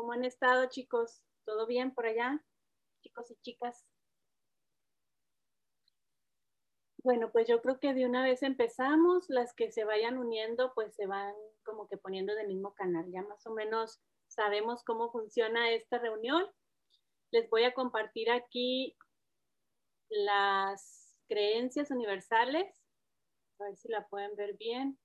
¿Cómo 0.00 0.14
han 0.14 0.24
estado, 0.24 0.66
chicos? 0.70 1.22
¿Todo 1.44 1.66
bien 1.66 1.92
por 1.92 2.06
allá? 2.06 2.42
Chicos 3.02 3.30
y 3.32 3.36
chicas. 3.42 3.84
Bueno, 7.04 7.30
pues 7.30 7.46
yo 7.46 7.60
creo 7.60 7.78
que 7.78 7.92
de 7.92 8.06
una 8.06 8.22
vez 8.22 8.42
empezamos. 8.42 9.28
Las 9.28 9.52
que 9.52 9.70
se 9.70 9.84
vayan 9.84 10.16
uniendo, 10.16 10.72
pues 10.72 10.94
se 10.94 11.06
van 11.06 11.34
como 11.64 11.86
que 11.86 11.98
poniendo 11.98 12.34
del 12.34 12.46
mismo 12.46 12.72
canal. 12.72 13.12
Ya 13.12 13.20
más 13.24 13.46
o 13.46 13.52
menos 13.52 14.00
sabemos 14.26 14.84
cómo 14.84 15.12
funciona 15.12 15.70
esta 15.70 15.98
reunión. 15.98 16.46
Les 17.30 17.50
voy 17.50 17.64
a 17.64 17.74
compartir 17.74 18.30
aquí 18.30 18.96
las 20.08 21.14
creencias 21.28 21.90
universales. 21.90 22.74
A 23.58 23.64
ver 23.64 23.76
si 23.76 23.88
la 23.88 24.08
pueden 24.08 24.34
ver 24.34 24.56
bien. 24.56 24.98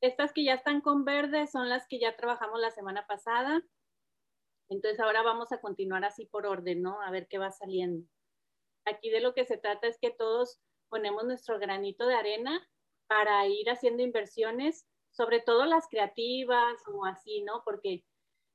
Estas 0.00 0.32
que 0.32 0.42
ya 0.42 0.54
están 0.54 0.80
con 0.80 1.04
verde 1.04 1.46
son 1.46 1.68
las 1.68 1.86
que 1.86 2.00
ya 2.00 2.16
trabajamos 2.16 2.58
la 2.58 2.72
semana 2.72 3.06
pasada. 3.06 3.62
Entonces 4.70 5.00
ahora 5.00 5.22
vamos 5.22 5.52
a 5.52 5.60
continuar 5.60 6.04
así 6.04 6.26
por 6.26 6.46
orden, 6.46 6.80
¿no? 6.80 7.02
A 7.02 7.10
ver 7.10 7.26
qué 7.28 7.38
va 7.38 7.50
saliendo. 7.50 8.06
Aquí 8.86 9.10
de 9.10 9.20
lo 9.20 9.34
que 9.34 9.44
se 9.44 9.58
trata 9.58 9.88
es 9.88 9.98
que 10.00 10.10
todos 10.10 10.60
ponemos 10.88 11.24
nuestro 11.24 11.58
granito 11.58 12.06
de 12.06 12.14
arena 12.14 12.66
para 13.08 13.46
ir 13.48 13.68
haciendo 13.68 14.02
inversiones, 14.02 14.86
sobre 15.10 15.40
todo 15.40 15.66
las 15.66 15.88
creativas 15.88 16.80
o 16.86 17.04
así, 17.04 17.42
¿no? 17.42 17.62
Porque 17.64 18.04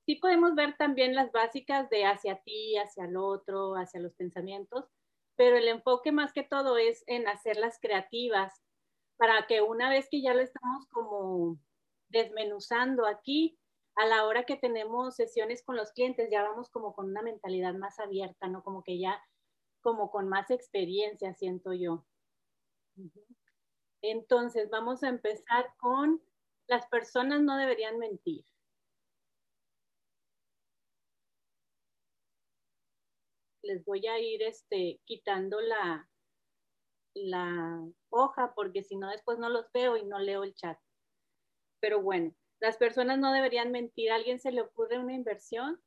sí 0.05 0.15
podemos 0.15 0.55
ver 0.55 0.77
también 0.77 1.15
las 1.15 1.31
básicas 1.31 1.89
de 1.89 2.05
hacia 2.05 2.41
ti, 2.41 2.77
hacia 2.77 3.05
el 3.05 3.17
otro, 3.17 3.75
hacia 3.75 3.99
los 3.99 4.13
pensamientos, 4.15 4.85
pero 5.35 5.57
el 5.57 5.67
enfoque 5.67 6.13
más 6.13 6.31
que 6.31 6.43
todo 6.43 6.77
es 6.77 7.03
en 7.07 7.27
hacerlas 7.27 7.77
creativas 7.81 8.63
para 9.17 9.47
que 9.47 9.61
una 9.61 9.89
vez 9.89 10.07
que 10.09 10.21
ya 10.21 10.33
lo 10.33 10.41
estamos 10.41 10.87
como 10.87 11.59
desmenuzando 12.09 13.05
aquí, 13.05 13.57
a 13.95 14.05
la 14.05 14.25
hora 14.25 14.45
que 14.45 14.57
tenemos 14.57 15.15
sesiones 15.15 15.63
con 15.63 15.77
los 15.77 15.91
clientes, 15.91 16.29
ya 16.29 16.43
vamos 16.43 16.69
como 16.69 16.93
con 16.93 17.09
una 17.09 17.21
mentalidad 17.21 17.73
más 17.73 17.99
abierta, 17.99 18.47
¿no? 18.47 18.63
Como 18.63 18.83
que 18.83 18.99
ya, 18.99 19.21
como 19.81 20.11
con 20.11 20.27
más 20.27 20.51
experiencia, 20.51 21.33
siento 21.33 21.73
yo. 21.73 22.05
Entonces, 24.01 24.69
vamos 24.69 25.03
a 25.03 25.09
empezar 25.09 25.73
con 25.77 26.21
las 26.67 26.87
personas 26.87 27.41
no 27.41 27.57
deberían 27.57 27.99
mentir. 27.99 28.43
Les 33.61 33.83
voy 33.85 34.05
a 34.07 34.19
ir 34.19 34.43
este, 34.43 34.99
quitando 35.05 35.59
la, 35.61 36.07
la 37.13 37.83
hoja 38.09 38.53
porque 38.55 38.83
si 38.83 38.95
no 38.95 39.09
después 39.09 39.39
no 39.39 39.49
los 39.49 39.71
veo 39.71 39.97
y 39.97 40.05
no 40.05 40.19
leo 40.19 40.43
el 40.43 40.53
chat. 40.53 40.77
Pero 41.79 42.01
bueno, 42.01 42.35
las 42.65 42.77
personas 42.77 43.19
no 43.19 43.31
deberían 43.31 43.71
mentir. 43.71 44.11
¿A 44.11 44.15
alguien 44.15 44.39
se 44.39 44.51
le 44.51 44.61
ocurre 44.61 44.97
una 44.97 45.13
inversión? 45.13 45.79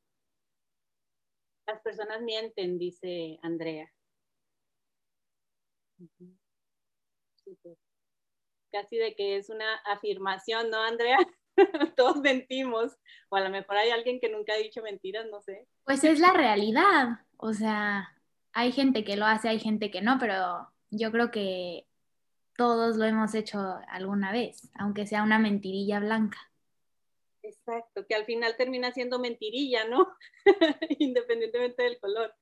Las 1.66 1.80
personas 1.80 2.22
mienten, 2.22 2.78
dice 2.78 3.40
Andrea. 3.42 3.92
Casi 8.70 8.96
de 8.96 9.16
que 9.16 9.36
es 9.38 9.50
una 9.50 9.74
afirmación, 9.86 10.70
¿no, 10.70 10.80
Andrea? 10.80 11.18
Todos 11.96 12.18
mentimos. 12.20 12.96
O 13.28 13.34
a 13.34 13.40
lo 13.40 13.50
mejor 13.50 13.76
hay 13.76 13.90
alguien 13.90 14.20
que 14.20 14.28
nunca 14.30 14.52
ha 14.52 14.58
dicho 14.58 14.80
mentiras, 14.80 15.26
no 15.32 15.40
sé. 15.40 15.66
Pues 15.82 16.04
es 16.04 16.20
la 16.20 16.32
realidad. 16.32 17.26
O 17.38 17.52
sea, 17.54 18.16
hay 18.52 18.70
gente 18.70 19.02
que 19.02 19.16
lo 19.16 19.26
hace, 19.26 19.48
hay 19.48 19.58
gente 19.58 19.90
que 19.90 20.00
no, 20.00 20.18
pero 20.20 20.72
yo 20.90 21.10
creo 21.10 21.32
que 21.32 21.88
todos 22.56 22.96
lo 22.96 23.04
hemos 23.04 23.34
hecho 23.34 23.58
alguna 23.88 24.30
vez, 24.30 24.70
aunque 24.74 25.06
sea 25.06 25.24
una 25.24 25.40
mentirilla 25.40 25.98
blanca. 25.98 26.38
Exacto, 27.48 28.04
que 28.06 28.14
al 28.14 28.26
final 28.26 28.56
termina 28.56 28.92
siendo 28.92 29.18
mentirilla, 29.18 29.88
¿no? 29.88 30.06
Independientemente 30.98 31.82
del 31.82 31.98
color. 31.98 32.34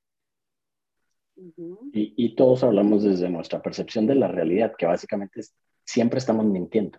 y, 1.92 2.14
y, 2.16 2.34
todos 2.34 2.64
hablamos 2.64 3.04
desde 3.04 3.28
nuestra 3.28 3.62
percepción 3.62 4.06
de 4.06 4.16
la 4.16 4.26
realidad, 4.26 4.74
que 4.76 4.86
básicamente 4.86 5.40
es, 5.40 5.54
siempre 5.84 6.18
estamos 6.18 6.44
mintiendo. 6.46 6.98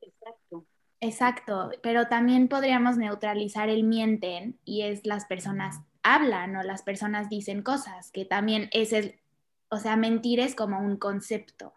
Exacto. 0.00 0.66
Exacto, 1.00 1.70
pero 1.82 2.06
también 2.06 2.46
podríamos 2.46 2.96
neutralizar 2.96 3.68
el 3.68 3.82
mienten 3.82 4.60
y 4.64 4.82
es 4.82 5.04
las 5.04 5.24
personas 5.24 5.80
hablan 6.04 6.54
o 6.54 6.62
las 6.62 6.82
personas 6.82 7.28
dicen 7.28 7.62
cosas, 7.62 8.12
que 8.12 8.24
también 8.24 8.68
es 8.72 8.92
el, 8.92 9.20
o 9.68 9.78
sea, 9.78 9.96
mentir 9.96 10.38
es 10.38 10.54
como 10.54 10.78
un 10.78 10.96
concepto. 10.96 11.72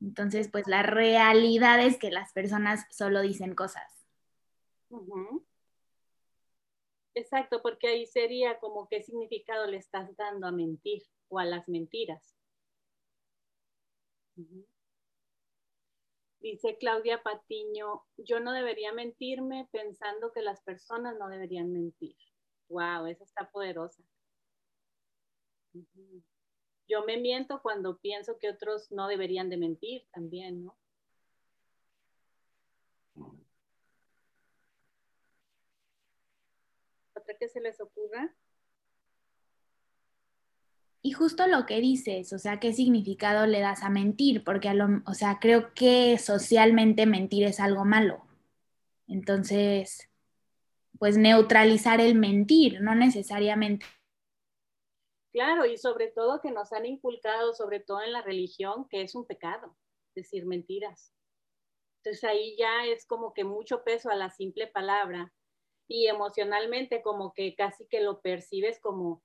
Entonces, 0.00 0.48
pues 0.50 0.66
la 0.66 0.82
realidad 0.82 1.80
es 1.84 1.98
que 1.98 2.10
las 2.10 2.32
personas 2.32 2.84
solo 2.90 3.20
dicen 3.22 3.54
cosas. 3.54 4.06
Exacto, 7.14 7.62
porque 7.62 7.88
ahí 7.88 8.06
sería 8.06 8.58
como 8.58 8.88
qué 8.88 9.02
significado 9.02 9.66
le 9.66 9.78
estás 9.78 10.14
dando 10.16 10.46
a 10.46 10.52
mentir 10.52 11.02
o 11.28 11.38
a 11.38 11.46
las 11.46 11.66
mentiras. 11.66 12.36
Dice 16.40 16.76
Claudia 16.78 17.22
Patiño, 17.22 18.04
yo 18.18 18.40
no 18.40 18.52
debería 18.52 18.92
mentirme 18.92 19.66
pensando 19.72 20.30
que 20.32 20.42
las 20.42 20.60
personas 20.60 21.16
no 21.18 21.28
deberían 21.28 21.72
mentir. 21.72 22.16
Wow, 22.68 23.06
esa 23.06 23.24
está 23.24 23.50
poderosa. 23.50 24.02
Yo 26.88 27.04
me 27.04 27.16
miento 27.16 27.60
cuando 27.62 27.98
pienso 27.98 28.38
que 28.38 28.48
otros 28.48 28.92
no 28.92 29.08
deberían 29.08 29.50
de 29.50 29.56
mentir 29.56 30.06
también, 30.12 30.64
¿no? 30.64 30.76
¿Otra 37.14 37.36
que 37.38 37.48
se 37.48 37.60
les 37.60 37.80
ocurra? 37.80 38.32
Y 41.02 41.12
justo 41.12 41.46
lo 41.46 41.66
que 41.66 41.80
dices, 41.80 42.32
o 42.32 42.38
sea, 42.38 42.58
¿qué 42.58 42.72
significado 42.72 43.46
le 43.46 43.60
das 43.60 43.82
a 43.82 43.90
mentir? 43.90 44.42
Porque, 44.42 44.68
a 44.68 44.74
lo, 44.74 45.02
o 45.06 45.14
sea, 45.14 45.38
creo 45.40 45.72
que 45.72 46.18
socialmente 46.18 47.06
mentir 47.06 47.44
es 47.44 47.60
algo 47.60 47.84
malo. 47.84 48.26
Entonces, 49.06 50.08
pues 50.98 51.16
neutralizar 51.16 52.00
el 52.00 52.16
mentir, 52.16 52.80
no 52.80 52.94
necesariamente. 52.94 53.86
Claro, 55.36 55.66
y 55.66 55.76
sobre 55.76 56.08
todo 56.10 56.40
que 56.40 56.50
nos 56.50 56.72
han 56.72 56.86
inculcado, 56.86 57.52
sobre 57.52 57.78
todo 57.80 58.00
en 58.00 58.10
la 58.12 58.22
religión, 58.22 58.88
que 58.88 59.02
es 59.02 59.14
un 59.14 59.26
pecado 59.26 59.76
decir 60.14 60.46
mentiras. 60.46 61.12
Entonces 61.98 62.24
ahí 62.24 62.56
ya 62.58 62.86
es 62.86 63.06
como 63.06 63.34
que 63.34 63.44
mucho 63.44 63.84
peso 63.84 64.08
a 64.08 64.14
la 64.14 64.30
simple 64.30 64.66
palabra 64.66 65.34
y 65.88 66.06
emocionalmente 66.06 67.02
como 67.02 67.34
que 67.34 67.54
casi 67.54 67.86
que 67.88 68.00
lo 68.00 68.22
percibes 68.22 68.80
como 68.80 69.22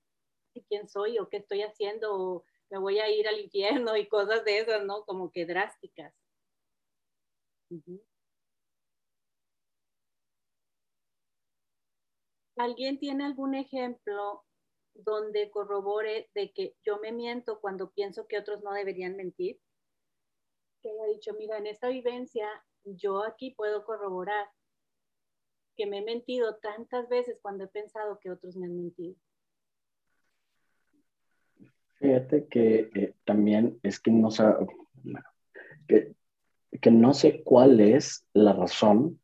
quién 0.68 0.90
soy 0.90 1.20
o 1.20 1.30
qué 1.30 1.38
estoy 1.38 1.62
haciendo 1.64 2.14
o 2.14 2.46
me 2.70 2.80
voy 2.80 3.00
a 3.00 3.10
ir 3.10 3.30
al 3.30 3.40
infierno 3.40 3.96
y 3.98 4.10
cosas 4.10 4.44
de 4.46 4.60
esas, 4.60 4.84
¿no? 4.86 5.06
Como 5.06 5.32
que 5.32 5.46
drásticas. 5.46 6.14
¿Alguien 12.56 12.98
tiene 12.98 13.26
algún 13.26 13.56
ejemplo 13.56 14.46
donde 14.94 15.50
corrobore 15.52 16.30
de 16.34 16.52
que 16.54 16.76
yo 16.84 17.00
me 17.00 17.12
miento 17.12 17.60
cuando 17.60 17.92
pienso 17.92 18.28
que 18.28 18.38
otros 18.38 18.64
no 18.64 18.74
deberían 18.74 19.16
mentir? 19.16 19.60
Que 20.82 20.90
haya 20.90 21.14
dicho, 21.14 21.34
mira, 21.34 21.58
en 21.58 21.68
esta 21.68 21.90
vivencia 21.90 22.48
yo 22.84 23.24
aquí 23.24 23.52
puedo 23.52 23.86
corroborar 23.86 24.48
que 25.76 25.86
me 25.86 26.00
he 26.00 26.04
mentido 26.04 26.58
tantas 26.58 27.08
veces 27.10 27.40
cuando 27.42 27.64
he 27.64 27.68
pensado 27.68 28.20
que 28.20 28.32
otros 28.32 28.56
me 28.58 28.66
han 28.66 28.76
mentido. 28.76 29.16
Fíjate 31.96 32.48
que 32.48 32.90
eh, 32.96 33.16
también 33.26 33.80
es 33.84 34.00
que 34.00 34.12
no, 34.12 34.30
que, 35.88 36.16
que 36.82 36.92
no 36.92 37.14
sé 37.14 37.44
cuál 37.44 37.80
es 37.80 38.26
la 38.34 38.54
razón 38.54 39.22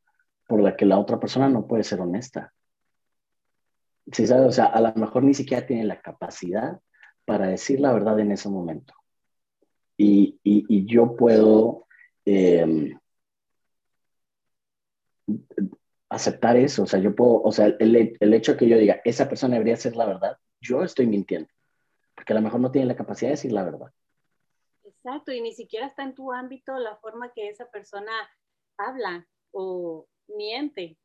por 0.48 0.62
la 0.62 0.76
que 0.76 0.86
la 0.86 1.00
otra 1.00 1.20
persona 1.20 1.50
no 1.50 1.68
puede 1.68 1.84
ser 1.84 2.00
honesta. 2.00 2.54
Sí, 4.12 4.26
¿sabes? 4.26 4.48
O 4.48 4.52
sea, 4.52 4.66
a 4.66 4.82
lo 4.82 4.94
mejor 4.96 5.24
ni 5.24 5.34
siquiera 5.34 5.66
tiene 5.66 5.84
la 5.84 6.02
capacidad 6.02 6.80
para 7.26 7.48
decir 7.48 7.80
la 7.80 7.92
verdad 7.92 8.20
en 8.20 8.32
ese 8.32 8.50
momento. 8.50 8.94
Y, 9.98 10.40
y, 10.44 10.86
yo 10.86 11.16
puedo 11.16 11.88
em, 12.24 12.98
aceptar 16.10 16.56
eso. 16.56 16.84
O 16.84 16.86
sea, 16.86 17.00
yo 17.00 17.16
puedo, 17.16 17.42
o 17.42 17.52
sea, 17.52 17.68
el, 17.80 18.16
el 18.20 18.34
hecho 18.34 18.54
de 18.54 18.58
que 18.60 18.70
yo 18.70 18.78
diga, 18.78 19.02
esa 19.04 19.28
persona 19.28 19.56
debería 19.56 19.76
ser 19.76 19.96
la 19.96 20.06
verdad, 20.06 20.38
yo 20.62 20.84
estoy 20.84 21.08
mintiendo. 21.08 21.50
Porque 22.16 22.34
a 22.34 22.36
lo 22.36 22.42
mejor 22.42 22.60
no 22.60 22.72
tiene 22.72 22.88
la 22.88 22.96
capacidad 22.96 23.30
de 23.30 23.36
decir 23.36 23.52
la 23.52 23.64
verdad. 23.64 23.92
Exacto, 24.84 25.32
y 25.32 25.42
ni 25.42 25.54
siquiera 25.54 25.88
está 25.88 26.04
en 26.04 26.16
tu 26.16 26.32
ámbito 26.32 26.78
la 26.78 26.96
forma 26.98 27.32
que 27.34 27.50
esa 27.50 27.70
persona 27.70 28.12
habla 28.78 29.28
o 29.52 30.08
miente. 30.28 30.98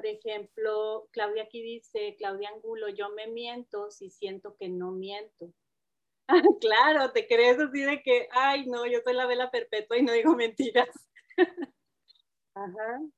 Por 0.00 0.06
ejemplo, 0.06 1.10
Claudia 1.12 1.42
aquí 1.42 1.60
dice, 1.60 2.14
Claudia 2.16 2.48
Angulo, 2.48 2.88
yo 2.88 3.10
me 3.10 3.26
miento 3.26 3.90
si 3.90 4.08
siento 4.08 4.56
que 4.58 4.70
no 4.70 4.92
miento. 4.92 5.52
claro, 6.62 7.12
te 7.12 7.26
crees 7.26 7.58
así 7.58 7.82
de 7.82 8.02
que, 8.02 8.26
ay, 8.32 8.64
no, 8.66 8.86
yo 8.86 9.00
soy 9.04 9.12
la 9.12 9.26
vela 9.26 9.50
perpetua 9.50 9.98
y 9.98 10.02
no 10.02 10.14
digo 10.14 10.34
mentiras. 10.34 10.88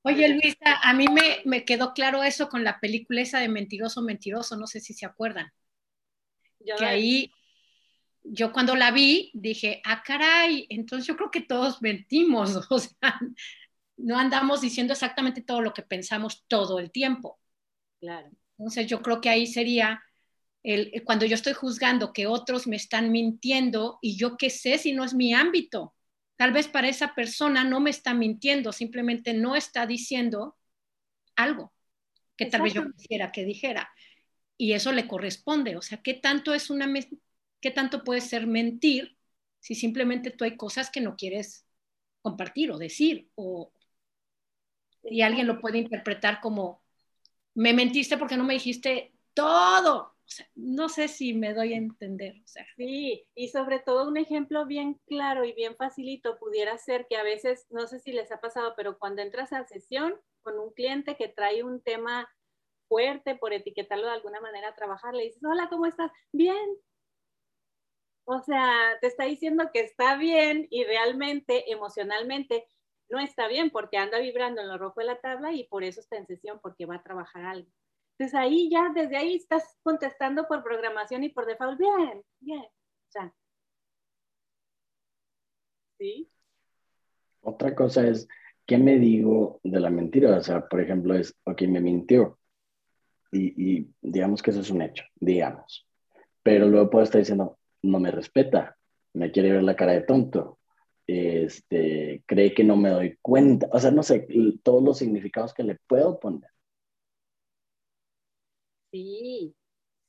Oye, 0.02 0.28
Luisa, 0.30 0.80
a 0.82 0.92
mí 0.92 1.06
me, 1.06 1.42
me, 1.44 1.64
quedó 1.64 1.94
claro 1.94 2.24
eso 2.24 2.48
con 2.48 2.64
la 2.64 2.80
película 2.80 3.20
esa 3.20 3.38
de 3.38 3.48
Mentiroso, 3.48 4.02
Mentiroso, 4.02 4.56
no 4.56 4.66
sé 4.66 4.80
si 4.80 4.92
se 4.92 5.06
acuerdan. 5.06 5.52
que 6.64 6.84
ahí, 6.84 7.30
yo 8.24 8.52
cuando 8.52 8.74
la 8.74 8.90
vi, 8.90 9.30
dije, 9.34 9.80
ah, 9.84 10.02
caray, 10.04 10.66
entonces 10.68 11.06
yo 11.06 11.16
creo 11.16 11.30
que 11.30 11.42
todos 11.42 11.80
mentimos, 11.80 12.56
o 12.70 12.78
sea, 12.80 13.20
no 14.02 14.18
andamos 14.18 14.60
diciendo 14.60 14.92
exactamente 14.92 15.42
todo 15.42 15.60
lo 15.60 15.72
que 15.72 15.82
pensamos 15.82 16.44
todo 16.48 16.78
el 16.78 16.90
tiempo. 16.90 17.38
Claro. 18.00 18.30
Entonces 18.58 18.86
yo 18.86 19.02
creo 19.02 19.20
que 19.20 19.28
ahí 19.28 19.46
sería 19.46 20.02
el, 20.62 21.02
cuando 21.04 21.26
yo 21.26 21.34
estoy 21.34 21.52
juzgando 21.52 22.12
que 22.12 22.26
otros 22.26 22.66
me 22.66 22.76
están 22.76 23.10
mintiendo 23.10 23.98
y 24.00 24.16
yo 24.16 24.36
qué 24.36 24.50
sé 24.50 24.78
si 24.78 24.92
no 24.92 25.04
es 25.04 25.14
mi 25.14 25.34
ámbito. 25.34 25.94
Tal 26.36 26.52
vez 26.52 26.68
para 26.68 26.88
esa 26.88 27.14
persona 27.14 27.64
no 27.64 27.80
me 27.80 27.90
está 27.90 28.14
mintiendo, 28.14 28.72
simplemente 28.72 29.34
no 29.34 29.56
está 29.56 29.86
diciendo 29.86 30.56
algo 31.36 31.72
que 32.36 32.46
tal 32.46 32.62
vez 32.62 32.74
yo 32.74 32.90
quisiera 32.92 33.32
que 33.32 33.44
dijera. 33.44 33.90
Y 34.56 34.72
eso 34.72 34.92
le 34.92 35.06
corresponde. 35.06 35.76
O 35.76 35.82
sea, 35.82 36.02
¿qué 36.02 36.14
tanto 36.14 36.54
es 36.54 36.70
una 36.70 36.92
qué 37.60 37.70
tanto 37.70 38.04
puede 38.04 38.20
ser 38.20 38.46
mentir 38.46 39.16
si 39.60 39.74
simplemente 39.74 40.30
tú 40.30 40.44
hay 40.44 40.56
cosas 40.56 40.90
que 40.90 41.00
no 41.00 41.16
quieres 41.16 41.64
compartir 42.20 42.70
o 42.72 42.78
decir 42.78 43.28
o 43.34 43.72
y 45.04 45.22
alguien 45.22 45.46
lo 45.46 45.60
puede 45.60 45.78
interpretar 45.78 46.40
como 46.40 46.82
me 47.54 47.72
mentiste 47.72 48.16
porque 48.16 48.36
no 48.36 48.44
me 48.44 48.54
dijiste 48.54 49.12
todo 49.34 50.12
no 50.54 50.88
sé 50.88 51.08
si 51.08 51.34
me 51.34 51.54
doy 51.54 51.74
a 51.74 51.78
entender. 51.78 52.34
Sí, 52.76 53.26
y 53.34 53.48
sobre 53.48 53.80
todo 53.80 54.08
un 54.08 54.16
ejemplo 54.16 54.66
bien 54.66 55.00
claro 55.06 55.44
y 55.44 55.52
bien 55.52 55.76
facilito 55.76 56.38
pudiera 56.38 56.76
ser 56.78 57.06
que 57.08 57.16
a 57.16 57.22
veces, 57.22 57.66
no 57.70 57.86
sé 57.86 57.98
si 57.98 58.12
les 58.12 58.30
ha 58.32 58.40
pasado, 58.40 58.74
pero 58.76 58.98
cuando 58.98 59.22
entras 59.22 59.52
a 59.52 59.64
sesión 59.64 60.18
con 60.42 60.58
un 60.58 60.72
cliente 60.72 61.16
que 61.16 61.28
trae 61.28 61.62
un 61.62 61.82
tema 61.82 62.28
fuerte, 62.88 63.34
por 63.34 63.52
etiquetarlo 63.52 64.06
de 64.06 64.12
alguna 64.12 64.40
manera 64.40 64.68
a 64.68 64.74
trabajar, 64.74 65.14
le 65.14 65.24
dices, 65.24 65.42
hola, 65.44 65.68
¿cómo 65.68 65.86
estás? 65.86 66.10
Bien. 66.32 66.76
O 68.24 68.40
sea, 68.40 68.98
te 69.00 69.08
está 69.08 69.24
diciendo 69.24 69.70
que 69.72 69.80
está 69.80 70.16
bien 70.16 70.66
y 70.70 70.84
realmente, 70.84 71.70
emocionalmente, 71.72 72.66
no 73.12 73.20
está 73.20 73.46
bien 73.46 73.68
porque 73.68 73.98
anda 73.98 74.18
vibrando 74.18 74.62
en 74.62 74.68
lo 74.68 74.78
rojo 74.78 75.00
de 75.00 75.06
la 75.06 75.20
tabla 75.20 75.52
y 75.52 75.64
por 75.64 75.84
eso 75.84 76.00
está 76.00 76.16
en 76.16 76.26
sesión, 76.26 76.58
porque 76.62 76.86
va 76.86 76.96
a 76.96 77.02
trabajar 77.02 77.44
algo. 77.44 77.68
Entonces 78.16 78.34
ahí 78.38 78.70
ya, 78.70 78.90
desde 78.94 79.18
ahí 79.18 79.34
estás 79.34 79.76
contestando 79.82 80.48
por 80.48 80.64
programación 80.64 81.22
y 81.22 81.28
por 81.28 81.44
default, 81.44 81.78
bien, 81.78 82.22
bien. 82.40 82.64
¿sí? 85.98 86.30
Otra 87.42 87.74
cosa 87.74 88.06
es, 88.08 88.26
¿qué 88.64 88.78
me 88.78 88.98
digo 88.98 89.60
de 89.62 89.80
la 89.80 89.90
mentira? 89.90 90.34
O 90.38 90.42
sea, 90.42 90.66
por 90.66 90.80
ejemplo, 90.80 91.14
es, 91.14 91.36
ok, 91.44 91.62
me 91.62 91.82
mintió. 91.82 92.38
Y, 93.30 93.80
y 93.80 93.94
digamos 94.00 94.42
que 94.42 94.52
eso 94.52 94.60
es 94.60 94.70
un 94.70 94.80
hecho, 94.80 95.04
digamos. 95.16 95.86
Pero 96.42 96.66
luego 96.66 96.88
puedo 96.88 97.04
estar 97.04 97.18
diciendo, 97.18 97.58
no 97.82 98.00
me 98.00 98.10
respeta, 98.10 98.78
me 99.12 99.30
quiere 99.30 99.52
ver 99.52 99.64
la 99.64 99.76
cara 99.76 99.92
de 99.92 100.02
tonto, 100.02 100.58
este, 101.12 102.22
cree 102.26 102.54
que 102.54 102.64
no 102.64 102.76
me 102.76 102.90
doy 102.90 103.18
cuenta, 103.22 103.68
o 103.72 103.78
sea, 103.78 103.90
no 103.90 104.02
sé, 104.02 104.26
todos 104.62 104.82
los 104.82 104.98
significados 104.98 105.54
que 105.54 105.62
le 105.62 105.76
puedo 105.86 106.18
poner. 106.20 106.50
Sí, 108.90 109.54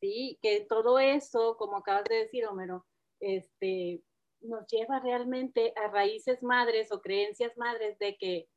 sí, 0.01 0.37
que 0.41 0.65
todo 0.67 0.99
eso, 0.99 1.55
como 1.57 1.77
acabas 1.77 2.03
de 2.05 2.15
decir, 2.15 2.45
Homero, 2.45 2.85
este, 3.19 4.03
nos 4.41 4.67
lleva 4.67 4.99
realmente 4.99 5.73
a 5.77 5.87
raíces 5.87 6.43
madres 6.43 6.91
o 6.91 7.01
creencias 7.01 7.57
madres 7.57 7.97
de 7.99 8.17
que, 8.17 8.49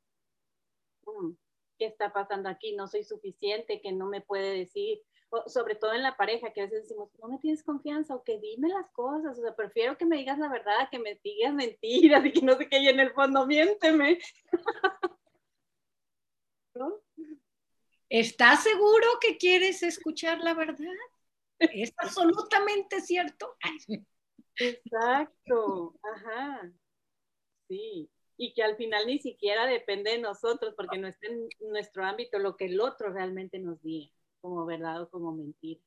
mm, 1.06 1.30
¿qué 1.78 1.86
está 1.86 2.12
pasando 2.12 2.48
aquí? 2.48 2.74
No 2.74 2.88
soy 2.88 3.04
suficiente, 3.04 3.80
que 3.80 3.92
no 3.92 4.06
me 4.06 4.20
puede 4.20 4.58
decir, 4.58 5.02
sobre 5.46 5.74
todo 5.74 5.92
en 5.92 6.02
la 6.02 6.16
pareja, 6.16 6.52
que 6.52 6.60
a 6.60 6.64
veces 6.64 6.82
decimos, 6.82 7.10
no 7.20 7.28
me 7.28 7.38
tienes 7.38 7.62
confianza 7.62 8.14
o 8.14 8.22
que 8.22 8.38
dime 8.38 8.68
las 8.68 8.88
cosas, 8.90 9.38
o 9.38 9.42
sea, 9.42 9.54
prefiero 9.54 9.96
que 9.96 10.06
me 10.06 10.16
digas 10.16 10.38
la 10.38 10.48
verdad, 10.48 10.88
que 10.90 10.98
me 10.98 11.20
digas 11.22 11.52
mentiras 11.52 12.24
y 12.24 12.32
que 12.32 12.42
no 12.42 12.56
sé 12.56 12.68
qué, 12.68 12.78
y 12.78 12.88
en 12.88 13.00
el 13.00 13.12
fondo 13.12 13.46
miénteme. 13.46 14.18
¿No? 16.74 17.00
¿Estás 18.08 18.62
seguro 18.62 19.06
que 19.20 19.36
quieres 19.36 19.82
escuchar 19.82 20.38
la 20.40 20.54
verdad? 20.54 20.94
Es 21.58 21.92
absolutamente 21.96 23.00
cierto. 23.00 23.56
Exacto, 24.58 25.94
ajá. 26.02 26.72
Sí, 27.68 28.08
y 28.36 28.54
que 28.54 28.62
al 28.62 28.76
final 28.76 29.06
ni 29.06 29.18
siquiera 29.18 29.66
depende 29.66 30.12
de 30.12 30.18
nosotros, 30.18 30.74
porque 30.76 30.98
no 30.98 31.08
está 31.08 31.26
en 31.26 31.48
nuestro 31.60 32.04
ámbito 32.04 32.38
lo 32.38 32.56
que 32.56 32.66
el 32.66 32.80
otro 32.80 33.12
realmente 33.12 33.58
nos 33.58 33.82
diga, 33.82 34.12
como 34.46 34.64
verdad 34.64 35.02
o 35.02 35.10
como 35.10 35.32
mentira. 35.32 35.80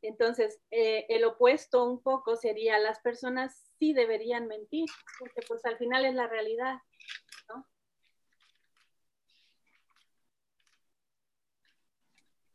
Entonces, 0.00 0.60
eh, 0.70 1.04
el 1.10 1.24
opuesto 1.24 1.84
un 1.84 2.00
poco 2.00 2.36
sería 2.36 2.78
las 2.78 3.00
personas 3.00 3.70
sí 3.78 3.92
deberían 3.92 4.46
mentir, 4.46 4.86
porque 5.18 5.42
pues 5.46 5.64
al 5.66 5.76
final 5.76 6.06
es 6.06 6.14
la 6.14 6.26
realidad, 6.28 6.78
¿no? 7.48 7.66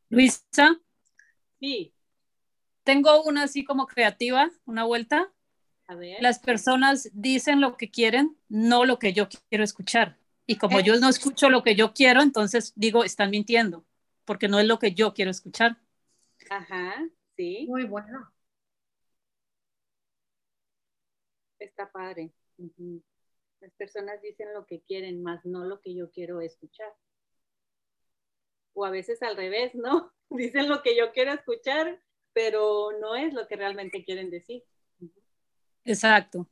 Luisa. 0.10 0.80
Sí. 1.60 1.94
Tengo 2.84 3.24
una 3.24 3.44
así 3.44 3.64
como 3.66 3.88
creativa, 3.88 4.52
una 4.66 4.86
vuelta. 4.86 5.32
A 5.92 5.96
ver. 5.96 6.22
Las 6.22 6.40
personas 6.40 7.10
dicen 7.12 7.60
lo 7.60 7.76
que 7.76 7.92
quieren, 7.92 8.38
no 8.48 8.86
lo 8.86 8.98
que 8.98 9.12
yo 9.12 9.28
quiero 9.50 9.66
escuchar. 9.66 10.18
Y 10.48 10.56
como 10.56 10.80
yo 10.80 10.98
no 11.02 11.10
escucho 11.10 11.50
lo 11.50 11.64
que 11.64 11.76
yo 11.76 11.94
quiero, 11.94 12.22
entonces 12.22 12.72
digo, 12.78 13.04
están 13.04 13.30
mintiendo, 13.30 13.84
porque 14.24 14.48
no 14.48 14.58
es 14.58 14.68
lo 14.68 14.80
que 14.80 14.94
yo 14.94 15.14
quiero 15.14 15.32
escuchar. 15.32 15.76
Ajá. 16.50 16.96
Muy 17.68 17.84
bueno. 17.84 18.32
Está 21.60 21.92
padre. 21.92 22.32
Las 23.60 23.74
personas 23.74 24.22
dicen 24.22 24.54
lo 24.54 24.66
que 24.66 24.80
quieren, 24.84 25.22
más 25.22 25.46
no 25.46 25.66
lo 25.66 25.82
que 25.82 25.94
yo 25.94 26.10
quiero 26.10 26.40
escuchar. 26.40 26.94
O 28.74 28.86
a 28.86 28.92
veces 28.92 29.22
al 29.24 29.36
revés, 29.36 29.76
¿no? 29.76 30.14
Dicen 30.30 30.70
lo 30.70 30.82
que 30.84 30.96
yo 30.96 31.12
quiero 31.12 31.34
escuchar, 31.34 32.02
pero 32.32 32.92
no 33.02 33.16
es 33.16 33.34
lo 33.34 33.46
que 33.50 33.58
realmente 33.58 34.06
quieren 34.06 34.30
decir. 34.30 34.64
Exacto. 35.92 36.48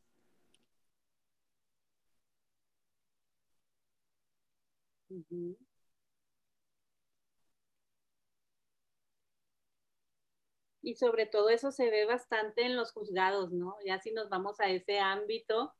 y 10.81 10.95
sobre 10.95 11.25
todo 11.25 11.49
eso 11.49 11.71
se 11.71 11.89
ve 11.89 12.05
bastante 12.05 12.63
en 12.63 12.75
los 12.75 12.91
juzgados, 12.93 13.51
¿no? 13.51 13.75
Ya 13.85 13.99
si 13.99 14.11
nos 14.11 14.29
vamos 14.29 14.59
a 14.59 14.69
ese 14.69 14.99
ámbito, 14.99 15.73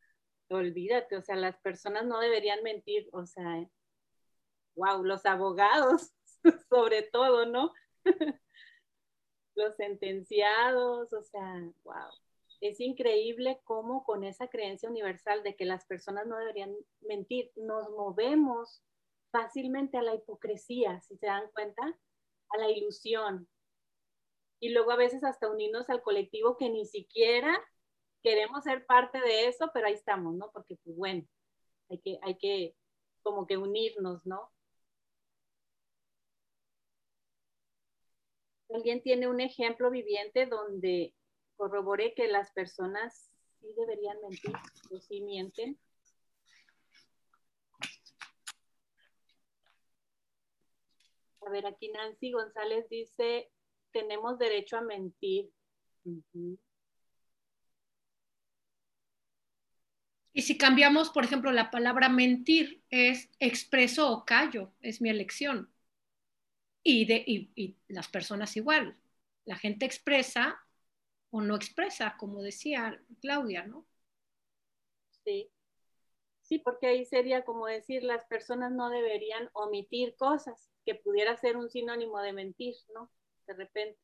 olvídate, 0.50 1.18
o 1.18 1.22
sea, 1.22 1.36
las 1.36 1.58
personas 1.60 2.06
no 2.06 2.20
deberían 2.20 2.64
mentir, 2.64 3.10
o 3.14 3.26
sea, 3.26 3.68
wow, 4.76 5.04
los 5.04 5.26
abogados, 5.26 6.12
sobre 6.70 7.04
todo, 7.04 7.46
¿no? 7.46 7.74
los 9.56 9.76
sentenciados, 9.76 11.14
o 11.14 11.22
sea, 11.24 11.62
wow. 11.84 12.10
Es 12.62 12.80
increíble 12.80 13.62
cómo 13.64 14.04
con 14.04 14.24
esa 14.24 14.48
creencia 14.48 14.90
universal 14.90 15.44
de 15.44 15.56
que 15.56 15.66
las 15.66 15.86
personas 15.86 16.28
no 16.28 16.38
deberían 16.38 16.76
mentir, 17.02 17.52
nos 17.56 17.90
movemos 17.90 18.84
fácilmente 19.32 19.98
a 19.98 20.02
la 20.02 20.16
hipocresía, 20.16 21.02
si 21.02 21.18
se 21.18 21.28
dan 21.28 21.50
cuenta, 21.54 21.84
a 22.50 22.58
la 22.58 22.70
ilusión, 22.70 23.48
y 24.60 24.70
luego 24.70 24.92
a 24.92 24.98
veces 24.98 25.24
hasta 25.24 25.50
unirnos 25.50 25.90
al 25.90 26.02
colectivo 26.02 26.58
que 26.58 26.70
ni 26.70 26.86
siquiera 26.86 27.58
queremos 28.22 28.64
ser 28.64 28.86
parte 28.86 29.20
de 29.20 29.48
eso, 29.48 29.72
pero 29.74 29.88
ahí 29.88 29.94
estamos, 29.94 30.36
¿no? 30.36 30.52
Porque 30.52 30.76
pues 30.84 30.96
bueno, 30.98 31.26
hay 31.90 32.00
que, 32.00 32.20
hay 32.22 32.38
que 32.38 32.76
como 33.22 33.48
que 33.48 33.58
unirnos, 33.58 34.26
¿no? 34.26 34.52
¿Alguien 38.70 39.02
tiene 39.02 39.28
un 39.28 39.40
ejemplo 39.40 39.90
viviente 39.90 40.46
donde 40.46 41.14
corrobore 41.60 42.14
que 42.16 42.30
las 42.30 42.52
personas 42.52 43.30
sí 43.60 43.68
deberían 43.78 44.18
mentir 44.22 44.56
o 44.90 45.00
sí 45.02 45.20
mienten? 45.22 45.78
A 51.46 51.50
ver, 51.52 51.66
aquí 51.66 51.90
Nancy 51.90 52.32
González 52.32 52.88
dice, 52.90 53.52
tenemos 53.92 54.40
derecho 54.40 54.78
a 54.78 54.82
mentir. 54.82 55.52
Y 60.32 60.42
si 60.44 60.58
cambiamos, 60.58 61.10
por 61.10 61.26
ejemplo, 61.26 61.52
la 61.52 61.72
palabra 61.72 62.08
mentir 62.08 62.82
es 62.90 63.30
expreso 63.40 64.10
o 64.12 64.26
callo, 64.26 64.72
es 64.80 65.02
mi 65.02 65.10
elección. 65.10 65.70
Y, 66.84 67.04
de, 67.06 67.22
y, 67.26 67.76
las 67.90 68.08
personas 68.08 68.56
igual. 68.56 68.98
La 69.44 69.58
gente 69.58 69.86
expresa 69.86 70.64
o 71.32 71.42
no 71.42 71.56
expresa, 71.56 72.16
como 72.18 72.42
decía 72.42 73.02
Claudia, 73.22 73.66
¿no? 73.66 73.86
Sí. 75.24 75.52
Sí, 76.42 76.58
porque 76.58 76.88
ahí 76.88 77.06
sería 77.06 77.46
como 77.46 77.68
decir, 77.68 78.04
las 78.04 78.26
personas 78.26 78.72
no 78.72 78.90
deberían 78.90 79.50
omitir 79.54 80.16
cosas, 80.16 80.72
que 80.84 80.96
pudiera 80.96 81.38
ser 81.38 81.58
un 81.58 81.70
sinónimo 81.70 82.20
de 82.22 82.34
mentir, 82.34 82.76
¿no? 82.94 83.12
De 83.46 83.54
repente. 83.54 84.00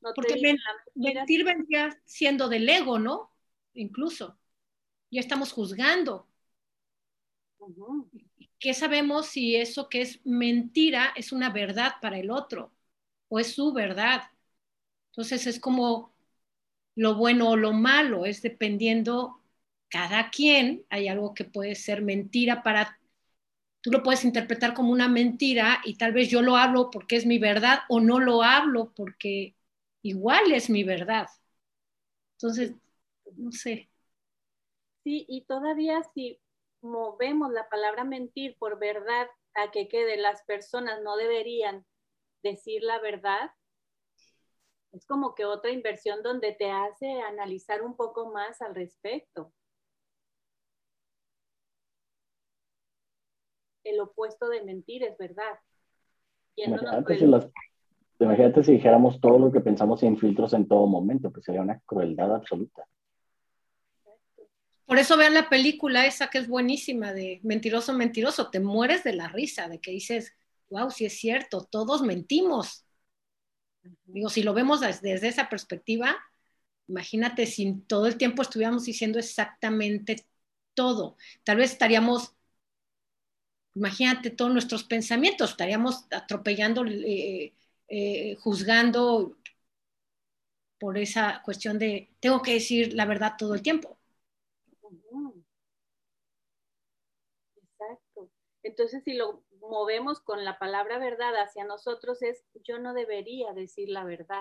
No 0.00 0.12
porque 0.14 0.56
mentir 0.94 1.44
vendría 1.44 2.00
siendo 2.06 2.48
del 2.48 2.68
ego, 2.68 2.98
¿no? 2.98 3.30
Incluso. 3.74 4.38
Ya 5.10 5.20
estamos 5.20 5.52
juzgando. 5.52 6.26
¿Qué 8.58 8.74
sabemos 8.74 9.26
si 9.26 9.56
eso 9.56 9.88
que 9.88 10.00
es 10.00 10.24
mentira 10.24 11.12
es 11.14 11.30
una 11.30 11.50
verdad 11.50 11.92
para 12.00 12.18
el 12.18 12.30
otro 12.30 12.72
o 13.28 13.38
es 13.38 13.54
su 13.54 13.72
verdad? 13.72 14.22
Entonces 15.10 15.46
es 15.46 15.60
como 15.60 16.11
lo 16.94 17.14
bueno 17.16 17.50
o 17.50 17.56
lo 17.56 17.72
malo, 17.72 18.26
es 18.26 18.42
dependiendo 18.42 19.40
cada 19.88 20.30
quien, 20.30 20.84
hay 20.90 21.08
algo 21.08 21.34
que 21.34 21.44
puede 21.44 21.74
ser 21.74 22.02
mentira 22.02 22.62
para, 22.62 22.98
tú 23.82 23.90
lo 23.92 24.02
puedes 24.02 24.24
interpretar 24.24 24.74
como 24.74 24.92
una 24.92 25.08
mentira 25.08 25.80
y 25.84 25.96
tal 25.96 26.12
vez 26.12 26.30
yo 26.30 26.42
lo 26.42 26.56
hablo 26.56 26.90
porque 26.90 27.16
es 27.16 27.26
mi 27.26 27.38
verdad 27.38 27.80
o 27.88 28.00
no 28.00 28.20
lo 28.20 28.42
hablo 28.42 28.92
porque 28.94 29.56
igual 30.02 30.52
es 30.52 30.70
mi 30.70 30.84
verdad. 30.84 31.28
Entonces, 32.36 32.74
no 33.36 33.52
sé. 33.52 33.88
Sí, 35.04 35.24
y 35.28 35.44
todavía 35.44 36.02
si 36.14 36.40
movemos 36.80 37.52
la 37.52 37.68
palabra 37.68 38.04
mentir 38.04 38.56
por 38.58 38.78
verdad 38.78 39.28
a 39.54 39.70
que 39.70 39.88
quede 39.88 40.16
las 40.16 40.42
personas 40.44 41.02
no 41.02 41.16
deberían 41.16 41.84
decir 42.42 42.82
la 42.82 43.00
verdad, 43.00 43.50
es 44.92 45.06
como 45.06 45.34
que 45.34 45.44
otra 45.44 45.70
inversión 45.70 46.22
donde 46.22 46.52
te 46.52 46.70
hace 46.70 47.20
analizar 47.22 47.82
un 47.82 47.96
poco 47.96 48.30
más 48.30 48.60
al 48.62 48.74
respecto. 48.74 49.52
el 53.84 54.00
opuesto 54.00 54.48
de 54.48 54.62
mentir 54.62 55.02
es 55.02 55.16
verdad. 55.18 55.58
Imagínate 58.18 58.62
si, 58.62 58.72
dijéramos 58.72 59.20
todo 59.20 59.38
lo 59.38 59.50
que 59.50 59.60
pensamos 59.60 60.00
sin 60.00 60.18
filtros 60.18 60.52
en 60.52 60.68
todo 60.68 60.86
momento, 60.86 61.30
pues 61.30 61.44
sería 61.44 61.62
una 61.62 61.80
crueldad 61.86 62.34
absoluta. 62.34 62.86
Por 64.86 64.98
eso 64.98 65.16
vean 65.16 65.34
la 65.34 65.48
película 65.48 66.06
esa 66.06 66.28
que 66.28 66.38
es 66.38 66.48
buenísima 66.48 67.12
de 67.12 67.40
Mentiroso, 67.42 67.92
Mentiroso, 67.94 68.50
te 68.50 68.60
mueres 68.60 69.02
de 69.04 69.14
la 69.14 69.28
risa, 69.28 69.68
de 69.68 69.80
que 69.80 69.90
dices, 69.90 70.34
wow, 70.68 70.90
si 70.90 71.06
es 71.06 71.14
cierto, 71.18 71.66
todos 71.70 72.02
mentimos. 72.02 72.84
Digo, 74.04 74.28
si 74.28 74.42
lo 74.42 74.54
vemos 74.54 74.80
desde 74.80 75.28
esa 75.28 75.48
perspectiva, 75.48 76.16
imagínate 76.88 77.46
si 77.46 77.74
todo 77.88 78.06
el 78.06 78.16
tiempo 78.18 78.42
estuviéramos 78.42 78.84
diciendo 78.84 79.18
exactamente 79.18 80.26
todo. 80.74 81.16
Tal 81.44 81.58
vez 81.58 81.72
estaríamos 81.72 82.34
imagínate 83.74 84.30
todos 84.30 84.52
nuestros 84.52 84.84
pensamientos, 84.84 85.50
estaríamos 85.50 86.06
atropellando, 86.10 86.84
eh, 86.86 87.54
eh, 87.88 88.36
juzgando 88.40 89.36
por 90.78 90.98
esa 90.98 91.40
cuestión 91.44 91.78
de 91.78 92.10
tengo 92.20 92.42
que 92.42 92.52
decir 92.54 92.92
la 92.94 93.06
verdad 93.06 93.34
todo 93.38 93.54
el 93.54 93.62
tiempo. 93.62 93.98
Exacto. 97.56 98.28
Entonces, 98.62 99.02
si 99.04 99.14
lo 99.14 99.42
movemos 99.62 100.20
con 100.20 100.44
la 100.44 100.58
palabra 100.58 100.98
verdad 100.98 101.34
hacia 101.36 101.64
nosotros 101.64 102.22
es 102.22 102.44
yo 102.64 102.78
no 102.78 102.94
debería 102.94 103.52
decir 103.52 103.88
la 103.88 104.04
verdad, 104.04 104.40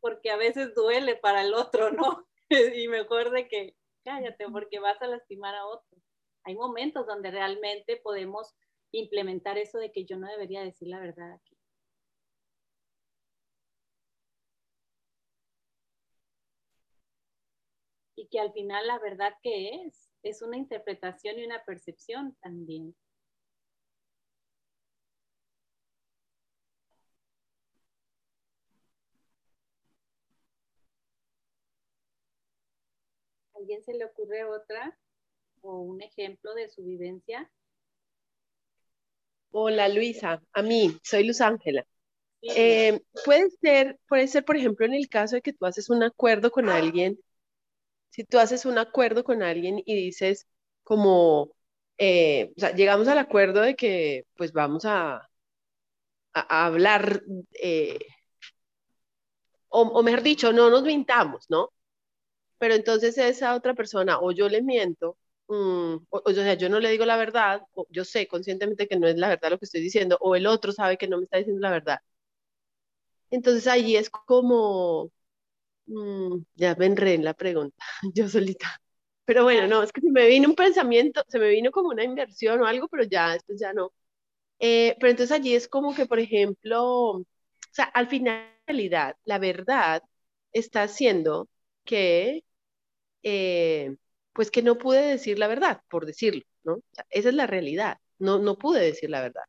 porque 0.00 0.30
a 0.30 0.36
veces 0.36 0.74
duele 0.74 1.16
para 1.16 1.42
el 1.42 1.54
otro, 1.54 1.90
¿no? 1.90 2.26
y 2.74 2.88
mejor 2.88 3.30
de 3.30 3.48
que 3.48 3.76
cállate 4.04 4.48
porque 4.50 4.80
vas 4.80 5.00
a 5.02 5.06
lastimar 5.06 5.54
a 5.54 5.66
otro 5.66 6.00
hay 6.44 6.54
momentos 6.54 7.06
donde 7.06 7.30
realmente 7.30 7.96
podemos 7.96 8.54
implementar 8.92 9.58
eso 9.58 9.78
de 9.78 9.92
que 9.92 10.04
yo 10.04 10.16
no 10.16 10.28
debería 10.28 10.62
decir 10.62 10.88
la 10.88 11.00
verdad 11.00 11.32
aquí. 11.34 11.56
Y 18.16 18.28
que 18.28 18.40
al 18.40 18.52
final 18.52 18.86
la 18.86 18.98
verdad 18.98 19.34
que 19.42 19.82
es, 19.86 20.10
es 20.22 20.42
una 20.42 20.56
interpretación 20.56 21.38
y 21.38 21.44
una 21.44 21.64
percepción 21.64 22.36
también. 22.42 22.94
¿Alguien 33.70 33.84
se 33.84 33.94
le 33.94 34.04
ocurre 34.04 34.42
otra? 34.42 34.98
o 35.60 35.78
un 35.78 36.02
ejemplo 36.02 36.54
de 36.54 36.68
su 36.70 36.82
vivencia? 36.82 37.48
Hola 39.52 39.88
Luisa, 39.88 40.42
a 40.52 40.62
mí, 40.62 40.98
soy 41.04 41.24
Luz 41.24 41.40
Ángela. 41.40 41.86
Eh, 42.42 43.00
puede 43.24 43.48
ser, 43.62 43.96
puede 44.08 44.26
ser, 44.26 44.44
por 44.44 44.56
ejemplo, 44.56 44.86
en 44.86 44.94
el 44.94 45.08
caso 45.08 45.36
de 45.36 45.42
que 45.42 45.52
tú 45.52 45.66
haces 45.66 45.88
un 45.88 46.02
acuerdo 46.02 46.50
con 46.50 46.68
alguien, 46.68 47.20
si 48.08 48.24
tú 48.24 48.40
haces 48.40 48.64
un 48.64 48.76
acuerdo 48.76 49.22
con 49.22 49.40
alguien 49.40 49.80
y 49.86 49.94
dices 49.94 50.48
como, 50.82 51.54
eh, 51.96 52.52
o 52.56 52.60
sea, 52.60 52.74
llegamos 52.74 53.06
al 53.06 53.18
acuerdo 53.18 53.60
de 53.60 53.76
que 53.76 54.24
pues 54.36 54.52
vamos 54.52 54.84
a, 54.84 55.28
a, 56.32 56.66
hablar, 56.66 57.22
eh, 57.62 58.00
o, 59.68 59.82
o, 59.82 60.02
mejor 60.02 60.22
dicho, 60.22 60.52
no 60.52 60.70
nos 60.70 60.82
mintamos, 60.82 61.46
¿no? 61.48 61.70
Pero 62.60 62.74
entonces 62.74 63.18
esa 63.18 63.56
otra 63.56 63.74
persona, 63.74 64.20
o 64.20 64.32
yo 64.32 64.48
le 64.48 64.62
miento, 64.62 65.18
Mm, 65.50 66.06
o, 66.10 66.32
sea, 66.32 66.54
yo 66.54 66.68
no 66.68 66.78
le 66.78 66.90
digo 66.90 67.04
la 67.04 67.16
verdad, 67.16 67.62
o 67.74 67.84
yo 67.90 68.04
sé 68.04 68.28
conscientemente 68.28 68.86
que 68.86 68.96
no 68.96 69.08
es 69.08 69.16
la 69.16 69.28
verdad 69.28 69.50
lo 69.50 69.58
que 69.58 69.64
estoy 69.64 69.80
diciendo, 69.80 70.16
o 70.20 70.36
el 70.36 70.46
otro 70.46 70.70
sabe 70.72 70.96
que 70.96 71.08
no 71.08 71.18
me 71.18 71.24
está 71.24 71.38
diciendo 71.38 71.60
la 71.60 71.70
verdad. 71.72 71.98
Entonces 73.30 73.66
ahí 73.66 73.96
es 73.96 74.10
como, 74.10 75.10
mm, 75.86 76.38
ya 76.56 76.74
me 76.76 76.86
enredé 76.86 77.14
en 77.14 77.24
la 77.24 77.34
pregunta, 77.34 77.76
yo 78.14 78.28
solita. 78.28 78.80
Pero 79.26 79.44
bueno, 79.44 79.68
no, 79.68 79.82
es 79.82 79.92
que 79.92 80.00
se 80.02 80.10
me 80.10 80.26
vino 80.28 80.48
un 80.48 80.56
pensamiento, 80.56 81.24
se 81.28 81.38
me 81.38 81.50
vino 81.50 81.70
como 81.72 81.90
una 81.90 82.04
inversión 82.04 82.60
o 82.62 82.66
algo, 82.66 82.88
pero 82.88 83.04
ya, 83.04 83.32
después 83.34 83.60
ya 83.60 83.72
no. 83.72 83.92
Eh, 84.60 84.96
pero 85.00 85.10
entonces 85.12 85.36
allí 85.36 85.54
es 85.54 85.68
como 85.68 85.94
que, 85.94 86.06
por 86.06 86.20
ejemplo, 86.20 86.84
o 86.84 87.26
sea, 87.72 87.86
al 87.86 88.08
final, 88.08 88.46
la 89.24 89.38
verdad 89.38 90.02
está 90.52 90.82
haciendo 90.84 91.48
que 91.84 92.44
eh, 93.22 93.96
pues 94.32 94.50
que 94.50 94.62
no 94.62 94.78
pude 94.78 95.02
decir 95.02 95.38
la 95.38 95.48
verdad, 95.48 95.82
por 95.88 96.06
decirlo, 96.06 96.42
¿no? 96.64 96.80
esa 97.10 97.28
es 97.30 97.34
la 97.34 97.46
realidad, 97.46 97.98
no, 98.18 98.38
no 98.38 98.58
pude 98.58 98.80
decir 98.80 99.10
la 99.10 99.22
verdad. 99.22 99.42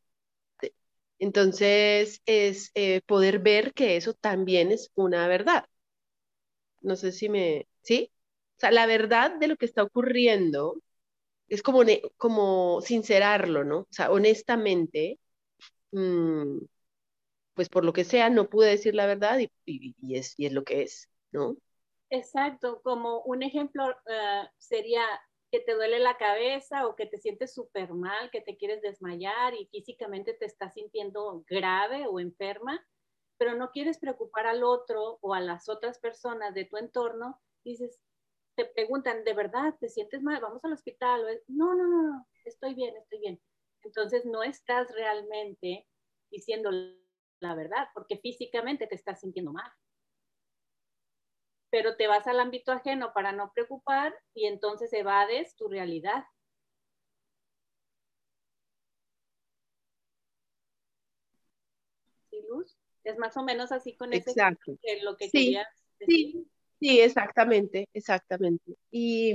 Entonces, 1.20 2.22
es 2.26 2.72
eh, 2.76 3.02
poder 3.06 3.40
ver 3.40 3.74
que 3.74 3.96
eso 3.98 4.14
también 4.14 4.72
es 4.72 4.92
una 4.96 5.28
verdad. 5.28 5.66
No 6.82 6.96
sé 6.96 7.12
si 7.12 7.30
me, 7.30 7.68
¿sí? 7.82 8.12
O 8.58 8.60
sea, 8.62 8.72
la 8.72 8.86
verdad 8.86 9.36
de 9.40 9.48
lo 9.48 9.56
que 9.58 9.66
está 9.66 9.84
ocurriendo 9.84 10.82
es 11.50 11.64
como, 11.64 11.84
como 12.18 12.82
sincerarlo, 12.82 13.64
¿no? 13.66 13.80
O 13.82 13.88
sea, 13.92 14.12
honestamente, 14.12 15.20
mm, 15.94 16.60
pues 17.54 17.70
por 17.70 17.86
lo 17.86 17.94
que 17.94 18.04
sea, 18.06 18.30
no 18.30 18.50
pude 18.50 18.70
decir 18.70 18.96
la 18.96 19.06
verdad 19.08 19.40
y, 19.40 19.52
y, 20.02 20.16
es, 20.18 20.34
y 20.38 20.46
es 20.48 20.54
lo 20.54 20.64
que 20.64 20.84
es, 20.84 21.10
¿no? 21.32 21.58
Exacto, 22.14 22.82
como 22.84 23.22
un 23.22 23.42
ejemplo 23.42 23.90
eh, 24.06 24.44
sería 24.58 25.02
que 25.50 25.62
te 25.62 25.74
duele 25.74 25.98
la 26.00 26.18
cabeza 26.18 26.86
o 26.86 26.96
que 26.96 27.06
te 27.06 27.18
sientes 27.18 27.54
súper 27.54 27.94
mal, 27.94 28.30
que 28.32 28.42
te 28.42 28.58
quieres 28.58 28.82
desmayar 28.82 29.54
y 29.54 29.68
físicamente 29.68 30.34
te 30.34 30.46
estás 30.46 30.74
sintiendo 30.74 31.44
grave 31.48 32.08
o 32.08 32.20
enferma, 32.20 32.86
pero 33.38 33.56
no 33.56 33.72
quieres 33.72 33.98
preocupar 33.98 34.46
al 34.48 34.64
otro 34.64 35.20
o 35.22 35.34
a 35.34 35.40
las 35.40 35.70
otras 35.70 36.00
personas 36.00 36.54
de 36.54 36.66
tu 36.66 36.76
entorno, 36.78 37.40
dices, 37.64 38.02
te 38.56 38.66
preguntan, 38.66 39.24
¿de 39.24 39.34
verdad 39.34 39.76
te 39.80 39.88
sientes 39.90 40.22
mal? 40.22 40.42
Vamos 40.42 40.64
al 40.66 40.74
hospital. 40.74 41.26
No, 41.48 41.74
no, 41.76 41.88
no, 41.88 42.04
no, 42.04 42.28
estoy 42.46 42.74
bien, 42.76 42.96
estoy 42.98 43.20
bien. 43.20 43.42
Entonces 43.84 44.26
no 44.26 44.44
estás 44.44 44.92
realmente 44.94 45.88
diciendo 46.30 46.72
la 47.40 47.56
verdad 47.56 47.88
porque 47.94 48.18
físicamente 48.20 48.88
te 48.88 48.96
estás 48.96 49.22
sintiendo 49.22 49.54
mal 49.54 49.72
pero 51.72 51.96
te 51.96 52.08
vas 52.08 52.28
al 52.28 52.40
ámbito 52.40 52.72
ajeno 52.74 53.14
para 53.14 53.32
no 53.32 53.52
preocupar 53.54 54.14
y 54.36 54.46
entonces 54.46 54.92
evades 54.94 55.56
tu 55.56 55.70
realidad. 55.70 56.26
¿Sí, 62.30 62.44
Luz? 62.48 62.78
Es 63.04 63.18
más 63.18 63.36
o 63.38 63.44
menos 63.44 63.72
así 63.72 63.96
con 63.96 64.14
ese 64.14 64.32
Exacto. 64.32 64.78
lo 65.02 65.16
que 65.16 65.30
querías 65.32 65.68
decir. 65.98 66.32
Sí, 66.34 66.48
sí, 66.80 67.00
exactamente, 67.00 67.88
exactamente. 67.94 68.76
Y, 68.92 69.34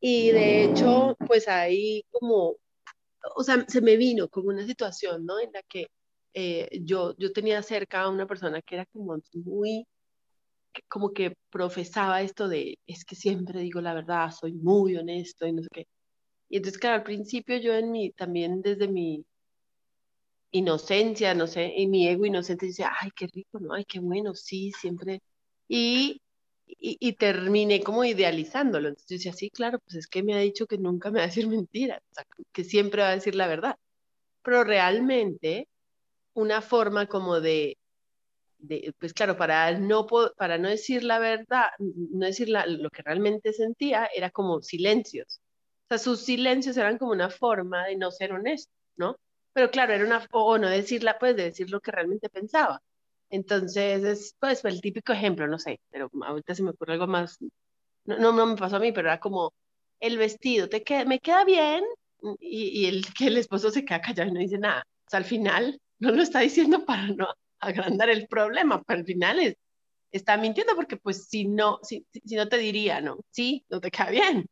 y 0.00 0.30
de 0.30 0.64
hecho, 0.64 1.16
pues 1.26 1.48
ahí 1.48 2.04
como, 2.10 2.56
o 3.34 3.42
sea, 3.42 3.66
se 3.68 3.80
me 3.80 3.96
vino 3.96 4.28
como 4.28 4.48
una 4.48 4.64
situación, 4.64 5.26
¿no? 5.26 5.40
En 5.40 5.52
la 5.52 5.62
que 5.62 5.88
eh, 6.34 6.68
yo, 6.82 7.14
yo 7.18 7.32
tenía 7.32 7.62
cerca 7.62 8.02
a 8.02 8.10
una 8.10 8.26
persona 8.26 8.62
que 8.62 8.76
era 8.76 8.86
como 8.86 9.18
muy 9.34 9.86
como 10.88 11.12
que 11.12 11.34
profesaba 11.50 12.22
esto 12.22 12.48
de, 12.48 12.78
es 12.86 13.04
que 13.04 13.16
siempre 13.16 13.60
digo 13.60 13.80
la 13.80 13.94
verdad, 13.94 14.30
soy 14.30 14.54
muy 14.54 14.96
honesto 14.96 15.46
y 15.46 15.52
no 15.52 15.62
sé 15.62 15.68
qué. 15.72 15.86
Y 16.48 16.58
entonces, 16.58 16.78
claro, 16.80 16.96
al 16.96 17.04
principio 17.04 17.56
yo 17.58 17.74
en 17.74 17.90
mi, 17.92 18.12
también 18.12 18.62
desde 18.62 18.88
mi 18.88 19.24
inocencia, 20.52 21.34
no 21.34 21.46
sé, 21.46 21.72
en 21.82 21.90
mi 21.90 22.06
ego 22.08 22.26
inocente 22.26 22.66
dice, 22.66 22.84
ay, 22.84 23.10
qué 23.16 23.26
rico, 23.26 23.58
¿no? 23.60 23.74
Ay, 23.74 23.84
qué 23.86 24.00
bueno, 24.00 24.34
sí, 24.34 24.72
siempre. 24.72 25.20
Y, 25.68 26.20
y, 26.66 27.12
terminé 27.14 27.82
como 27.82 28.04
idealizándolo. 28.04 28.88
Entonces 28.88 29.08
yo 29.10 29.16
decía, 29.16 29.32
sí, 29.32 29.50
claro, 29.50 29.78
pues 29.80 29.96
es 29.96 30.06
que 30.08 30.22
me 30.22 30.34
ha 30.34 30.38
dicho 30.38 30.66
que 30.66 30.78
nunca 30.78 31.10
me 31.10 31.18
va 31.20 31.24
a 31.24 31.28
decir 31.28 31.48
mentiras, 31.48 32.00
o 32.12 32.14
sea, 32.14 32.24
que 32.52 32.64
siempre 32.64 33.02
va 33.02 33.10
a 33.10 33.14
decir 33.14 33.34
la 33.34 33.46
verdad. 33.48 33.76
Pero 34.42 34.64
realmente, 34.64 35.68
una 36.34 36.62
forma 36.62 37.06
como 37.06 37.40
de 37.40 37.78
pues 38.98 39.12
claro, 39.12 39.36
para 39.36 39.78
no, 39.78 40.06
para 40.36 40.58
no 40.58 40.68
decir 40.68 41.04
la 41.04 41.18
verdad, 41.18 41.66
no 41.78 42.26
decir 42.26 42.48
lo 42.48 42.90
que 42.90 43.02
realmente 43.02 43.52
sentía, 43.52 44.08
era 44.14 44.30
como 44.30 44.62
silencios. 44.62 45.40
O 45.84 45.88
sea, 45.88 45.98
sus 45.98 46.20
silencios 46.20 46.76
eran 46.76 46.98
como 46.98 47.12
una 47.12 47.30
forma 47.30 47.86
de 47.86 47.96
no 47.96 48.10
ser 48.10 48.32
honesto, 48.32 48.72
¿no? 48.96 49.16
Pero 49.52 49.70
claro, 49.70 49.92
era 49.92 50.04
una, 50.04 50.26
o 50.32 50.58
no 50.58 50.68
decirla, 50.68 51.18
pues 51.18 51.36
de 51.36 51.44
decir 51.44 51.70
lo 51.70 51.80
que 51.80 51.92
realmente 51.92 52.28
pensaba. 52.30 52.80
Entonces, 53.30 54.04
es 54.04 54.36
pues 54.38 54.64
el 54.64 54.80
típico 54.80 55.12
ejemplo, 55.12 55.46
no 55.48 55.58
sé, 55.58 55.80
pero 55.90 56.10
ahorita 56.22 56.54
se 56.54 56.62
me 56.62 56.70
ocurre 56.70 56.94
algo 56.94 57.06
más, 57.06 57.38
no, 58.04 58.18
no, 58.18 58.46
me 58.46 58.56
pasó 58.56 58.76
a 58.76 58.80
mí, 58.80 58.92
pero 58.92 59.08
era 59.08 59.20
como 59.20 59.52
el 60.00 60.18
vestido, 60.18 60.68
¿te 60.68 60.82
queda, 60.84 61.04
¿me 61.04 61.20
queda 61.20 61.44
bien? 61.44 61.84
Y, 62.40 62.84
y 62.84 62.86
el 62.86 63.04
que 63.16 63.26
el 63.28 63.36
esposo 63.38 63.70
se 63.70 63.84
queda 63.84 64.00
callado 64.00 64.30
y 64.30 64.32
no 64.34 64.40
dice 64.40 64.58
nada. 64.58 64.84
O 65.06 65.10
sea, 65.10 65.18
al 65.18 65.24
final 65.24 65.80
no 65.98 66.12
lo 66.12 66.22
está 66.22 66.40
diciendo 66.40 66.84
para 66.84 67.08
no 67.08 67.28
agrandar 67.62 68.10
el 68.10 68.28
problema, 68.28 68.82
pero 68.82 69.00
al 69.00 69.06
final 69.06 69.40
es, 69.40 69.56
está 70.12 70.36
mintiendo 70.36 70.74
porque 70.76 70.96
pues 70.98 71.28
si 71.28 71.46
no, 71.46 71.78
si, 71.82 72.06
si 72.24 72.36
no 72.36 72.48
te 72.48 72.58
diría, 72.58 73.00
¿no? 73.00 73.18
Sí, 73.30 73.64
no 73.70 73.80
te 73.80 73.90
queda 73.90 74.10
bien. 74.10 74.46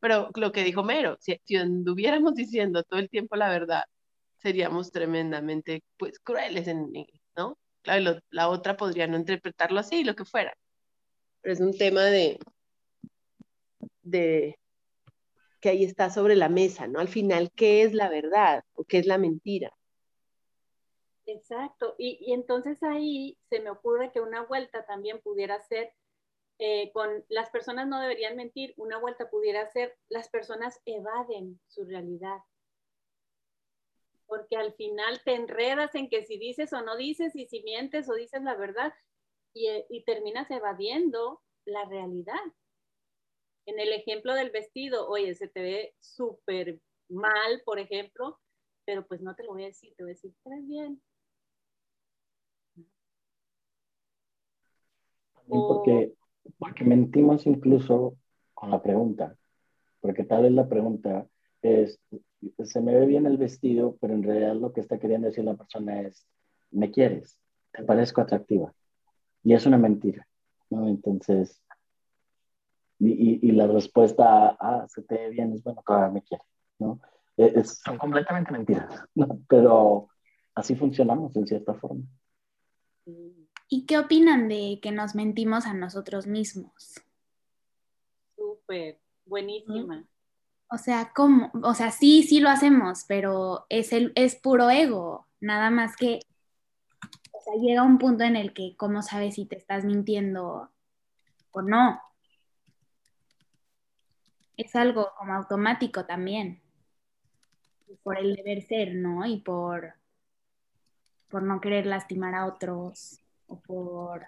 Pero 0.00 0.30
lo 0.36 0.52
que 0.52 0.64
dijo 0.64 0.84
Mero, 0.84 1.16
si, 1.20 1.40
si 1.44 1.56
anduviéramos 1.56 2.34
diciendo 2.34 2.82
todo 2.84 3.00
el 3.00 3.10
tiempo 3.10 3.36
la 3.36 3.50
verdad, 3.50 3.84
seríamos 4.38 4.92
tremendamente 4.92 5.82
pues 5.98 6.18
crueles, 6.20 6.68
en, 6.68 6.92
¿no? 7.36 7.58
Claro, 7.82 8.20
la 8.30 8.48
otra 8.48 8.76
podría 8.76 9.06
no 9.06 9.16
interpretarlo 9.16 9.80
así, 9.80 10.04
lo 10.04 10.14
que 10.14 10.24
fuera. 10.24 10.54
Pero 11.42 11.54
es 11.54 11.60
un 11.60 11.76
tema 11.76 12.04
de, 12.04 12.38
de 14.02 14.58
que 15.60 15.70
ahí 15.70 15.84
está 15.84 16.10
sobre 16.10 16.36
la 16.36 16.48
mesa, 16.48 16.86
¿no? 16.86 17.00
Al 17.00 17.08
final, 17.08 17.50
¿qué 17.54 17.82
es 17.82 17.92
la 17.94 18.08
verdad 18.08 18.64
o 18.74 18.84
qué 18.84 18.98
es 18.98 19.06
la 19.06 19.18
mentira? 19.18 19.72
Exacto, 21.28 21.94
y, 21.98 22.32
entonces 22.32 22.82
ahí 22.82 23.36
se 23.50 23.60
me 23.60 23.68
ocurre 23.68 24.10
que 24.12 24.20
una 24.22 24.44
vuelta 24.46 24.86
también 24.86 25.20
pudiera 25.20 25.60
ser, 25.60 25.92
eh, 26.58 26.90
con 26.92 27.22
las 27.28 27.50
personas 27.50 27.86
no 27.86 28.00
deberían 28.00 28.34
mentir, 28.34 28.72
una 28.78 28.96
vuelta 28.98 29.28
pudiera 29.28 29.68
ser, 29.70 29.94
las 30.08 30.30
personas 30.30 30.80
evaden 30.86 31.60
su 31.66 31.84
realidad. 31.84 32.38
Porque 34.26 34.56
al 34.56 34.72
final 34.72 35.22
te 35.22 35.34
enredas 35.34 35.94
en 35.94 36.08
que 36.08 36.24
si 36.24 36.38
dices 36.38 36.72
o 36.72 36.80
no 36.80 36.96
dices, 36.96 37.36
y 37.36 37.46
si 37.46 37.62
mientes 37.62 38.08
o 38.08 38.14
dices 38.14 38.42
la 38.42 38.54
verdad, 38.56 38.94
y, 39.52 39.68
y 39.90 40.04
terminas 40.04 40.50
evadiendo 40.50 41.42
la 41.66 41.84
realidad. 41.84 42.40
En 43.66 43.78
el 43.78 43.92
ejemplo 43.92 44.32
del 44.32 44.50
vestido, 44.50 45.06
oye, 45.10 45.34
se 45.34 45.48
te 45.48 45.60
ve 45.60 45.94
súper 46.00 46.80
mal, 47.10 47.62
por 47.66 47.78
ejemplo, 47.78 48.40
pero 48.86 49.06
pues 49.06 49.20
no 49.20 49.36
te 49.36 49.44
lo 49.44 49.52
voy 49.52 49.64
a 49.64 49.66
decir, 49.66 49.94
te 49.94 50.04
voy 50.04 50.12
a 50.12 50.14
decir, 50.14 50.30
estás 50.30 50.66
bien, 50.66 51.02
Porque, 55.48 56.12
porque 56.58 56.84
mentimos 56.84 57.46
incluso 57.46 58.16
con 58.54 58.70
la 58.70 58.82
pregunta, 58.82 59.36
porque 60.00 60.24
tal 60.24 60.42
vez 60.42 60.52
la 60.52 60.68
pregunta 60.68 61.26
es, 61.62 62.00
se 62.64 62.80
me 62.80 62.94
ve 62.94 63.06
bien 63.06 63.26
el 63.26 63.36
vestido, 63.36 63.96
pero 64.00 64.14
en 64.14 64.22
realidad 64.22 64.54
lo 64.56 64.72
que 64.72 64.80
está 64.80 64.98
queriendo 64.98 65.28
decir 65.28 65.44
la 65.44 65.56
persona 65.56 66.02
es, 66.02 66.26
me 66.70 66.90
quieres, 66.90 67.40
te 67.72 67.82
parezco 67.82 68.20
atractiva. 68.20 68.72
Y 69.42 69.54
es 69.54 69.66
una 69.66 69.78
mentira, 69.78 70.26
¿no? 70.70 70.88
Entonces, 70.88 71.62
y, 72.98 73.46
y, 73.48 73.52
la 73.52 73.66
respuesta, 73.68 74.56
ah, 74.58 74.84
se 74.88 75.02
te 75.02 75.14
ve 75.14 75.30
bien, 75.30 75.52
es 75.52 75.62
bueno, 75.62 75.82
todavía 75.86 76.10
me 76.10 76.22
quiere, 76.22 76.42
¿no? 76.80 77.00
E, 77.36 77.62
son 77.62 77.96
completamente 77.96 78.50
mentiras, 78.50 79.04
¿no? 79.14 79.40
Pero 79.48 80.08
así 80.54 80.74
funcionamos 80.74 81.36
en 81.36 81.46
cierta 81.46 81.74
forma. 81.74 82.02
¿Y 83.70 83.84
qué 83.84 83.98
opinan 83.98 84.48
de 84.48 84.78
que 84.82 84.92
nos 84.92 85.14
mentimos 85.14 85.66
a 85.66 85.74
nosotros 85.74 86.26
mismos? 86.26 87.02
Súper, 88.34 88.98
buenísima. 89.26 90.06
O 90.70 90.78
sea, 90.78 91.12
¿cómo? 91.14 91.50
O 91.62 91.74
sea, 91.74 91.90
sí, 91.90 92.22
sí 92.22 92.40
lo 92.40 92.48
hacemos, 92.48 93.04
pero 93.06 93.66
es, 93.68 93.92
el, 93.92 94.12
es 94.14 94.36
puro 94.36 94.70
ego. 94.70 95.26
Nada 95.40 95.70
más 95.70 95.96
que, 95.96 96.20
o 97.32 97.40
sea, 97.40 97.54
llega 97.60 97.82
un 97.82 97.98
punto 97.98 98.24
en 98.24 98.36
el 98.36 98.54
que, 98.54 98.74
¿cómo 98.76 99.02
sabes 99.02 99.34
si 99.34 99.44
te 99.44 99.56
estás 99.56 99.84
mintiendo 99.84 100.70
o 101.50 101.62
no? 101.62 102.00
Es 104.56 104.74
algo 104.74 105.10
como 105.18 105.34
automático 105.34 106.06
también. 106.06 106.62
Por 108.02 108.18
el 108.18 108.34
deber 108.34 108.62
ser, 108.62 108.94
¿no? 108.94 109.26
Y 109.26 109.40
por, 109.40 109.94
por 111.28 111.42
no 111.42 111.60
querer 111.60 111.84
lastimar 111.84 112.34
a 112.34 112.46
otros 112.46 113.20
o 113.48 113.60
por 113.60 114.26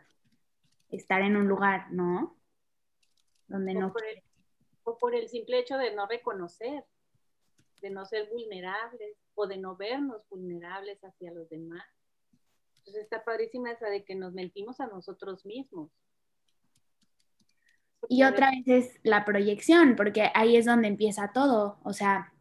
estar 0.90 1.22
en 1.22 1.36
un 1.36 1.46
lugar, 1.46 1.92
¿no? 1.92 2.36
Donde 3.46 3.76
o 3.76 3.80
no... 3.80 3.92
Por 3.92 4.04
el, 4.04 4.22
o 4.84 4.98
por 4.98 5.14
el 5.14 5.28
simple 5.28 5.60
hecho 5.60 5.78
de 5.78 5.94
no 5.94 6.06
reconocer, 6.06 6.84
de 7.80 7.90
no 7.90 8.04
ser 8.04 8.28
vulnerables 8.28 9.16
o 9.34 9.46
de 9.46 9.56
no 9.58 9.76
vernos 9.76 10.28
vulnerables 10.28 11.02
hacia 11.04 11.32
los 11.32 11.48
demás. 11.48 11.84
Entonces 12.78 13.04
está 13.04 13.24
padrísima 13.24 13.70
esa 13.70 13.88
de 13.88 14.04
que 14.04 14.14
nos 14.14 14.32
mentimos 14.32 14.80
a 14.80 14.86
nosotros 14.86 15.46
mismos. 15.46 15.90
Y 18.08 18.24
otra 18.24 18.50
vez 18.50 18.66
es 18.66 19.00
la 19.02 19.24
proyección, 19.24 19.94
porque 19.94 20.30
ahí 20.34 20.56
es 20.56 20.64
donde 20.64 20.88
empieza 20.88 21.32
todo. 21.32 21.78
O 21.84 21.92
sea, 21.92 22.32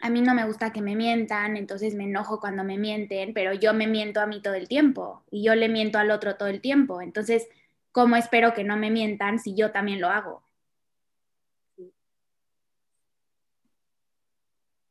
a 0.00 0.10
mí 0.10 0.22
no 0.22 0.34
me 0.34 0.44
gusta 0.46 0.72
que 0.72 0.80
me 0.80 0.94
mientan, 0.96 1.56
entonces 1.56 1.94
me 1.94 2.04
enojo 2.04 2.40
cuando 2.40 2.62
me 2.64 2.78
mienten, 2.78 3.34
pero 3.34 3.52
yo 3.52 3.74
me 3.74 3.86
miento 3.86 4.20
a 4.20 4.26
mí 4.26 4.40
todo 4.40 4.54
el 4.54 4.68
tiempo 4.68 5.24
y 5.30 5.42
yo 5.44 5.54
le 5.54 5.68
miento 5.68 5.98
al 5.98 6.10
otro 6.10 6.36
todo 6.36 6.48
el 6.48 6.60
tiempo. 6.60 7.00
Entonces, 7.00 7.48
¿cómo 7.92 8.16
espero 8.16 8.54
que 8.54 8.64
no 8.64 8.76
me 8.76 8.90
mientan 8.90 9.38
si 9.38 9.54
yo 9.56 9.72
también 9.72 10.00
lo 10.00 10.08
hago? 10.08 10.44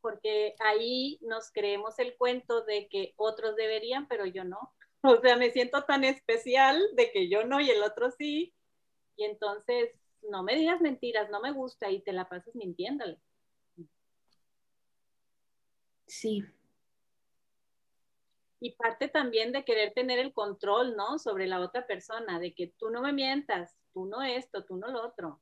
Porque 0.01 0.55
ahí 0.59 1.19
nos 1.21 1.51
creemos 1.51 1.99
el 1.99 2.15
cuento 2.17 2.63
de 2.63 2.87
que 2.87 3.13
otros 3.17 3.55
deberían, 3.55 4.07
pero 4.07 4.25
yo 4.25 4.43
no. 4.43 4.73
O 5.03 5.21
sea, 5.21 5.37
me 5.37 5.51
siento 5.51 5.83
tan 5.85 6.03
especial 6.03 6.81
de 6.95 7.11
que 7.11 7.29
yo 7.29 7.45
no 7.45 7.61
y 7.61 7.69
el 7.69 7.83
otro 7.83 8.11
sí. 8.11 8.53
Y 9.15 9.25
entonces, 9.25 9.91
no 10.23 10.43
me 10.43 10.55
digas 10.55 10.81
mentiras, 10.81 11.29
no 11.29 11.39
me 11.39 11.51
gusta 11.51 11.89
y 11.91 12.01
te 12.01 12.13
la 12.13 12.27
pasas 12.27 12.55
mintiéndole. 12.55 13.19
Sí. 16.07 16.43
Y 18.59 18.71
parte 18.71 19.07
también 19.07 19.51
de 19.51 19.63
querer 19.63 19.93
tener 19.93 20.17
el 20.19 20.33
control, 20.33 20.95
¿no? 20.95 21.19
Sobre 21.19 21.45
la 21.45 21.59
otra 21.59 21.85
persona, 21.85 22.39
de 22.39 22.55
que 22.55 22.73
tú 22.77 22.89
no 22.89 23.01
me 23.01 23.13
mientas, 23.13 23.77
tú 23.93 24.05
no 24.05 24.23
esto, 24.23 24.65
tú 24.65 24.77
no 24.77 24.87
lo 24.87 25.05
otro. 25.05 25.41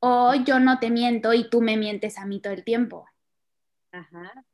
O 0.00 0.34
yo 0.34 0.58
no 0.58 0.78
te 0.80 0.90
miento 0.90 1.32
y 1.32 1.48
tú 1.48 1.60
me 1.60 1.76
mientes 1.76 2.18
a 2.18 2.26
mí 2.26 2.40
todo 2.40 2.52
el 2.52 2.64
tiempo. 2.64 3.06
Ajá. 3.92 4.44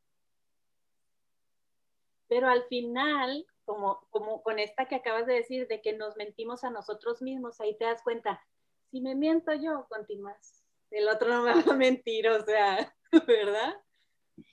Pero 2.28 2.48
al 2.48 2.64
final, 2.64 3.46
como, 3.64 4.06
como 4.10 4.42
con 4.42 4.58
esta 4.58 4.86
que 4.86 4.94
acabas 4.96 5.26
de 5.26 5.34
decir, 5.34 5.66
de 5.68 5.80
que 5.80 5.94
nos 5.94 6.16
mentimos 6.16 6.64
a 6.64 6.70
nosotros 6.70 7.22
mismos, 7.22 7.60
ahí 7.60 7.76
te 7.76 7.84
das 7.84 8.02
cuenta, 8.02 8.42
si 8.90 9.00
me 9.00 9.14
miento 9.14 9.52
yo, 9.54 9.86
continúas. 9.88 10.64
El 10.90 11.08
otro 11.08 11.28
no 11.28 11.42
me 11.42 11.54
va 11.54 11.72
a 11.72 11.76
mentir, 11.76 12.28
o 12.28 12.44
sea, 12.44 12.94
¿verdad? 13.26 13.74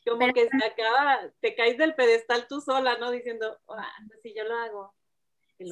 Como 0.08 0.34
que 0.34 0.50
se 0.50 0.66
acaba, 0.66 1.20
te 1.40 1.56
caes 1.56 1.78
del 1.78 1.96
pedestal 1.96 2.48
tú 2.48 2.62
sola, 2.62 2.98
¿no? 3.00 3.12
Diciendo, 3.12 3.58
ah, 3.70 3.94
pues 4.08 4.20
si 4.22 4.34
yo 4.36 4.44
lo 4.44 4.56
hago. 4.56 4.94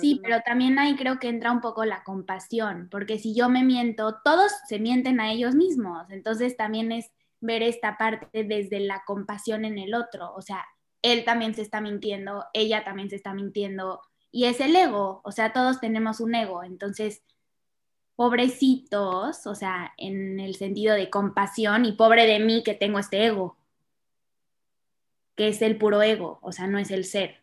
Sí, 0.02 0.20
pero 0.22 0.42
también 0.42 0.78
ahí 0.80 0.98
creo 0.98 1.18
que 1.18 1.30
entra 1.30 1.52
un 1.52 1.62
poco 1.62 1.86
la 1.86 2.04
compasión, 2.04 2.90
porque 2.92 3.20
si 3.20 3.34
yo 3.34 3.48
me 3.48 3.64
miento, 3.64 4.18
todos 4.24 4.52
se 4.68 4.80
mienten 4.80 5.22
a 5.22 5.32
ellos 5.32 5.56
mismos, 5.56 6.10
entonces 6.10 6.58
también 6.58 6.92
es 6.92 7.10
ver 7.40 7.64
esta 7.64 7.98
parte 7.98 8.44
desde 8.44 8.82
la 8.82 9.04
compasión 9.06 9.64
en 9.64 9.78
el 9.78 9.94
otro, 9.94 10.34
o 10.34 10.42
sea, 10.42 10.66
él 11.02 11.24
también 11.24 11.54
se 11.54 11.62
está 11.62 11.80
mintiendo, 11.80 12.44
ella 12.54 12.84
también 12.84 13.10
se 13.10 13.16
está 13.16 13.34
mintiendo, 13.34 14.02
y 14.30 14.46
es 14.46 14.60
el 14.60 14.76
ego, 14.76 15.22
o 15.24 15.32
sea, 15.32 15.54
todos 15.54 15.80
tenemos 15.80 16.20
un 16.20 16.36
ego, 16.36 16.64
entonces, 16.64 17.24
pobrecitos, 18.18 19.48
o 19.48 19.56
sea, 19.56 19.94
en 19.96 20.42
el 20.42 20.56
sentido 20.56 20.96
de 20.96 21.10
compasión, 21.10 21.86
y 21.86 21.94
pobre 21.94 22.26
de 22.26 22.40
mí 22.40 22.62
que 22.62 22.74
tengo 22.74 23.00
este 23.00 23.26
ego, 23.26 23.57
que 25.38 25.48
es 25.48 25.62
el 25.62 25.78
puro 25.78 26.02
ego, 26.02 26.40
o 26.42 26.52
sea, 26.52 26.68
no 26.68 26.80
es 26.80 26.92
el 26.92 27.06
ser. 27.06 27.42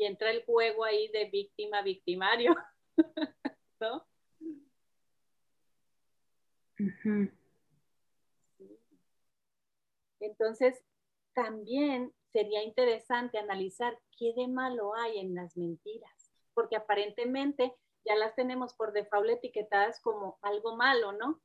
y 0.00 0.06
entra 0.06 0.30
el 0.30 0.42
juego 0.46 0.84
ahí 0.84 1.08
de 1.08 1.26
víctima, 1.26 1.82
victimario, 1.82 2.56
¿no? 3.80 4.06
Entonces, 10.20 10.82
también 11.34 12.14
sería 12.32 12.62
interesante 12.62 13.36
analizar 13.36 13.98
qué 14.18 14.32
de 14.34 14.48
malo 14.48 14.94
hay 14.94 15.18
en 15.18 15.34
las 15.34 15.54
mentiras, 15.58 16.32
porque 16.54 16.76
aparentemente 16.76 17.74
ya 18.06 18.14
las 18.14 18.34
tenemos 18.34 18.72
por 18.72 18.92
default 18.92 19.28
etiquetadas 19.28 20.00
como 20.00 20.38
algo 20.40 20.76
malo, 20.76 21.12
¿no? 21.12 21.42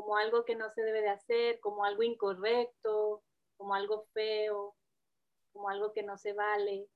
Como 0.00 0.16
algo 0.16 0.46
que 0.46 0.56
no 0.56 0.70
se 0.70 0.80
debe 0.80 1.02
de 1.02 1.10
hacer, 1.10 1.60
como 1.60 1.84
algo 1.84 2.02
incorrecto, 2.02 3.22
como 3.58 3.74
algo 3.74 4.06
feo, 4.14 4.74
como 5.52 5.68
algo 5.68 5.92
que 5.92 6.02
no 6.02 6.16
se 6.16 6.32
vale. 6.32 6.88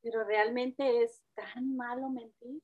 Pero 0.00 0.22
realmente 0.22 1.02
es 1.02 1.24
tan 1.34 1.74
malo 1.74 2.08
mentir. 2.08 2.62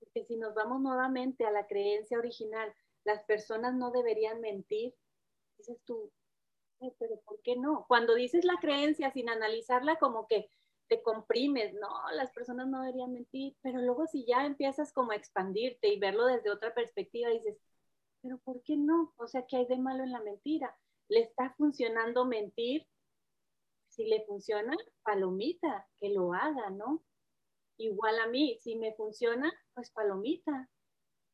Porque 0.00 0.24
si 0.24 0.38
nos 0.38 0.54
vamos 0.54 0.80
nuevamente 0.80 1.44
a 1.44 1.50
la 1.50 1.66
creencia 1.66 2.18
original, 2.18 2.74
las 3.04 3.22
personas 3.24 3.74
no 3.74 3.90
deberían 3.90 4.40
mentir. 4.40 4.94
Dices 5.58 5.78
tú, 5.84 6.10
pero 6.98 7.20
¿por 7.20 7.42
qué 7.42 7.54
no? 7.56 7.84
Cuando 7.86 8.14
dices 8.14 8.46
la 8.46 8.56
creencia 8.58 9.10
sin 9.10 9.28
analizarla, 9.28 9.98
como 9.98 10.26
que 10.26 10.50
te 10.88 11.02
comprimes, 11.02 11.74
no, 11.74 11.88
las 12.14 12.30
personas 12.32 12.66
no 12.66 12.82
deberían 12.82 13.12
mentir, 13.12 13.56
pero 13.62 13.80
luego 13.80 14.06
si 14.06 14.24
ya 14.24 14.46
empiezas 14.46 14.92
como 14.92 15.12
a 15.12 15.16
expandirte 15.16 15.88
y 15.88 15.98
verlo 15.98 16.26
desde 16.26 16.50
otra 16.50 16.74
perspectiva, 16.74 17.30
dices, 17.30 17.58
pero 18.22 18.38
¿por 18.38 18.62
qué 18.62 18.76
no? 18.76 19.12
O 19.16 19.28
sea, 19.28 19.46
¿qué 19.46 19.58
hay 19.58 19.66
de 19.66 19.78
malo 19.78 20.02
en 20.02 20.12
la 20.12 20.20
mentira? 20.20 20.76
¿Le 21.08 21.20
está 21.20 21.54
funcionando 21.56 22.24
mentir? 22.24 22.86
Si 23.88 24.06
le 24.06 24.24
funciona, 24.24 24.76
palomita, 25.02 25.88
que 26.00 26.10
lo 26.10 26.32
haga, 26.32 26.70
¿no? 26.70 27.04
Igual 27.76 28.18
a 28.18 28.26
mí, 28.26 28.58
si 28.60 28.76
me 28.76 28.94
funciona, 28.94 29.52
pues 29.74 29.90
palomita, 29.90 30.68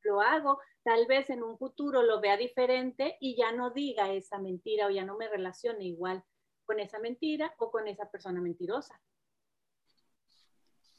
lo 0.02 0.20
hago. 0.20 0.60
Tal 0.82 1.06
vez 1.06 1.30
en 1.30 1.42
un 1.42 1.58
futuro 1.58 2.02
lo 2.02 2.20
vea 2.20 2.36
diferente 2.36 3.16
y 3.20 3.36
ya 3.36 3.52
no 3.52 3.70
diga 3.70 4.12
esa 4.12 4.38
mentira 4.38 4.86
o 4.86 4.90
ya 4.90 5.04
no 5.04 5.16
me 5.16 5.28
relacione 5.28 5.84
igual 5.84 6.22
con 6.66 6.80
esa 6.80 6.98
mentira 6.98 7.54
o 7.58 7.70
con 7.70 7.88
esa 7.88 8.10
persona 8.10 8.40
mentirosa. 8.40 9.00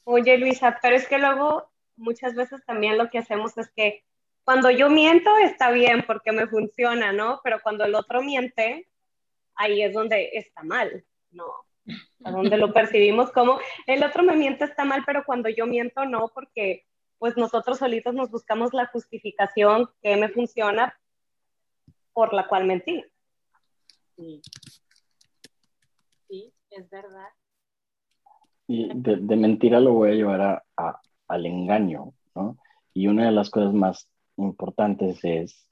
Oye, 0.07 0.37
Luisa, 0.37 0.77
pero 0.81 0.95
es 0.95 1.07
que 1.07 1.17
luego 1.17 1.71
muchas 1.97 2.35
veces 2.35 2.63
también 2.65 2.97
lo 2.97 3.09
que 3.09 3.17
hacemos 3.17 3.57
es 3.57 3.71
que 3.75 4.05
cuando 4.43 4.69
yo 4.69 4.89
miento 4.89 5.35
está 5.37 5.71
bien 5.71 6.03
porque 6.05 6.31
me 6.31 6.47
funciona, 6.47 7.11
¿no? 7.11 7.41
Pero 7.43 7.59
cuando 7.63 7.83
el 7.85 7.95
otro 7.95 8.21
miente, 8.21 8.87
ahí 9.55 9.81
es 9.81 9.93
donde 9.93 10.29
está 10.33 10.61
mal, 10.61 11.03
¿no? 11.31 11.45
A 12.23 12.31
donde 12.31 12.57
lo 12.57 12.71
percibimos 12.71 13.31
como 13.31 13.59
el 13.87 14.03
otro 14.03 14.21
me 14.21 14.35
miente 14.35 14.65
está 14.65 14.85
mal, 14.85 15.03
pero 15.05 15.23
cuando 15.25 15.49
yo 15.49 15.65
miento 15.65 16.05
no, 16.05 16.29
porque 16.29 16.85
pues 17.17 17.35
nosotros 17.37 17.79
solitos 17.79 18.13
nos 18.13 18.29
buscamos 18.29 18.73
la 18.73 18.85
justificación 18.85 19.89
que 20.03 20.15
me 20.17 20.29
funciona 20.29 20.95
por 22.13 22.31
la 22.31 22.47
cual 22.47 22.65
mentí. 22.65 23.03
Sí, 24.15 24.41
sí 26.27 26.53
es 26.69 26.89
verdad. 26.91 27.29
De, 28.67 29.35
mentira 29.35 29.79
lo 29.79 29.93
voy 29.93 30.11
a 30.11 30.15
llevar 30.15 30.63
a, 30.75 31.01
al 31.27 31.45
engaño, 31.45 32.13
¿no? 32.33 32.57
Y 32.93 33.07
una 33.07 33.25
de 33.25 33.31
las 33.31 33.49
cosas 33.49 33.73
más 33.73 34.07
importantes 34.37 35.19
es 35.23 35.67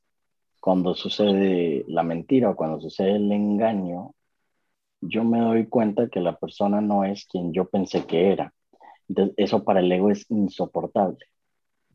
cuando 0.60 0.96
sucede 0.96 1.84
la 1.88 2.04
mentira 2.04 2.50
o 2.50 2.56
cuando 2.56 2.80
sucede 2.80 3.16
el 3.16 3.32
engaño, 3.32 4.14
yo 5.02 5.24
me 5.24 5.40
doy 5.40 5.68
cuenta 5.68 6.08
que 6.08 6.22
la 6.22 6.38
persona 6.38 6.82
no 6.82 7.04
es 7.04 7.26
quien 7.26 7.52
yo 7.54 7.70
pensé 7.70 8.06
que 8.06 8.32
era. 8.32 8.54
Entonces, 9.10 9.36
eso 9.38 9.64
para 9.64 9.82
el 9.82 9.92
ego 9.92 10.10
es 10.10 10.26
insoportable. 10.30 11.26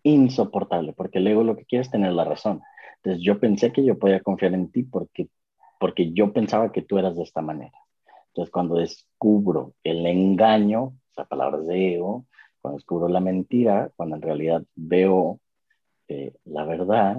Insoportable, 0.03 0.93
porque 0.93 1.19
el 1.19 1.27
ego 1.29 1.45
lo 1.45 1.57
que 1.57 1.65
quiere 1.65 1.83
es 1.83 1.91
tener 1.91 2.13
la 2.13 2.25
razón. 2.25 2.61
Entonces, 2.97 3.23
yo 3.25 3.41
pensé 3.41 3.73
que 3.73 3.85
yo 3.85 3.99
podía 3.99 4.21
confiar 4.21 4.55
en 4.55 4.71
ti 4.71 4.83
porque, 4.83 5.29
porque 5.81 6.13
yo 6.13 6.33
pensaba 6.33 6.73
que 6.73 6.83
tú 6.83 6.99
eras 6.99 7.17
de 7.17 7.23
esta 7.23 7.41
manera. 7.41 7.79
Entonces, 8.39 8.53
cuando 8.53 8.77
descubro 8.77 9.75
el 9.83 10.07
engaño, 10.07 10.83
o 10.85 11.13
sea, 11.13 11.25
palabras 11.25 11.67
de 11.67 11.95
ego, 11.95 12.27
cuando 12.61 12.77
descubro 12.77 13.09
la 13.09 13.19
mentira, 13.19 13.91
cuando 13.97 14.15
en 14.15 14.23
realidad 14.23 14.63
veo 14.77 15.41
eh, 16.07 16.33
la 16.45 16.65
verdad, 16.65 17.17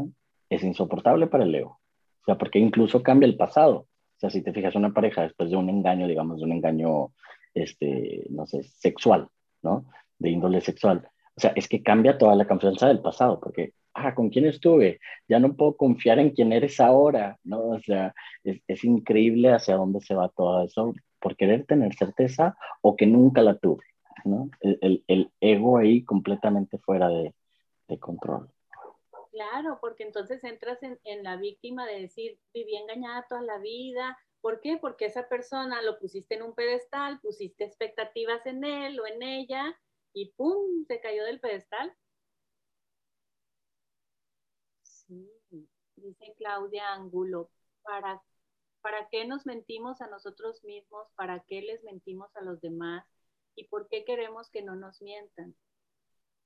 es 0.50 0.64
insoportable 0.64 1.28
para 1.28 1.44
el 1.44 1.54
ego. 1.54 1.82
O 2.22 2.26
sea, 2.26 2.38
porque 2.38 2.60
incluso 2.60 3.04
cambia 3.04 3.28
el 3.28 3.36
pasado. 3.36 3.80
O 3.80 4.16
sea, 4.16 4.30
si 4.30 4.42
te 4.42 4.54
fijas 4.54 4.76
una 4.76 4.94
pareja 4.94 5.24
después 5.24 5.50
de 5.50 5.58
un 5.58 5.70
engaño, 5.70 6.08
digamos, 6.08 6.38
de 6.38 6.46
un 6.46 6.54
engaño, 6.54 7.12
este, 7.54 8.26
no 8.30 8.48
sé, 8.48 8.64
sexual, 8.64 9.28
¿no? 9.62 9.88
De 10.20 10.30
índole 10.30 10.62
sexual. 10.62 11.06
O 11.36 11.42
sea, 11.42 11.52
es 11.54 11.68
que 11.68 11.84
cambia 11.84 12.18
toda 12.18 12.34
la 12.36 12.48
confianza 12.48 12.88
del 12.88 13.02
pasado, 13.02 13.42
porque, 13.42 13.74
ah, 13.94 14.16
¿con 14.16 14.30
quién 14.30 14.46
estuve? 14.46 15.02
Ya 15.28 15.40
no 15.40 15.54
puedo 15.58 15.76
confiar 15.76 16.18
en 16.20 16.30
quién 16.30 16.54
eres 16.54 16.80
ahora, 16.80 17.38
¿no? 17.44 17.72
O 17.72 17.80
sea, 17.82 18.14
es, 18.46 18.62
es 18.68 18.86
increíble 18.86 19.52
hacia 19.52 19.76
dónde 19.76 20.00
se 20.00 20.16
va 20.16 20.30
todo 20.30 20.64
eso 20.64 20.94
por 21.20 21.36
querer 21.36 21.66
tener 21.66 21.96
certeza 21.96 22.58
o 22.82 22.96
que 22.96 23.06
nunca 23.06 23.42
la 23.42 23.58
tuve, 23.58 23.84
¿no? 24.26 24.50
El, 24.62 25.04
el, 25.08 25.32
ego 25.40 25.78
ahí 25.78 26.04
completamente 26.04 26.78
fuera 26.78 27.10
de, 27.10 27.36
de, 27.88 28.00
control. 28.00 28.52
Claro, 29.32 29.78
porque 29.82 30.04
entonces 30.04 30.44
entras 30.44 30.82
en, 30.84 31.00
en, 31.04 31.24
la 31.24 31.38
víctima 31.38 31.86
de 31.86 32.02
decir, 32.02 32.40
viví 32.54 32.76
engañada 32.76 33.26
toda 33.30 33.42
la 33.42 33.58
vida. 33.60 34.18
¿Por 34.42 34.62
qué? 34.62 34.78
Porque 34.78 35.06
esa 35.06 35.28
persona 35.28 35.82
lo 35.82 36.00
pusiste 36.00 36.36
en 36.36 36.44
un 36.44 36.54
pedestal, 36.54 37.20
pusiste 37.22 37.64
expectativas 37.66 38.46
en 38.46 38.64
él 38.64 39.00
o 39.00 39.06
en 39.06 39.22
ella 39.22 39.78
y 40.14 40.32
¡pum! 40.34 40.86
se 40.86 41.00
cayó 41.02 41.24
del 41.26 41.40
pedestal. 41.40 41.94
Sí, 44.82 45.30
dice 45.96 46.34
Claudia 46.38 46.94
Angulo, 46.94 47.50
para 47.84 48.22
¿Para 48.82 49.08
qué 49.10 49.26
nos 49.26 49.46
mentimos 49.46 50.02
a 50.02 50.08
nosotros 50.08 50.64
mismos? 50.64 51.08
¿Para 51.16 51.44
qué 51.48 51.62
les 51.62 51.84
mentimos 51.84 52.36
a 52.36 52.42
los 52.42 52.62
demás? 52.62 53.06
¿Y 53.56 53.66
por 53.66 53.88
qué 53.90 54.06
queremos 54.06 54.50
que 54.50 54.62
no 54.62 54.76
nos 54.76 55.02
mientan? 55.02 55.56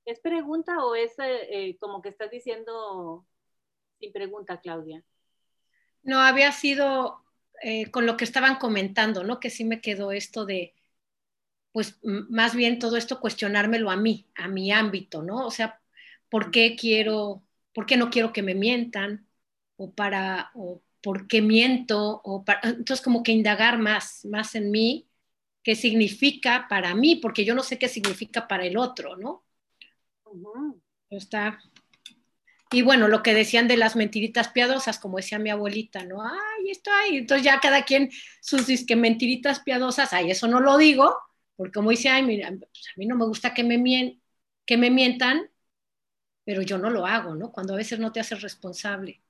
¿Es 0.06 0.20
pregunta 0.20 0.84
o 0.84 0.96
es 0.96 1.14
eh, 1.20 1.78
como 1.80 2.02
que 2.02 2.10
estás 2.10 2.32
diciendo 2.32 3.26
sin 4.00 4.12
pregunta, 4.12 4.60
Claudia? 4.60 5.04
No, 6.02 6.20
había 6.20 6.52
sido 6.52 7.24
eh, 7.62 7.90
con 7.92 8.06
lo 8.06 8.18
que 8.18 8.26
estaban 8.26 8.58
comentando, 8.58 9.24
¿no? 9.24 9.40
Que 9.40 9.50
sí 9.50 9.64
me 9.64 9.80
quedó 9.80 10.12
esto 10.12 10.46
de, 10.46 10.74
pues 11.72 12.00
más 12.04 12.56
bien 12.56 12.80
todo 12.80 12.98
esto 12.98 13.20
cuestionármelo 13.20 13.90
a 13.90 13.96
mí, 13.96 14.28
a 14.36 14.48
mi 14.48 14.72
ámbito, 14.72 15.24
¿no? 15.24 15.46
O 15.46 15.52
sea, 15.52 15.82
¿por 16.30 16.52
qué 16.52 16.76
quiero, 16.76 17.44
por 17.74 17.86
qué 17.86 17.96
no 17.96 18.10
quiero 18.10 18.34
que 18.34 18.44
me 18.44 18.56
mientan? 18.56 19.28
O 19.78 19.92
para, 19.94 20.52
o 20.56 20.82
por 21.04 21.28
qué 21.28 21.42
miento, 21.42 22.22
o 22.24 22.46
entonces 22.64 23.02
como 23.04 23.24
que 23.24 23.34
indagar 23.34 23.78
más, 23.78 24.24
más 24.26 24.56
en 24.56 24.72
mí, 24.72 25.10
qué 25.62 25.76
significa 25.76 26.68
para 26.70 26.96
mí, 26.96 27.18
porque 27.18 27.44
yo 27.46 27.54
no 27.56 27.62
sé 27.62 27.78
qué 27.78 27.90
significa 27.90 28.48
para 28.48 28.66
el 28.66 28.78
otro, 28.78 29.18
¿no? 29.18 29.46
Está. 31.10 31.60
Y 32.72 32.82
bueno, 32.84 33.08
lo 33.10 33.22
que 33.22 33.34
decían 33.34 33.68
de 33.68 33.78
las 33.78 33.96
mentiritas 33.98 34.48
piadosas, 34.50 34.98
como 34.98 35.18
decía 35.18 35.40
mi 35.40 35.50
abuelita, 35.50 36.06
¿no? 36.06 36.22
Ay, 36.24 36.72
esto 36.72 36.90
hay. 36.92 37.18
Entonces 37.18 37.46
ya 37.46 37.60
cada 37.60 37.84
quien 37.84 38.10
sus 38.42 38.66
disque 38.66 38.96
mentiritas 38.96 39.60
piadosas, 39.60 40.14
ay, 40.14 40.32
eso 40.32 40.48
no 40.48 40.62
lo 40.62 40.78
digo, 40.78 41.16
porque 41.58 41.74
como 41.74 41.92
dice, 41.92 42.10
ay, 42.10 42.24
mira, 42.24 42.50
pues 42.50 42.88
a 42.96 42.98
mí 42.98 43.06
no 43.06 43.16
me 43.18 43.26
gusta 43.26 43.54
que 43.54 43.64
me, 43.64 44.20
que 44.66 44.78
me 44.78 44.90
mientan, 44.90 45.50
pero 46.46 46.62
yo 46.62 46.78
no 46.78 46.90
lo 46.90 47.06
hago, 47.06 47.36
¿no? 47.36 47.52
Cuando 47.52 47.74
a 47.74 47.78
veces 47.78 48.00
no 48.00 48.12
te 48.14 48.22
haces 48.22 48.42
responsable 48.42 49.23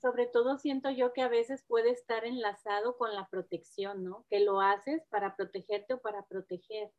sobre 0.00 0.26
todo 0.26 0.58
siento 0.58 0.90
yo 0.90 1.12
que 1.12 1.22
a 1.22 1.28
veces 1.28 1.64
puede 1.66 1.90
estar 1.90 2.24
enlazado 2.24 2.96
con 2.96 3.14
la 3.14 3.28
protección, 3.28 4.04
¿no? 4.04 4.24
Que 4.28 4.40
lo 4.40 4.60
haces 4.60 5.02
para 5.10 5.36
protegerte 5.36 5.94
o 5.94 6.00
para 6.00 6.24
proteger. 6.26 6.92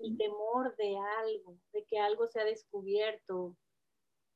El 0.00 0.16
temor 0.18 0.76
de 0.76 0.96
algo, 0.96 1.58
de 1.72 1.84
que 1.84 1.98
algo 1.98 2.26
se 2.26 2.40
ha 2.40 2.44
descubierto 2.44 3.56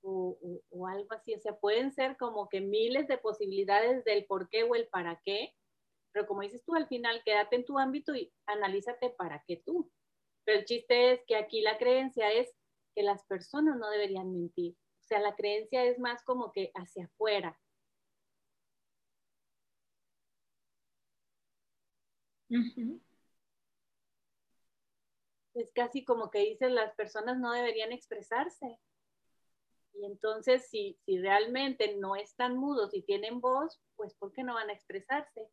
o, 0.03 0.38
o, 0.71 0.87
algo 0.87 1.12
así. 1.12 1.35
O 1.35 1.40
sea, 1.40 1.59
pueden 1.59 1.92
ser 1.92 2.16
como 2.16 2.49
que 2.49 2.61
miles 2.61 3.09
de 3.09 3.18
posibilidades 3.18 4.05
del 4.05 4.25
por 4.27 4.49
qué 4.49 4.62
o 4.62 4.75
el 4.75 4.88
para 4.88 5.21
qué, 5.25 5.55
pero 6.12 6.27
como 6.27 6.42
dices 6.42 6.62
tú, 6.64 6.75
al 6.75 6.87
final 6.87 7.23
quédate 7.25 7.57
en 7.57 7.64
tu 7.64 7.79
ámbito 7.79 8.14
y 8.14 8.33
analízate 8.47 9.11
para 9.11 9.42
qué 9.47 9.62
tú. 9.64 9.90
Pero 10.45 10.61
el 10.61 10.64
chiste 10.64 11.12
es 11.12 11.25
que 11.27 11.37
aquí 11.37 11.61
la 11.61 11.79
creencia 11.79 12.33
es 12.33 12.55
que 12.95 13.03
las 13.03 13.25
personas 13.25 13.77
no 13.79 13.90
deberían 13.90 14.33
mentir 14.33 14.77
sea, 15.06 15.20
la 15.20 15.34
creencia 15.34 15.84
es 15.84 15.98
más 15.98 16.22
como 16.24 16.52
que 16.52 16.70
hacia 16.74 17.06
afuera. 17.06 17.58
Es 25.54 25.72
casi 25.72 26.04
como 26.04 26.30
que 26.30 26.40
dicen 26.40 26.74
las 26.74 26.94
personas 26.94 27.38
no 27.38 27.52
deberían 27.52 27.92
expresarse. 27.92 28.78
Y 29.94 30.06
entonces, 30.06 30.68
si, 30.68 30.98
si 31.04 31.18
realmente 31.18 31.96
no 31.96 32.16
están 32.16 32.56
mudos 32.56 32.94
y 32.94 33.02
tienen 33.02 33.40
voz, 33.40 33.80
pues 33.96 34.14
¿por 34.14 34.32
qué 34.32 34.42
no 34.42 34.54
van 34.54 34.70
a 34.70 34.72
expresarse? 34.72 35.48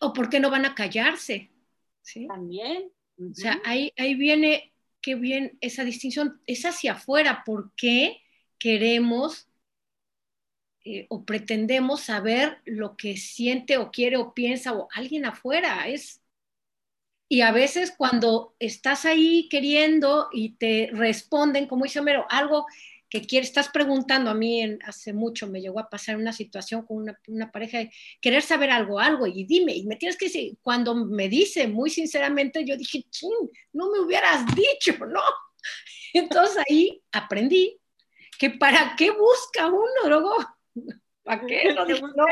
¿O 0.00 0.12
por 0.12 0.28
qué 0.28 0.40
no 0.40 0.50
van 0.50 0.64
a 0.64 0.74
callarse? 0.74 1.50
¿Sí? 2.02 2.26
También. 2.26 2.92
O 3.18 3.34
sea, 3.34 3.60
ahí, 3.64 3.92
ahí 3.96 4.14
viene, 4.14 4.72
qué 5.08 5.14
bien 5.14 5.56
esa 5.62 5.84
distinción, 5.84 6.38
es 6.46 6.66
hacia 6.66 6.92
afuera, 6.92 7.42
¿por 7.46 7.72
qué 7.76 8.20
queremos 8.58 9.48
eh, 10.84 11.06
o 11.08 11.24
pretendemos 11.24 12.02
saber 12.02 12.58
lo 12.66 12.94
que 12.94 13.16
siente 13.16 13.78
o 13.78 13.90
quiere 13.90 14.18
o 14.18 14.34
piensa 14.34 14.74
o 14.74 14.86
alguien 14.92 15.24
afuera? 15.24 15.88
Es, 15.88 16.20
y 17.26 17.40
a 17.40 17.52
veces 17.52 17.90
cuando 17.96 18.54
estás 18.58 19.06
ahí 19.06 19.48
queriendo 19.48 20.28
y 20.30 20.56
te 20.56 20.90
responden, 20.92 21.68
como 21.68 21.84
dice 21.84 22.00
Homero, 22.00 22.26
algo 22.28 22.66
que 23.10 23.22
quieres, 23.22 23.48
estás 23.48 23.68
preguntando 23.70 24.30
a 24.30 24.34
mí 24.34 24.60
en, 24.60 24.78
hace 24.84 25.12
mucho, 25.12 25.46
me 25.46 25.60
llegó 25.60 25.80
a 25.80 25.88
pasar 25.88 26.16
una 26.16 26.32
situación 26.32 26.84
con 26.84 26.98
una, 26.98 27.18
una, 27.26 27.50
pareja 27.50 27.78
de 27.78 27.90
querer 28.20 28.42
saber 28.42 28.70
algo, 28.70 29.00
algo, 29.00 29.26
y 29.26 29.44
dime, 29.44 29.74
y 29.74 29.86
me 29.86 29.96
tienes 29.96 30.16
que 30.16 30.26
decir, 30.26 30.58
cuando 30.60 30.94
me 30.94 31.28
dice 31.28 31.68
muy 31.68 31.90
sinceramente, 31.90 32.64
yo 32.64 32.76
dije, 32.76 33.04
ching, 33.10 33.50
no 33.72 33.90
me 33.90 34.00
hubieras 34.00 34.44
dicho, 34.54 34.92
¿no? 35.06 35.22
Entonces 36.12 36.62
ahí 36.68 37.02
aprendí 37.12 37.78
que 38.38 38.50
para 38.50 38.94
qué 38.96 39.10
busca 39.10 39.66
uno, 39.66 40.08
luego, 40.08 40.36
¿para 41.22 41.44
qué? 41.46 41.74
No, 41.74 41.84
no, 41.84 41.98
no, 41.98 42.26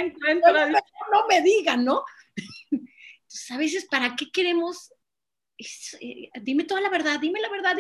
no 1.13 1.27
me 1.29 1.43
digan, 1.43 1.85
¿no? 1.85 2.05
Entonces, 2.71 3.51
a 3.51 3.59
veces, 3.59 3.87
¿para 3.91 4.15
qué 4.15 4.31
queremos? 4.31 4.93
Eh, 6.01 6.31
dime 6.43 6.65
toda 6.65 6.81
la 6.81 6.91
verdad, 6.91 7.19
dime 7.19 7.41
la 7.41 7.49
verdad. 7.49 7.77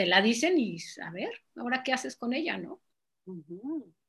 Te 0.00 0.06
la 0.06 0.22
dicen 0.22 0.58
y 0.58 0.78
a 1.04 1.10
ver, 1.10 1.30
ahora 1.56 1.82
qué 1.82 1.92
haces 1.92 2.16
con 2.16 2.32
ella, 2.32 2.56
¿no? 2.56 2.80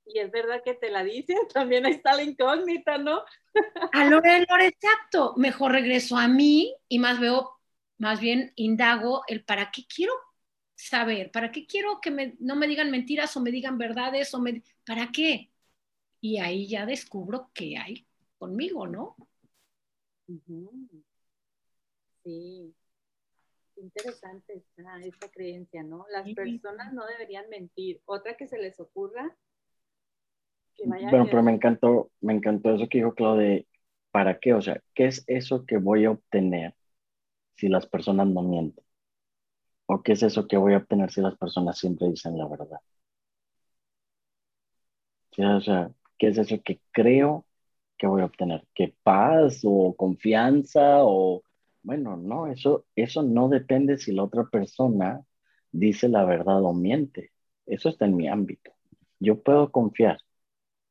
Y 0.06 0.20
es 0.20 0.32
verdad 0.32 0.62
que 0.64 0.74
te 0.74 0.90
la 0.90 1.04
dicen, 1.04 1.36
también 1.54 1.86
está 1.86 2.16
la 2.16 2.24
incógnita, 2.24 2.98
¿no? 2.98 3.24
a 3.92 4.06
lo 4.06 4.22
exacto. 4.62 5.34
Mejor 5.36 5.74
regreso 5.74 6.16
a 6.16 6.30
mí 6.30 6.74
y 6.88 6.98
más 6.98 7.20
veo, 7.20 7.60
más 7.98 8.22
bien 8.22 8.54
indago 8.56 9.24
el 9.28 9.44
para 9.44 9.70
qué 9.70 9.82
quiero 9.86 10.14
saber, 10.76 11.30
para 11.30 11.52
qué 11.52 11.68
quiero 11.68 12.00
que 12.00 12.10
me, 12.10 12.38
no 12.40 12.56
me 12.56 12.70
digan 12.70 12.90
mentiras 12.90 13.36
o 13.36 13.42
me 13.42 13.52
digan 13.52 13.78
verdades 13.78 14.34
o 14.34 14.40
me, 14.40 14.64
¿para 14.86 15.12
qué? 15.12 15.52
Y 16.22 16.38
ahí 16.38 16.70
ya 16.70 16.86
descubro 16.86 17.52
qué 17.54 17.78
hay 17.78 18.08
conmigo, 18.38 18.88
¿no? 18.88 19.18
Sí, 22.24 22.74
interesante 23.82 24.54
está 24.54 25.00
esta 25.02 25.30
creencia, 25.30 25.84
¿no? 25.84 26.06
Las 26.12 26.34
personas 26.34 26.94
no 26.94 27.06
deberían 27.06 27.50
mentir. 27.50 28.02
Otra 28.06 28.36
que 28.38 28.48
se 28.48 28.58
les 28.58 28.80
ocurra. 28.80 29.36
Que 30.76 30.88
bueno, 30.88 31.26
pero 31.30 31.44
me 31.44 31.52
encantó, 31.52 32.12
me 32.22 32.34
encantó 32.34 32.74
eso 32.74 32.88
que 32.90 33.00
dijo 33.00 33.14
Claudia 33.14 33.64
¿para 34.12 34.40
qué? 34.40 34.54
O 34.54 34.62
sea, 34.62 34.82
¿qué 34.94 35.06
es 35.06 35.24
eso 35.28 35.66
que 35.66 35.78
voy 35.78 36.06
a 36.06 36.12
obtener 36.12 36.76
si 37.56 37.68
las 37.68 37.86
personas 37.88 38.28
no 38.28 38.42
mienten? 38.44 38.84
¿O 39.86 40.02
qué 40.02 40.14
es 40.14 40.24
eso 40.24 40.48
que 40.48 40.58
voy 40.58 40.74
a 40.74 40.78
obtener 40.78 41.12
si 41.12 41.22
las 41.22 41.38
personas 41.38 41.78
siempre 41.78 42.10
dicen 42.10 42.38
la 42.38 42.48
verdad? 42.48 42.80
o 45.38 45.62
sea, 45.62 45.92
¿qué 46.18 46.28
es 46.28 46.38
eso 46.38 46.62
que 46.64 46.82
creo 46.92 47.46
¿qué 48.02 48.08
voy 48.08 48.24
a 48.24 48.26
obtener? 48.26 48.66
¿Qué 48.74 48.96
paz 49.04 49.62
o 49.64 49.96
confianza 49.96 51.04
o... 51.04 51.44
Bueno, 51.84 52.18
no, 52.18 52.48
eso, 52.48 52.86
eso 52.96 53.24
no 53.24 53.50
depende 53.50 53.98
si 53.98 54.14
la 54.14 54.24
otra 54.24 54.46
persona 54.46 55.26
dice 55.72 56.08
la 56.10 56.26
verdad 56.26 56.64
o 56.64 56.74
miente. 56.74 57.32
Eso 57.66 57.90
está 57.90 58.06
en 58.06 58.16
mi 58.16 58.28
ámbito. 58.28 58.72
Yo 59.20 59.42
puedo 59.42 59.72
confiar, 59.72 60.20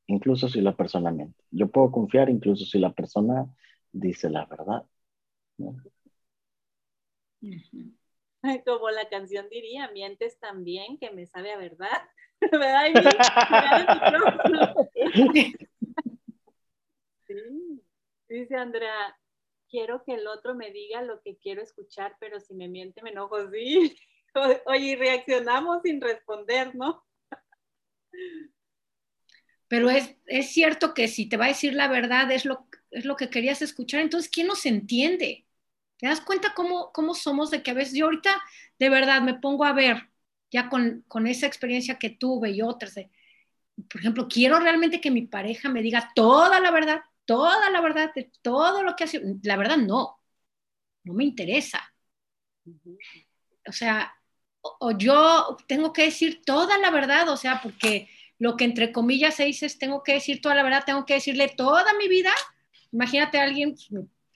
incluso 0.07 0.48
si 0.48 0.61
la 0.61 0.76
persona 0.76 1.11
miente. 1.11 1.44
Yo 1.50 1.68
puedo 1.68 1.90
confiar 1.92 2.31
incluso 2.31 2.64
si 2.64 2.79
la 2.79 2.92
persona 2.92 3.46
dice 3.92 4.31
la 4.31 4.46
verdad. 4.46 4.85
Como 8.64 8.90
la 8.90 9.09
canción 9.09 9.48
diría, 9.50 9.90
mientes 9.92 10.38
también 10.38 10.98
que 10.98 11.11
me 11.11 11.26
sabe 11.26 11.53
a 11.53 11.59
verdad. 11.59 11.88
Dice 18.29 18.55
Andrea, 18.55 19.18
quiero 19.71 20.05
que 20.05 20.15
el 20.15 20.27
otro 20.27 20.55
me 20.55 20.71
diga 20.71 21.03
lo 21.03 21.23
que 21.23 21.37
quiero 21.37 21.63
escuchar, 21.63 22.17
pero 22.21 22.41
si 22.41 22.55
me 22.55 22.69
miente 22.69 23.03
me 23.03 23.11
enojo. 23.11 23.37
Oye, 24.67 24.97
reaccionamos 24.97 25.83
sin 25.83 26.01
responder, 26.01 26.75
¿no? 26.75 27.05
Pero 29.69 29.89
es, 29.89 30.17
es, 30.27 30.51
cierto 30.51 30.95
que 30.95 31.07
si 31.07 31.29
te 31.29 31.37
va 31.37 31.45
a 31.45 31.49
decir 31.49 31.75
la 31.75 31.87
verdad 31.87 32.31
es 32.33 32.45
lo, 32.45 32.67
es 32.91 33.05
lo 33.05 33.15
que 33.15 33.31
querías 33.31 33.63
escuchar, 33.63 34.01
entonces, 34.01 34.29
¿quién 34.29 34.49
nos 34.49 34.67
entiende? 34.67 35.47
¿Te 35.97 36.09
das 36.09 36.21
cuenta 36.21 36.55
cómo, 36.55 36.91
cómo 36.93 37.15
somos 37.15 37.51
de 37.51 37.63
que 37.63 37.71
a 37.71 37.75
veces 37.75 37.95
yo 37.95 38.07
ahorita 38.07 38.43
de 38.79 38.91
verdad 38.91 39.23
me 39.23 39.35
pongo 39.35 39.65
a 39.65 39.73
ver, 39.73 40.11
ya 40.51 40.69
con, 40.69 41.05
con 41.07 41.29
esa 41.29 41.47
experiencia 41.47 41.99
que 41.99 42.11
tuve 42.11 42.51
y 42.51 42.63
otras, 42.63 42.95
de, 42.95 43.11
por 43.89 44.01
ejemplo, 44.01 44.27
quiero 44.29 44.59
realmente 44.59 45.01
que 45.01 45.11
mi 45.11 45.23
pareja 45.23 45.69
me 45.69 45.83
diga 45.83 46.11
toda 46.15 46.59
la 46.59 46.71
verdad, 46.73 47.03
toda 47.25 47.71
la 47.71 47.81
verdad 47.81 48.13
de 48.15 48.31
todo 48.43 48.83
lo 48.83 48.97
que 48.97 49.05
hace. 49.05 49.23
La 49.43 49.57
verdad, 49.57 49.77
no. 49.77 50.21
No 51.05 51.15
me 51.15 51.25
interesa. 51.25 51.81
O 53.67 53.73
sea, 53.73 54.13
o, 54.61 54.93
yo 54.93 55.57
tengo 55.67 55.93
que 55.93 56.05
decir 56.05 56.43
toda 56.45 56.79
la 56.79 56.91
verdad, 56.91 57.29
o 57.29 57.37
sea, 57.37 57.61
porque 57.63 58.09
lo 58.39 58.57
que 58.57 58.65
entre 58.65 58.93
comillas 58.93 59.35
se 59.35 59.45
dice 59.45 59.67
es 59.67 59.79
tengo 59.79 60.03
que 60.03 60.15
decir 60.15 60.41
toda 60.41 60.55
la 60.55 60.63
verdad, 60.63 60.85
tengo 60.85 61.07
que 61.07 61.15
decirle 61.15 61.49
toda 61.49 61.95
mi 61.95 62.09
vida. 62.09 62.33
Imagínate 62.93 63.39
a 63.39 63.45
alguien, 63.45 63.75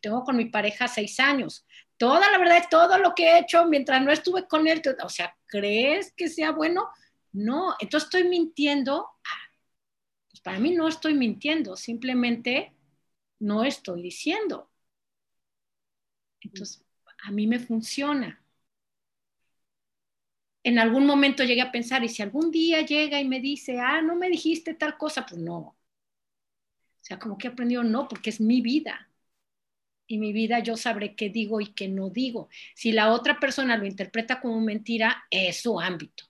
tengo 0.01 0.25
con 0.25 0.37
mi 0.37 0.47
pareja 0.47 0.89
seis 0.89 1.19
años, 1.21 1.67
toda 1.97 2.31
la 2.31 2.39
verdad 2.39 2.63
de 2.63 2.69
todo 2.71 2.99
lo 2.99 3.15
que 3.15 3.25
he 3.25 3.39
hecho 3.39 3.67
mientras 3.67 4.03
no 4.03 4.13
estuve 4.13 4.47
con 4.47 4.67
él. 4.67 4.83
O 5.03 5.09
sea, 5.09 5.35
¿crees 5.47 6.13
que 6.17 6.29
sea 6.29 6.53
bueno? 6.53 6.89
No, 7.33 7.75
entonces 7.81 8.07
estoy 8.07 8.29
mintiendo. 8.29 9.09
Para 10.45 10.61
mí 10.61 10.71
no 10.73 10.87
estoy 10.89 11.15
mintiendo, 11.15 11.77
simplemente 11.77 12.73
no 13.41 13.65
estoy 13.65 14.03
diciendo. 14.03 14.71
Entonces, 16.43 16.85
a 17.25 17.31
mí 17.33 17.47
me 17.49 17.59
funciona. 17.59 18.41
En 20.65 20.81
algún 20.81 21.07
momento 21.07 21.45
llegué 21.45 21.61
a 21.63 21.71
pensar, 21.71 22.03
y 22.03 22.09
si 22.09 22.21
algún 22.21 22.51
día 22.51 22.81
llega 22.85 23.21
y 23.21 23.29
me 23.29 23.39
dice, 23.41 23.79
ah, 23.79 24.03
no 24.03 24.17
me 24.17 24.29
dijiste 24.29 24.75
tal 24.75 24.97
cosa, 24.99 25.25
pues 25.25 25.41
no. 25.41 25.55
O 25.59 25.77
sea, 27.01 27.19
como 27.21 27.39
que 27.39 27.47
he 27.49 27.51
aprendido, 27.51 27.85
no, 27.85 28.09
porque 28.09 28.31
es 28.31 28.41
mi 28.41 28.61
vida. 28.61 29.09
Y 30.07 30.19
mi 30.19 30.33
vida 30.33 30.61
yo 30.61 30.77
sabré 30.77 31.15
qué 31.17 31.31
digo 31.31 31.61
y 31.61 31.75
qué 31.75 31.89
no 31.89 32.11
digo. 32.11 32.49
Si 32.75 32.93
la 32.93 33.13
otra 33.13 33.41
persona 33.41 33.77
lo 33.77 33.87
interpreta 33.87 34.41
como 34.41 34.61
mentira, 34.61 35.25
es 35.31 35.63
su 35.63 35.81
ámbito. 35.81 36.25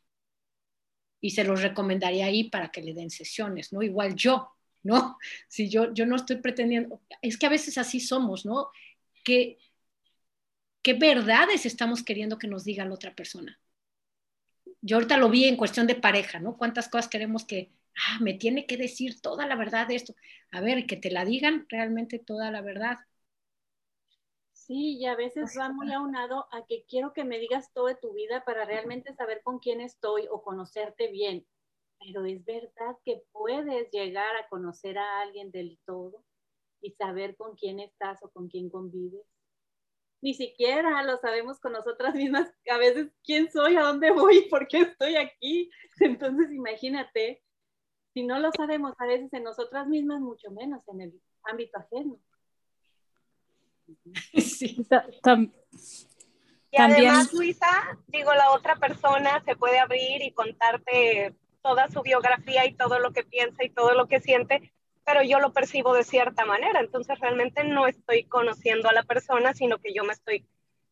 Y 1.24 1.30
se 1.30 1.42
los 1.42 1.62
recomendaría 1.62 2.26
ahí 2.26 2.50
para 2.50 2.70
que 2.70 2.82
le 2.82 2.92
den 2.92 3.08
sesiones, 3.08 3.72
¿no? 3.72 3.82
Igual 3.82 4.14
yo, 4.14 4.52
¿no? 4.82 5.16
Si 5.48 5.70
yo, 5.70 5.94
yo 5.94 6.04
no 6.04 6.16
estoy 6.16 6.36
pretendiendo, 6.36 7.00
es 7.22 7.38
que 7.38 7.46
a 7.46 7.48
veces 7.48 7.78
así 7.78 7.98
somos, 7.98 8.44
¿no? 8.44 8.68
¿Qué, 9.24 9.56
qué 10.82 10.92
verdades 10.92 11.64
estamos 11.64 12.02
queriendo 12.02 12.38
que 12.38 12.46
nos 12.46 12.64
diga 12.64 12.84
la 12.84 12.92
otra 12.92 13.14
persona? 13.14 13.58
Yo 14.82 14.98
ahorita 14.98 15.16
lo 15.16 15.30
vi 15.30 15.46
en 15.46 15.56
cuestión 15.56 15.86
de 15.86 15.94
pareja, 15.94 16.40
¿no? 16.40 16.58
¿Cuántas 16.58 16.90
cosas 16.90 17.08
queremos 17.08 17.46
que, 17.46 17.70
ah, 18.06 18.18
me 18.20 18.34
tiene 18.34 18.66
que 18.66 18.76
decir 18.76 19.22
toda 19.22 19.46
la 19.46 19.56
verdad 19.56 19.88
de 19.88 19.94
esto? 19.94 20.14
A 20.50 20.60
ver, 20.60 20.84
que 20.84 20.98
te 20.98 21.10
la 21.10 21.24
digan 21.24 21.64
realmente 21.70 22.18
toda 22.18 22.50
la 22.50 22.60
verdad. 22.60 22.98
Sí, 24.66 24.96
y 24.98 25.06
a 25.06 25.14
veces 25.14 25.54
va 25.58 25.70
muy 25.70 25.92
aunado 25.92 26.46
a 26.50 26.64
que 26.66 26.84
quiero 26.88 27.12
que 27.12 27.24
me 27.24 27.38
digas 27.38 27.72
todo 27.72 27.86
de 27.86 27.96
tu 27.96 28.14
vida 28.14 28.44
para 28.44 28.64
realmente 28.64 29.14
saber 29.14 29.42
con 29.42 29.58
quién 29.58 29.80
estoy 29.80 30.26
o 30.30 30.42
conocerte 30.42 31.08
bien 31.10 31.46
pero 32.04 32.24
es 32.24 32.44
verdad 32.44 32.96
que 33.04 33.22
puedes 33.32 33.90
llegar 33.90 34.36
a 34.36 34.48
conocer 34.48 34.98
a 34.98 35.20
alguien 35.20 35.50
del 35.50 35.78
todo 35.86 36.24
y 36.80 36.92
saber 36.92 37.36
con 37.36 37.56
quién 37.56 37.80
estás 37.80 38.22
o 38.22 38.30
con 38.30 38.48
quién 38.48 38.68
convives. 38.68 39.26
Ni 40.20 40.34
siquiera 40.34 41.02
lo 41.02 41.16
sabemos 41.18 41.60
con 41.60 41.72
nosotras 41.72 42.14
mismas, 42.14 42.52
a 42.70 42.78
veces 42.78 43.10
quién 43.22 43.50
soy, 43.50 43.76
a 43.76 43.82
dónde 43.82 44.10
voy, 44.10 44.48
por 44.50 44.68
qué 44.68 44.80
estoy 44.80 45.16
aquí. 45.16 45.70
Entonces 46.00 46.50
imagínate, 46.52 47.42
si 48.12 48.24
no 48.24 48.38
lo 48.38 48.50
sabemos 48.52 48.94
a 48.98 49.06
veces 49.06 49.32
en 49.32 49.44
nosotras 49.44 49.86
mismas, 49.86 50.20
mucho 50.20 50.50
menos 50.50 50.86
en 50.88 51.00
el 51.02 51.22
ámbito 51.44 51.78
ajeno. 51.78 52.18
Sí, 54.40 54.86
y 56.70 56.76
además, 56.76 57.32
Luisa, 57.32 57.98
digo, 58.08 58.34
la 58.34 58.50
otra 58.50 58.74
persona 58.76 59.40
se 59.44 59.54
puede 59.54 59.78
abrir 59.78 60.22
y 60.22 60.32
contarte 60.32 61.32
toda 61.62 61.88
su 61.88 62.02
biografía 62.02 62.66
y 62.66 62.74
todo 62.74 62.98
lo 62.98 63.12
que 63.12 63.22
piensa 63.22 63.62
y 63.62 63.70
todo 63.70 63.94
lo 63.94 64.08
que 64.08 64.20
siente, 64.20 64.72
pero 65.04 65.22
yo 65.22 65.38
lo 65.38 65.52
percibo 65.52 65.94
de 65.94 66.02
cierta 66.02 66.44
manera. 66.44 66.80
Entonces 66.80 67.18
realmente 67.20 67.62
no 67.62 67.86
estoy 67.86 68.24
conociendo 68.24 68.88
a 68.88 68.92
la 68.92 69.04
persona, 69.04 69.54
sino 69.54 69.78
que 69.78 69.94
yo 69.94 70.02
me 70.02 70.12
estoy 70.12 70.44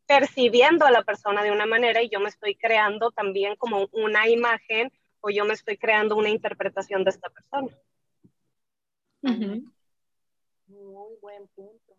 percibiendo 0.07 0.87
a 0.87 0.93
la 0.93 1.03
persona 1.03 1.43
de 1.43 1.51
una 1.51 1.67
manera 1.67 2.01
y 2.01 2.11
yo 2.11 2.21
me 2.21 2.29
estoy 2.29 2.55
creando 2.55 3.11
también 3.11 3.57
como 3.57 3.89
una 3.91 4.29
imagen 4.29 4.93
o 5.21 5.31
yo 5.31 5.45
me 5.45 5.55
estoy 5.55 5.79
creando 5.79 6.15
una 6.17 6.29
interpretación 6.29 7.03
de 7.03 7.11
esta 7.11 7.29
persona. 7.29 7.77
Muy 10.69 11.17
buen 11.21 11.49
punto. 11.49 11.97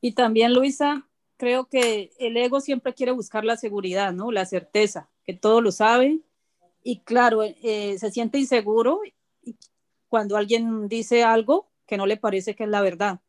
Y 0.00 0.12
también, 0.12 0.54
Luisa, 0.54 1.06
creo 1.36 1.68
que 1.68 2.12
el 2.18 2.36
ego 2.36 2.60
siempre 2.60 2.94
quiere 2.94 3.12
buscar 3.12 3.44
la 3.44 3.56
seguridad, 3.56 4.12
¿no? 4.12 4.32
La 4.32 4.46
certeza, 4.46 5.10
que 5.24 5.34
todo 5.34 5.60
lo 5.60 5.72
sabe. 5.72 6.20
Y 6.82 7.00
claro, 7.00 7.42
eh, 7.42 7.98
se 7.98 8.10
siente 8.10 8.38
inseguro 8.38 9.00
cuando 10.08 10.36
alguien 10.36 10.88
dice 10.88 11.22
algo 11.24 11.68
que 11.86 11.96
no 11.96 12.06
le 12.06 12.16
parece 12.16 12.54
que 12.54 12.64
es 12.64 12.70
la 12.70 12.82
verdad. 12.82 13.20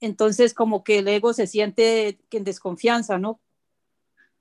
Entonces, 0.00 0.54
como 0.54 0.84
que 0.84 0.98
el 0.98 1.08
ego 1.08 1.32
se 1.32 1.46
siente 1.46 2.18
en 2.30 2.44
desconfianza, 2.44 3.18
¿no? 3.18 3.40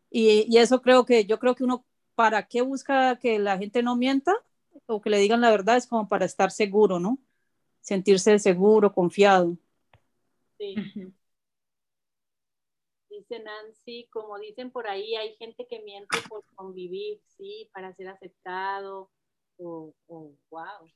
Y, 0.09 0.45
y 0.47 0.57
eso 0.57 0.81
creo 0.81 1.05
que, 1.05 1.25
yo 1.25 1.39
creo 1.39 1.55
que 1.55 1.63
uno, 1.63 1.85
¿para 2.15 2.47
qué 2.47 2.61
busca 2.61 3.17
que 3.17 3.39
la 3.39 3.57
gente 3.57 3.81
no 3.81 3.95
mienta? 3.95 4.33
o 4.85 5.01
que 5.01 5.09
le 5.09 5.19
digan 5.19 5.41
la 5.41 5.51
verdad 5.51 5.77
es 5.77 5.87
como 5.87 6.07
para 6.07 6.25
estar 6.25 6.51
seguro, 6.51 6.99
¿no? 6.99 7.19
Sentirse 7.81 8.39
seguro, 8.39 8.93
confiado. 8.93 9.57
Sí. 10.57 10.75
Dice 13.15 13.39
Nancy, 13.39 14.07
como 14.11 14.39
dicen 14.39 14.71
por 14.71 14.87
ahí, 14.87 15.15
hay 15.15 15.35
gente 15.35 15.67
que 15.67 15.81
miente 15.81 16.17
por 16.27 16.43
convivir, 16.55 17.21
sí, 17.27 17.69
para 17.73 17.93
ser 17.93 18.09
aceptado, 18.09 19.11
o, 19.57 19.93
wow. 20.07 20.91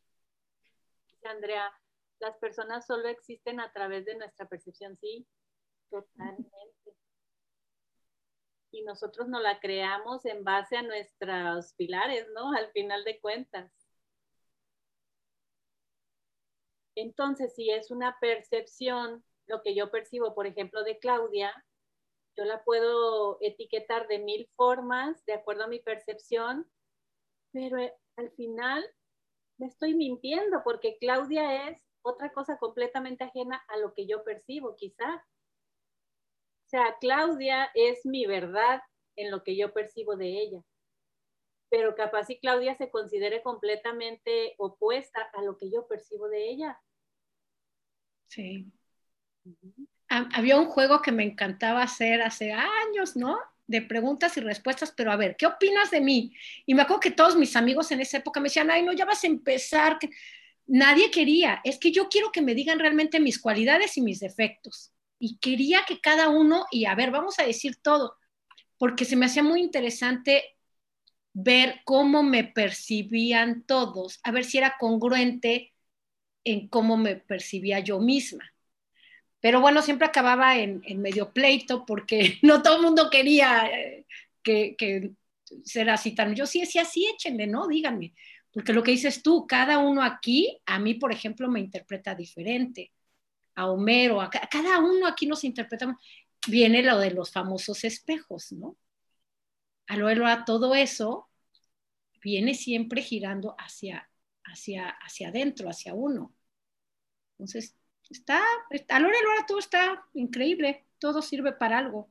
Dice 1.11 1.27
Andrea, 1.27 1.71
las 2.19 2.35
personas 2.37 2.87
solo 2.87 3.07
existen 3.07 3.59
a 3.59 3.71
través 3.71 4.05
de 4.05 4.15
nuestra 4.15 4.47
percepción, 4.47 4.97
sí, 4.97 5.27
totalmente 5.91 6.49
y 8.71 8.83
nosotros 8.83 9.27
no 9.27 9.39
la 9.39 9.59
creamos 9.59 10.25
en 10.25 10.43
base 10.43 10.77
a 10.77 10.81
nuestros 10.83 11.73
pilares, 11.73 12.27
¿no? 12.33 12.51
Al 12.57 12.71
final 12.71 13.03
de 13.03 13.19
cuentas. 13.19 13.71
Entonces, 16.95 17.53
si 17.55 17.69
es 17.69 17.91
una 17.91 18.17
percepción, 18.19 19.23
lo 19.45 19.61
que 19.61 19.75
yo 19.75 19.91
percibo, 19.91 20.33
por 20.33 20.47
ejemplo, 20.47 20.83
de 20.83 20.97
Claudia, 20.99 21.53
yo 22.37 22.45
la 22.45 22.63
puedo 22.63 23.37
etiquetar 23.41 24.07
de 24.07 24.19
mil 24.19 24.49
formas 24.55 25.25
de 25.25 25.33
acuerdo 25.33 25.63
a 25.63 25.67
mi 25.67 25.79
percepción, 25.79 26.69
pero 27.51 27.77
eh, 27.77 27.93
al 28.15 28.29
final 28.31 28.85
me 29.57 29.67
estoy 29.67 29.95
mintiendo 29.95 30.61
porque 30.63 30.97
Claudia 30.99 31.69
es 31.69 31.81
otra 32.03 32.31
cosa 32.31 32.57
completamente 32.57 33.23
ajena 33.23 33.63
a 33.67 33.77
lo 33.77 33.93
que 33.93 34.07
yo 34.07 34.23
percibo, 34.23 34.75
quizá. 34.75 35.15
O 35.15 36.69
sea, 36.69 36.97
Claudia 36.99 37.71
es 37.73 38.05
mi 38.05 38.25
verdad 38.25 38.81
en 39.15 39.31
lo 39.31 39.43
que 39.43 39.57
yo 39.57 39.73
percibo 39.73 40.15
de 40.15 40.39
ella. 40.39 40.61
Pero 41.69 41.95
capaz 41.95 42.25
si 42.25 42.39
Claudia 42.39 42.75
se 42.75 42.91
considere 42.91 43.41
completamente 43.41 44.55
opuesta 44.57 45.21
a 45.33 45.41
lo 45.41 45.57
que 45.57 45.71
yo 45.71 45.87
percibo 45.87 46.29
de 46.29 46.49
ella. 46.49 46.79
Sí. 48.27 48.71
Había 50.09 50.57
un 50.57 50.65
juego 50.65 51.01
que 51.01 51.11
me 51.11 51.23
encantaba 51.23 51.83
hacer 51.83 52.21
hace 52.21 52.53
años, 52.53 53.15
¿no? 53.15 53.37
De 53.67 53.81
preguntas 53.81 54.37
y 54.37 54.41
respuestas, 54.41 54.93
pero 54.95 55.11
a 55.11 55.17
ver, 55.17 55.35
¿qué 55.35 55.45
opinas 55.45 55.91
de 55.91 55.99
mí? 56.01 56.33
Y 56.65 56.73
me 56.73 56.83
acuerdo 56.83 57.01
que 57.01 57.11
todos 57.11 57.35
mis 57.35 57.55
amigos 57.55 57.91
en 57.91 57.99
esa 58.01 58.17
época 58.17 58.39
me 58.39 58.45
decían, 58.45 58.71
ay, 58.71 58.83
no, 58.83 58.93
ya 58.93 59.05
vas 59.05 59.23
a 59.23 59.27
empezar. 59.27 59.99
Nadie 60.67 61.11
quería, 61.11 61.61
es 61.63 61.77
que 61.77 61.91
yo 61.91 62.07
quiero 62.09 62.31
que 62.31 62.41
me 62.41 62.55
digan 62.55 62.79
realmente 62.79 63.19
mis 63.19 63.39
cualidades 63.39 63.97
y 63.97 64.01
mis 64.01 64.19
defectos 64.19 64.93
y 65.19 65.37
quería 65.39 65.83
que 65.87 65.99
cada 65.99 66.29
uno, 66.29 66.65
y 66.71 66.85
a 66.85 66.95
ver, 66.95 67.11
vamos 67.11 67.39
a 67.39 67.43
decir 67.43 67.77
todo, 67.77 68.17
porque 68.77 69.05
se 69.05 69.15
me 69.15 69.25
hacía 69.25 69.43
muy 69.43 69.61
interesante 69.61 70.43
ver 71.33 71.81
cómo 71.85 72.23
me 72.23 72.43
percibían 72.43 73.63
todos, 73.63 74.19
a 74.23 74.31
ver 74.31 74.45
si 74.45 74.57
era 74.57 74.77
congruente 74.79 75.73
en 76.43 76.67
cómo 76.69 76.97
me 76.97 77.15
percibía 77.15 77.79
yo 77.79 77.99
misma. 77.99 78.53
Pero 79.39 79.61
bueno, 79.61 79.81
siempre 79.81 80.07
acababa 80.07 80.57
en, 80.57 80.81
medio 81.01 81.31
pleito 81.31 81.85
porque 81.85 82.39
no 82.41 82.61
todo 82.61 82.77
el 82.77 82.81
mundo 82.81 83.09
quería 83.09 83.67
eh, 83.67 84.05
que, 84.43 84.75
que 84.77 85.11
ser 85.63 85.89
así 85.89 86.13
tan. 86.15 86.35
Yo 86.35 86.45
sí 86.45 86.65
sí, 86.65 87.07
échenle, 87.07 87.47
¿no? 87.47 87.67
Díganme. 87.67 88.13
Porque 88.51 88.73
lo 88.73 88.83
que 88.83 88.91
dices 88.91 89.21
tú, 89.21 89.45
cada 89.47 89.77
uno 89.77 90.01
aquí, 90.01 90.59
a 90.65 90.79
mí, 90.79 90.95
por 90.95 91.11
ejemplo, 91.11 91.49
me 91.49 91.59
interpreta 91.59 92.15
diferente 92.15 92.91
a 93.55 93.67
Homero, 93.67 94.21
a, 94.21 94.29
cada 94.29 94.79
uno 94.79 95.07
aquí 95.07 95.25
nos 95.25 95.43
interpretamos, 95.43 95.97
viene 96.47 96.83
lo 96.83 96.99
de 96.99 97.11
los 97.11 97.31
famosos 97.31 97.83
espejos, 97.83 98.51
¿no? 98.51 98.77
A 99.87 99.97
lo 99.97 100.27
a 100.27 100.45
todo 100.45 100.75
eso 100.75 101.29
viene 102.21 102.53
siempre 102.53 103.01
girando 103.01 103.55
hacia, 103.57 104.09
hacia, 104.43 104.89
hacia 104.89 105.29
adentro, 105.29 105.69
hacia 105.69 105.93
uno. 105.93 106.35
Entonces, 107.37 107.75
está, 108.09 108.41
a 108.89 108.99
lo 108.99 109.07
a 109.07 109.45
todo 109.47 109.59
está 109.59 110.05
increíble, 110.13 110.85
todo 110.99 111.21
sirve 111.21 111.53
para 111.53 111.79
algo. 111.79 112.09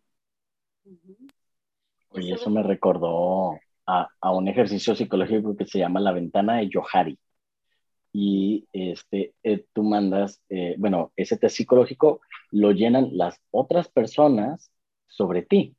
Oye, 2.11 2.35
eso 2.35 2.51
me 2.51 2.63
recordó 2.63 3.59
a, 3.87 4.09
a, 4.21 4.33
un 4.33 4.49
ejercicio 4.49 4.95
psicológico 4.95 5.57
que 5.57 5.67
se 5.67 5.79
llama 5.79 6.01
la 6.01 6.13
ventana 6.13 6.57
de 6.59 6.71
Johari 6.73 7.19
y 8.19 8.67
este, 8.73 9.35
eh, 9.43 9.67
tú 9.75 9.83
mandas, 9.83 10.43
eh, 10.49 10.75
bueno, 10.79 11.13
ese 11.17 11.37
test 11.37 11.57
psicológico 11.57 12.23
lo 12.51 12.73
llenan 12.73 13.11
las 13.13 13.39
otras 13.51 13.91
personas 13.91 14.73
sobre 15.07 15.43
ti. 15.43 15.77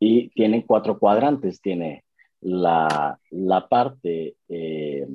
Y 0.00 0.30
tiene 0.30 0.66
cuatro 0.66 0.98
cuadrantes, 0.98 1.60
tiene 1.60 2.04
la, 2.40 3.20
la 3.30 3.68
parte 3.68 4.34
eh, 4.48 5.06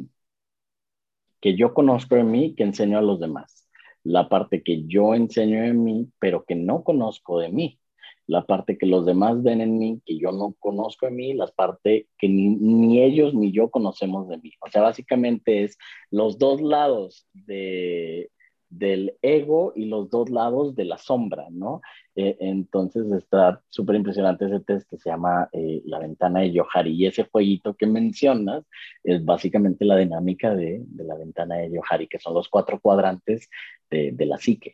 que 1.42 1.56
yo 1.58 1.74
conozco 1.74 2.16
de 2.16 2.24
mí 2.24 2.56
que 2.56 2.64
enseño 2.64 2.98
a 2.98 3.02
los 3.02 3.20
demás, 3.20 3.67
la 4.08 4.30
parte 4.30 4.64
que 4.64 4.86
yo 4.88 5.14
enseño 5.14 5.62
de 5.62 5.74
mí 5.74 6.10
pero 6.20 6.46
que 6.46 6.56
no 6.56 6.84
conozco 6.84 7.40
de 7.40 7.50
mí 7.50 7.80
la 8.28 8.46
parte 8.46 8.78
que 8.78 8.86
los 8.86 9.06
demás 9.06 9.42
ven 9.42 9.62
en 9.62 9.78
mí, 9.78 10.02
que 10.06 10.20
yo 10.20 10.34
no 10.34 10.54
conozco 10.60 11.06
de 11.06 11.14
mí, 11.14 11.34
la 11.34 11.48
parte 11.48 12.08
que 12.18 12.28
ni, 12.28 13.02
ellos 13.02 13.34
ni 13.34 13.54
yo 13.54 13.72
conocemos 13.72 14.28
de 14.28 14.38
mí. 14.38 14.52
O 14.60 14.70
sea, 14.70 14.82
básicamente 14.82 15.64
es 15.64 15.78
los 16.12 16.38
dos 16.38 16.62
lados 16.62 17.26
de, 17.34 18.30
del 18.70 19.18
ego 19.22 19.74
y 19.76 19.86
los 19.86 20.10
dos 20.10 20.30
lados 20.30 20.76
de 20.76 20.86
la 20.86 20.98
sombra, 20.98 21.48
¿no? 21.50 21.82
Eh, 22.16 22.38
entonces 22.40 23.12
está 23.12 23.62
súper 23.70 23.96
impresionante 23.96 24.46
ese 24.46 24.60
test 24.60 24.90
que 24.90 24.98
se 24.98 25.10
llama 25.10 25.50
eh, 25.52 25.82
La 25.86 26.00
ventana 26.00 26.42
de 26.42 26.52
Yohari 26.52 26.94
y 26.94 27.06
ese 27.06 27.28
jueguito 27.32 27.76
que 27.76 27.88
mencionas 27.88 28.66
es 29.04 29.24
básicamente 29.24 29.86
la 29.86 29.98
dinámica 29.98 30.56
de, 30.56 30.82
de 30.86 31.04
la 31.04 31.16
ventana 31.16 31.56
de 31.56 31.72
Yohari, 31.72 32.08
que 32.08 32.20
son 32.20 32.34
los 32.34 32.50
cuatro 32.50 32.80
cuadrantes 32.80 33.50
de, 33.90 34.12
de 34.12 34.26
la 34.26 34.38
psique. 34.38 34.74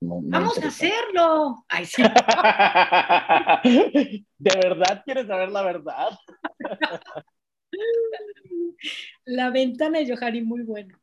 Vamos 0.00 0.62
a 0.62 0.68
hacerlo. 0.68 1.64
¿De 4.38 4.50
verdad 4.62 5.02
quieres 5.04 5.26
saber 5.26 5.50
la 5.50 5.62
verdad? 5.62 6.10
la 9.24 9.50
ventana 9.50 9.98
de 9.98 10.08
Johari, 10.08 10.42
muy 10.42 10.62
bueno. 10.62 10.96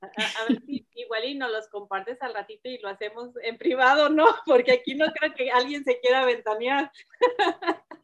A, 0.00 0.44
ver 0.48 0.60
si 0.66 0.86
igual 0.94 1.24
y 1.24 1.34
nos 1.34 1.50
los 1.50 1.68
compartes 1.68 2.20
al 2.22 2.34
ratito 2.34 2.68
y 2.68 2.78
lo 2.78 2.88
hacemos 2.88 3.30
en 3.42 3.58
privado, 3.58 4.08
¿no? 4.08 4.26
Porque 4.46 4.72
aquí 4.72 4.94
no 4.94 5.06
creo 5.12 5.34
que 5.34 5.50
alguien 5.50 5.84
se 5.84 6.00
quiera 6.00 6.24
ventanear. 6.24 6.90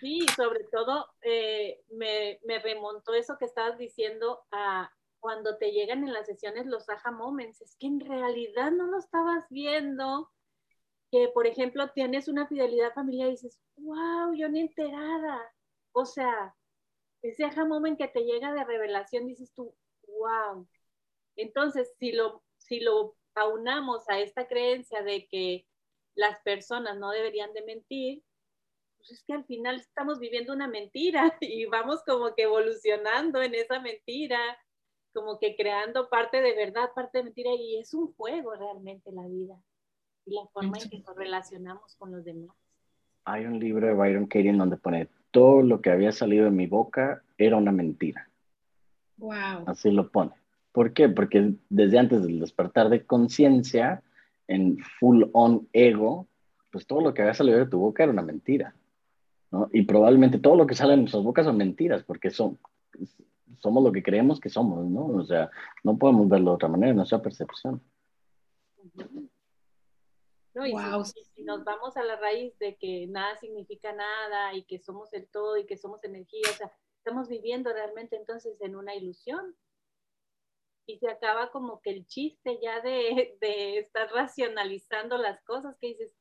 Sí, 0.00 0.26
sobre 0.36 0.64
todo 0.64 1.08
eh, 1.22 1.82
me, 1.90 2.38
me 2.44 2.58
remontó 2.58 3.14
eso 3.14 3.38
que 3.38 3.46
estabas 3.46 3.78
diciendo 3.78 4.44
a, 4.50 4.90
cuando 5.26 5.56
te 5.56 5.72
llegan 5.72 6.04
en 6.04 6.12
las 6.12 6.26
sesiones 6.26 6.66
los 6.66 6.88
aha 6.88 7.10
moments, 7.10 7.60
es 7.60 7.76
que 7.76 7.88
en 7.88 7.98
realidad 8.00 8.70
no 8.70 8.86
lo 8.86 8.98
estabas 8.98 9.44
viendo, 9.50 10.30
que 11.10 11.28
por 11.34 11.46
ejemplo 11.46 11.90
tienes 11.90 12.28
una 12.28 12.46
fidelidad 12.46 12.92
familiar 12.94 13.28
y 13.28 13.32
dices, 13.32 13.60
wow, 13.76 14.32
yo 14.34 14.48
ni 14.48 14.60
enterada. 14.60 15.40
O 15.92 16.04
sea, 16.04 16.54
ese 17.28 17.44
aha 17.44 17.64
moment 17.64 17.98
que 17.98 18.08
te 18.08 18.20
llega 18.20 18.52
de 18.52 18.64
revelación, 18.64 19.26
dices 19.26 19.52
tú, 19.54 19.74
wow. 20.06 20.66
Entonces, 21.36 21.92
si 21.98 22.12
lo, 22.12 22.42
si 22.56 22.80
lo 22.80 23.16
aunamos 23.34 24.08
a 24.08 24.18
esta 24.20 24.46
creencia 24.46 25.02
de 25.02 25.26
que 25.28 25.66
las 26.14 26.40
personas 26.40 26.98
no 26.98 27.10
deberían 27.10 27.52
de 27.52 27.62
mentir, 27.62 28.22
pues 28.96 29.10
es 29.10 29.24
que 29.24 29.34
al 29.34 29.44
final 29.44 29.76
estamos 29.76 30.18
viviendo 30.18 30.52
una 30.52 30.68
mentira 30.68 31.36
y 31.40 31.66
vamos 31.66 32.02
como 32.04 32.34
que 32.34 32.44
evolucionando 32.44 33.42
en 33.42 33.54
esa 33.54 33.80
mentira 33.80 34.40
como 35.16 35.38
que 35.38 35.56
creando 35.56 36.10
parte 36.10 36.42
de 36.42 36.54
verdad, 36.54 36.90
parte 36.94 37.18
de 37.18 37.24
mentira, 37.24 37.50
y 37.54 37.78
es 37.78 37.94
un 37.94 38.12
juego 38.14 38.54
realmente 38.54 39.10
la 39.12 39.26
vida 39.26 39.56
y 40.26 40.34
la 40.34 40.46
forma 40.48 40.76
en 40.76 40.90
que 40.90 40.98
nos 40.98 41.16
relacionamos 41.16 41.96
con 41.96 42.12
los 42.12 42.22
demás. 42.22 42.54
Hay 43.24 43.46
un 43.46 43.58
libro 43.58 43.86
de 43.86 43.94
Byron 43.94 44.26
Katie 44.26 44.50
en 44.50 44.58
donde 44.58 44.76
pone, 44.76 45.08
todo 45.36 45.60
lo 45.60 45.82
que 45.82 45.90
había 45.90 46.12
salido 46.12 46.46
de 46.46 46.50
mi 46.50 46.66
boca 46.66 47.22
era 47.36 47.58
una 47.58 47.70
mentira. 47.70 48.26
Wow. 49.18 49.64
Así 49.66 49.90
lo 49.90 50.08
pone. 50.08 50.30
¿Por 50.72 50.94
qué? 50.94 51.10
Porque 51.10 51.52
desde 51.68 51.98
antes 51.98 52.22
del 52.22 52.40
despertar 52.40 52.88
de 52.88 53.04
conciencia, 53.04 54.02
en 54.48 54.78
full 54.98 55.24
on 55.34 55.68
ego, 55.74 56.26
pues 56.72 56.86
todo 56.86 57.02
lo 57.02 57.12
que 57.12 57.20
había 57.20 57.34
salido 57.34 57.58
de 57.58 57.66
tu 57.66 57.78
boca 57.78 58.02
era 58.02 58.12
una 58.12 58.22
mentira. 58.22 58.74
¿no? 59.50 59.68
Y 59.74 59.82
probablemente 59.82 60.38
todo 60.38 60.56
lo 60.56 60.66
que 60.66 60.74
sale 60.74 60.92
de 60.92 61.00
nuestras 61.00 61.22
bocas 61.22 61.44
son 61.44 61.58
mentiras, 61.58 62.02
porque 62.02 62.30
son, 62.30 62.56
somos 63.58 63.84
lo 63.84 63.92
que 63.92 64.02
creemos 64.02 64.40
que 64.40 64.48
somos, 64.48 64.86
¿no? 64.86 65.04
O 65.04 65.24
sea, 65.26 65.50
no 65.84 65.98
podemos 65.98 66.30
verlo 66.30 66.52
de 66.52 66.54
otra 66.54 66.68
manera, 66.70 66.94
nuestra 66.94 67.20
percepción. 67.20 67.82
No, 70.56 70.64
y 70.64 70.72
si, 71.04 71.22
si, 71.34 71.44
nos 71.44 71.64
vamos 71.64 71.98
a 71.98 72.02
la 72.02 72.16
raíz 72.16 72.58
de 72.58 72.78
que 72.78 73.06
nada 73.08 73.36
significa 73.36 73.92
nada 73.92 74.54
y 74.54 74.64
que 74.64 74.78
somos 74.78 75.12
el 75.12 75.28
todo 75.28 75.58
y 75.58 75.66
que 75.66 75.76
somos 75.76 76.02
energía, 76.02 76.48
o 76.50 76.54
sea, 76.54 76.72
estamos 76.96 77.28
viviendo 77.28 77.70
realmente 77.74 78.16
entonces 78.16 78.58
en 78.62 78.74
una 78.74 78.94
ilusión. 78.94 79.54
Y 80.86 80.98
se 80.98 81.10
acaba 81.10 81.50
como 81.50 81.82
que 81.82 81.90
el 81.90 82.06
chiste 82.06 82.58
ya 82.62 82.80
de, 82.80 83.36
de 83.42 83.78
estar 83.80 84.10
racionalizando 84.10 85.18
las 85.18 85.42
cosas, 85.44 85.76
que 85.78 85.88
dices, 85.88 86.12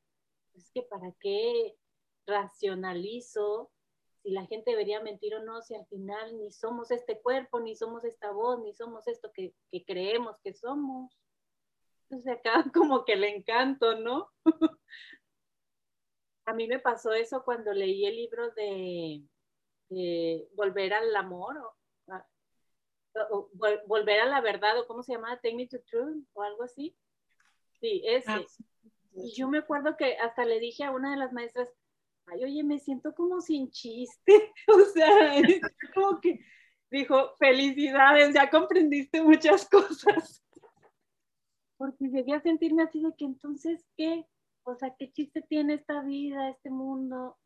es 0.54 0.70
que 0.74 0.82
para 0.82 1.14
qué 1.22 1.78
racionalizo 2.28 3.72
si 4.22 4.32
la 4.32 4.46
gente 4.48 4.72
debería 4.72 5.00
mentir 5.00 5.34
o 5.36 5.44
no, 5.44 5.62
si 5.62 5.76
al 5.76 5.86
final 5.86 6.38
ni 6.38 6.52
somos 6.52 6.92
este 6.92 7.22
cuerpo, 7.22 7.62
ni 7.62 7.74
somos 7.78 8.04
esta 8.04 8.32
voz, 8.32 8.60
ni 8.60 8.74
somos 8.74 9.08
esto 9.08 9.32
que, 9.32 9.54
que 9.72 9.86
creemos 9.86 10.36
que 10.44 10.54
somos. 10.54 11.16
Entonces 12.10 12.34
acá 12.34 12.66
como 12.74 13.06
que 13.06 13.14
el 13.14 13.24
encanto, 13.24 14.00
¿no? 14.00 14.30
A 16.48 16.54
mí 16.54 16.68
me 16.68 16.80
pasó 16.80 17.12
eso 17.12 17.44
cuando 17.44 17.74
leí 17.74 18.06
el 18.06 18.16
libro 18.16 18.52
de, 18.52 19.24
Volver 20.54 20.94
al 20.94 21.16
Amor, 21.16 21.58
o, 23.32 23.50
Volver 23.88 24.20
a 24.20 24.26
la 24.26 24.42
Verdad, 24.42 24.80
o 24.80 24.86
cómo 24.86 25.02
se 25.02 25.14
llama, 25.14 25.40
Take 25.42 25.56
Me 25.56 25.68
to 25.68 25.80
Truth, 25.90 26.24
o 26.34 26.44
algo 26.44 26.64
así. 26.64 26.96
Sí, 27.80 28.04
ese. 28.06 28.32
Ah, 28.32 28.46
y 29.16 29.34
yo 29.34 29.48
me 29.48 29.58
acuerdo 29.58 29.98
que 29.98 30.18
hasta 30.18 30.46
le 30.46 30.60
dije 30.60 30.84
a 30.84 30.92
una 30.92 31.10
de 31.12 31.18
las 31.18 31.34
maestras, 31.34 31.68
ay, 32.28 32.44
oye, 32.44 32.64
me 32.64 32.78
siento 32.78 33.16
como 33.16 33.42
sin 33.42 33.72
chiste, 33.72 34.54
o 34.68 34.82
sea, 34.94 35.42
como 35.96 36.22
que 36.22 36.42
dijo, 36.92 37.36
felicidades, 37.38 38.36
ya 38.36 38.52
comprendiste 38.52 39.24
muchas 39.24 39.68
cosas 39.68 40.45
porque 41.78 42.06
llegué 42.06 42.34
a 42.34 42.42
sentirme 42.42 42.84
así 42.84 43.02
de 43.02 43.14
que 43.18 43.26
entonces, 43.26 43.86
¿qué? 43.98 44.26
O 44.64 44.76
sea, 44.76 44.96
¿qué 44.98 45.12
chiste 45.12 45.42
tiene 45.42 45.76
esta 45.76 46.02
vida, 46.02 46.50
este 46.50 46.70
mundo? 46.70 47.38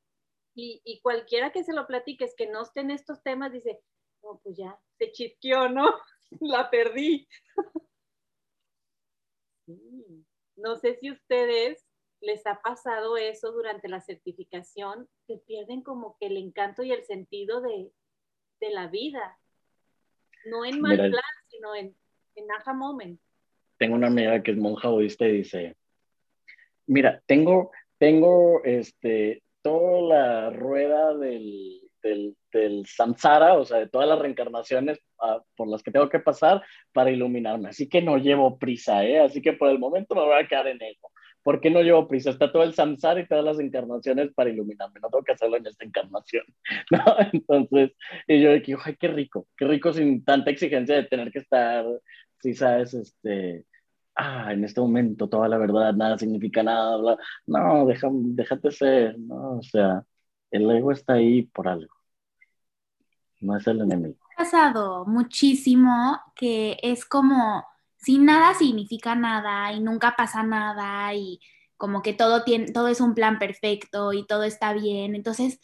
Y, 0.56 0.82
y 0.86 1.02
cualquiera 1.02 1.52
que 1.52 1.64
se 1.64 1.74
lo 1.74 1.88
platique, 1.88 2.26
es 2.26 2.36
que 2.36 2.48
no 2.48 2.62
esté 2.64 2.82
en 2.82 2.92
estos 2.92 3.22
temas, 3.24 3.52
dice, 3.52 3.82
no, 4.24 4.40
pues 4.44 4.58
ya, 4.58 4.80
se 4.98 5.12
chisqueó, 5.12 5.70
¿no? 5.70 5.94
La 6.40 6.70
perdí. 6.70 7.28
No 10.56 10.76
sé 10.76 10.96
si 10.96 11.10
ustedes 11.10 11.86
les 12.22 12.46
ha 12.46 12.60
pasado 12.62 13.16
eso 13.16 13.52
durante 13.54 13.88
la 13.88 14.02
certificación, 14.02 15.08
que 15.26 15.38
pierden 15.38 15.84
como 15.84 16.18
que 16.20 16.26
el 16.26 16.36
encanto 16.36 16.84
y 16.84 16.92
el 16.92 17.06
sentido 17.06 17.62
de, 17.62 17.94
de 18.60 18.72
la 18.72 18.88
vida. 18.88 19.40
No 20.46 20.66
en 20.66 20.82
mal 20.82 20.98
plan, 20.98 21.24
sino 21.50 21.76
en, 21.76 21.96
en 22.36 22.52
aha 22.52 22.74
moment 22.74 23.22
tengo 23.80 23.96
una 23.96 24.08
amiga 24.08 24.44
que 24.44 24.52
es 24.52 24.58
monja 24.58 24.90
budista 24.90 25.26
y 25.28 25.38
dice, 25.38 25.76
mira, 26.86 27.22
tengo, 27.26 27.72
tengo 27.98 28.62
este, 28.64 29.42
toda 29.62 30.02
la 30.02 30.50
rueda 30.52 31.16
del, 31.16 31.82
del, 32.04 32.36
del 32.52 32.86
samsara, 32.86 33.54
o 33.54 33.66
sea, 33.66 33.80
de 33.80 33.88
todas 33.88 34.08
las 34.08 34.20
reencarnaciones 34.20 35.00
ah, 35.22 35.42
por 35.56 35.68
las 35.70 35.82
que 35.82 35.92
tengo 35.92 36.10
que 36.10 36.20
pasar 36.20 36.62
para 36.94 37.12
iluminarme. 37.12 37.70
Así 37.70 37.88
que 37.88 38.02
no 38.02 38.18
llevo 38.18 38.60
prisa, 38.60 39.06
¿eh? 39.06 39.20
Así 39.20 39.42
que 39.42 39.54
por 39.54 39.70
el 39.70 39.80
momento 39.80 40.14
me 40.14 40.22
voy 40.22 40.40
a 40.40 40.48
quedar 40.48 40.68
en 40.68 40.82
eso. 40.82 41.10
¿Por 41.42 41.62
qué 41.62 41.70
no 41.70 41.82
llevo 41.82 42.08
prisa? 42.08 42.32
Está 42.32 42.52
todo 42.52 42.64
el 42.64 42.74
samsara 42.74 43.22
y 43.22 43.28
todas 43.28 43.46
las 43.46 43.60
encarnaciones 43.60 44.34
para 44.34 44.50
iluminarme. 44.50 45.00
No 45.00 45.10
tengo 45.10 45.24
que 45.24 45.32
hacerlo 45.32 45.58
en 45.58 45.68
esta 45.68 45.86
encarnación. 45.86 46.44
¿no? 46.92 47.04
Entonces, 47.32 47.92
y 48.28 48.42
yo 48.42 48.52
dije, 48.54 48.76
ay, 48.84 48.96
qué 49.00 49.08
rico, 49.08 49.48
qué 49.58 49.66
rico 49.66 49.94
sin 49.94 50.24
tanta 50.26 50.52
exigencia 50.52 50.96
de 50.96 51.04
tener 51.06 51.32
que 51.32 51.40
estar, 51.40 51.86
si 52.42 52.54
sabes, 52.54 52.94
este, 52.94 53.66
ah, 54.20 54.54
en 54.54 54.64
este 54.64 54.82
momento 54.82 55.30
toda 55.30 55.48
la 55.48 55.58
verdad, 55.58 55.94
nada 55.94 56.18
significa 56.18 56.62
nada, 56.62 57.18
no, 57.48 57.88
déjate 57.88 58.72
ser, 58.72 59.18
¿no? 59.20 59.58
O 59.58 59.64
sea, 59.64 60.04
el 60.52 60.70
ego 60.70 60.92
está 60.92 61.14
ahí 61.14 61.44
por 61.44 61.68
algo, 61.68 61.94
no 63.42 63.58
es 63.58 63.66
el 63.68 63.82
enemigo. 63.82 64.18
Ha 64.36 64.44
pasado 64.44 65.06
muchísimo 65.06 66.20
que 66.36 66.78
es 66.82 67.06
como 67.06 67.66
si 67.98 68.18
nada 68.18 68.54
significa 68.54 69.16
nada 69.16 69.72
y 69.74 69.80
nunca 69.80 70.16
pasa 70.18 70.44
nada 70.44 71.14
y 71.14 71.40
como 71.78 72.02
que 72.02 72.14
todo 72.14 72.44
tiene, 72.44 72.72
todo 72.72 72.90
es 72.90 73.00
un 73.00 73.14
plan 73.14 73.40
perfecto 73.40 74.12
y 74.14 74.26
todo 74.26 74.44
está 74.44 74.74
bien, 74.74 75.16
entonces 75.16 75.60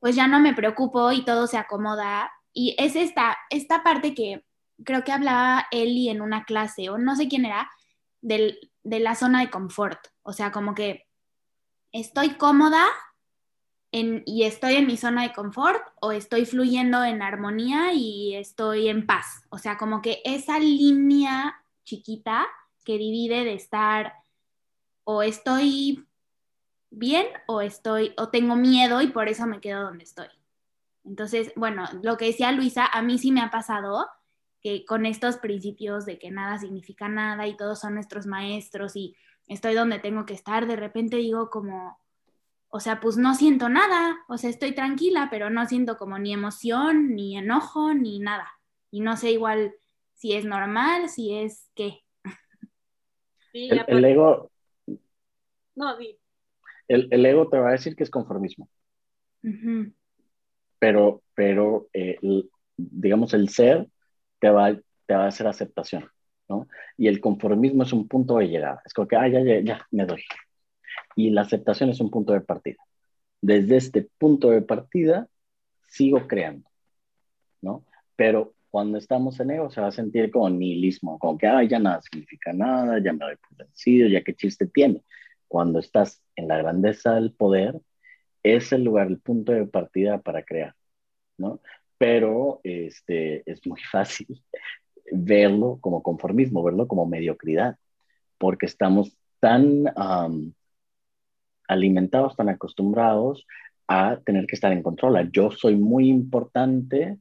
pues 0.00 0.16
ya 0.16 0.28
no 0.28 0.40
me 0.40 0.54
preocupo 0.54 1.12
y 1.12 1.24
todo 1.24 1.46
se 1.46 1.58
acomoda 1.58 2.30
y 2.52 2.74
es 2.78 2.96
esta, 2.96 3.36
esta 3.50 3.82
parte 3.82 4.14
que 4.14 4.45
creo 4.84 5.04
que 5.04 5.12
hablaba 5.12 5.66
Eli 5.70 6.08
en 6.08 6.20
una 6.20 6.44
clase, 6.44 6.90
o 6.90 6.98
no 6.98 7.16
sé 7.16 7.28
quién 7.28 7.44
era, 7.44 7.70
de 8.20 8.58
la 8.82 9.14
zona 9.14 9.40
de 9.40 9.50
confort. 9.50 9.98
O 10.22 10.32
sea, 10.32 10.52
como 10.52 10.74
que 10.74 11.06
estoy 11.92 12.36
cómoda 12.36 12.84
y 13.90 14.42
estoy 14.42 14.74
en 14.74 14.86
mi 14.86 14.96
zona 14.98 15.22
de 15.22 15.32
confort, 15.32 15.82
o 16.00 16.12
estoy 16.12 16.44
fluyendo 16.44 17.02
en 17.02 17.22
armonía 17.22 17.94
y 17.94 18.34
estoy 18.34 18.88
en 18.88 19.06
paz. 19.06 19.42
O 19.48 19.58
sea, 19.58 19.78
como 19.78 20.02
que 20.02 20.20
esa 20.24 20.58
línea 20.58 21.62
chiquita 21.84 22.46
que 22.84 22.98
divide 22.98 23.44
de 23.44 23.54
estar 23.54 24.12
o 25.04 25.22
estoy 25.22 26.06
bien 26.90 27.26
o 27.46 27.60
estoy 27.60 28.12
o 28.18 28.28
tengo 28.28 28.56
miedo 28.56 29.00
y 29.00 29.06
por 29.08 29.28
eso 29.28 29.46
me 29.46 29.60
quedo 29.60 29.84
donde 29.84 30.04
estoy. 30.04 30.28
Entonces, 31.04 31.52
bueno, 31.56 31.88
lo 32.02 32.16
que 32.16 32.26
decía 32.26 32.52
Luisa, 32.52 32.86
a 32.86 33.00
mí 33.00 33.18
sí 33.18 33.32
me 33.32 33.40
ha 33.40 33.50
pasado 33.50 34.08
que 34.66 34.84
con 34.84 35.06
estos 35.06 35.36
principios 35.36 36.06
de 36.06 36.18
que 36.18 36.32
nada 36.32 36.58
significa 36.58 37.08
nada 37.08 37.46
y 37.46 37.56
todos 37.56 37.78
son 37.78 37.94
nuestros 37.94 38.26
maestros 38.26 38.96
y 38.96 39.14
estoy 39.46 39.74
donde 39.74 40.00
tengo 40.00 40.26
que 40.26 40.34
estar, 40.34 40.66
de 40.66 40.74
repente 40.74 41.18
digo 41.18 41.50
como, 41.50 42.00
o 42.66 42.80
sea, 42.80 42.98
pues 42.98 43.16
no 43.16 43.36
siento 43.36 43.68
nada, 43.68 44.16
o 44.26 44.36
sea, 44.36 44.50
estoy 44.50 44.74
tranquila, 44.74 45.28
pero 45.30 45.50
no 45.50 45.64
siento 45.66 45.96
como 45.96 46.18
ni 46.18 46.32
emoción, 46.32 47.14
ni 47.14 47.38
enojo, 47.38 47.94
ni 47.94 48.18
nada. 48.18 48.50
Y 48.90 49.02
no 49.02 49.16
sé 49.16 49.30
igual 49.30 49.72
si 50.14 50.32
es 50.32 50.44
normal, 50.44 51.10
si 51.10 51.32
es 51.36 51.70
qué. 51.76 52.00
el, 53.52 54.04
ego... 54.04 54.50
No, 55.76 55.96
di. 55.96 56.18
El, 56.88 57.24
ego 57.24 57.48
te 57.48 57.58
va 57.60 57.68
a 57.68 57.72
decir 57.72 57.94
que 57.94 58.02
es 58.02 58.10
conformismo. 58.10 58.68
Pero, 60.80 61.22
pero 61.36 61.86
eh, 61.92 62.18
digamos, 62.76 63.32
el 63.32 63.48
ser 63.48 63.86
te 64.46 64.50
va, 64.50 64.72
te 65.06 65.14
va 65.14 65.24
a 65.24 65.28
hacer 65.28 65.48
aceptación, 65.48 66.08
¿no? 66.48 66.68
Y 66.96 67.08
el 67.08 67.20
conformismo 67.20 67.82
es 67.82 67.92
un 67.92 68.06
punto 68.06 68.38
de 68.38 68.46
llegada. 68.46 68.80
Es 68.84 68.94
como 68.94 69.08
que, 69.08 69.16
ah, 69.16 69.26
ya, 69.26 69.40
ya, 69.40 69.58
ya, 69.60 69.86
me 69.90 70.06
doy. 70.06 70.22
Y 71.16 71.30
la 71.30 71.40
aceptación 71.42 71.90
es 71.90 71.98
un 71.98 72.10
punto 72.10 72.32
de 72.32 72.42
partida. 72.42 72.76
Desde 73.40 73.76
este 73.76 74.08
punto 74.18 74.50
de 74.50 74.62
partida, 74.62 75.28
sigo 75.88 76.28
creando, 76.28 76.68
¿no? 77.60 77.84
Pero 78.14 78.54
cuando 78.70 78.98
estamos 78.98 79.40
en 79.40 79.50
ego 79.50 79.68
se 79.68 79.80
va 79.80 79.88
a 79.88 79.92
sentir 79.92 80.30
como 80.30 80.48
nihilismo, 80.48 81.18
como 81.18 81.36
que, 81.36 81.48
ah, 81.48 81.64
ya 81.64 81.80
nada 81.80 82.00
significa 82.02 82.52
nada, 82.52 83.00
ya 83.02 83.12
me 83.12 83.24
doy 83.24 83.36
por 83.36 83.66
vencido, 83.66 84.08
ya 84.08 84.22
qué 84.22 84.32
chiste 84.34 84.66
tiene. 84.66 85.02
Cuando 85.48 85.80
estás 85.80 86.22
en 86.36 86.46
la 86.46 86.58
grandeza 86.58 87.14
del 87.16 87.32
poder, 87.32 87.80
es 88.44 88.72
el 88.72 88.84
lugar, 88.84 89.08
el 89.08 89.18
punto 89.18 89.50
de 89.50 89.66
partida 89.66 90.20
para 90.20 90.44
crear, 90.44 90.76
¿no? 91.36 91.60
Pero 91.98 92.60
este, 92.64 93.42
es 93.50 93.66
muy 93.66 93.80
fácil 93.80 94.42
verlo 95.12 95.78
como 95.80 96.02
conformismo, 96.02 96.62
verlo 96.62 96.86
como 96.88 97.06
mediocridad, 97.06 97.76
porque 98.38 98.66
estamos 98.66 99.16
tan 99.40 99.84
alimentados, 101.68 102.36
tan 102.36 102.48
acostumbrados 102.48 103.46
a 103.88 104.18
tener 104.24 104.46
que 104.46 104.56
estar 104.56 104.72
en 104.72 104.82
control. 104.82 105.30
Yo 105.32 105.50
soy 105.50 105.76
muy 105.76 106.08
importante, 106.08 107.18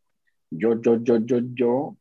yo, 0.50 0.82
yo, 0.82 1.04
yo, 1.04 1.18
yo, 1.18 1.40
yo, 1.54 1.98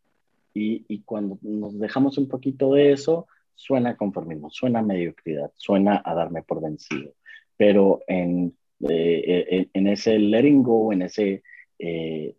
y, 0.54 0.84
y 0.88 1.02
cuando 1.02 1.38
nos 1.42 1.78
dejamos 1.78 2.16
un 2.16 2.28
poquito 2.28 2.72
de 2.72 2.92
eso, 2.92 3.26
suena 3.54 3.96
conformismo, 3.96 4.50
suena 4.50 4.82
mediocridad, 4.82 5.50
suena 5.56 6.02
a 6.04 6.14
darme 6.14 6.42
por 6.42 6.62
vencido. 6.62 7.12
Pero 7.56 8.00
en, 8.06 8.56
eh, 8.88 9.46
eh, 9.50 9.68
en 9.72 9.86
ese 9.86 10.18
letting 10.18 10.62
go, 10.62 10.92
en 10.92 11.02
ese 11.02 11.42
eh, 11.78 12.34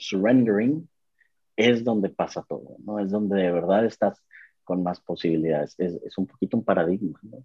surrendering, 0.00 0.88
es 1.56 1.84
donde 1.84 2.08
pasa 2.08 2.44
todo, 2.48 2.76
¿no? 2.78 2.98
Es 2.98 3.10
donde 3.10 3.42
de 3.42 3.52
verdad 3.52 3.84
estás 3.84 4.22
con 4.64 4.82
más 4.82 5.00
posibilidades. 5.00 5.74
Es, 5.78 6.16
un 6.16 6.26
poquito 6.26 6.56
un 6.56 6.64
paradigma, 6.64 7.18
¿no? 7.22 7.44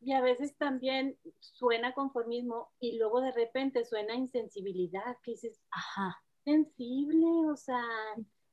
Y 0.00 0.12
a 0.12 0.22
veces 0.22 0.56
también 0.56 1.18
suena 1.40 1.92
conformismo 1.92 2.70
y 2.78 2.98
luego 2.98 3.20
de 3.20 3.32
repente 3.32 3.84
suena 3.84 4.14
insensibilidad, 4.14 5.16
que 5.22 5.32
dices, 5.32 5.60
ajá, 5.70 6.16
sensible, 6.44 7.26
o 7.50 7.56
sea, 7.56 7.82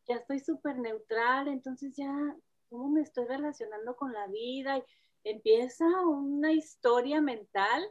ya 0.07 0.15
estoy 0.15 0.39
súper 0.39 0.77
neutral, 0.77 1.47
entonces 1.47 1.95
ya, 1.95 2.35
¿cómo 2.69 2.89
me 2.89 3.01
estoy 3.01 3.25
relacionando 3.25 3.95
con 3.95 4.11
la 4.11 4.27
vida? 4.27 4.77
Y 4.77 4.83
empieza 5.23 5.85
una 6.05 6.51
historia 6.51 7.21
mental 7.21 7.83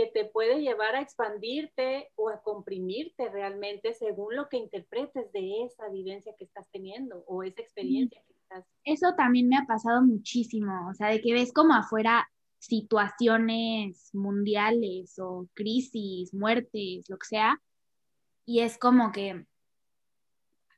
que 0.00 0.06
te 0.06 0.24
puede 0.24 0.62
llevar 0.62 0.96
a 0.96 1.02
expandirte 1.02 2.08
o 2.14 2.30
a 2.30 2.40
comprimirte 2.40 3.28
realmente 3.28 3.92
según 3.92 4.34
lo 4.34 4.48
que 4.48 4.56
interpretes 4.56 5.30
de 5.32 5.64
esa 5.64 5.90
vivencia 5.90 6.34
que 6.38 6.44
estás 6.44 6.66
teniendo 6.72 7.22
o 7.26 7.42
esa 7.42 7.60
experiencia 7.60 8.22
que 8.26 8.32
estás. 8.32 8.64
Eso 8.84 9.14
también 9.14 9.48
me 9.48 9.58
ha 9.58 9.66
pasado 9.66 10.00
muchísimo, 10.00 10.88
o 10.88 10.94
sea, 10.94 11.08
de 11.08 11.20
que 11.20 11.34
ves 11.34 11.52
como 11.52 11.74
afuera 11.74 12.26
situaciones 12.58 14.08
mundiales 14.14 15.18
o 15.18 15.46
crisis, 15.52 16.32
muertes, 16.32 17.08
lo 17.10 17.18
que 17.18 17.26
sea, 17.26 17.60
y 18.46 18.60
es 18.60 18.78
como 18.78 19.12
que, 19.12 19.44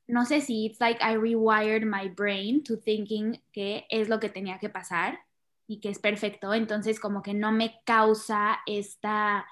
no 0.09 0.25
sé 0.25 0.41
si 0.41 0.67
it's 0.67 0.81
like 0.81 1.01
I 1.01 1.17
rewired 1.17 1.85
my 1.85 2.09
brain 2.09 2.65
to 2.65 2.77
thinking 2.77 3.41
que 3.53 3.87
es 3.89 4.09
lo 4.09 4.19
que 4.19 4.29
tenía 4.29 4.59
que 4.59 4.69
pasar 4.69 5.21
y 5.67 5.81
que 5.81 5.89
es 5.89 5.99
perfecto, 5.99 6.53
entonces 6.55 7.01
como 7.01 7.23
que 7.23 7.35
no 7.35 7.53
me 7.53 7.81
causa 7.85 8.61
esta, 8.67 9.47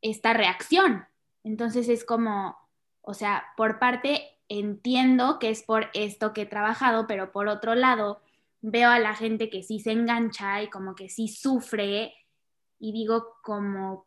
esta 0.00 0.32
reacción. 0.32 1.06
Entonces 1.44 1.88
es 1.88 2.04
como, 2.04 2.56
o 3.02 3.14
sea, 3.14 3.46
por 3.56 3.78
parte 3.78 4.38
entiendo 4.48 5.38
que 5.38 5.50
es 5.50 5.62
por 5.62 5.90
esto 5.94 6.32
que 6.32 6.42
he 6.42 6.46
trabajado, 6.46 7.06
pero 7.06 7.32
por 7.32 7.48
otro 7.48 7.74
lado 7.74 8.20
veo 8.62 8.90
a 8.90 8.98
la 8.98 9.14
gente 9.14 9.48
que 9.48 9.62
sí 9.62 9.78
se 9.78 9.92
engancha 9.92 10.62
y 10.62 10.68
como 10.68 10.94
que 10.94 11.08
sí 11.08 11.28
sufre 11.28 12.14
y 12.78 12.92
digo 12.92 13.36
como, 13.42 14.06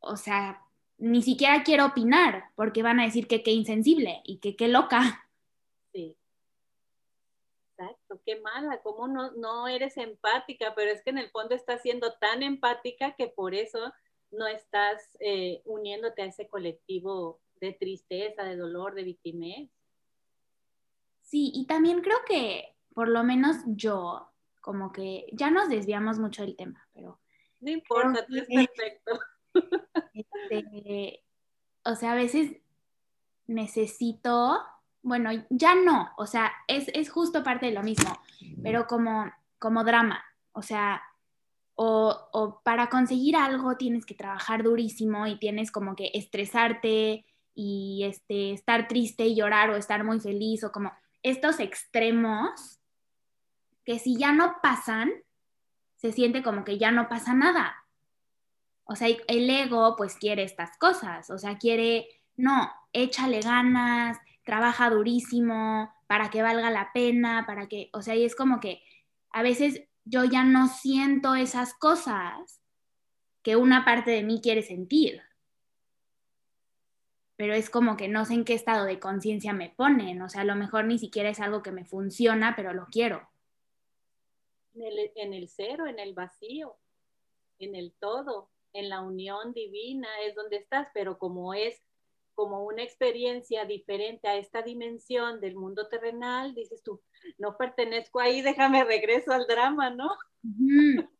o 0.00 0.16
sea, 0.16 0.62
ni 0.98 1.22
siquiera 1.22 1.62
quiero 1.62 1.86
opinar 1.86 2.44
porque 2.56 2.82
van 2.82 3.00
a 3.00 3.04
decir 3.04 3.26
que 3.26 3.42
qué 3.42 3.52
insensible 3.52 4.20
y 4.24 4.38
que 4.38 4.56
qué 4.56 4.68
loca. 4.68 5.26
Exacto, 7.80 8.20
qué 8.26 8.40
mala, 8.40 8.82
cómo 8.82 9.08
no, 9.08 9.32
no 9.32 9.66
eres 9.66 9.96
empática, 9.96 10.74
pero 10.74 10.90
es 10.90 11.02
que 11.02 11.10
en 11.10 11.18
el 11.18 11.30
fondo 11.30 11.54
estás 11.54 11.80
siendo 11.80 12.12
tan 12.14 12.42
empática 12.42 13.14
que 13.16 13.28
por 13.28 13.54
eso 13.54 13.92
no 14.30 14.46
estás 14.46 15.16
eh, 15.18 15.62
uniéndote 15.64 16.22
a 16.22 16.26
ese 16.26 16.46
colectivo 16.46 17.40
de 17.60 17.72
tristeza, 17.72 18.44
de 18.44 18.56
dolor, 18.56 18.94
de 18.94 19.04
victimez. 19.04 19.70
Sí, 21.22 21.52
y 21.54 21.66
también 21.66 22.02
creo 22.02 22.18
que 22.26 22.76
por 22.92 23.08
lo 23.08 23.24
menos 23.24 23.56
yo, 23.66 24.30
como 24.60 24.92
que 24.92 25.26
ya 25.32 25.50
nos 25.50 25.68
desviamos 25.68 26.18
mucho 26.18 26.42
del 26.42 26.56
tema, 26.56 26.86
pero... 26.92 27.18
No 27.60 27.70
importa, 27.70 28.26
es 28.28 28.46
perfecto. 28.46 29.20
Este, 30.50 31.24
o 31.84 31.94
sea, 31.96 32.12
a 32.12 32.14
veces 32.14 32.52
necesito, 33.46 34.62
bueno, 35.02 35.30
ya 35.48 35.74
no, 35.74 36.10
o 36.16 36.26
sea, 36.26 36.52
es, 36.68 37.10
justo 37.10 37.42
parte 37.42 37.66
de 37.66 37.72
lo 37.72 37.82
mismo, 37.82 38.20
pero 38.62 38.86
como, 38.86 39.30
como 39.58 39.84
drama, 39.84 40.22
o 40.52 40.62
sea, 40.62 41.02
o, 41.74 42.28
o, 42.32 42.60
para 42.62 42.88
conseguir 42.90 43.36
algo 43.36 43.76
tienes 43.76 44.04
que 44.04 44.14
trabajar 44.14 44.62
durísimo 44.62 45.26
y 45.26 45.38
tienes 45.38 45.72
como 45.72 45.96
que 45.96 46.10
estresarte 46.12 47.24
y 47.54 48.04
este, 48.04 48.52
estar 48.52 48.86
triste 48.88 49.26
y 49.26 49.34
llorar 49.34 49.70
o 49.70 49.76
estar 49.76 50.04
muy 50.04 50.20
feliz 50.20 50.62
o 50.64 50.72
como 50.72 50.92
estos 51.22 51.60
extremos 51.60 52.80
que 53.84 53.98
si 53.98 54.16
ya 54.16 54.32
no 54.32 54.56
pasan, 54.62 55.10
se 55.96 56.12
siente 56.12 56.42
como 56.42 56.64
que 56.64 56.78
ya 56.78 56.90
no 56.90 57.08
pasa 57.08 57.34
nada. 57.34 57.76
O 58.84 58.96
sea, 58.96 59.08
el 59.08 59.50
ego 59.50 59.94
pues 59.96 60.16
quiere 60.16 60.42
estas 60.42 60.76
cosas, 60.78 61.30
o 61.30 61.38
sea, 61.38 61.58
quiere, 61.58 62.08
no, 62.36 62.70
échale 62.92 63.40
ganas, 63.40 64.18
trabaja 64.50 64.90
durísimo 64.90 65.94
para 66.08 66.28
que 66.28 66.42
valga 66.42 66.72
la 66.72 66.90
pena, 66.92 67.44
para 67.46 67.68
que, 67.68 67.88
o 67.92 68.02
sea, 68.02 68.16
y 68.16 68.24
es 68.24 68.34
como 68.34 68.58
que 68.58 68.82
a 69.30 69.44
veces 69.44 69.84
yo 70.04 70.24
ya 70.24 70.42
no 70.42 70.66
siento 70.66 71.36
esas 71.36 71.72
cosas 71.72 72.60
que 73.44 73.54
una 73.54 73.84
parte 73.84 74.10
de 74.10 74.24
mí 74.24 74.40
quiere 74.42 74.62
sentir. 74.62 75.22
Pero 77.36 77.54
es 77.54 77.70
como 77.70 77.96
que 77.96 78.08
no 78.08 78.24
sé 78.24 78.34
en 78.34 78.44
qué 78.44 78.54
estado 78.54 78.86
de 78.86 78.98
conciencia 78.98 79.52
me 79.52 79.70
ponen, 79.70 80.20
o 80.20 80.28
sea, 80.28 80.40
a 80.40 80.44
lo 80.44 80.56
mejor 80.56 80.84
ni 80.84 80.98
siquiera 80.98 81.30
es 81.30 81.38
algo 81.38 81.62
que 81.62 81.70
me 81.70 81.84
funciona, 81.84 82.56
pero 82.56 82.74
lo 82.74 82.86
quiero. 82.86 83.30
En 84.74 84.82
el, 84.82 85.12
en 85.14 85.32
el 85.32 85.48
cero, 85.48 85.86
en 85.86 86.00
el 86.00 86.12
vacío, 86.12 86.76
en 87.60 87.76
el 87.76 87.92
todo 88.00 88.50
en 88.72 88.88
la 88.88 89.00
unión 89.00 89.52
divina 89.52 90.08
es 90.22 90.34
donde 90.34 90.56
estás, 90.56 90.88
pero 90.92 91.18
como 91.18 91.54
es 91.54 91.80
como 92.40 92.64
una 92.64 92.82
experiencia 92.82 93.66
diferente 93.66 94.26
a 94.26 94.36
esta 94.36 94.62
dimensión 94.62 95.42
del 95.42 95.56
mundo 95.56 95.88
terrenal, 95.88 96.54
dices 96.54 96.82
tú, 96.82 97.02
no 97.36 97.58
pertenezco 97.58 98.18
ahí, 98.18 98.40
déjame 98.40 98.82
regreso 98.82 99.30
al 99.32 99.46
drama, 99.46 99.90
¿no? 99.90 100.08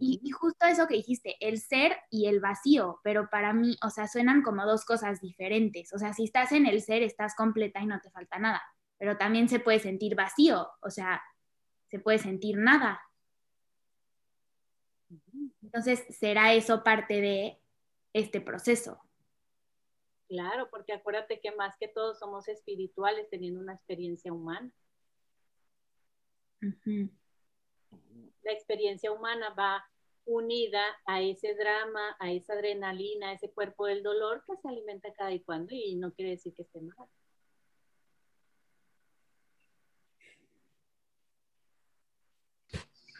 Y, 0.00 0.20
y, 0.24 0.30
justo 0.30 0.64
eso 0.64 0.86
que 0.86 0.94
dijiste, 0.94 1.36
el 1.46 1.58
ser 1.58 1.98
y 2.08 2.26
el 2.26 2.40
vacío, 2.40 3.00
pero 3.04 3.28
para 3.28 3.52
mí, 3.52 3.76
o 3.84 3.90
sea, 3.90 4.08
suenan 4.08 4.40
como 4.40 4.64
dos 4.64 4.86
cosas 4.86 5.20
diferentes. 5.20 5.92
O 5.92 5.98
sea, 5.98 6.14
si 6.14 6.24
estás 6.24 6.52
en 6.52 6.66
el 6.66 6.80
ser, 6.80 7.02
estás 7.02 7.34
completa 7.34 7.80
y 7.80 7.86
no 7.86 8.00
te 8.00 8.10
falta 8.10 8.38
nada, 8.38 8.62
pero 8.96 9.18
también 9.18 9.50
se 9.50 9.58
puede 9.58 9.80
sentir 9.80 10.14
vacío, 10.14 10.66
o 10.80 10.88
sea, 10.88 11.20
se 11.90 11.98
puede 11.98 12.18
sentir 12.18 12.56
nada. 12.56 13.02
Entonces, 15.62 16.06
¿será 16.08 16.54
eso 16.54 16.82
parte 16.82 17.20
de 17.20 17.60
este 18.14 18.40
proceso? 18.40 18.98
Claro, 20.32 20.70
porque 20.70 20.94
acuérdate 20.94 21.40
que 21.40 21.52
más 21.52 21.76
que 21.76 21.88
todos 21.88 22.18
somos 22.18 22.48
espirituales 22.48 23.28
teniendo 23.28 23.60
una 23.60 23.74
experiencia 23.74 24.32
humana. 24.32 24.72
La 28.42 28.52
experiencia 28.52 29.12
humana 29.12 29.50
va 29.50 29.84
unida 30.24 30.82
a 31.04 31.20
ese 31.20 31.54
drama, 31.54 32.16
a 32.18 32.32
esa 32.32 32.54
adrenalina, 32.54 33.28
a 33.28 33.32
ese 33.34 33.50
cuerpo 33.50 33.84
del 33.84 34.02
dolor 34.02 34.42
que 34.46 34.56
se 34.56 34.68
alimenta 34.68 35.12
cada 35.12 35.32
y 35.32 35.40
cuando 35.40 35.74
y 35.74 35.96
no 35.96 36.14
quiere 36.14 36.30
decir 36.30 36.54
que 36.54 36.62
esté 36.62 36.80
mal. 36.80 36.96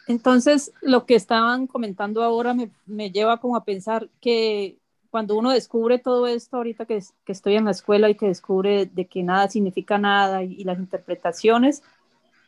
Entonces, 0.07 0.73
lo 0.81 1.05
que 1.05 1.13
estaban 1.13 1.67
comentando 1.67 2.23
ahora 2.23 2.55
me, 2.55 3.11
lleva 3.11 3.39
como 3.39 3.55
a 3.55 3.65
pensar 3.65 4.09
que 4.19 4.79
cuando 5.13 5.37
uno 5.37 5.51
descubre 5.51 5.99
todo 5.99 6.25
esto, 6.25 6.57
ahorita 6.57 6.87
que, 6.87 6.99
estoy 7.27 7.55
en 7.55 7.65
la 7.65 7.71
escuela 7.71 8.09
y 8.09 8.15
que 8.15 8.25
descubre 8.25 8.87
de 8.87 9.05
que 9.05 9.21
nada 9.21 9.47
significa 9.47 9.99
nada 9.99 10.41
y, 10.41 10.63
las 10.63 10.79
interpretaciones, 10.79 11.83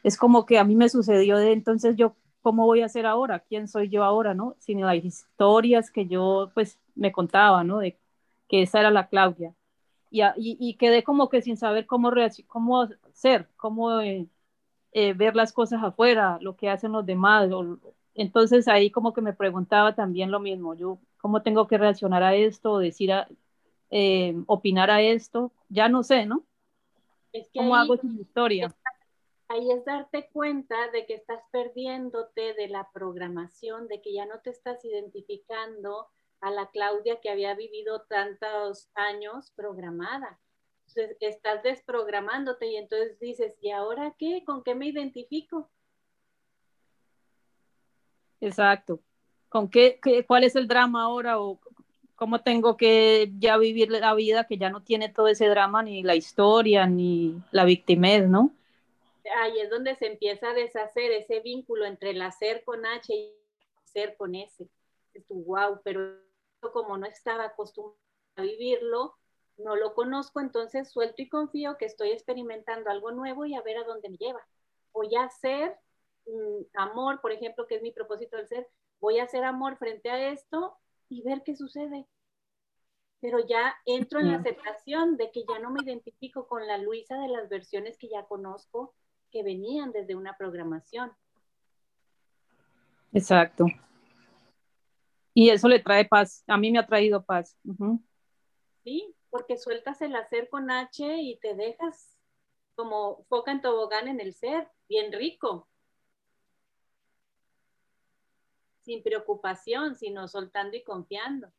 es 0.04 0.18
como 0.18 0.48
que 0.48 0.58
a 0.58 0.64
mí 0.64 0.76
me 0.76 0.90
sucedió 0.90 1.38
de 1.38 1.52
entonces 1.52 1.96
yo, 1.96 2.16
¿cómo 2.42 2.66
voy 2.66 2.82
a 2.82 2.88
hacer 2.88 3.06
ahora? 3.06 3.42
¿Quién 3.42 3.68
soy 3.68 3.90
yo 3.90 4.04
ahora? 4.04 4.34
¿no? 4.34 4.56
Sin 4.58 4.82
las 4.82 4.96
historias 5.06 5.92
que 5.92 6.08
yo 6.08 6.50
pues 6.56 6.80
me 6.96 7.12
contaba, 7.12 7.64
¿no? 7.64 7.78
De 7.78 8.00
que 8.50 8.64
esa 8.64 8.80
era 8.80 8.90
la 8.90 9.10
Claudia. 9.10 9.54
Y, 10.10 10.24
y, 10.36 10.74
quedé 10.76 11.04
como 11.04 11.30
que 11.30 11.44
sin 11.44 11.58
saber 11.58 11.86
cómo, 11.86 12.12
cómo 12.48 12.90
ser, 13.14 13.48
cómo... 13.58 14.02
Eh, 14.02 14.28
eh, 14.94 15.14
ver 15.14 15.36
las 15.36 15.52
cosas 15.54 15.84
afuera, 15.84 16.40
lo 16.42 16.56
que 16.56 16.70
hacen 16.70 16.94
los 16.94 17.06
demás. 17.06 17.50
entonces 18.16 18.68
ahí 18.68 18.90
como 18.92 19.14
que 19.14 19.22
me 19.22 19.34
preguntaba 19.34 19.94
también 19.94 20.32
lo 20.32 20.40
mismo, 20.40 20.74
yo 20.74 21.00
cómo 21.26 21.42
tengo 21.42 21.66
que 21.66 21.80
reaccionar 21.80 22.22
a 22.22 22.36
esto, 22.36 22.78
decir, 22.78 23.10
eh, 23.90 24.36
opinar 24.46 24.92
a 24.92 25.02
esto, 25.02 25.52
ya 25.70 25.90
no 25.90 26.04
sé, 26.04 26.28
¿no? 26.28 26.46
¿Cómo 27.52 27.76
hago 27.76 27.96
esa 27.96 28.06
historia? 28.06 28.76
Ahí 29.48 29.72
es 29.72 29.84
darte 29.86 30.30
cuenta 30.32 30.76
de 30.92 31.08
que 31.08 31.16
estás 31.16 31.42
perdiéndote 31.52 32.54
de 32.54 32.68
la 32.68 32.92
programación, 32.94 33.88
de 33.88 34.04
que 34.04 34.14
ya 34.14 34.28
no 34.28 34.40
te 34.42 34.52
estás 34.52 34.86
identificando 34.86 36.10
a 36.42 36.52
la 36.52 36.70
Claudia 36.70 37.20
que 37.22 37.32
había 37.32 37.56
vivido 37.56 38.04
tantos 38.04 38.92
años 38.94 39.52
programada 39.56 40.40
estás 41.22 41.64
desprogramándote 41.64 42.68
y 42.68 42.78
entonces 42.78 43.20
dices, 43.20 43.58
¿y 43.62 43.72
ahora 43.72 44.16
qué? 44.20 44.44
¿Con 44.46 44.64
qué 44.64 44.76
me 44.76 44.90
identifico? 44.90 45.72
Exacto. 48.40 49.02
¿Con 49.56 49.70
qué, 49.70 50.02
cuál 50.28 50.44
es 50.44 50.58
el 50.58 50.68
drama 50.68 51.04
ahora 51.04 51.40
o 51.40 51.58
cómo 52.18 52.42
tengo 52.42 52.76
que 52.76 53.32
ya 53.40 53.56
vivir 53.58 53.90
la 53.90 54.14
vida 54.14 54.48
que 54.48 54.58
ya 54.58 54.70
no 54.70 54.84
tiene 54.84 55.08
todo 55.08 55.30
ese 55.30 55.48
drama, 55.48 55.82
ni 55.82 56.04
la 56.04 56.14
historia, 56.14 56.88
ni 56.88 57.42
la 57.52 57.64
victimez, 57.64 58.28
¿no? 58.28 58.52
Ahí 59.38 59.58
es 59.62 59.70
donde 59.70 59.96
se 59.96 60.08
empieza 60.08 60.50
a 60.50 60.54
deshacer 60.54 61.10
ese 61.14 61.40
vínculo 61.40 61.86
entre 61.86 62.10
el 62.10 62.22
hacer 62.22 62.66
con 62.66 62.86
H 62.86 63.14
y 63.16 63.28
el 63.28 63.88
ser 63.88 64.18
con 64.18 64.36
S. 64.36 64.68
Tu 65.26 65.44
wow, 65.46 65.80
pero 65.86 66.20
como 66.74 66.98
no 66.98 67.06
estaba 67.06 67.46
acostumbrado 67.46 67.96
a 68.36 68.42
vivirlo, 68.42 69.16
no 69.56 69.78
lo 69.78 69.94
conozco, 69.94 70.42
entonces 70.42 70.92
suelto 70.92 71.22
y 71.22 71.30
confío 71.30 71.78
que 71.78 71.86
estoy 71.86 72.12
experimentando 72.12 72.90
algo 72.90 73.14
nuevo 73.14 73.46
y 73.46 73.56
a 73.56 73.62
ver 73.62 73.78
a 73.78 73.86
dónde 73.86 74.10
me 74.10 74.18
lleva. 74.18 74.46
Voy 74.92 75.16
a 75.16 75.24
hacer 75.24 75.78
mm, 76.26 76.64
amor, 76.74 77.22
por 77.22 77.32
ejemplo, 77.32 77.66
que 77.66 77.76
es 77.76 77.82
mi 77.82 77.94
propósito 77.94 78.36
del 78.36 78.50
ser, 78.50 78.68
voy 79.06 79.20
a 79.20 79.26
hacer 79.26 79.44
amor 79.44 79.78
frente 79.78 80.10
a 80.10 80.32
esto 80.32 80.80
y 81.10 81.22
ver 81.22 81.44
qué 81.46 81.56
sucede. 81.56 82.08
Pero 83.22 83.38
ya 83.48 83.76
entro 83.86 84.20
en 84.20 84.32
la 84.32 84.38
aceptación 84.38 85.16
de 85.16 85.30
que 85.30 85.46
ya 85.48 85.60
no 85.60 85.70
me 85.70 85.84
identifico 85.84 86.48
con 86.48 86.66
la 86.66 86.80
Luisa 86.80 87.16
de 87.20 87.28
las 87.28 87.48
versiones 87.48 88.00
que 88.00 88.10
ya 88.10 88.26
conozco, 88.26 88.96
que 89.32 89.44
venían 89.44 89.92
desde 89.92 90.16
una 90.16 90.36
programación. 90.38 91.12
Exacto. 93.14 93.68
Y 95.36 95.52
eso 95.52 95.68
le 95.68 95.80
trae 95.80 96.06
paz. 96.06 96.44
A 96.48 96.58
mí 96.58 96.72
me 96.72 96.80
ha 96.80 96.88
traído 96.88 97.24
paz. 97.24 97.56
Sí, 98.84 99.16
porque 99.30 99.60
sueltas 99.60 100.02
el 100.02 100.16
hacer 100.16 100.50
con 100.50 100.72
H 100.72 101.22
y 101.22 101.38
te 101.38 101.54
dejas 101.54 102.18
como 102.74 103.24
foca 103.26 103.52
en 103.52 103.62
tobogán 103.62 104.08
en 104.08 104.20
el 104.20 104.34
ser, 104.34 104.68
bien 104.90 105.12
rico. 105.12 105.68
Sin 108.86 109.02
preocupación, 109.02 109.96
sino 109.96 110.28
soltando 110.28 110.78
y 110.78 110.84
confiando. 110.84 111.52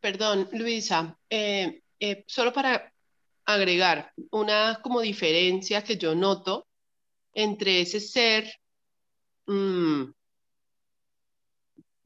Perdón, 0.00 0.48
Luisa, 0.50 1.18
eh, 1.28 1.82
eh, 2.00 2.24
solo 2.26 2.54
para 2.54 2.90
agregar 3.44 4.14
una 4.30 4.80
como 4.82 5.02
diferencia 5.02 5.84
que 5.84 5.98
yo 5.98 6.14
noto 6.14 6.66
entre 7.34 7.82
ese 7.82 8.00
ser, 8.00 8.50
mm, 9.46 10.04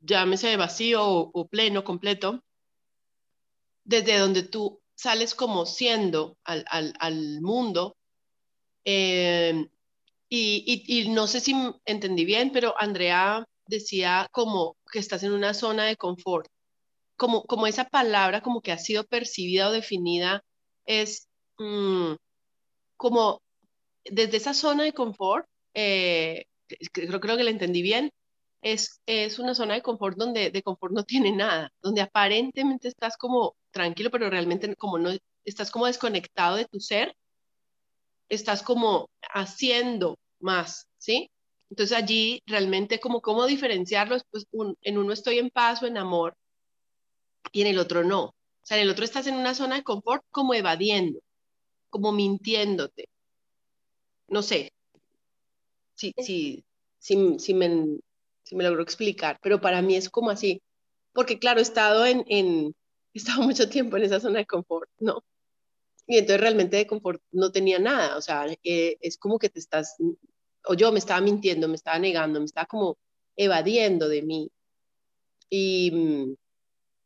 llámese 0.00 0.56
vacío 0.56 1.04
o, 1.08 1.48
pleno, 1.48 1.84
completo, 1.84 2.42
desde 3.84 4.18
donde 4.18 4.42
tú 4.42 4.82
sales 4.96 5.36
como 5.36 5.66
siendo 5.66 6.36
al, 6.42 7.40
mundo. 7.42 7.96
Eh, 8.84 9.68
y, 10.28 10.84
y, 10.86 11.08
no 11.10 11.26
sé 11.26 11.40
si 11.40 11.54
entendí 11.84 12.24
bien, 12.24 12.50
pero 12.52 12.74
Andrea 12.78 13.44
decía 13.66 14.28
como 14.32 14.76
que 14.90 14.98
estás 14.98 15.22
en 15.22 15.32
una 15.32 15.54
zona 15.54 15.84
de 15.84 15.96
confort, 15.96 16.48
como, 17.16 17.44
como 17.44 17.66
esa 17.66 17.84
palabra 17.84 18.42
como 18.42 18.60
que 18.60 18.72
ha 18.72 18.78
sido 18.78 19.04
percibida 19.04 19.68
o 19.68 19.72
definida 19.72 20.42
es 20.86 21.28
mm, 21.58 22.14
como 22.96 23.42
desde 24.04 24.36
esa 24.38 24.54
zona 24.54 24.84
de 24.84 24.92
confort, 24.92 25.46
eh, 25.74 26.46
creo, 26.92 27.20
creo 27.20 27.36
que 27.36 27.44
la 27.44 27.50
entendí 27.50 27.82
bien, 27.82 28.10
es, 28.62 29.00
es 29.06 29.38
una 29.38 29.54
zona 29.54 29.74
de 29.74 29.82
confort 29.82 30.16
donde 30.16 30.50
de 30.50 30.62
confort 30.62 30.92
no 30.92 31.04
tiene 31.04 31.32
nada, 31.32 31.72
donde 31.82 32.02
aparentemente 32.02 32.88
estás 32.88 33.16
como 33.16 33.56
tranquilo, 33.70 34.10
pero 34.10 34.30
realmente 34.30 34.74
como 34.76 34.98
no, 34.98 35.10
estás 35.44 35.70
como 35.70 35.86
desconectado 35.86 36.56
de 36.56 36.66
tu 36.66 36.80
ser, 36.80 37.14
estás 38.28 38.62
como 38.62 39.08
haciendo 39.32 40.16
más, 40.40 40.86
¿sí? 40.98 41.30
Entonces 41.70 41.96
allí 41.96 42.42
realmente 42.46 43.00
como 43.00 43.20
cómo 43.20 43.46
diferenciarlos, 43.46 44.22
pues 44.30 44.46
en 44.82 44.98
uno 44.98 45.12
estoy 45.12 45.38
en 45.38 45.50
paz 45.50 45.82
o 45.82 45.86
en 45.86 45.96
amor 45.98 46.34
y 47.52 47.62
en 47.62 47.68
el 47.68 47.78
otro 47.78 48.04
no. 48.04 48.24
O 48.26 48.34
sea, 48.62 48.76
en 48.78 48.84
el 48.84 48.90
otro 48.90 49.04
estás 49.04 49.26
en 49.26 49.36
una 49.36 49.54
zona 49.54 49.76
de 49.76 49.84
confort 49.84 50.22
como 50.30 50.54
evadiendo, 50.54 51.20
como 51.90 52.12
mintiéndote. 52.12 53.08
No 54.28 54.42
sé 54.42 54.72
si, 55.94 56.12
si, 56.18 56.64
si, 56.98 57.38
si 57.38 57.54
me, 57.54 57.98
si 58.42 58.56
me 58.56 58.64
logro 58.64 58.82
explicar, 58.82 59.38
pero 59.42 59.60
para 59.60 59.82
mí 59.82 59.96
es 59.96 60.10
como 60.10 60.30
así, 60.30 60.62
porque 61.12 61.38
claro, 61.38 61.60
he 61.60 61.62
estado 61.62 62.06
en, 62.06 62.24
en 62.28 62.74
he 63.14 63.18
estado 63.18 63.42
mucho 63.42 63.68
tiempo 63.68 63.96
en 63.96 64.04
esa 64.04 64.20
zona 64.20 64.40
de 64.40 64.46
confort, 64.46 64.90
¿no? 64.98 65.22
Y 66.06 66.18
entonces 66.18 66.40
realmente 66.40 66.76
de 66.76 66.86
confort 66.86 67.20
no 67.32 67.50
tenía 67.50 67.78
nada, 67.78 68.16
o 68.16 68.22
sea, 68.22 68.46
eh, 68.62 68.96
es 69.00 69.18
como 69.18 69.38
que 69.38 69.48
te 69.48 69.58
estás, 69.58 69.96
o 70.64 70.74
yo 70.74 70.92
me 70.92 70.98
estaba 71.00 71.20
mintiendo, 71.20 71.68
me 71.68 71.74
estaba 71.76 71.98
negando, 71.98 72.38
me 72.38 72.46
estaba 72.46 72.66
como 72.66 72.98
evadiendo 73.36 74.08
de 74.08 74.22
mí. 74.22 74.50
Y, 75.50 76.36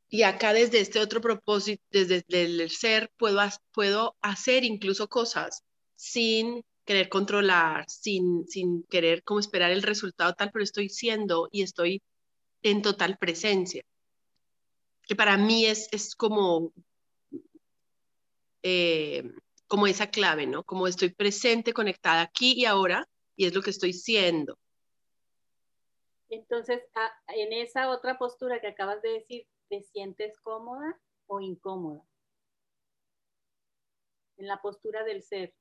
y 0.09 0.23
acá 0.23 0.53
desde 0.53 0.81
este 0.81 1.01
otro 1.01 1.21
propósito, 1.21 1.83
desde 1.91 2.25
el 2.29 2.71
ser, 2.71 3.11
puedo, 3.17 3.41
puedo 3.73 4.17
hacer 4.21 4.65
incluso 4.65 5.09
cosas 5.09 5.63
sin 5.97 6.63
querer 6.85 7.09
controlar, 7.09 7.85
sin, 7.89 8.47
sin 8.49 8.83
querer 8.85 9.23
como 9.23 9.41
esperar 9.41 9.71
el 9.71 9.83
resultado 9.83 10.35
tal, 10.35 10.51
pero 10.53 10.65
estoy 10.65 10.89
siendo 10.89 11.49
y 11.53 11.63
estoy 11.63 12.03
en 12.63 12.83
total 12.83 13.17
presencia. 13.19 13.85
Que 15.07 15.15
para 15.17 15.37
mí 15.37 15.67
es, 15.67 15.89
es 15.93 16.15
como, 16.15 16.73
eh, 18.63 19.23
como 19.67 19.87
esa 19.87 20.11
clave, 20.11 20.47
¿no? 20.47 20.65
Como 20.65 20.87
estoy 20.87 21.11
presente, 21.11 21.73
conectada 21.73 22.23
aquí 22.23 22.55
y 22.57 22.65
ahora, 22.65 23.09
y 23.37 23.47
es 23.47 23.55
lo 23.55 23.63
que 23.63 23.71
estoy 23.71 23.93
siendo. 23.93 24.59
Entonces, 26.29 26.83
en 27.29 27.53
esa 27.53 27.91
otra 27.91 28.19
postura 28.19 28.61
que 28.61 28.69
acabas 28.69 29.03
de 29.03 29.11
decir, 29.11 29.47
¿te 29.69 29.83
sientes 29.83 30.39
cómoda 30.41 30.99
o 31.27 31.41
incómoda? 31.41 32.05
En 34.37 34.47
la 34.47 34.61
postura 34.61 35.05
del 35.05 35.23
ser. 35.23 35.53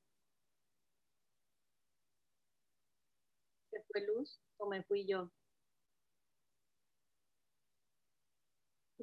fue 3.91 4.05
Luz 4.05 4.39
o 4.57 4.69
me 4.69 4.83
fui 4.83 5.05
yo? 5.05 5.31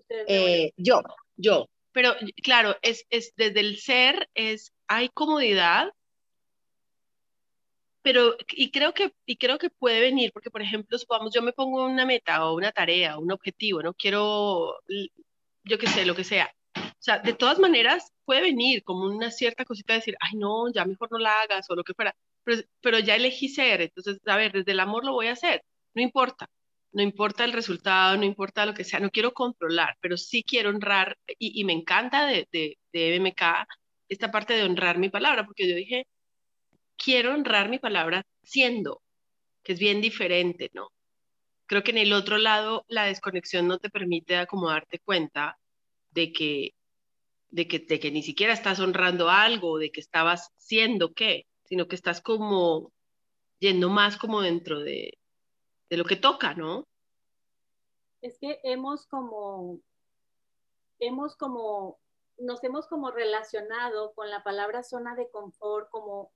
Eh, 0.09 0.73
yo, 0.77 1.03
yo. 1.37 1.67
Pero 1.97 2.15
claro, 2.43 2.77
es, 2.83 3.07
es 3.09 3.33
desde 3.37 3.61
el 3.61 3.79
ser, 3.79 4.29
es, 4.35 4.75
hay 4.87 5.09
comodidad, 5.09 5.95
pero 8.03 8.37
y 8.51 8.71
creo 8.71 8.93
que 8.93 9.15
y 9.25 9.37
creo 9.39 9.57
que 9.59 9.71
puede 9.71 10.01
venir 10.01 10.31
porque 10.33 10.51
por 10.51 10.61
ejemplo 10.63 10.99
supongamos 10.99 11.33
yo 11.35 11.41
me 11.43 11.55
pongo 11.55 11.87
una 11.87 12.05
meta 12.05 12.45
o 12.47 12.55
una 12.55 12.71
tarea 12.73 13.19
un 13.19 13.33
objetivo 13.33 13.83
no 13.83 13.95
quiero 13.95 14.75
yo 15.65 15.79
qué 15.79 15.87
sé 15.89 16.05
lo 16.07 16.15
que 16.15 16.25
sea. 16.25 16.53
O 16.77 16.81
sea 17.03 17.19
de 17.21 17.33
todas 17.33 17.59
maneras 17.59 18.13
puede 18.27 18.43
venir 18.43 18.83
como 18.85 19.07
una 19.07 19.31
cierta 19.31 19.65
cosita 19.65 19.95
de 19.95 20.01
decir 20.01 20.17
ay 20.21 20.37
no 20.37 20.71
ya 20.73 20.85
mejor 20.85 21.11
no 21.11 21.19
la 21.19 21.41
hagas 21.43 21.67
o 21.71 21.75
lo 21.77 21.85
que 21.85 21.95
fuera 21.95 22.15
pero, 22.81 22.99
ya 23.01 23.17
elegí 23.17 23.49
ser, 23.49 23.81
entonces, 23.83 24.21
a 24.27 24.37
ver, 24.37 24.53
desde 24.53 24.73
el 24.73 24.81
amor 24.81 25.05
lo 25.05 25.13
voy 25.15 25.27
a 25.29 25.33
hacer, 25.33 25.63
no 25.95 26.03
importa, 26.03 26.49
no 26.97 27.03
importa 27.03 27.45
el 27.45 27.53
resultado, 27.53 28.17
no 28.17 28.25
importa 28.25 28.65
lo 28.65 28.73
que 28.73 28.83
sea, 28.83 29.01
no 29.01 29.11
quiero 29.11 29.35
controlar, 29.35 29.99
pero 30.01 30.17
sí 30.17 30.43
quiero 30.43 30.71
honrar, 30.71 31.19
y, 31.39 31.63
me 31.65 31.75
encanta 31.75 32.27
de, 32.27 32.49
de, 32.51 32.79
de 32.91 33.35
esta 34.09 34.31
parte 34.31 34.55
de 34.55 34.63
honrar 34.63 34.97
mi 34.99 35.11
palabra, 35.11 35.45
porque 35.45 35.69
yo 35.69 35.77
dije, 35.77 36.07
quiero 36.97 37.35
honrar 37.35 37.69
mi 37.69 37.79
palabra 37.79 38.25
siendo, 38.43 39.03
que 39.63 39.75
es 39.75 39.79
bien 39.79 40.01
diferente, 40.01 40.71
¿no? 40.73 40.89
Creo 41.67 41.83
que 41.83 41.91
en 41.91 41.99
el 41.99 42.15
otro 42.15 42.39
lado 42.39 42.87
la 42.89 43.05
desconexión 43.05 43.69
no 43.69 43.79
te 43.79 43.91
permite 43.91 44.39
acomodarte 44.39 44.99
cuenta 45.01 45.59
de 46.13 46.33
que, 46.33 46.71
de 47.51 47.69
que, 47.69 47.81
de 47.81 48.01
que 48.01 48.11
ni 48.11 48.23
siquiera 48.23 48.55
estás 48.55 48.81
honrando 48.81 49.29
algo, 49.29 49.79
de 49.79 49.91
que 49.91 50.01
estabas 50.01 50.51
siendo 50.57 51.13
qué 51.13 51.47
sino 51.65 51.89
que 51.89 51.97
estás 51.97 52.23
como 52.23 52.93
yendo 53.59 53.91
más 53.91 54.17
como 54.17 54.41
dentro 54.41 54.81
de, 54.81 55.19
lo 55.91 56.05
que 56.05 56.17
toca, 56.17 56.55
¿no? 56.55 56.85
Es 58.23 58.39
que 58.39 58.61
hemos 58.65 59.07
como, 59.07 59.81
hemos 60.99 61.37
como, 61.37 61.99
nos 62.39 62.65
hemos 62.65 62.89
como 62.89 63.11
relacionado 63.11 64.13
con 64.15 64.31
la 64.31 64.43
palabra 64.43 64.83
zona 64.83 65.15
de 65.15 65.31
confort 65.31 65.89
como 65.91 66.33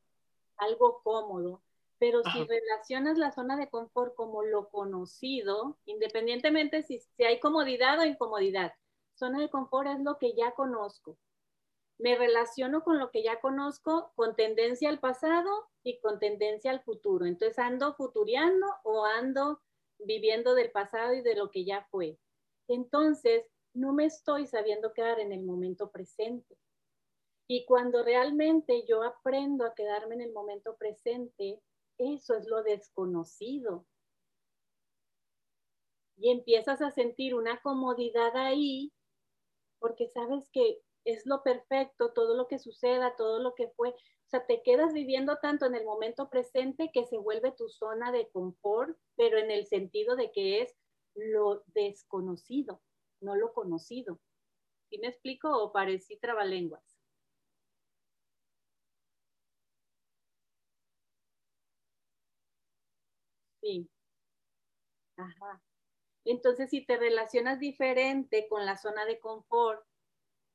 algo 0.56 1.00
cómodo, 1.02 1.62
pero 1.98 2.22
si 2.22 2.44
relacionas 2.44 3.18
la 3.18 3.32
zona 3.32 3.56
de 3.56 3.68
confort 3.68 4.14
como 4.14 4.42
lo 4.42 4.68
conocido, 4.68 5.78
independientemente 5.84 6.82
si, 6.82 7.00
si 7.00 7.24
hay 7.24 7.40
comodidad 7.40 7.98
o 7.98 8.04
incomodidad, 8.04 8.72
zona 9.14 9.40
de 9.40 9.50
confort 9.50 9.88
es 9.88 10.00
lo 10.00 10.18
que 10.18 10.34
ya 10.34 10.52
conozco 10.52 11.18
me 12.00 12.16
relaciono 12.16 12.82
con 12.82 12.98
lo 12.98 13.10
que 13.10 13.22
ya 13.22 13.40
conozco 13.40 14.12
con 14.16 14.34
tendencia 14.34 14.88
al 14.88 15.00
pasado 15.00 15.68
y 15.82 16.00
con 16.00 16.18
tendencia 16.18 16.70
al 16.70 16.82
futuro. 16.82 17.26
Entonces 17.26 17.58
ando 17.58 17.94
futuriando 17.94 18.66
o 18.84 19.04
ando 19.04 19.60
viviendo 19.98 20.54
del 20.54 20.70
pasado 20.70 21.12
y 21.12 21.20
de 21.22 21.34
lo 21.34 21.50
que 21.50 21.64
ya 21.64 21.86
fue. 21.90 22.18
Entonces 22.68 23.44
no 23.74 23.92
me 23.92 24.06
estoy 24.06 24.46
sabiendo 24.46 24.92
quedar 24.94 25.20
en 25.20 25.32
el 25.32 25.42
momento 25.42 25.90
presente. 25.90 26.56
Y 27.46 27.66
cuando 27.66 28.02
realmente 28.02 28.84
yo 28.86 29.02
aprendo 29.02 29.64
a 29.64 29.74
quedarme 29.74 30.14
en 30.14 30.22
el 30.22 30.32
momento 30.32 30.76
presente, 30.76 31.60
eso 31.98 32.34
es 32.34 32.46
lo 32.46 32.62
desconocido. 32.62 33.84
Y 36.16 36.30
empiezas 36.30 36.80
a 36.80 36.90
sentir 36.90 37.34
una 37.34 37.60
comodidad 37.60 38.36
ahí 38.36 38.92
porque 39.80 40.06
sabes 40.08 40.48
que 40.50 40.80
es 41.04 41.26
lo 41.26 41.42
perfecto, 41.42 42.12
todo 42.12 42.36
lo 42.36 42.46
que 42.48 42.58
suceda, 42.58 43.14
todo 43.16 43.38
lo 43.40 43.54
que 43.54 43.68
fue. 43.76 43.90
O 43.90 44.28
sea, 44.30 44.46
te 44.46 44.62
quedas 44.62 44.92
viviendo 44.92 45.38
tanto 45.42 45.66
en 45.66 45.74
el 45.74 45.84
momento 45.84 46.30
presente 46.30 46.90
que 46.92 47.04
se 47.06 47.18
vuelve 47.18 47.52
tu 47.52 47.68
zona 47.68 48.12
de 48.12 48.30
confort, 48.30 48.96
pero 49.16 49.38
en 49.38 49.50
el 49.50 49.66
sentido 49.66 50.16
de 50.16 50.30
que 50.32 50.62
es 50.62 50.76
lo 51.14 51.62
desconocido, 51.68 52.82
no 53.20 53.36
lo 53.36 53.52
conocido. 53.52 54.20
¿Sí 54.90 54.98
me 54.98 55.08
explico 55.08 55.50
o 55.62 55.72
parecí 55.72 56.18
trabalenguas? 56.18 56.98
Sí. 63.62 63.88
Ajá. 65.18 65.62
Entonces, 66.24 66.70
si 66.70 66.86
te 66.86 66.96
relacionas 66.98 67.60
diferente 67.60 68.46
con 68.48 68.66
la 68.66 68.76
zona 68.78 69.06
de 69.06 69.20
confort, 69.20 69.84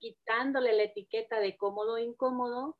quitándole 0.05 0.73
la 0.73 0.83
etiqueta 0.83 1.39
de 1.39 1.57
cómodo 1.57 1.93
o 1.93 1.97
incómodo, 1.97 2.77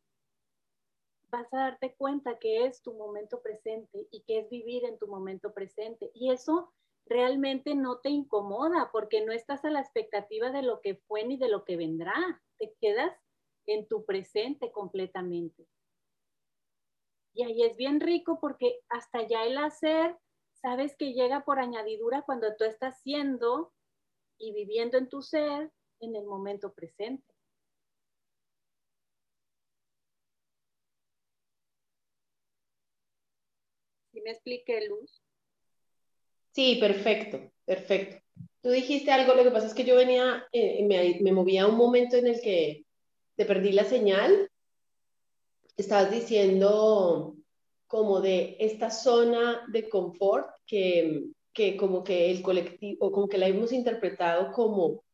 vas 1.31 1.51
a 1.55 1.57
darte 1.57 1.95
cuenta 1.95 2.37
que 2.37 2.67
es 2.67 2.83
tu 2.83 2.93
momento 2.93 3.41
presente 3.41 4.07
y 4.11 4.21
que 4.25 4.41
es 4.41 4.49
vivir 4.51 4.85
en 4.85 4.99
tu 4.99 5.07
momento 5.07 5.51
presente. 5.51 6.11
Y 6.13 6.29
eso 6.29 6.71
realmente 7.07 7.73
no 7.73 7.97
te 7.97 8.09
incomoda 8.09 8.91
porque 8.91 9.25
no 9.25 9.31
estás 9.31 9.65
a 9.65 9.71
la 9.71 9.79
expectativa 9.79 10.51
de 10.51 10.61
lo 10.61 10.81
que 10.81 10.97
fue 11.07 11.25
ni 11.25 11.37
de 11.37 11.49
lo 11.49 11.65
que 11.65 11.77
vendrá. 11.77 12.13
Te 12.59 12.75
quedas 12.79 13.11
en 13.65 13.87
tu 13.87 14.05
presente 14.05 14.71
completamente. 14.71 15.67
Y 17.33 17.43
ahí 17.43 17.63
es 17.63 17.75
bien 17.75 18.01
rico 18.01 18.37
porque 18.39 18.81
hasta 18.89 19.23
ya 19.27 19.45
el 19.45 19.57
hacer, 19.57 20.15
sabes 20.53 20.95
que 20.95 21.13
llega 21.13 21.43
por 21.43 21.57
añadidura 21.57 22.21
cuando 22.21 22.55
tú 22.55 22.65
estás 22.65 23.01
siendo 23.01 23.73
y 24.37 24.53
viviendo 24.53 24.99
en 24.99 25.09
tu 25.09 25.23
ser 25.23 25.71
en 25.99 26.15
el 26.15 26.25
momento 26.25 26.73
presente. 26.73 27.33
¿Sí 34.11 34.21
me 34.21 34.31
expliqué, 34.31 34.87
Luz? 34.87 35.21
Sí, 36.51 36.77
perfecto, 36.79 37.51
perfecto. 37.65 38.23
Tú 38.61 38.69
dijiste 38.69 39.11
algo, 39.11 39.35
lo 39.35 39.43
que 39.43 39.51
pasa 39.51 39.67
es 39.67 39.73
que 39.73 39.83
yo 39.83 39.95
venía, 39.95 40.47
eh, 40.51 40.83
me, 41.21 41.31
movía 41.31 41.63
a 41.63 41.67
un 41.67 41.75
momento 41.75 42.15
en 42.15 42.27
el 42.27 42.41
que 42.41 42.85
te 43.35 43.45
perdí 43.45 43.73
la 43.73 43.83
señal. 43.83 44.49
Estabas 45.77 46.11
diciendo 46.11 47.35
como 47.87 48.21
de 48.21 48.55
esta 48.59 48.89
zona 48.89 49.65
de 49.67 49.89
confort 49.89 50.47
que, 50.65 51.25
que 51.53 51.77
como 51.77 52.03
que 52.03 52.31
el 52.31 52.41
colectivo, 52.41 53.05
o 53.05 53.11
como 53.11 53.27
que 53.27 53.37
la 53.37 53.47
hemos 53.47 53.71
interpretado 53.71 54.51
como 54.51 55.04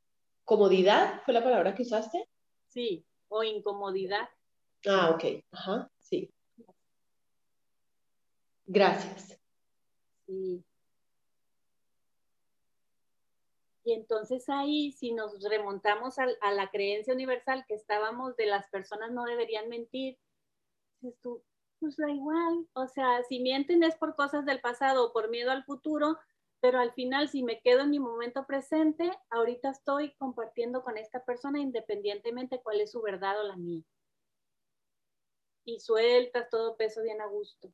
comodidad, 0.52 1.22
¿fue 1.24 1.34
la 1.34 1.41
palabra 1.41 1.74
que 1.74 1.84
usaste? 1.84 2.28
Sí, 2.68 3.06
o 3.30 3.41
incomodidad. 3.41 4.28
Ah, 4.86 5.12
ok, 5.12 5.45
ajá, 5.49 5.89
sí. 5.97 6.30
Gracias. 8.66 9.39
Sí. 10.26 10.62
Y 13.86 13.93
entonces 13.93 14.49
ahí, 14.49 14.91
si 14.91 15.14
nos 15.14 15.41
remontamos 15.41 16.20
a, 16.20 16.28
a, 16.41 16.52
la 16.52 16.70
creencia 16.70 17.14
universal 17.14 17.64
que 17.66 17.76
estábamos 17.76 18.36
de 18.36 18.47
las 18.47 18.68
personas 18.68 19.10
no 19.14 19.24
deberían 19.24 19.70
mentir, 19.70 20.20
tú, 21.22 21.41
pues 21.80 21.95
da 21.95 22.12
igual. 22.12 22.68
O 22.74 22.88
sea, 22.89 23.24
si 23.24 23.39
mienten 23.39 23.84
es 23.84 23.95
por 23.95 24.18
cosas 24.18 24.45
del 24.45 24.60
pasado 24.60 25.06
o 25.06 25.14
por 25.14 25.30
miedo 25.30 25.49
al 25.49 25.64
futuro, 25.64 26.18
pero 26.62 26.80
al 26.80 26.93
final 26.93 27.28
si 27.28 27.43
me 27.43 27.59
quedo 27.59 27.82
en 27.82 27.89
mi 27.89 27.99
momento 27.99 28.45
presente, 28.45 29.12
ahorita 29.32 29.72
estoy 29.72 30.14
compartiendo 30.14 30.84
con 30.84 30.97
esta 30.97 31.26
persona 31.26 31.59
independientemente 31.59 32.62
cuál 32.62 32.80
es 32.82 32.91
su 32.91 33.01
verdad 33.01 33.39
o 33.41 33.43
la 33.43 33.57
mía. 33.57 33.84
Y 35.66 35.80
sueltas 35.80 36.49
todo 36.49 36.78
peso 36.78 37.01
bien 37.01 37.20
a 37.20 37.26
gusto. 37.26 37.74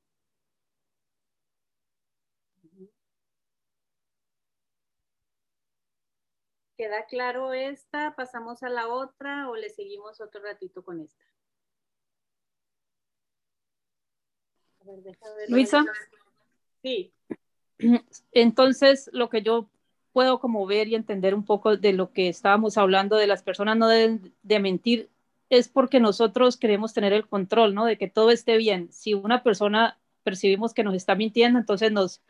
¿Queda 6.78 7.06
claro 7.08 7.54
esta? 7.54 8.16
¿Pasamos 8.16 8.64
a 8.64 8.70
la 8.70 8.88
otra 8.88 9.50
o 9.50 9.56
le 9.56 9.70
seguimos 9.70 10.22
otro 10.22 10.42
ratito 10.42 10.84
con 10.84 11.02
esta? 11.02 11.26
A 14.82 14.86
ver, 14.86 15.04
ver, 15.04 15.50
Luisa. 15.50 15.84
Sí. 16.84 17.12
Entonces, 18.32 19.10
lo 19.14 19.30
que 19.30 19.42
yo 19.42 19.70
puedo 20.14 20.40
como 20.40 20.66
ver 20.66 20.88
y 20.88 20.96
entender 20.96 21.36
un 21.36 21.46
poco 21.46 21.78
de 21.78 21.94
lo 21.94 22.12
que 22.12 22.28
estábamos 22.30 22.78
hablando 22.78 23.18
de 23.18 23.28
las 23.28 23.44
personas 23.44 23.78
no 23.78 23.88
deben 23.88 24.34
de 24.42 24.60
mentir 24.60 25.10
es 25.50 25.70
porque 25.70 26.00
nosotros 26.00 26.58
queremos 26.58 26.94
tener 26.94 27.14
el 27.14 27.28
control, 27.28 27.74
¿no? 27.74 27.86
De 27.86 27.98
que 27.98 28.10
todo 28.10 28.32
esté 28.32 28.58
bien. 28.58 28.92
Si 28.92 29.14
una 29.14 29.44
persona 29.44 29.98
percibimos 30.24 30.74
que 30.74 30.84
nos 30.84 30.96
está 30.96 31.16
mintiendo, 31.16 31.60
entonces 31.60 31.92
nos, 31.92 32.22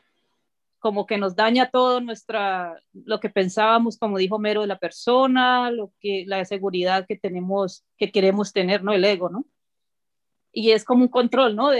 como 0.80 1.06
que 1.06 1.18
nos 1.18 1.36
daña 1.36 1.70
todo 1.72 2.00
nuestra, 2.02 2.82
lo 2.94 3.20
que 3.20 3.30
pensábamos, 3.30 3.98
como 3.98 4.18
dijo 4.18 4.38
Mero, 4.38 4.62
de 4.62 4.68
la 4.68 4.78
persona, 4.78 5.72
lo 5.72 5.92
que, 6.00 6.26
la 6.28 6.46
seguridad 6.46 7.08
que 7.08 7.16
tenemos, 7.16 7.84
que 7.98 8.12
queremos 8.12 8.54
tener, 8.54 8.84
¿no? 8.84 8.94
El 8.94 9.06
ego, 9.06 9.30
¿no? 9.30 9.46
Y 10.52 10.72
es 10.72 10.84
como 10.84 11.04
un 11.04 11.10
control, 11.10 11.56
¿no? 11.56 11.72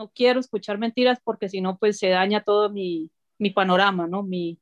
No 0.00 0.10
quiero 0.14 0.40
escuchar 0.40 0.78
mentiras 0.78 1.20
porque 1.22 1.50
si 1.50 1.60
no, 1.60 1.76
pues 1.76 1.98
se 1.98 2.08
daña 2.08 2.42
todo 2.42 2.70
mi, 2.70 3.10
mi 3.38 3.50
panorama, 3.50 4.06
¿no? 4.06 4.22
Mi, 4.22 4.58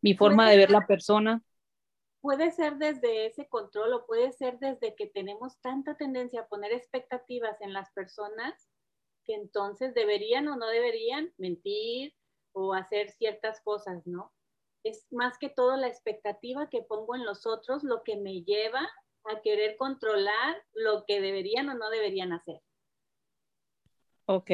mi 0.00 0.14
forma 0.14 0.48
de 0.48 0.56
ver 0.56 0.70
la 0.70 0.86
persona. 0.86 1.42
Puede 2.20 2.52
ser 2.52 2.76
desde 2.76 3.26
ese 3.26 3.48
control 3.48 3.92
o 3.92 4.06
puede 4.06 4.30
ser 4.30 4.60
desde 4.60 4.94
que 4.94 5.08
tenemos 5.08 5.60
tanta 5.60 5.96
tendencia 5.96 6.42
a 6.42 6.46
poner 6.46 6.72
expectativas 6.72 7.60
en 7.60 7.72
las 7.72 7.90
personas 7.90 8.68
que 9.26 9.34
entonces 9.34 9.94
deberían 9.94 10.46
o 10.46 10.54
no 10.54 10.68
deberían 10.68 11.32
mentir, 11.36 12.14
o 12.52 12.74
hacer 12.74 13.10
ciertas 13.10 13.60
cosas, 13.62 14.06
¿no? 14.06 14.32
Es 14.84 15.06
más 15.10 15.38
que 15.38 15.48
todo 15.48 15.76
la 15.76 15.88
expectativa 15.88 16.70
que 16.70 16.82
pongo 16.82 17.16
en 17.16 17.24
los 17.24 17.46
otros 17.46 17.82
lo 17.82 18.02
que 18.04 18.16
me 18.16 18.42
lleva 18.42 18.88
a 19.24 19.40
querer 19.42 19.76
controlar 19.76 20.56
lo 20.72 21.04
que 21.04 21.20
deberían 21.20 21.68
o 21.68 21.74
no 21.74 21.90
deberían 21.90 22.32
hacer. 22.32 22.60
Ok. 24.30 24.50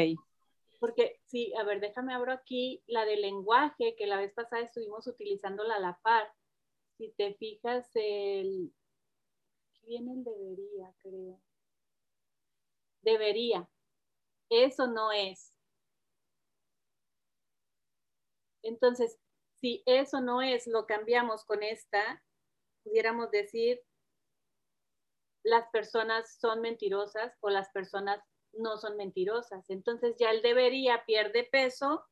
Porque 0.80 1.20
sí, 1.26 1.52
a 1.54 1.62
ver, 1.62 1.80
déjame 1.80 2.14
abro 2.14 2.32
aquí 2.32 2.82
la 2.86 3.04
del 3.04 3.20
lenguaje, 3.20 3.94
que 3.94 4.06
la 4.06 4.16
vez 4.16 4.32
pasada 4.32 4.62
estuvimos 4.62 5.06
utilizándola 5.06 5.74
a 5.74 5.80
la 5.80 5.98
par. 6.02 6.32
Si 6.96 7.10
te 7.10 7.34
fijas, 7.34 7.86
el... 7.92 8.72
Viene 9.82 10.14
el 10.14 10.24
debería, 10.24 10.94
creo. 11.02 11.42
Debería. 13.02 13.68
Eso 14.48 14.86
no 14.86 15.12
es. 15.12 15.52
Entonces, 18.62 19.18
si 19.60 19.82
eso 19.84 20.22
no 20.22 20.40
es, 20.40 20.66
lo 20.66 20.86
cambiamos 20.86 21.44
con 21.44 21.62
esta, 21.62 22.24
pudiéramos 22.82 23.30
decir, 23.30 23.82
las 25.42 25.68
personas 25.68 26.38
son 26.40 26.62
mentirosas 26.62 27.36
o 27.40 27.50
las 27.50 27.68
personas 27.68 28.22
no 28.58 28.76
son 28.76 28.96
mentirosas. 28.96 29.68
Entonces 29.70 30.16
ya 30.18 30.30
el 30.30 30.42
debería 30.42 31.04
pierde 31.06 31.44
peso 31.44 32.04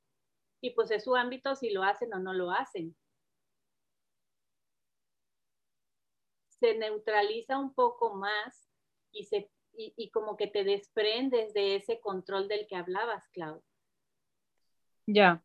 y 0.61 0.71
pues 0.71 0.91
es 0.91 1.05
su 1.05 1.15
ámbito 1.15 1.55
si 1.57 1.71
lo 1.71 1.83
hacen 1.83 2.13
o 2.15 2.19
no 2.19 2.33
lo 2.33 2.51
hacen. 2.51 2.97
Se 6.49 6.75
neutraliza 6.77 7.59
un 7.59 7.75
poco 7.75 8.15
más 8.15 8.69
y, 9.13 9.25
se, 9.25 9.51
y, 9.77 10.11
como 10.11 10.37
que 10.37 10.47
te 10.47 10.65
desprendes 10.65 11.53
de 11.53 11.77
ese 11.77 12.01
control 12.01 12.49
del 12.49 12.67
que 12.67 12.77
hablabas, 12.77 13.29
Clau. 13.29 13.63
Ya. 15.07 15.43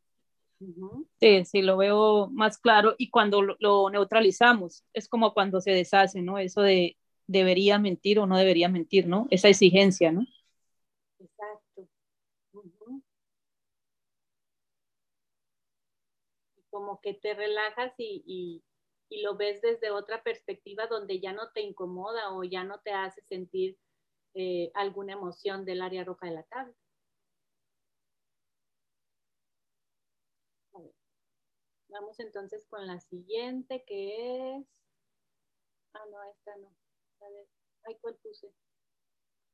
Sí, 1.19 1.45
sí, 1.45 1.61
lo 1.61 1.77
veo 1.77 2.27
más 2.29 2.57
claro 2.57 2.95
y 2.97 3.09
cuando 3.09 3.41
lo, 3.41 3.89
neutralizamos 3.89 4.83
es 4.93 5.07
como 5.07 5.33
cuando 5.33 5.61
se 5.61 5.71
deshace, 5.71 6.21
¿no? 6.21 6.37
Eso 6.37 6.61
de 6.61 6.97
debería 7.27 7.77
mentir 7.77 8.19
o 8.19 8.25
no 8.25 8.37
debería 8.37 8.67
mentir, 8.69 9.07
¿no? 9.07 9.27
Esa 9.29 9.49
exigencia, 9.49 10.11
¿no? 10.11 10.25
Exacto. 11.19 11.87
Como 16.69 17.01
que 17.01 17.13
te 17.13 17.33
relajas 17.33 17.93
y, 17.97 18.23
y, 18.25 18.63
lo 19.21 19.35
ves 19.35 19.61
desde 19.61 19.89
otra 19.89 20.21
perspectiva 20.21 20.85
donde 20.85 21.19
ya 21.19 21.33
no 21.33 21.51
te 21.51 21.61
incomoda 21.61 22.31
o 22.31 22.43
ya 22.43 22.63
no 22.63 22.79
te 22.81 22.91
hace 22.91 23.21
sentir 23.23 23.77
eh, 24.35 24.71
alguna 24.75 25.13
emoción 25.13 25.65
del 25.65 25.81
área 25.81 26.03
roja 26.03 26.27
de 26.27 26.33
la 26.33 26.43
tabla. 26.43 26.75
Vamos 31.89 32.19
entonces 32.19 32.67
con 32.67 32.85
la 32.85 32.99
siguiente 32.99 33.83
que 33.85 34.57
es... 34.57 34.65
Ah, 35.93 36.05
no, 36.11 36.23
esta 36.31 36.55
no. 36.57 36.71
A 37.21 37.29
ver, 37.29 37.47
ahí 37.85 37.97
cuál 37.99 38.15
puse. 38.17 38.53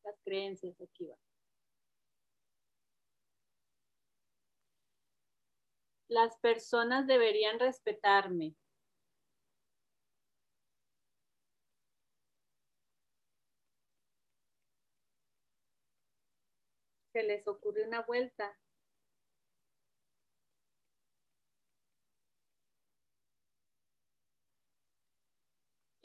Las 0.04 0.20
creencias, 0.22 0.80
aquí 0.82 1.06
va. 1.06 1.16
Las 6.08 6.36
personas 6.38 7.06
deberían 7.08 7.60
respetarme. 7.60 8.56
Se 17.14 17.24
les 17.24 17.48
ocurre 17.48 17.88
una 17.88 18.02
vuelta. 18.02 18.56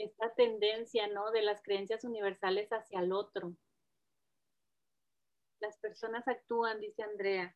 esta 0.00 0.34
tendencia, 0.34 1.06
¿no? 1.08 1.30
De 1.30 1.42
las 1.42 1.62
creencias 1.62 2.04
universales 2.04 2.70
hacia 2.70 3.00
el 3.00 3.12
otro. 3.12 3.54
Las 5.60 5.76
personas 5.78 6.26
actúan, 6.26 6.80
dice 6.80 7.02
Andrea. 7.02 7.54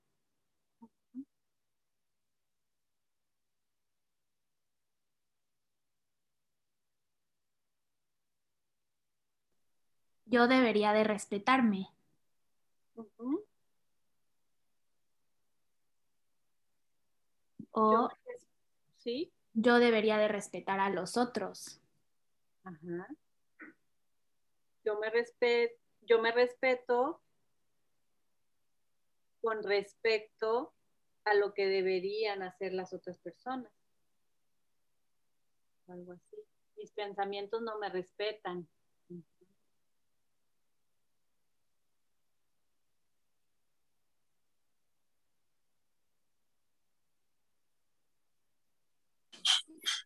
Yo 10.26 10.48
debería 10.48 10.92
de 10.92 11.04
respetarme. 11.04 11.88
O 17.70 17.92
Yo 17.92 18.08
¿Sí? 18.98 19.32
Yo 19.52 19.78
debería 19.78 20.18
de 20.18 20.28
respetar 20.28 20.80
a 20.80 20.90
los 20.90 21.16
otros. 21.16 21.80
Ajá. 22.64 23.08
Yo 24.84 24.98
me 24.98 25.10
respeto, 25.10 25.74
yo 26.02 26.20
me 26.20 26.32
respeto 26.32 27.20
con 29.40 29.62
respecto 29.62 30.74
a 31.24 31.34
lo 31.34 31.54
que 31.54 31.66
deberían 31.66 32.42
hacer 32.42 32.72
las 32.72 32.92
otras 32.92 33.18
personas. 33.18 33.70
Algo 35.86 36.12
así. 36.12 36.36
Mis 36.76 36.92
pensamientos 36.92 37.62
no 37.62 37.78
me 37.78 37.90
respetan. 37.90 38.68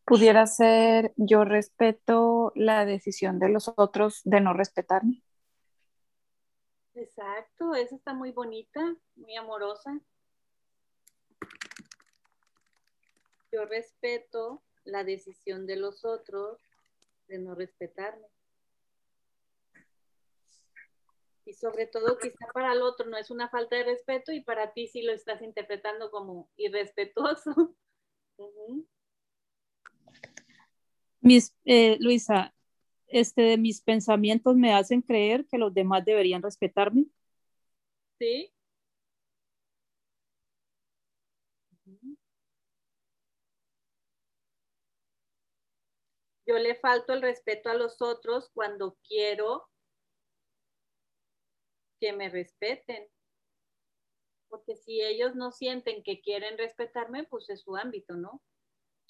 Pudiera 0.04 0.46
ser 0.46 1.12
yo 1.16 1.44
respeto 1.44 2.52
la 2.54 2.84
decisión 2.84 3.38
de 3.38 3.48
los 3.48 3.72
otros 3.76 4.20
de 4.24 4.40
no 4.40 4.52
respetarme. 4.52 5.22
Exacto, 6.94 7.74
esa 7.74 7.94
está 7.94 8.12
muy 8.12 8.32
bonita, 8.32 8.80
muy 9.14 9.36
amorosa. 9.36 10.00
Yo 13.52 13.64
respeto 13.66 14.62
la 14.84 15.04
decisión 15.04 15.66
de 15.66 15.76
los 15.76 16.04
otros 16.04 16.60
de 17.28 17.38
no 17.38 17.54
respetarme. 17.54 18.26
Y 21.44 21.54
sobre 21.54 21.86
todo, 21.86 22.18
quizá 22.18 22.46
para 22.52 22.72
el 22.72 22.82
otro 22.82 23.08
no 23.08 23.16
es 23.16 23.30
una 23.30 23.48
falta 23.48 23.76
de 23.76 23.84
respeto 23.84 24.32
y 24.32 24.42
para 24.42 24.72
ti 24.72 24.86
sí 24.86 25.02
lo 25.02 25.12
estás 25.12 25.40
interpretando 25.40 26.10
como 26.10 26.50
irrespetuoso. 26.56 27.74
Mis, 31.28 31.54
eh, 31.66 31.98
Luisa, 32.00 32.54
este, 33.06 33.58
mis 33.58 33.82
pensamientos 33.82 34.56
me 34.56 34.72
hacen 34.72 35.02
creer 35.02 35.44
que 35.46 35.58
los 35.58 35.74
demás 35.74 36.02
deberían 36.06 36.42
respetarme. 36.42 37.04
Sí. 38.18 38.50
Yo 46.46 46.56
le 46.58 46.76
falto 46.76 47.12
el 47.12 47.20
respeto 47.20 47.68
a 47.68 47.74
los 47.74 48.00
otros 48.00 48.48
cuando 48.54 48.96
quiero 49.06 49.68
que 52.00 52.14
me 52.14 52.30
respeten. 52.30 53.06
Porque 54.48 54.76
si 54.76 55.02
ellos 55.02 55.34
no 55.34 55.52
sienten 55.52 56.02
que 56.02 56.22
quieren 56.22 56.56
respetarme, 56.56 57.24
pues 57.24 57.50
es 57.50 57.60
su 57.60 57.76
ámbito, 57.76 58.14
¿no? 58.14 58.40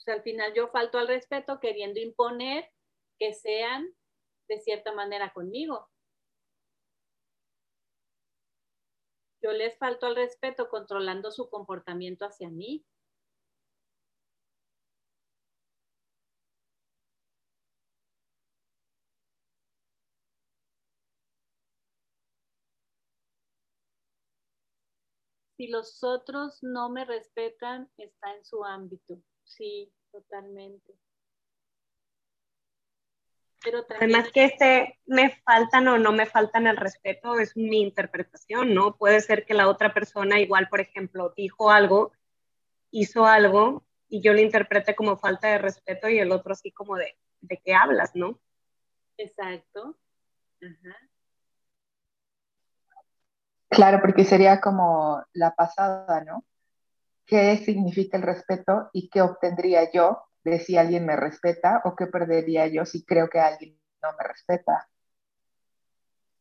O 0.06 0.10
al 0.10 0.22
final 0.22 0.54
yo 0.54 0.68
falto 0.68 0.98
al 0.98 1.08
respeto 1.08 1.58
queriendo 1.60 2.00
imponer 2.00 2.70
que 3.18 3.34
sean 3.34 3.88
de 4.48 4.60
cierta 4.60 4.92
manera 4.92 5.32
conmigo. 5.32 5.88
Yo 9.42 9.52
les 9.52 9.76
falto 9.78 10.06
al 10.06 10.16
respeto 10.16 10.68
controlando 10.68 11.30
su 11.30 11.48
comportamiento 11.48 12.24
hacia 12.24 12.48
mí. 12.48 12.84
si 25.58 25.66
los 25.66 26.04
otros 26.04 26.62
no 26.62 26.88
me 26.88 27.04
respetan, 27.04 27.90
está 27.98 28.32
en 28.32 28.44
su 28.44 28.64
ámbito. 28.64 29.20
Sí, 29.48 29.90
totalmente. 30.12 30.94
Pero 33.64 33.84
Además 33.96 34.30
que 34.32 34.44
este 34.44 35.00
me 35.06 35.30
faltan 35.44 35.88
o 35.88 35.98
no 35.98 36.12
me 36.12 36.26
faltan 36.26 36.68
el 36.68 36.76
respeto 36.76 37.40
es 37.40 37.56
mi 37.56 37.80
interpretación, 37.80 38.72
¿no? 38.72 38.96
Puede 38.96 39.20
ser 39.20 39.44
que 39.44 39.54
la 39.54 39.68
otra 39.68 39.92
persona 39.92 40.38
igual, 40.38 40.68
por 40.68 40.80
ejemplo, 40.80 41.32
dijo 41.36 41.70
algo, 41.70 42.12
hizo 42.92 43.26
algo 43.26 43.84
y 44.08 44.22
yo 44.22 44.32
lo 44.32 44.40
interprete 44.40 44.94
como 44.94 45.18
falta 45.18 45.48
de 45.48 45.58
respeto 45.58 46.08
y 46.08 46.20
el 46.20 46.30
otro 46.30 46.52
así 46.52 46.70
como 46.70 46.96
de, 46.96 47.18
¿de 47.40 47.60
qué 47.64 47.74
hablas, 47.74 48.14
no? 48.14 48.38
Exacto. 49.16 49.98
Ajá. 50.62 50.96
Claro, 53.68 54.00
porque 54.00 54.24
sería 54.24 54.60
como 54.60 55.22
la 55.32 55.54
pasada, 55.54 56.22
¿no? 56.24 56.44
¿Qué 57.28 57.58
significa 57.58 58.16
el 58.16 58.22
respeto 58.22 58.88
y 58.94 59.10
qué 59.10 59.20
obtendría 59.20 59.92
yo 59.92 60.22
de 60.44 60.60
si 60.60 60.78
alguien 60.78 61.04
me 61.04 61.14
respeta 61.14 61.82
o 61.84 61.94
qué 61.94 62.06
perdería 62.06 62.66
yo 62.68 62.86
si 62.86 63.04
creo 63.04 63.28
que 63.28 63.38
alguien 63.38 63.78
no 64.02 64.08
me 64.12 64.26
respeta? 64.26 64.88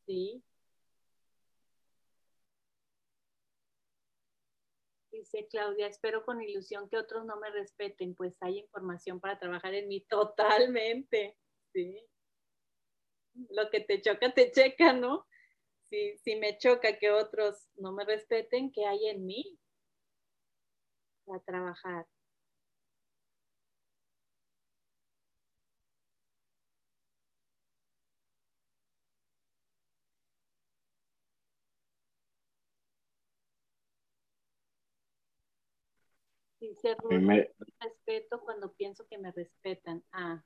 Sí. 0.06 0.42
Dice 5.12 5.46
Claudia, 5.52 5.88
espero 5.88 6.24
con 6.24 6.42
ilusión 6.42 6.88
que 6.88 6.98
otros 6.98 7.26
no 7.26 7.38
me 7.38 7.50
respeten, 7.50 8.16
pues 8.16 8.38
hay 8.40 8.60
información 8.60 9.20
para 9.20 9.38
trabajar 9.38 9.74
en 9.74 9.90
mí 9.90 10.00
totalmente. 10.10 11.38
Sí. 11.74 12.02
Lo 13.50 13.70
que 13.70 13.82
te 13.82 14.02
choca, 14.02 14.34
te 14.34 14.52
checa, 14.52 14.94
¿no? 14.94 15.28
si, 15.90 16.36
me 16.38 16.58
choca 16.58 16.98
que 16.98 17.12
otros 17.12 17.68
no 17.76 17.92
me 17.92 18.06
respeten, 18.06 18.72
¿qué 18.72 18.86
hay 18.86 19.08
en 19.10 19.26
mí 19.26 19.60
para 21.28 21.40
trabajar? 21.42 22.08
Dice 36.60 36.96
me... 37.10 37.52
respeto 37.80 38.42
cuando 38.42 38.74
pienso 38.74 39.06
que 39.08 39.20
me 39.20 39.32
respetan. 39.32 40.04
Ajá 40.12 40.44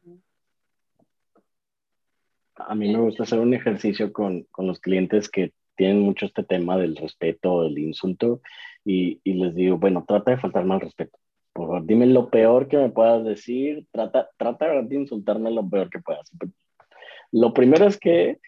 a 2.55 2.75
mí 2.75 2.91
me 2.91 2.99
gusta 2.99 3.23
hacer 3.23 3.39
un 3.39 3.53
ejercicio 3.53 4.11
con, 4.11 4.43
con, 4.43 4.67
los 4.67 4.79
clientes 4.79 5.29
que 5.29 5.53
tienen 5.75 5.99
mucho 5.99 6.25
este 6.25 6.43
tema 6.43 6.77
del 6.77 6.95
respeto, 6.95 7.63
del 7.63 7.77
insulto, 7.79 8.41
y, 8.83 9.19
y, 9.23 9.33
les 9.33 9.55
digo, 9.55 9.77
bueno, 9.77 10.05
trata 10.07 10.31
de 10.31 10.37
faltarme 10.37 10.73
al 10.73 10.81
respeto. 10.81 11.17
Por 11.53 11.67
favor, 11.67 11.85
dime 11.85 12.05
lo 12.05 12.29
peor 12.29 12.67
que 12.67 12.77
me 12.77 12.89
puedas 12.89 13.23
decir, 13.23 13.85
trata, 13.91 14.29
trata 14.37 14.81
de 14.81 14.95
insultarme 14.95 15.51
lo 15.51 15.67
peor 15.69 15.89
que 15.89 15.99
puedas. 15.99 16.31
Lo 17.31 17.53
primero 17.53 17.85
es 17.85 17.99
que 17.99 18.39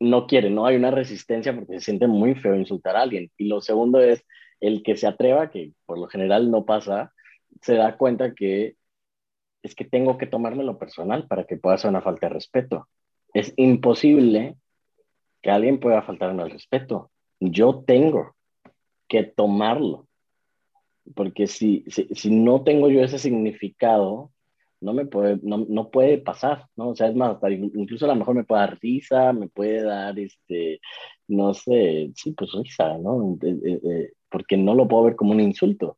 no 0.00 0.26
quiere, 0.26 0.50
no 0.50 0.66
hay 0.66 0.76
una 0.76 0.90
resistencia 0.90 1.54
porque 1.54 1.74
se 1.74 1.86
siente 1.86 2.06
muy 2.06 2.34
feo 2.34 2.54
insultar 2.54 2.96
a 2.96 3.02
alguien. 3.02 3.30
Y 3.36 3.46
lo 3.48 3.60
segundo 3.60 4.00
es 4.00 4.24
el 4.60 4.82
que 4.82 4.96
se 4.96 5.06
atreva, 5.06 5.50
que 5.50 5.72
por 5.86 5.98
lo 5.98 6.08
general 6.08 6.50
no 6.50 6.64
pasa, 6.64 7.12
se 7.62 7.74
da 7.74 7.96
cuenta 7.96 8.34
que 8.34 8.76
es 9.62 9.74
que 9.74 9.84
tengo 9.84 10.18
que 10.18 10.26
tomármelo 10.26 10.78
personal 10.78 11.26
para 11.26 11.44
que 11.44 11.56
pueda 11.56 11.78
ser 11.78 11.90
una 11.90 12.02
falta 12.02 12.28
de 12.28 12.34
respeto. 12.34 12.88
Es 13.34 13.52
imposible 13.56 14.56
que 15.42 15.50
alguien 15.50 15.80
pueda 15.80 16.02
faltarme 16.02 16.42
al 16.42 16.50
respeto. 16.50 17.10
Yo 17.40 17.84
tengo 17.86 18.34
que 19.08 19.24
tomarlo. 19.24 20.06
Porque 21.14 21.46
si, 21.46 21.84
si, 21.88 22.30
no 22.30 22.62
tengo 22.64 22.90
yo 22.90 23.02
ese 23.02 23.18
significado, 23.18 24.30
no 24.80 24.92
me 24.92 25.06
puede, 25.06 25.38
no, 25.42 25.64
no, 25.68 25.90
puede 25.90 26.18
pasar, 26.18 26.66
¿no? 26.76 26.90
O 26.90 26.96
sea, 26.96 27.08
es 27.08 27.14
más, 27.14 27.38
incluso 27.50 28.04
a 28.04 28.08
lo 28.08 28.16
mejor 28.16 28.34
me 28.34 28.44
puede 28.44 28.60
dar 28.60 28.78
risa, 28.80 29.32
me 29.32 29.48
puede 29.48 29.82
dar, 29.82 30.18
este, 30.18 30.80
no 31.26 31.54
sé, 31.54 32.10
sí, 32.14 32.32
pues 32.32 32.52
risa, 32.52 32.98
¿no? 32.98 33.38
porque 34.30 34.58
no 34.58 34.74
lo 34.74 34.86
puedo 34.86 35.04
ver 35.04 35.16
como 35.16 35.32
un 35.32 35.40
insulto. 35.40 35.96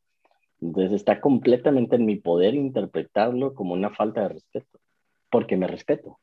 Entonces 0.61 0.93
está 0.93 1.19
completamente 1.19 1.97
en 1.97 2.05
mi 2.05 2.15
poder 2.15 2.53
interpretarlo 2.53 3.53
como 3.53 3.73
una 3.73 3.89
falta 3.89 4.21
de 4.21 4.29
respeto, 4.29 4.79
porque 5.29 5.57
me 5.57 5.67
respeto. 5.67 6.19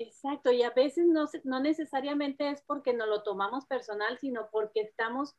Exacto, 0.00 0.50
y 0.50 0.62
a 0.62 0.70
veces 0.70 1.06
no, 1.06 1.26
no 1.44 1.60
necesariamente 1.60 2.48
es 2.48 2.62
porque 2.62 2.94
no 2.94 3.04
lo 3.04 3.22
tomamos 3.22 3.66
personal, 3.66 4.16
sino 4.18 4.48
porque 4.50 4.80
estamos 4.80 5.36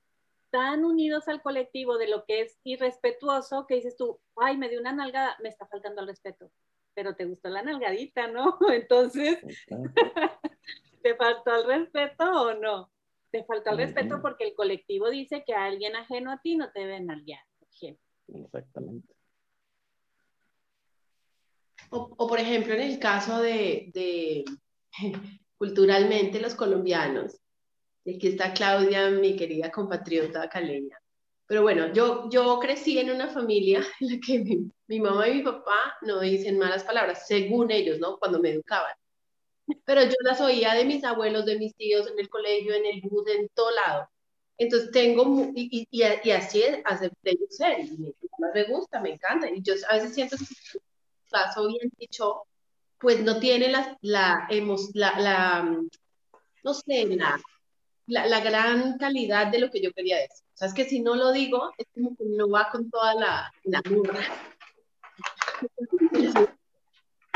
tan 0.51 0.85
unidos 0.85 1.27
al 1.27 1.41
colectivo 1.41 1.97
de 1.97 2.07
lo 2.07 2.25
que 2.25 2.41
es 2.41 2.59
irrespetuoso 2.63 3.65
que 3.65 3.75
dices 3.75 3.97
tú, 3.97 4.19
ay, 4.35 4.57
me 4.57 4.69
dio 4.69 4.79
una 4.79 4.93
nalgada, 4.93 5.35
me 5.41 5.49
está 5.49 5.65
faltando 5.65 6.01
el 6.01 6.07
respeto, 6.07 6.51
pero 6.93 7.15
te 7.15 7.25
gustó 7.25 7.49
la 7.49 7.63
nalgadita, 7.63 8.27
¿no? 8.27 8.59
Entonces, 8.71 9.39
¿te 11.01 11.15
faltó 11.15 11.55
el 11.55 11.65
respeto 11.65 12.23
o 12.25 12.53
no? 12.53 12.91
Te 13.31 13.43
faltó 13.45 13.71
el 13.71 13.77
respeto 13.77 14.21
porque 14.21 14.43
el 14.43 14.53
colectivo 14.53 15.09
dice 15.09 15.43
que 15.43 15.55
a 15.55 15.65
alguien 15.65 15.95
ajeno 15.95 16.31
a 16.31 16.39
ti 16.39 16.55
no 16.55 16.71
te 16.71 16.81
debe 16.81 16.99
nalguear, 16.99 17.41
por 17.57 17.67
ejemplo. 17.67 18.05
Exactamente. 18.27 19.20
O, 21.93 22.27
por 22.27 22.39
ejemplo, 22.39 22.73
en 22.73 22.81
el 22.81 22.99
caso 22.99 23.41
de, 23.41 24.45
culturalmente 25.57 26.39
los 26.39 26.55
colombianos, 26.55 27.37
aquí 28.07 28.27
está 28.29 28.53
Claudia, 28.53 29.09
mi 29.09 29.35
querida 29.35 29.71
compatriota 29.71 30.49
caleña, 30.49 30.97
Pero 31.47 31.63
bueno, 31.63 31.93
yo, 31.93 32.29
yo 32.29 32.59
crecí 32.59 32.97
en 32.99 33.11
una 33.11 33.29
familia 33.29 33.79
en 34.01 34.09
la 34.09 34.19
que 34.25 34.39
mi, 34.39 34.71
mi 34.87 34.99
mamá 35.01 35.27
y 35.27 35.35
mi 35.35 35.43
papá 35.43 35.97
no 36.03 36.21
dicen 36.21 36.57
malas 36.57 36.83
palabras, 36.85 37.27
según 37.27 37.71
ellos, 37.71 37.99
¿no? 37.99 38.17
Cuando 38.19 38.39
me 38.39 38.51
educaban. 38.51 38.93
Pero 39.85 40.03
yo 40.03 40.15
las 40.23 40.41
oía 40.41 40.73
de 40.73 40.85
mis 40.85 41.03
abuelos, 41.03 41.45
de 41.45 41.57
mis 41.59 41.75
tíos, 41.75 42.07
en 42.07 42.19
el 42.19 42.29
colegio, 42.29 42.73
en 42.73 42.85
el 42.85 43.01
bus, 43.01 43.27
en 43.27 43.49
todo 43.53 43.71
lado. 43.71 44.09
Entonces 44.57 44.91
tengo, 44.91 45.51
y, 45.55 45.87
y, 45.91 46.01
y 46.23 46.31
así 46.31 46.63
acepté 46.85 47.33
yo 47.33 47.45
ser, 47.49 47.79
y 47.79 47.97
me, 47.97 48.13
me 48.53 48.63
gusta, 48.65 49.01
me 49.01 49.11
encanta. 49.13 49.49
Y 49.49 49.61
yo 49.61 49.73
a 49.89 49.95
veces 49.95 50.13
siento 50.13 50.37
que 50.37 50.45
paso 51.31 51.67
bien 51.67 51.91
dicho, 51.97 52.43
pues 52.99 53.23
no 53.23 53.39
tiene 53.39 53.69
la, 53.69 53.97
la, 54.01 54.47
la, 54.93 55.19
la 55.19 55.81
no 56.63 56.73
sé, 56.73 57.05
la, 57.07 57.39
la, 58.07 58.39
gran 58.41 58.97
calidad 58.97 59.47
de 59.47 59.59
lo 59.59 59.71
que 59.71 59.81
yo 59.81 59.91
quería 59.91 60.17
decir. 60.17 60.45
O 60.53 60.57
sea, 60.57 60.67
es 60.67 60.73
que 60.73 60.85
si 60.85 61.01
no 61.01 61.15
lo 61.15 61.31
digo, 61.31 61.71
es 61.77 61.87
como 61.93 62.15
que 62.15 62.25
no 62.25 62.49
va 62.49 62.69
con 62.71 62.89
toda 62.89 63.15
la, 63.15 63.51
la 63.63 63.81
burra. 63.89 64.21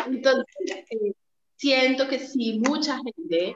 Entonces, 0.06 0.46
eh, 0.92 1.14
siento 1.56 2.08
que 2.08 2.20
si 2.20 2.60
mucha 2.60 3.00
gente 3.04 3.56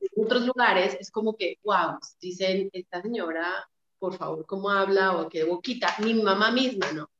en 0.00 0.24
otros 0.24 0.46
lugares 0.46 0.96
es 0.98 1.10
como 1.10 1.36
que, 1.36 1.58
wow, 1.64 1.98
dicen, 2.20 2.70
esta 2.72 3.02
señora, 3.02 3.68
por 3.98 4.16
favor, 4.16 4.46
¿cómo 4.46 4.70
habla? 4.70 5.18
O 5.18 5.28
qué 5.28 5.44
boquita, 5.44 5.94
mi 5.98 6.14
mamá 6.14 6.50
misma, 6.50 6.90
¿no? 6.92 7.10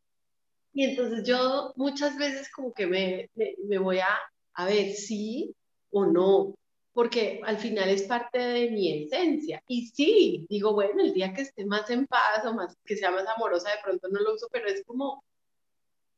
Y 0.74 0.84
entonces 0.84 1.24
yo 1.24 1.72
muchas 1.76 2.16
veces 2.16 2.50
como 2.50 2.72
que 2.72 2.86
me, 2.86 3.30
me, 3.34 3.54
me 3.64 3.78
voy 3.78 3.98
a, 3.98 4.18
a 4.54 4.66
ver, 4.66 4.92
sí 4.92 5.54
o 5.90 6.06
no, 6.06 6.54
porque 6.92 7.40
al 7.44 7.58
final 7.58 7.88
es 7.88 8.02
parte 8.02 8.38
de 8.38 8.70
mi 8.70 9.04
esencia. 9.04 9.62
Y 9.66 9.86
sí, 9.88 10.46
digo, 10.48 10.72
bueno, 10.72 11.02
el 11.02 11.12
día 11.12 11.32
que 11.32 11.42
esté 11.42 11.64
más 11.64 11.88
en 11.90 12.06
paz 12.06 12.44
o 12.46 12.54
más, 12.54 12.76
que 12.84 12.96
sea 12.96 13.10
más 13.10 13.26
amorosa, 13.26 13.70
de 13.70 13.82
pronto 13.82 14.08
no 14.08 14.20
lo 14.20 14.34
uso, 14.34 14.48
pero 14.50 14.68
es 14.68 14.84
como, 14.84 15.22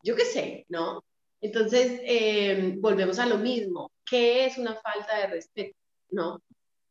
yo 0.03 0.17
qué 0.17 0.25
sé, 0.25 0.67
¿no? 0.69 1.05
Entonces, 1.41 2.01
eh, 2.05 2.75
volvemos 2.79 3.19
a 3.19 3.27
lo 3.27 3.39
mismo, 3.39 3.91
¿qué 4.07 4.47
es 4.47 4.59
una 4.59 4.75
falta 4.77 5.19
de 5.19 5.27
respeto? 5.29 5.77
¿No? 6.11 6.41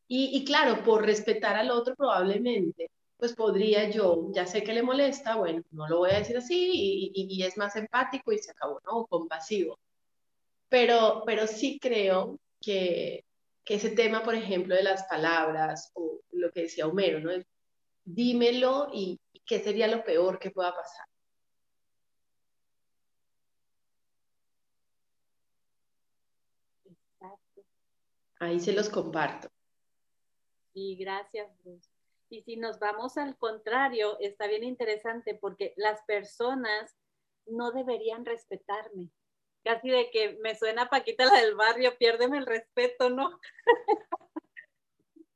Y, 0.08 0.38
y, 0.38 0.46
claro, 0.46 0.84
por 0.84 1.06
respetar 1.06 1.56
al 1.56 1.72
otro 1.72 1.96
probablemente, 1.96 2.90
pues 3.24 3.36
podría 3.36 3.90
yo, 3.90 4.32
ya 4.34 4.46
sé 4.46 4.64
que 4.66 4.74
le 4.74 4.84
molesta, 4.84 5.38
bueno, 5.38 5.64
no 5.72 5.88
lo 5.88 6.00
voy 6.00 6.12
a 6.12 6.18
decir 6.20 6.36
así 6.36 6.72
y, 6.74 7.12
y, 7.16 7.38
y 7.38 7.44
es 7.44 7.58
más 7.58 7.74
empático 7.78 8.34
y 8.34 8.38
se 8.38 8.52
acabó, 8.52 8.82
¿no? 8.86 8.98
O 8.98 9.08
compasivo. 9.08 9.80
Pero, 10.70 11.24
pero 11.26 11.48
sí 11.48 11.80
creo 11.82 12.38
que, 12.62 13.24
que 13.64 13.76
ese 13.76 13.92
tema, 13.92 14.24
por 14.24 14.36
ejemplo, 14.36 14.76
de 14.76 14.84
las 14.84 15.04
palabras 15.06 15.90
o 15.94 16.20
lo 16.32 16.52
que 16.52 16.64
decía 16.64 16.86
Homero, 16.86 17.22
¿no? 17.22 17.32
Dímelo 18.04 18.90
y, 18.94 19.18
y 19.34 19.42
qué 19.46 19.60
sería 19.60 19.88
lo 19.88 20.04
peor 20.04 20.38
que 20.38 20.52
pueda 20.52 20.74
pasar. 20.76 21.06
Exacto. 26.86 27.64
Ahí 28.40 28.60
se 28.60 28.74
los 28.74 28.90
comparto. 28.90 29.50
Y 30.74 30.96
gracias, 30.98 31.50
Luz. 31.64 31.93
Y 32.34 32.42
si 32.42 32.58
nos 32.58 32.80
vamos 32.80 33.16
al 33.18 33.38
contrario, 33.38 34.18
está 34.20 34.48
bien 34.48 34.64
interesante 34.64 35.36
porque 35.36 35.76
las 35.78 36.02
personas 36.02 36.98
no 37.46 37.72
deberían 37.72 38.26
respetarme. 38.26 39.12
Casi 39.64 39.92
de 39.92 40.10
que 40.10 40.40
me 40.42 40.56
suena 40.56 40.90
Paquita 40.90 41.26
la 41.26 41.42
del 41.42 41.54
barrio, 41.54 41.96
piérdeme 41.96 42.40
el 42.40 42.48
respeto, 42.48 43.12
¿no? 43.12 43.40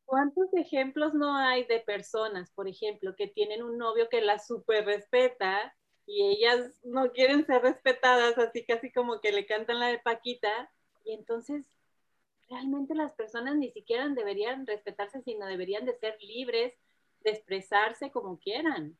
¿Cuántos 0.05 0.51
ejemplos 0.55 1.13
no 1.13 1.37
hay 1.37 1.65
de 1.65 1.81
personas, 1.81 2.49
por 2.49 2.67
ejemplo, 2.67 3.15
que 3.15 3.27
tienen 3.27 3.61
un 3.61 3.77
novio 3.77 4.09
que 4.09 4.21
las 4.21 4.47
súper 4.47 4.83
respeta 4.85 5.75
y 6.07 6.23
ellas 6.23 6.79
no 6.83 7.11
quieren 7.11 7.45
ser 7.45 7.61
respetadas, 7.61 8.39
así 8.39 8.65
casi 8.65 8.91
como 8.91 9.21
que 9.21 9.31
le 9.31 9.45
cantan 9.45 9.79
la 9.79 9.89
de 9.89 9.99
Paquita, 9.99 10.71
y 11.05 11.13
entonces 11.13 11.67
realmente 12.49 12.95
las 12.95 13.13
personas 13.13 13.55
ni 13.55 13.69
siquiera 13.69 14.09
deberían 14.09 14.65
respetarse, 14.65 15.21
sino 15.21 15.45
deberían 15.45 15.85
de 15.85 15.93
ser 15.99 16.17
libres 16.21 16.73
de 17.27 17.33
expresarse 17.33 18.09
como 18.09 18.39
quieran, 18.39 18.97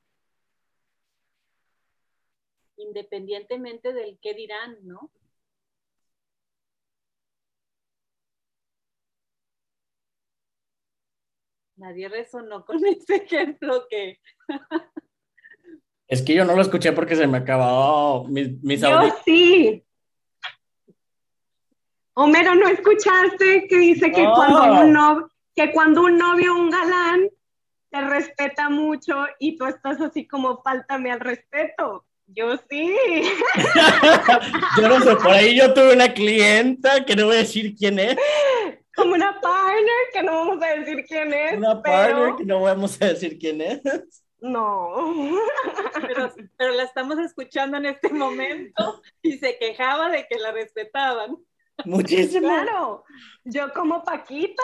independientemente 2.75 3.93
del 3.93 4.19
qué 4.21 4.33
dirán, 4.33 4.77
¿no? 4.83 5.09
Nadie 11.77 12.09
resonó 12.09 12.65
con 12.65 12.83
ese 12.85 13.15
ejemplo 13.15 13.87
que... 13.89 14.19
es 16.09 16.21
que 16.21 16.33
yo 16.33 16.43
no 16.43 16.53
lo 16.53 16.61
escuché 16.61 16.91
porque 16.91 17.15
se 17.15 17.27
me 17.27 17.37
acabó 17.37 18.27
mis, 18.27 18.61
mis 18.61 18.81
Yo 18.81 18.99
sí. 19.23 19.85
Homero, 22.13 22.55
¿no 22.55 22.67
escuchaste 22.67 23.67
que 23.69 23.77
dice 23.77 24.11
que, 24.11 24.27
Oh. 24.27 24.33
cuando 24.33 24.81
un 24.81 24.91
novio, 24.91 25.31
que 25.55 25.71
cuando 25.71 26.01
un 26.01 26.17
novio, 26.17 26.55
un 26.55 26.69
galán, 26.69 27.29
te 27.89 28.01
respeta 28.01 28.69
mucho 28.69 29.25
y 29.39 29.57
tú 29.57 29.65
estás 29.65 29.99
así 30.01 30.27
como, 30.27 30.61
faltame 30.61 31.11
al 31.11 31.19
respeto? 31.19 32.05
Yo 32.27 32.57
sí. 32.69 32.93
yo 34.81 34.89
no 34.89 34.99
sé, 34.99 35.15
por 35.15 35.31
ahí 35.31 35.57
yo 35.57 35.73
tuve 35.73 35.93
una 35.93 36.13
clienta 36.13 37.05
que 37.05 37.15
no 37.15 37.27
voy 37.27 37.35
a 37.35 37.39
decir 37.39 37.73
quién 37.73 37.99
es, 37.99 38.17
Como 38.93 39.13
una 39.13 39.39
partner, 39.39 39.93
que 40.11 40.23
no 40.23 40.33
vamos 40.33 40.61
a 40.61 40.67
decir 40.75 41.05
quién 41.07 41.33
es, 41.33 41.57
una 41.57 41.81
pero 41.81 41.95
partner 41.95 42.35
que 42.35 42.45
no 42.45 42.61
vamos 42.61 43.01
a 43.01 43.05
decir 43.05 43.37
quién 43.39 43.61
es. 43.61 43.81
no. 44.41 45.37
Pero, 46.07 46.33
pero 46.57 46.73
la 46.73 46.83
estamos 46.83 47.17
escuchando 47.19 47.77
en 47.77 47.85
este 47.87 48.09
momento 48.09 49.01
y 49.21 49.37
se 49.37 49.57
quejaba 49.57 50.09
de 50.09 50.27
que 50.29 50.37
la 50.37 50.51
respetaban. 50.51 51.37
Muchísimo. 51.85 52.47
Claro, 52.47 53.03
yo 53.43 53.71
como 53.73 54.03
Paquita, 54.03 54.63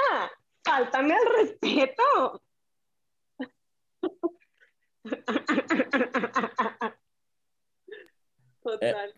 faltame 0.63 1.15
al 1.15 1.25
respeto. 1.37 2.41
Total. 8.63 9.13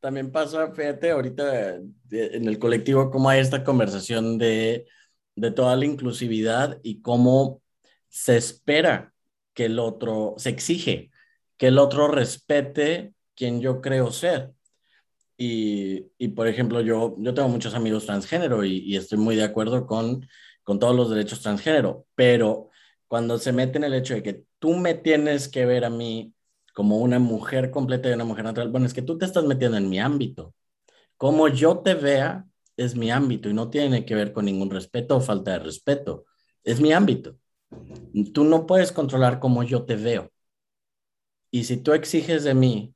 También 0.00 0.30
pasa, 0.30 0.72
fíjate, 0.72 1.10
ahorita 1.10 1.76
en 2.10 2.48
el 2.48 2.58
colectivo, 2.58 3.10
cómo 3.10 3.28
hay 3.28 3.40
esta 3.40 3.64
conversación 3.64 4.38
de, 4.38 4.86
de 5.34 5.50
toda 5.50 5.74
la 5.76 5.86
inclusividad 5.86 6.78
y 6.82 7.00
cómo 7.00 7.62
se 8.08 8.36
espera 8.36 9.12
que 9.54 9.64
el 9.66 9.78
otro, 9.78 10.34
se 10.36 10.50
exige 10.50 11.10
que 11.56 11.68
el 11.68 11.78
otro 11.78 12.08
respete 12.08 13.14
quien 13.34 13.60
yo 13.60 13.80
creo 13.80 14.12
ser. 14.12 14.52
Y, 15.36 16.06
y, 16.18 16.28
por 16.28 16.46
ejemplo, 16.46 16.80
yo, 16.80 17.16
yo 17.18 17.34
tengo 17.34 17.48
muchos 17.48 17.74
amigos 17.74 18.06
transgénero 18.06 18.64
y, 18.64 18.78
y 18.78 18.96
estoy 18.96 19.18
muy 19.18 19.34
de 19.36 19.44
acuerdo 19.44 19.86
con, 19.86 20.28
con 20.62 20.78
todos 20.78 20.94
los 20.94 21.10
derechos 21.10 21.40
transgénero, 21.40 22.06
pero 22.14 22.70
cuando 23.08 23.38
se 23.38 23.52
mete 23.52 23.78
en 23.78 23.84
el 23.84 23.94
hecho 23.94 24.14
de 24.14 24.22
que 24.22 24.44
tú 24.58 24.74
me 24.74 24.94
tienes 24.94 25.48
que 25.48 25.66
ver 25.66 25.84
a 25.84 25.90
mí 25.90 26.34
como 26.74 26.98
una 26.98 27.18
mujer 27.18 27.70
completa 27.70 28.10
y 28.10 28.12
una 28.12 28.24
mujer 28.24 28.44
natural, 28.44 28.70
bueno, 28.70 28.86
es 28.86 28.94
que 28.94 29.02
tú 29.02 29.18
te 29.18 29.26
estás 29.26 29.44
metiendo 29.44 29.76
en 29.76 29.88
mi 29.88 30.00
ámbito. 30.00 30.54
Como 31.16 31.48
yo 31.48 31.78
te 31.80 31.94
vea 31.94 32.46
es 32.76 32.96
mi 32.96 33.10
ámbito 33.10 33.48
y 33.48 33.54
no 33.54 33.70
tiene 33.70 34.04
que 34.04 34.14
ver 34.14 34.32
con 34.32 34.46
ningún 34.46 34.70
respeto 34.70 35.16
o 35.16 35.20
falta 35.20 35.52
de 35.52 35.58
respeto. 35.60 36.24
Es 36.64 36.80
mi 36.80 36.92
ámbito. 36.92 37.36
Tú 38.32 38.44
no 38.44 38.66
puedes 38.66 38.92
controlar 38.92 39.40
cómo 39.40 39.62
yo 39.62 39.84
te 39.84 39.96
veo. 39.96 40.30
Y 41.50 41.64
si 41.64 41.76
tú 41.76 41.92
exiges 41.92 42.44
de 42.44 42.54
mí 42.54 42.94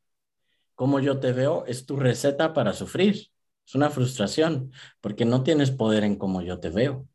cómo 0.75 1.01
yo 1.01 1.21
te 1.21 1.33
veo, 1.33 1.65
es 1.67 1.87
tu 1.87 1.97
receta 1.97 2.53
para 2.55 2.73
sufrir. 2.73 3.29
Es 3.67 3.75
una 3.75 3.91
frustración 3.91 4.73
porque 5.01 5.25
no 5.25 5.43
tienes 5.43 5.71
poder 5.71 6.05
en 6.05 6.17
cómo 6.17 6.43
yo 6.43 6.59
te 6.61 6.71
veo. 6.71 7.07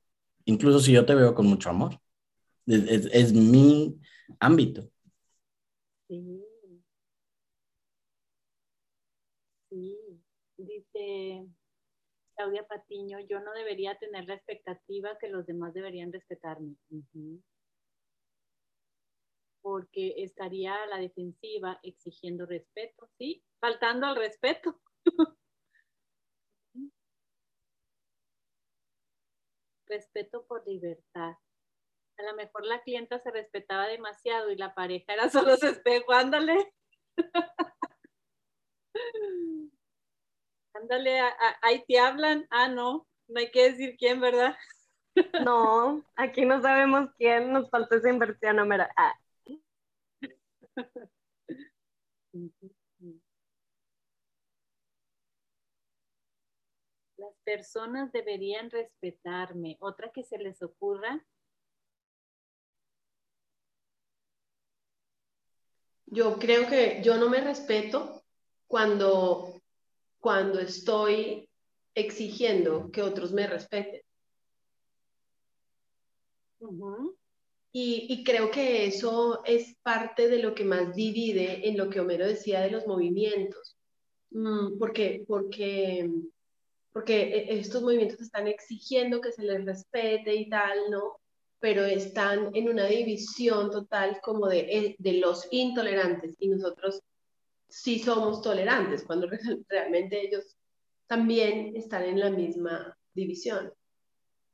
Incluso 0.45 0.79
si 0.79 0.91
yo 0.93 1.05
te 1.05 1.15
veo 1.15 1.33
con 1.35 1.47
mucho 1.47 1.69
amor. 1.69 1.99
Es, 2.65 3.05
es, 3.11 3.33
mi 3.33 3.99
ámbito. 4.39 4.89
Sí. 6.07 6.43
Sí. 9.69 9.97
Dice 10.57 11.47
Claudia 12.35 12.65
Patiño, 12.67 13.19
yo 13.21 13.39
no 13.41 13.51
debería 13.53 13.97
tener 13.97 14.25
la 14.25 14.35
expectativa 14.35 15.17
que 15.19 15.29
los 15.29 15.45
demás 15.45 15.73
deberían 15.73 16.13
respetarme. 16.13 16.75
Porque 19.61 20.15
estaría 20.17 20.75
a 20.83 20.87
la 20.87 20.97
defensiva 20.97 21.79
exigiendo 21.83 22.45
respeto, 22.45 23.09
¿sí? 23.17 23.43
Faltando 23.59 24.07
al 24.07 24.15
respeto. 24.15 24.79
respeto 29.87 30.45
por 30.47 30.67
libertad. 30.67 31.35
A 32.17 32.23
lo 32.23 32.35
mejor 32.35 32.65
la 32.65 32.81
clienta 32.81 33.19
se 33.19 33.31
respetaba 33.31 33.87
demasiado 33.87 34.51
y 34.51 34.55
la 34.57 34.73
pareja 34.73 35.13
era 35.13 35.29
solo 35.29 35.57
su 35.57 35.67
espejo, 35.67 36.13
ándale. 36.13 36.73
ándale, 40.73 41.19
a- 41.19 41.27
a- 41.27 41.57
ahí 41.61 41.83
te 41.87 41.99
hablan. 41.99 42.45
Ah, 42.49 42.67
no, 42.67 43.07
no 43.27 43.39
hay 43.39 43.51
que 43.51 43.71
decir 43.71 43.95
quién, 43.97 44.19
¿verdad? 44.21 44.55
No, 45.47 46.03
aquí 46.15 46.43
no 46.45 46.61
sabemos 46.61 47.09
quién, 47.17 47.53
nos 47.53 47.69
falta 47.69 47.95
esa 47.97 48.09
inversión, 48.09 48.57
Homero. 48.59 48.85
Ah, 48.97 49.13
Las 57.17 57.33
personas 57.43 58.11
deberían 58.11 58.69
respetarme. 58.69 59.77
Otra 59.79 60.11
que 60.11 60.23
se 60.23 60.37
les 60.37 60.61
ocurra. 60.61 61.23
Yo 66.13 66.37
creo 66.37 66.67
que 66.67 67.01
yo 67.03 67.17
no 67.17 67.27
me 67.27 67.41
respeto 67.41 68.23
cuando, 68.67 69.59
cuando 70.19 70.59
estoy 70.59 71.49
exigiendo 71.95 72.91
que 72.91 73.01
otros 73.01 73.33
me 73.33 73.47
respeten. 73.47 74.01
y, 77.71 78.05
y, 78.09 78.23
creo 78.23 78.51
que 78.51 78.85
eso 78.85 79.43
es 79.43 79.75
parte 79.81 80.29
de 80.29 80.37
lo 80.37 80.53
que 80.53 80.63
más 80.63 80.95
divide 80.95 81.67
en 81.67 81.77
lo 81.77 81.89
que 81.89 81.99
Homero 81.99 82.27
decía 82.27 82.61
de 82.61 82.69
los 82.69 82.85
movimientos. 82.85 83.75
Mm, 84.29 84.77
porque, 84.77 85.25
porque, 85.27 86.09
porque 86.91 87.23
e, 87.23 87.59
estos 87.59 87.81
movimientos 87.81 88.21
están 88.21 88.47
exigiendo 88.47 89.19
que 89.19 89.31
se 89.31 89.41
les 89.43 89.65
respete 89.65 90.35
y 90.35 90.47
tal, 90.47 90.91
¿no? 90.91 91.19
Pero 91.63 91.85
están 91.85 92.53
en 92.53 92.67
una 92.67 92.87
división 92.87 93.71
total 93.71 94.19
como 94.21 94.49
de, 94.49 94.59
eh, 94.59 94.95
de 94.99 95.13
los 95.13 95.47
intolerantes 95.49 96.35
y 96.37 96.49
nosotros 96.49 97.01
sí 97.69 97.99
somos 97.99 98.41
tolerantes, 98.41 99.05
cuando 99.05 99.29
realmente 99.69 100.19
ellos 100.19 100.57
también 101.07 101.73
están 101.77 102.03
en 102.03 102.19
la 102.19 102.29
misma 102.29 102.97
división. 103.13 103.71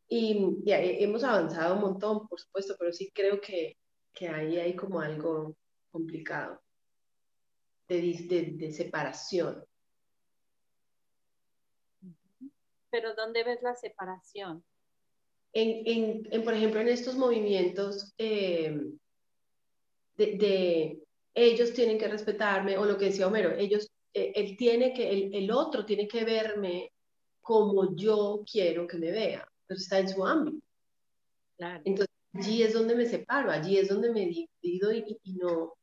Y, 0.08 0.62
hemos 0.68 1.24
avanzado 1.24 1.76
un 1.76 1.82
montón, 1.82 2.28
por 2.28 2.40
supuesto, 2.40 2.76
pero 2.78 2.94
sí 2.94 3.12
creo 3.12 3.42
que, 3.42 3.78
que 4.14 4.30
ahí 4.30 4.58
hay 4.58 4.76
como 4.76 5.00
algo 5.02 5.56
complicado 5.92 6.62
de, 7.88 8.54
de, 8.58 8.72
separación. 8.72 9.66
Pero 12.92 13.16
¿dónde 13.16 13.44
ves 13.44 13.62
la 13.64 13.76
separación? 13.76 14.64
En, 15.54 16.24
en, 16.32 16.44
por 16.44 16.54
ejemplo, 16.54 16.80
en 16.80 16.90
estos 16.90 17.16
movimientos 17.16 18.14
eh, 18.18 18.80
de, 20.16 21.00
ellos 21.34 21.74
tienen 21.74 21.98
que 21.98 22.08
respetarme, 22.08 22.78
o 22.78 22.86
lo 22.86 22.98
que 22.98 23.06
decía 23.06 23.28
Homero, 23.28 23.52
ellos, 23.58 23.90
eh, 24.14 24.32
él 24.36 24.56
tiene 24.58 24.94
que, 24.94 25.10
el, 25.10 25.34
el, 25.34 25.52
otro 25.52 25.86
tiene 25.86 26.08
que 26.08 26.24
verme 26.24 26.92
como 27.42 27.96
yo 27.96 28.44
quiero 28.46 28.86
que 28.86 28.98
me 28.98 29.12
vea 29.12 29.50
pero 29.70 29.80
está 29.80 30.00
en 30.00 30.10
su 30.10 30.26
ámbito. 30.26 30.66
Entonces, 31.60 32.16
allí 32.34 32.64
es 32.64 32.74
donde 32.74 32.96
me 32.96 33.06
separo, 33.06 33.52
allí 33.52 33.78
es 33.78 33.88
donde 33.88 34.12
me 34.12 34.26
divido 34.26 34.92
y, 34.92 35.04
no, 35.36 35.76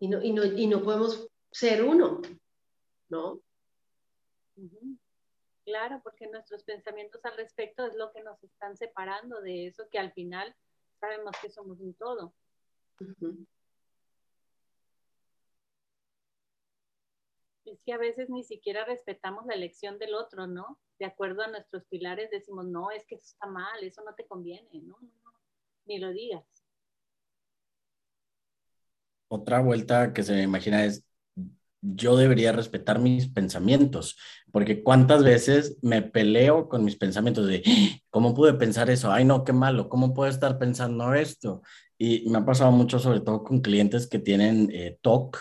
y, 0.00 0.08
no, 0.08 0.20
y, 0.20 0.32
no, 0.32 0.44
y 0.44 0.66
no 0.66 0.82
podemos 0.82 1.28
ser 1.52 1.84
uno, 1.84 2.20
¿no? 3.08 3.40
Claro, 5.64 6.00
porque 6.02 6.26
nuestros 6.26 6.62
pensamientos 6.62 7.24
al 7.24 7.36
respecto 7.36 7.86
es 7.86 7.94
lo 7.94 8.12
que 8.12 8.22
nos 8.22 8.42
están 8.44 8.76
separando 8.76 9.40
de 9.40 9.66
eso 9.66 9.88
que 9.90 9.98
al 9.98 10.12
final 10.12 10.54
sabemos 11.00 11.34
que 11.40 11.50
somos 11.50 11.80
un 11.80 11.94
todo. 11.94 12.34
Es 17.64 17.80
que 17.82 17.92
a 17.94 17.98
veces 17.98 18.28
ni 18.28 18.44
siquiera 18.44 18.84
respetamos 18.84 19.46
la 19.46 19.54
elección 19.54 19.98
del 19.98 20.14
otro, 20.14 20.46
¿no? 20.46 20.78
De 20.98 21.06
acuerdo 21.06 21.42
a 21.42 21.48
nuestros 21.48 21.84
pilares 21.86 22.30
decimos, 22.30 22.66
no, 22.66 22.90
es 22.90 23.06
que 23.06 23.14
eso 23.14 23.24
está 23.24 23.46
mal, 23.46 23.82
eso 23.82 24.02
no 24.04 24.14
te 24.14 24.26
conviene, 24.26 24.68
no, 24.82 24.98
no, 25.00 25.10
no, 25.24 25.32
ni 25.86 25.98
lo 25.98 26.10
digas. 26.12 26.44
Otra 29.28 29.62
vuelta 29.62 30.12
que 30.12 30.22
se 30.22 30.34
me 30.34 30.42
imagina 30.42 30.84
es, 30.84 31.02
yo 31.84 32.16
debería 32.16 32.52
respetar 32.52 32.98
mis 32.98 33.28
pensamientos, 33.28 34.16
porque 34.50 34.82
cuántas 34.82 35.22
veces 35.22 35.76
me 35.82 36.00
peleo 36.00 36.68
con 36.68 36.84
mis 36.84 36.96
pensamientos 36.96 37.46
de, 37.46 37.62
¿cómo 38.10 38.34
pude 38.34 38.54
pensar 38.54 38.88
eso? 38.88 39.12
Ay, 39.12 39.24
no, 39.24 39.44
qué 39.44 39.52
malo, 39.52 39.88
¿cómo 39.88 40.14
puedo 40.14 40.30
estar 40.30 40.58
pensando 40.58 41.12
esto? 41.14 41.62
Y 41.98 42.28
me 42.30 42.38
ha 42.38 42.44
pasado 42.46 42.72
mucho, 42.72 42.98
sobre 42.98 43.20
todo 43.20 43.44
con 43.44 43.60
clientes 43.60 44.06
que 44.06 44.18
tienen 44.18 44.70
eh, 44.72 44.98
TOC, 45.02 45.38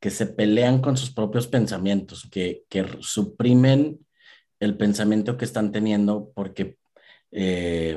que 0.00 0.10
se 0.10 0.26
pelean 0.26 0.80
con 0.80 0.96
sus 0.96 1.12
propios 1.12 1.46
pensamientos, 1.46 2.28
que, 2.30 2.64
que 2.68 2.84
suprimen 3.00 4.00
el 4.58 4.76
pensamiento 4.76 5.36
que 5.36 5.44
están 5.44 5.70
teniendo 5.70 6.32
porque, 6.34 6.78
eh, 7.30 7.96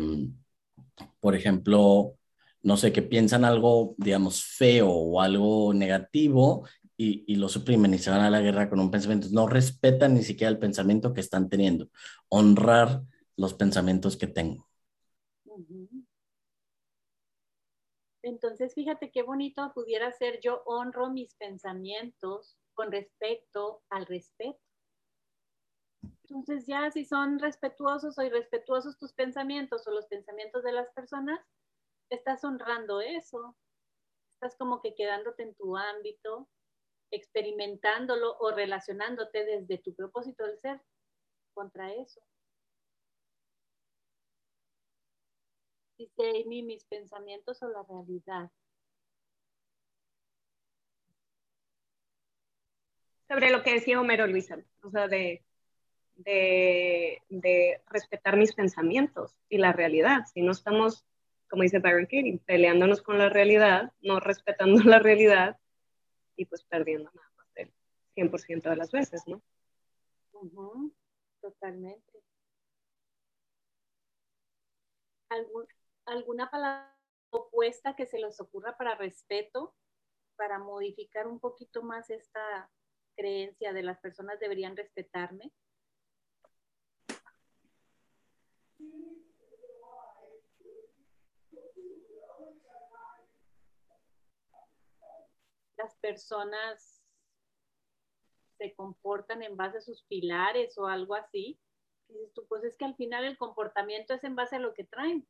por 1.19 1.35
ejemplo, 1.35 2.15
no 2.61 2.77
sé, 2.77 2.91
que 2.91 3.01
piensan 3.01 3.45
algo, 3.45 3.95
digamos, 3.97 4.43
feo 4.43 4.89
o 4.89 5.21
algo 5.21 5.73
negativo 5.73 6.67
y, 7.01 7.23
y, 7.31 7.37
lo 7.37 7.47
suprimen 7.47 7.93
y 7.93 7.97
se 7.97 8.09
van 8.09 8.19
a 8.19 8.29
la 8.29 8.41
guerra 8.41 8.69
con 8.69 8.81
un 8.81 8.91
pensamiento. 8.91 9.29
No 9.31 9.47
respetan 9.47 10.15
ni 10.15 10.21
siquiera 10.21 10.51
el 10.51 10.59
pensamiento 10.59 11.13
que 11.13 11.21
están 11.21 11.47
teniendo. 11.47 11.87
Honrar 12.27 13.03
los 13.37 13.53
pensamientos 13.53 14.17
que 14.17 14.27
tengo. 14.27 14.67
Entonces, 18.21 18.73
fíjate 18.73 19.11
qué 19.11 19.23
bonito 19.23 19.71
pudiera 19.73 20.11
ser 20.11 20.41
yo 20.41 20.61
honro 20.65 21.09
mis 21.09 21.33
pensamientos 21.35 22.57
con 22.73 22.91
respecto 22.91 23.81
al 23.89 24.05
respeto. 24.05 24.59
Entonces, 26.23 26.67
ya 26.67 26.91
si 26.91 27.05
son 27.05 27.39
respetuosos 27.39 28.17
o 28.17 28.23
irrespetuosos 28.23 28.97
tus 28.97 29.13
pensamientos 29.13 29.87
o 29.87 29.91
los 29.91 30.07
pensamientos 30.07 30.63
de 30.63 30.73
las 30.73 30.89
personas, 30.91 31.39
estás 32.09 32.43
honrando 32.43 32.99
eso. 32.99 33.55
Estás 34.33 34.57
como 34.57 34.81
que 34.81 34.95
quedándote 34.95 35.43
en 35.43 35.55
tu 35.55 35.77
ámbito, 35.77 36.49
experimentándolo 37.11 38.37
o 38.39 38.51
relacionándote 38.51 39.45
desde 39.45 39.77
tu 39.79 39.93
propósito 39.95 40.45
del 40.45 40.59
ser 40.59 40.81
contra 41.53 41.91
eso. 41.93 42.21
Dice 45.97 46.43
Amy, 46.45 46.63
mis 46.63 46.85
pensamientos 46.85 47.61
o 47.61 47.67
la 47.67 47.83
realidad. 47.83 48.49
Sobre 53.27 53.51
lo 53.51 53.61
que 53.61 53.73
decía 53.73 53.99
Homero 53.99 54.25
Luisa, 54.25 54.57
o 54.81 54.89
sea, 54.89 55.07
de, 55.07 55.43
de, 56.15 57.81
respetar 57.87 58.37
mis 58.37 58.53
pensamientos 58.53 59.35
y 59.49 59.57
la 59.57 59.73
realidad. 59.73 60.25
Si 60.33 60.41
no 60.41 60.51
estamos, 60.51 61.05
como 61.49 61.63
dice 61.63 61.79
Byron 61.79 62.05
Katie, 62.05 62.39
peleándonos 62.45 63.01
con 63.01 63.17
la 63.17 63.29
realidad, 63.29 63.91
no 64.01 64.19
respetando 64.19 64.81
la 64.83 64.99
realidad 64.99 65.57
y 66.39 66.45
pues 66.45 66.63
perdiendo 66.63 67.11
nada 67.13 67.29
más 67.35 67.53
del 67.53 67.73
100% 68.15 68.69
de 68.69 68.75
las 68.77 68.91
veces, 68.91 69.27
¿no? 69.27 69.41
Totalmente. 71.41 72.23
¿Algún, 75.27 75.67
alguna 76.05 76.49
palabra 76.49 76.97
opuesta 77.29 77.93
que 77.97 78.05
se 78.05 78.19
les 78.19 78.39
ocurra 78.39 78.77
para 78.77 78.95
respeto, 78.95 79.75
para 80.37 80.59
modificar 80.59 81.27
un 81.27 81.41
poquito 81.41 81.83
más 81.83 82.09
esta 82.09 82.71
creencia 83.17 83.73
de 83.73 83.83
las 83.83 83.99
personas 83.99 84.39
deberían 84.39 84.77
respetarme? 84.77 85.51
Las 95.79 95.95
personas 95.95 97.01
se 98.59 98.75
comportan 98.75 99.41
en 99.41 99.57
base 99.57 99.79
a 99.79 99.81
sus 99.81 100.03
pilares 100.03 100.77
o 100.77 100.85
algo 100.85 101.15
así. 101.15 101.59
dices 102.07 102.31
tú, 102.33 102.45
pues 102.47 102.63
es 102.63 102.75
que 102.77 102.85
al 102.85 102.95
final 102.95 103.25
el 103.25 103.37
comportamiento 103.37 104.13
es 104.13 104.23
en 104.23 104.35
base 104.35 104.57
a 104.57 104.59
lo 104.59 104.75
que 104.75 104.83
traen 104.83 105.27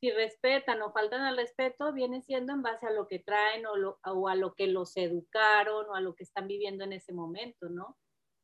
si 0.00 0.10
respetan 0.10 0.82
o 0.82 0.92
faltan 0.92 1.22
al 1.22 1.36
respeto, 1.36 1.92
viene 1.92 2.20
siendo 2.20 2.52
en 2.52 2.62
base 2.62 2.86
a 2.86 2.90
lo 2.90 3.08
que 3.08 3.18
traen 3.18 3.64
o, 3.66 4.28
a 4.28 4.34
lo 4.34 4.54
que 4.54 4.66
los 4.66 4.96
educaron 4.96 5.86
o 5.88 5.94
a 5.94 6.00
lo 6.00 6.14
que 6.14 6.24
están 6.24 6.46
viviendo 6.46 6.84
en 6.84 6.92
ese 6.92 7.12
momento, 7.12 7.68
¿no? 7.68 7.96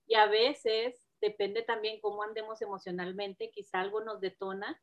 Y 0.07 0.15
a 0.15 0.27
veces 0.27 1.07
depende 1.21 1.63
también 1.63 2.01
cómo 2.01 2.23
andemos 2.23 2.63
emocionalmente, 2.63 3.51
quizá 3.51 3.81
algo 3.81 4.03
nos 4.03 4.21
detona 4.21 4.81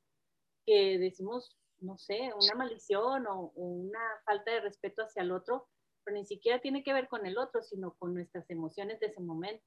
que 0.66 1.00
decimos, 1.00 1.58
no 1.80 1.98
sé, 1.98 2.32
una 2.34 2.56
maldición 2.56 3.26
o, 3.28 3.52
una 3.56 4.00
falta 4.26 4.52
de 4.52 4.62
respeto 4.62 5.04
hacia 5.04 5.24
el 5.24 5.32
otro, 5.32 5.68
pero 6.10 6.20
ni 6.20 6.26
siquiera 6.26 6.60
tiene 6.60 6.84
que 6.84 6.94
ver 6.94 7.08
con 7.08 7.26
el 7.26 7.38
otro, 7.38 7.62
sino 7.62 7.94
con 7.98 8.14
nuestras 8.14 8.50
emociones 8.50 9.00
de 9.00 9.08
ese 9.08 9.22
momento. 9.22 9.64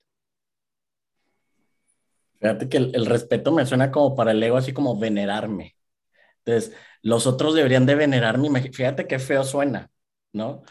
Fíjate 2.41 2.69
que 2.69 2.77
el 2.79 3.07
respeto 3.07 3.53
me 3.53 3.65
suena 3.65 3.93
como 3.93 4.17
para 4.17 4.33
el 4.33 4.43
ego, 4.43 4.57
así 4.57 4.73
como 4.73 4.99
venerarme. 4.99 5.77
Entonces, 6.39 6.77
los 7.03 7.27
otros 7.29 7.55
deberían 7.55 7.87
de 7.87 7.95
venerarme. 7.95 8.63
Fíjate 8.73 9.07
qué 9.07 9.19
feo 9.19 9.45
suena, 9.45 9.91
¿no? 10.33 10.63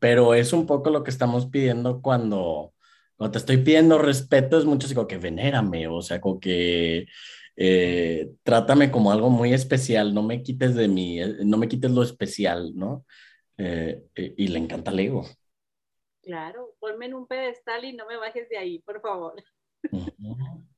pero 0.00 0.34
es 0.34 0.52
un 0.52 0.66
poco 0.66 0.90
lo 0.90 1.04
que 1.04 1.10
estamos 1.10 1.46
pidiendo 1.46 2.02
cuando, 2.02 2.74
cuando 3.16 3.32
te 3.32 3.38
estoy 3.38 3.58
pidiendo 3.58 3.98
respeto, 3.98 4.58
es 4.58 4.64
mucho 4.64 4.86
así 4.86 4.94
como 4.96 5.06
que 5.06 5.18
venérame, 5.18 5.86
o 5.86 6.02
sea, 6.02 6.20
como 6.20 6.40
que 6.40 7.06
eh, 7.54 8.32
trátame 8.42 8.90
como 8.90 9.12
algo 9.12 9.30
muy 9.30 9.52
especial, 9.52 10.12
no 10.12 10.22
me 10.22 10.42
quites 10.42 10.74
de 10.74 10.88
mí, 10.88 11.20
eh, 11.20 11.36
no 11.44 11.56
me 11.56 11.68
quites 11.68 11.90
lo 11.92 12.02
especial, 12.02 12.72
¿no? 12.74 13.04
Eh, 13.64 14.08
y 14.14 14.48
le 14.48 14.58
encanta 14.58 14.90
el 14.90 14.98
ego. 14.98 15.24
Claro, 16.22 16.74
ponme 16.80 17.06
en 17.06 17.14
un 17.14 17.26
pedestal 17.26 17.84
y 17.84 17.92
no 17.92 18.06
me 18.06 18.16
bajes 18.16 18.48
de 18.48 18.58
ahí, 18.58 18.80
por 18.80 19.00
favor. 19.00 19.34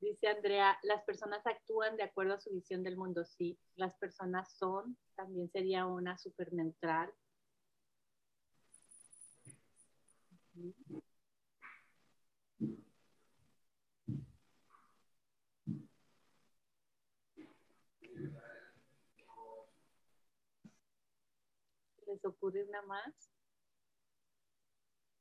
Dice 0.00 0.28
Andrea, 0.28 0.78
las 0.82 1.02
personas 1.04 1.46
actúan 1.46 1.96
de 1.96 2.04
acuerdo 2.04 2.34
a 2.34 2.40
su 2.40 2.50
visión 2.50 2.82
del 2.82 2.96
mundo. 2.96 3.24
Sí, 3.24 3.58
las 3.76 3.96
personas 3.96 4.52
son, 4.56 4.96
también 5.16 5.50
sería 5.50 5.86
una 5.86 6.16
super 6.18 6.52
neutral. 6.52 7.12
¿Les 22.18 22.24
ocurre 22.24 22.64
una 22.64 22.82
más? 22.82 23.30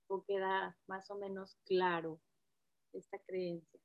¿O 0.07 0.24
queda 0.24 0.76
más 0.88 1.07
o 1.11 1.15
menos 1.15 1.56
claro 1.65 2.19
esta 2.91 3.19
creencia? 3.19 3.80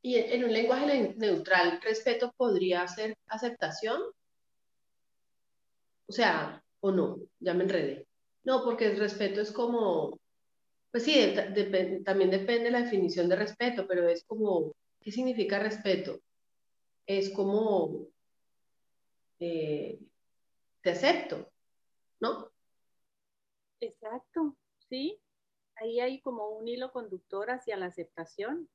Y 0.00 0.16
en 0.16 0.44
un 0.44 0.52
lenguaje 0.52 1.14
neutral, 1.18 1.78
respeto 1.82 2.32
podría 2.38 2.88
ser 2.88 3.18
aceptación. 3.26 4.00
O 6.06 6.12
sea, 6.12 6.62
o 6.80 6.90
no, 6.90 7.18
ya 7.40 7.52
me 7.52 7.64
enredé. 7.64 8.06
No, 8.44 8.64
porque 8.64 8.86
el 8.86 8.98
respeto 8.98 9.42
es 9.42 9.52
como, 9.52 10.18
pues 10.90 11.04
sí, 11.04 11.34
también 12.02 12.30
depende 12.30 12.64
de 12.64 12.70
la 12.70 12.82
definición 12.82 13.28
de 13.28 13.36
respeto, 13.36 13.86
pero 13.86 14.08
es 14.08 14.24
como, 14.24 14.74
¿qué 15.00 15.10
significa 15.12 15.58
respeto? 15.58 16.18
Es 17.06 17.28
como, 17.30 18.06
eh, 19.40 19.98
te 20.84 20.90
acepto, 20.90 21.50
¿no? 22.20 22.52
Exacto, 23.80 24.54
sí. 24.90 25.18
Ahí 25.76 25.98
hay 25.98 26.20
como 26.20 26.50
un 26.50 26.68
hilo 26.68 26.92
conductor 26.92 27.50
hacia 27.50 27.78
la 27.78 27.86
aceptación 27.86 28.68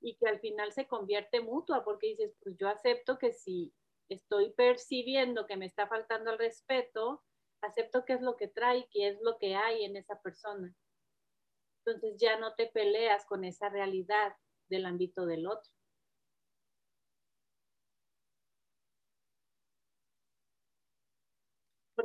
y 0.00 0.16
que 0.16 0.26
al 0.26 0.40
final 0.40 0.72
se 0.72 0.88
convierte 0.88 1.40
mutua 1.40 1.84
porque 1.84 2.08
dices, 2.08 2.34
pues 2.42 2.56
yo 2.58 2.68
acepto 2.68 3.18
que 3.18 3.32
si 3.32 3.72
estoy 4.08 4.52
percibiendo 4.52 5.46
que 5.46 5.56
me 5.56 5.66
está 5.66 5.86
faltando 5.86 6.32
el 6.32 6.38
respeto, 6.38 7.22
acepto 7.60 8.04
qué 8.04 8.14
es 8.14 8.20
lo 8.20 8.36
que 8.36 8.48
trae, 8.48 8.88
qué 8.90 9.10
es 9.10 9.20
lo 9.22 9.38
que 9.38 9.54
hay 9.54 9.84
en 9.84 9.96
esa 9.96 10.20
persona. 10.20 10.74
Entonces 11.84 12.16
ya 12.18 12.36
no 12.36 12.54
te 12.56 12.66
peleas 12.66 13.24
con 13.26 13.44
esa 13.44 13.68
realidad 13.68 14.34
del 14.68 14.86
ámbito 14.86 15.24
del 15.24 15.46
otro. 15.46 15.72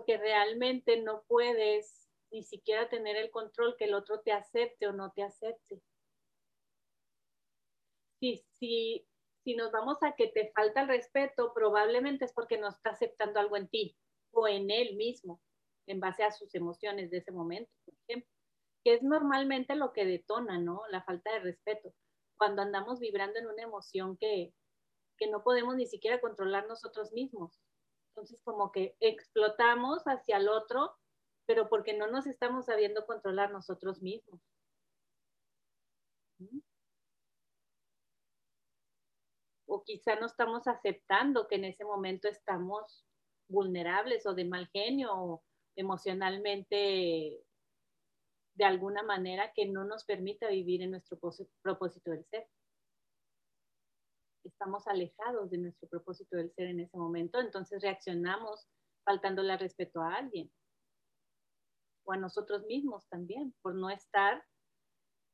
Porque 0.07 0.23
realmente 0.23 1.01
no 1.01 1.23
puedes 1.27 2.07
ni 2.31 2.41
siquiera 2.41 2.87
tener 2.87 3.17
el 3.17 3.29
control 3.29 3.75
que 3.77 3.85
el 3.85 3.93
otro 3.93 4.21
te 4.21 4.31
acepte 4.31 4.87
o 4.87 4.93
no 4.93 5.11
te 5.11 5.21
acepte 5.21 5.81
si, 8.19 8.43
si, 8.59 9.07
si 9.43 9.55
nos 9.55 9.71
vamos 9.71 10.01
a 10.01 10.13
que 10.13 10.27
te 10.27 10.51
falta 10.53 10.81
el 10.81 10.87
respeto, 10.87 11.53
probablemente 11.53 12.25
es 12.25 12.33
porque 12.33 12.57
no 12.57 12.69
está 12.69 12.91
aceptando 12.91 13.39
algo 13.39 13.57
en 13.57 13.67
ti 13.67 13.95
o 14.31 14.47
en 14.47 14.69
él 14.71 14.95
mismo, 14.95 15.41
en 15.87 15.99
base 15.99 16.23
a 16.23 16.31
sus 16.31 16.53
emociones 16.55 17.09
de 17.11 17.17
ese 17.17 17.31
momento, 17.31 17.71
por 17.85 17.93
ejemplo, 18.07 18.29
que 18.83 18.93
es 18.93 19.03
normalmente 19.03 19.75
lo 19.75 19.93
que 19.93 20.05
detona, 20.05 20.59
¿no? 20.59 20.81
La 20.89 21.03
falta 21.03 21.31
de 21.33 21.39
respeto, 21.39 21.93
cuando 22.37 22.61
andamos 22.61 22.99
vibrando 22.99 23.39
en 23.39 23.47
una 23.47 23.63
emoción 23.63 24.17
que, 24.17 24.53
que 25.17 25.27
no 25.27 25.43
podemos 25.43 25.75
ni 25.75 25.85
siquiera 25.85 26.21
controlar 26.21 26.67
nosotros 26.67 27.11
mismos. 27.13 27.59
Entonces, 28.17 28.41
como 28.43 28.71
que 28.71 28.97
explotamos 28.99 30.03
hacia 30.07 30.37
el 30.37 30.49
otro, 30.49 30.97
pero 31.45 31.69
porque 31.69 31.95
no 31.95 32.07
nos 32.07 32.25
estamos 32.25 32.65
sabiendo 32.65 33.05
controlar 33.05 33.51
nosotros 33.51 34.01
mismos. 34.01 34.41
¿Mm? 36.39 36.59
o 39.67 39.83
quizá 39.83 40.15
no 40.15 40.25
estamos 40.25 40.65
aceptando 40.67 41.47
que 41.47 41.55
en 41.55 41.65
ese 41.65 41.83
momento 41.83 42.27
estamos 42.27 43.05
vulnerables 43.49 44.25
o 44.25 44.33
de 44.33 44.45
mal 44.45 44.67
genio 44.69 45.11
o 45.13 45.43
emocionalmente 45.75 47.43
de 48.55 48.65
alguna 48.65 49.03
manera 49.03 49.51
que 49.53 49.65
no 49.65 49.83
nos 49.83 50.05
permita 50.05 50.47
vivir 50.47 50.81
en 50.81 50.91
nuestro 50.91 51.19
propósito 51.61 52.11
del 52.11 52.25
ser. 52.25 52.47
Estamos 54.43 54.87
alejados 54.87 55.49
de 55.49 55.57
nuestro 55.57 55.87
propósito 55.89 56.37
del 56.37 56.51
ser 56.53 56.67
en 56.67 56.79
ese 56.79 56.97
momento, 56.97 57.39
entonces 57.39 57.81
reaccionamos 57.81 58.67
faltándole 59.03 59.57
respeto 59.57 60.01
a 60.01 60.15
alguien 60.15 60.51
o 62.05 62.13
a 62.13 62.17
nosotros 62.17 62.65
mismos 62.65 63.07
también 63.09 63.53
por 63.61 63.75
no 63.75 63.89
estar 63.89 64.43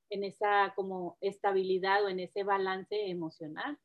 en 0.09 0.23
esa 0.23 0.73
como 0.75 1.17
estabilidad 1.21 2.03
o 2.03 2.09
en 2.09 2.19
ese 2.19 2.43
balance 2.43 3.09
emocional. 3.09 3.80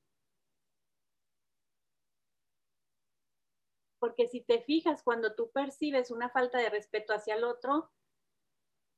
Porque 3.99 4.29
si 4.29 4.43
te 4.43 4.63
fijas, 4.63 5.03
cuando 5.03 5.35
tú 5.35 5.51
percibes 5.51 6.11
una 6.11 6.31
falta 6.31 6.59
de 6.59 6.71
respeto 6.71 7.13
hacia 7.13 7.35
el 7.35 7.45
otro, 7.45 7.91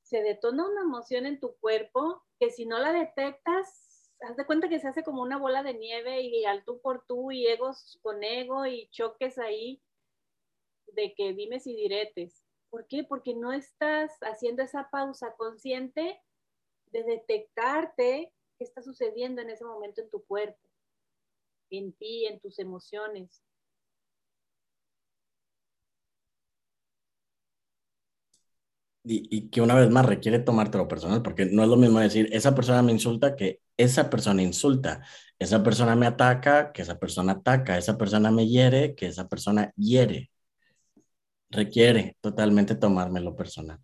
se 0.03 0.21
detona 0.21 0.67
una 0.67 0.81
emoción 0.81 1.25
en 1.25 1.39
tu 1.39 1.55
cuerpo 1.57 2.23
que 2.39 2.51
si 2.51 2.65
no 2.65 2.79
la 2.79 2.91
detectas, 2.91 3.90
haz 4.21 4.35
de 4.37 4.45
cuenta 4.45 4.69
que 4.69 4.79
se 4.79 4.87
hace 4.87 5.03
como 5.03 5.21
una 5.21 5.37
bola 5.37 5.63
de 5.63 5.73
nieve 5.73 6.21
y 6.21 6.45
al 6.45 6.63
tú 6.63 6.79
por 6.81 7.05
tú 7.05 7.31
y 7.31 7.47
egos 7.47 7.99
con 8.01 8.23
ego 8.23 8.65
y 8.65 8.89
choques 8.91 9.37
ahí 9.37 9.81
de 10.87 11.13
que 11.15 11.33
dimes 11.33 11.67
y 11.67 11.75
diretes. 11.75 12.43
¿Por 12.69 12.87
qué? 12.87 13.03
Porque 13.03 13.33
no 13.33 13.51
estás 13.53 14.11
haciendo 14.21 14.63
esa 14.63 14.89
pausa 14.89 15.35
consciente 15.37 16.21
de 16.87 17.03
detectarte 17.03 18.33
qué 18.57 18.63
está 18.63 18.81
sucediendo 18.81 19.41
en 19.41 19.49
ese 19.49 19.65
momento 19.65 20.01
en 20.01 20.09
tu 20.09 20.23
cuerpo, 20.25 20.59
en 21.69 21.93
ti, 21.93 22.25
en 22.27 22.39
tus 22.39 22.59
emociones. 22.59 23.43
y, 29.03 29.49
que 29.49 29.61
una 29.61 29.75
vez 29.75 29.89
más 29.89 30.05
requiere 30.05 30.39
tomártelo 30.39 30.87
personal, 30.87 31.21
porque 31.23 31.45
no 31.45 31.63
es 31.63 31.69
lo 31.69 31.77
mismo 31.77 31.99
decir, 31.99 32.29
esa 32.31 32.53
persona 32.55 32.83
me 32.83 32.91
insulta 32.91 33.35
que 33.35 33.60
esa 33.77 34.09
persona 34.09 34.41
insulta, 34.43 35.05
esa 35.39 35.63
persona 35.63 35.95
me 35.95 36.07
ataca, 36.07 36.71
que 36.71 36.81
esa 36.81 36.99
persona 36.99 37.33
ataca, 37.33 37.77
esa 37.77 37.97
persona 37.97 38.31
me 38.31 38.47
hiere, 38.47 38.95
que 38.95 39.07
esa 39.07 39.27
persona 39.27 39.71
hiere. 39.75 40.31
Requiere 41.49 42.17
totalmente 42.21 42.75
tomármelo 42.75 43.35
personal. 43.35 43.79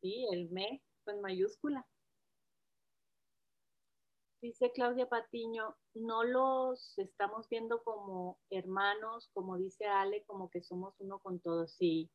Sí, 0.00 0.26
el 0.32 0.50
me 0.50 0.82
con 1.04 1.20
mayúscula. 1.20 1.86
Dice 4.40 4.70
Claudia 4.72 5.08
Patiño, 5.08 5.76
no 5.94 6.22
los 6.22 6.96
estamos 6.98 7.48
viendo 7.48 7.82
como 7.82 8.38
hermanos, 8.50 9.30
como 9.34 9.58
dice 9.58 9.86
Ale, 9.86 10.24
como 10.26 10.48
que 10.48 10.62
somos 10.62 10.94
uno 11.00 11.18
con 11.18 11.40
todos. 11.40 11.72
Sí. 11.72 12.08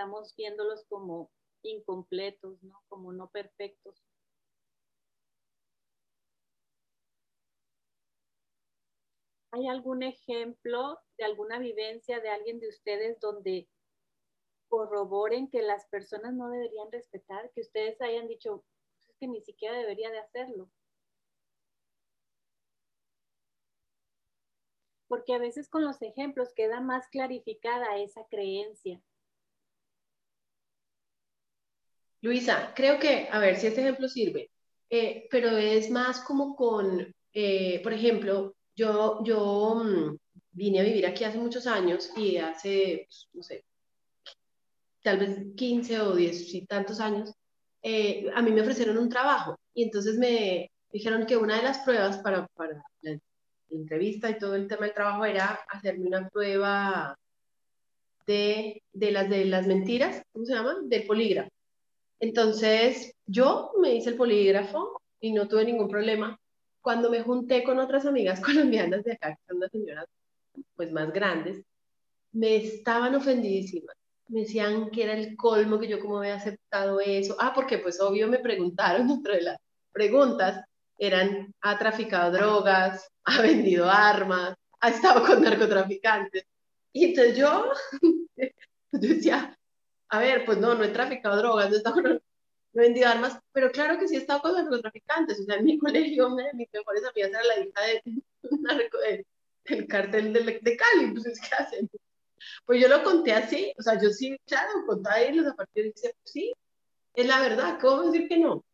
estamos 0.00 0.34
viéndolos 0.34 0.84
como 0.88 1.30
incompletos, 1.62 2.62
¿no? 2.62 2.82
Como 2.88 3.12
no 3.12 3.30
perfectos. 3.30 4.02
¿Hay 9.52 9.66
algún 9.66 10.02
ejemplo 10.04 10.98
de 11.18 11.24
alguna 11.24 11.58
vivencia 11.58 12.20
de 12.20 12.28
alguien 12.28 12.60
de 12.60 12.68
ustedes 12.68 13.18
donde 13.18 13.68
corroboren 14.68 15.50
que 15.50 15.60
las 15.60 15.86
personas 15.86 16.32
no 16.32 16.48
deberían 16.48 16.90
respetar, 16.92 17.50
que 17.52 17.60
ustedes 17.60 18.00
hayan 18.00 18.28
dicho, 18.28 18.64
pues 18.94 19.08
es 19.10 19.16
que 19.18 19.26
ni 19.26 19.40
siquiera 19.42 19.76
debería 19.76 20.10
de 20.10 20.20
hacerlo? 20.20 20.70
Porque 25.08 25.34
a 25.34 25.38
veces 25.38 25.68
con 25.68 25.84
los 25.84 26.00
ejemplos 26.02 26.54
queda 26.54 26.80
más 26.80 27.08
clarificada 27.08 27.98
esa 27.98 28.24
creencia. 28.30 29.02
Luisa, 32.22 32.72
creo 32.74 32.98
que, 32.98 33.28
a 33.30 33.38
ver 33.38 33.56
si 33.56 33.66
este 33.66 33.80
ejemplo 33.80 34.08
sirve, 34.08 34.50
eh, 34.90 35.26
pero 35.30 35.56
es 35.56 35.90
más 35.90 36.20
como 36.20 36.54
con, 36.54 37.14
eh, 37.32 37.80
por 37.82 37.92
ejemplo, 37.92 38.54
yo, 38.74 39.22
yo 39.24 39.82
mm, 39.84 40.16
vine 40.52 40.80
a 40.80 40.84
vivir 40.84 41.06
aquí 41.06 41.24
hace 41.24 41.38
muchos 41.38 41.66
años 41.66 42.10
y 42.16 42.36
hace, 42.36 43.06
pues, 43.06 43.28
no 43.32 43.42
sé, 43.42 43.64
tal 45.02 45.18
vez 45.18 45.38
15 45.56 46.00
o 46.00 46.14
10 46.14 46.54
y 46.54 46.66
tantos 46.66 47.00
años, 47.00 47.32
eh, 47.82 48.26
a 48.34 48.42
mí 48.42 48.52
me 48.52 48.60
ofrecieron 48.60 48.98
un 48.98 49.08
trabajo 49.08 49.58
y 49.72 49.84
entonces 49.84 50.18
me 50.18 50.70
dijeron 50.92 51.24
que 51.26 51.36
una 51.36 51.56
de 51.56 51.62
las 51.62 51.78
pruebas 51.78 52.18
para, 52.18 52.46
para 52.48 52.82
la 53.02 53.18
entrevista 53.70 54.28
y 54.30 54.38
todo 54.38 54.54
el 54.56 54.68
tema 54.68 54.86
del 54.86 54.94
trabajo 54.94 55.24
era 55.24 55.60
hacerme 55.68 56.06
una 56.08 56.28
prueba 56.28 57.16
de, 58.26 58.82
de, 58.92 59.10
las, 59.10 59.30
de 59.30 59.44
las 59.46 59.66
mentiras, 59.66 60.22
¿cómo 60.32 60.44
se 60.44 60.52
llama? 60.54 60.76
Del 60.82 61.06
polígrafo. 61.06 61.50
Entonces, 62.20 63.14
yo 63.26 63.72
me 63.80 63.94
hice 63.94 64.10
el 64.10 64.16
polígrafo 64.16 65.00
y 65.20 65.32
no 65.32 65.48
tuve 65.48 65.64
ningún 65.64 65.88
problema. 65.88 66.38
Cuando 66.82 67.10
me 67.10 67.22
junté 67.22 67.64
con 67.64 67.78
otras 67.78 68.06
amigas 68.06 68.40
colombianas 68.44 69.04
de 69.04 69.12
acá, 69.12 69.34
que 69.34 69.42
son 69.48 69.60
las 69.60 69.70
señoras 69.70 70.06
pues 70.76 70.92
más 70.92 71.12
grandes, 71.12 71.62
me 72.32 72.56
estaban 72.56 73.14
ofendidísimas. 73.14 73.96
Me 74.28 74.40
decían 74.40 74.90
que 74.90 75.04
era 75.04 75.14
el 75.14 75.36
colmo, 75.36 75.78
que 75.78 75.88
yo 75.88 75.98
como 75.98 76.18
había 76.18 76.36
aceptado 76.36 77.00
eso. 77.00 77.36
Ah, 77.40 77.52
porque 77.54 77.78
pues 77.78 78.00
obvio 78.00 78.28
me 78.28 78.38
preguntaron 78.38 79.08
dentro 79.08 79.34
de 79.34 79.42
las 79.42 79.58
preguntas, 79.92 80.64
eran, 80.98 81.54
ha 81.62 81.78
traficado 81.78 82.30
drogas, 82.32 83.08
ha 83.24 83.40
vendido 83.40 83.88
armas, 83.90 84.54
ha 84.80 84.90
estado 84.90 85.26
con 85.26 85.42
narcotraficantes. 85.42 86.44
Y 86.92 87.06
entonces 87.06 87.36
yo, 87.36 87.72
yo 88.92 89.08
decía, 89.08 89.56
a 90.10 90.18
ver, 90.20 90.44
pues 90.44 90.58
no, 90.58 90.74
no 90.74 90.84
he 90.84 90.88
traficado 90.88 91.36
drogas, 91.36 91.70
no 91.70 91.74
he, 91.74 91.78
estado, 91.78 92.02
no 92.02 92.10
he 92.74 92.80
vendido 92.80 93.08
armas, 93.08 93.38
pero 93.52 93.70
claro 93.70 93.98
que 93.98 94.08
sí 94.08 94.16
he 94.16 94.18
estado 94.18 94.42
con 94.42 94.54
narcotraficantes. 94.54 95.40
O 95.40 95.44
sea, 95.44 95.56
en 95.56 95.64
mi 95.64 95.78
colegio, 95.78 96.28
una 96.28 96.46
de 96.46 96.54
mis 96.54 96.68
mejores 96.72 97.04
amigas 97.04 97.30
era 97.30 97.44
la 97.44 97.60
hija 97.60 97.80
de 97.82 99.24
del 99.64 99.86
cartel 99.86 100.32
de, 100.32 100.58
de 100.60 100.76
Cali, 100.76 101.12
pues 101.12 101.40
¿qué 101.40 101.54
hacen? 101.56 101.90
Pues 102.64 102.80
yo 102.80 102.88
lo 102.88 103.02
conté 103.04 103.32
así, 103.32 103.72
o 103.78 103.82
sea, 103.82 104.00
yo 104.00 104.10
sí, 104.10 104.36
claro, 104.46 104.70
contaba 104.86 105.20
ellos 105.20 105.46
a 105.46 105.54
partir 105.54 105.84
de 105.84 105.92
pues 105.92 106.14
sí, 106.24 106.52
es 107.14 107.26
la 107.26 107.40
verdad, 107.40 107.78
¿cómo 107.80 108.10
decir 108.10 108.28
que 108.28 108.38
no? 108.38 108.64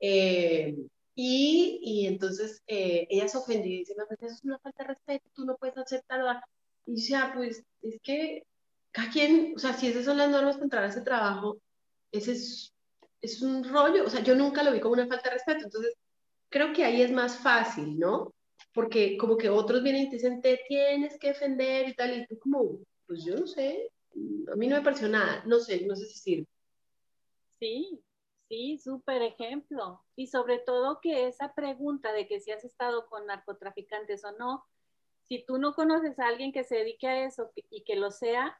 Eh, 0.00 0.76
y, 1.14 1.80
y, 1.82 2.06
entonces 2.06 2.62
eh, 2.66 3.06
ella 3.10 3.26
se 3.26 3.38
ofendidísima, 3.38 4.04
eso 4.04 4.26
es 4.26 4.44
una 4.44 4.58
falta 4.58 4.84
de 4.84 4.88
respeto, 4.90 5.28
tú 5.34 5.44
no 5.44 5.56
puedes 5.56 5.76
aceptarlo. 5.76 6.40
Y 6.86 6.96
ya, 7.08 7.32
pues 7.34 7.64
es 7.82 8.00
que 8.02 8.44
cada 8.92 9.10
quien, 9.10 9.54
o 9.56 9.58
sea, 9.58 9.72
si 9.72 9.88
esas 9.88 10.04
son 10.04 10.16
las 10.16 10.30
normas 10.30 10.56
para 10.56 10.64
entrar 10.64 10.84
a 10.84 10.88
ese 10.88 11.00
trabajo, 11.02 11.58
ese 12.12 12.32
es, 12.32 12.74
es 13.20 13.42
un 13.42 13.64
rollo, 13.64 14.04
o 14.04 14.10
sea, 14.10 14.22
yo 14.22 14.34
nunca 14.34 14.62
lo 14.62 14.72
vi 14.72 14.80
como 14.80 14.94
una 14.94 15.06
falta 15.06 15.30
de 15.30 15.34
respeto, 15.34 15.64
entonces 15.64 15.94
creo 16.48 16.72
que 16.72 16.84
ahí 16.84 17.02
es 17.02 17.12
más 17.12 17.38
fácil, 17.38 17.98
¿no? 17.98 18.32
Porque 18.72 19.16
como 19.16 19.36
que 19.36 19.48
otros 19.48 19.82
vienen 19.82 20.04
y 20.04 20.10
te 20.10 20.16
dicen, 20.16 20.40
te 20.40 20.60
tienes 20.68 21.18
que 21.18 21.28
defender 21.28 21.88
y 21.88 21.94
tal, 21.94 22.18
y 22.18 22.26
tú 22.26 22.38
como, 22.38 22.78
pues 23.06 23.24
yo 23.24 23.36
no 23.36 23.46
sé, 23.46 23.90
a 24.52 24.56
mí 24.56 24.66
no 24.66 24.76
me 24.76 24.82
pareció 24.82 25.08
nada, 25.08 25.42
no 25.46 25.58
sé, 25.58 25.86
no 25.86 25.94
sé 25.94 26.06
si 26.06 26.18
sirve. 26.18 26.46
Sí, 27.58 28.00
sí, 28.48 28.78
súper 28.78 29.22
ejemplo. 29.22 30.04
Y 30.16 30.28
sobre 30.28 30.58
todo 30.58 31.00
que 31.00 31.26
esa 31.26 31.54
pregunta 31.54 32.12
de 32.12 32.26
que 32.28 32.40
si 32.40 32.50
has 32.50 32.64
estado 32.64 33.08
con 33.08 33.26
narcotraficantes 33.26 34.24
o 34.24 34.32
no, 34.32 34.64
si 35.24 35.44
tú 35.44 35.58
no 35.58 35.74
conoces 35.74 36.18
a 36.18 36.26
alguien 36.26 36.52
que 36.52 36.64
se 36.64 36.76
dedique 36.76 37.06
a 37.06 37.26
eso 37.26 37.50
y 37.70 37.82
que 37.84 37.96
lo 37.96 38.10
sea, 38.10 38.58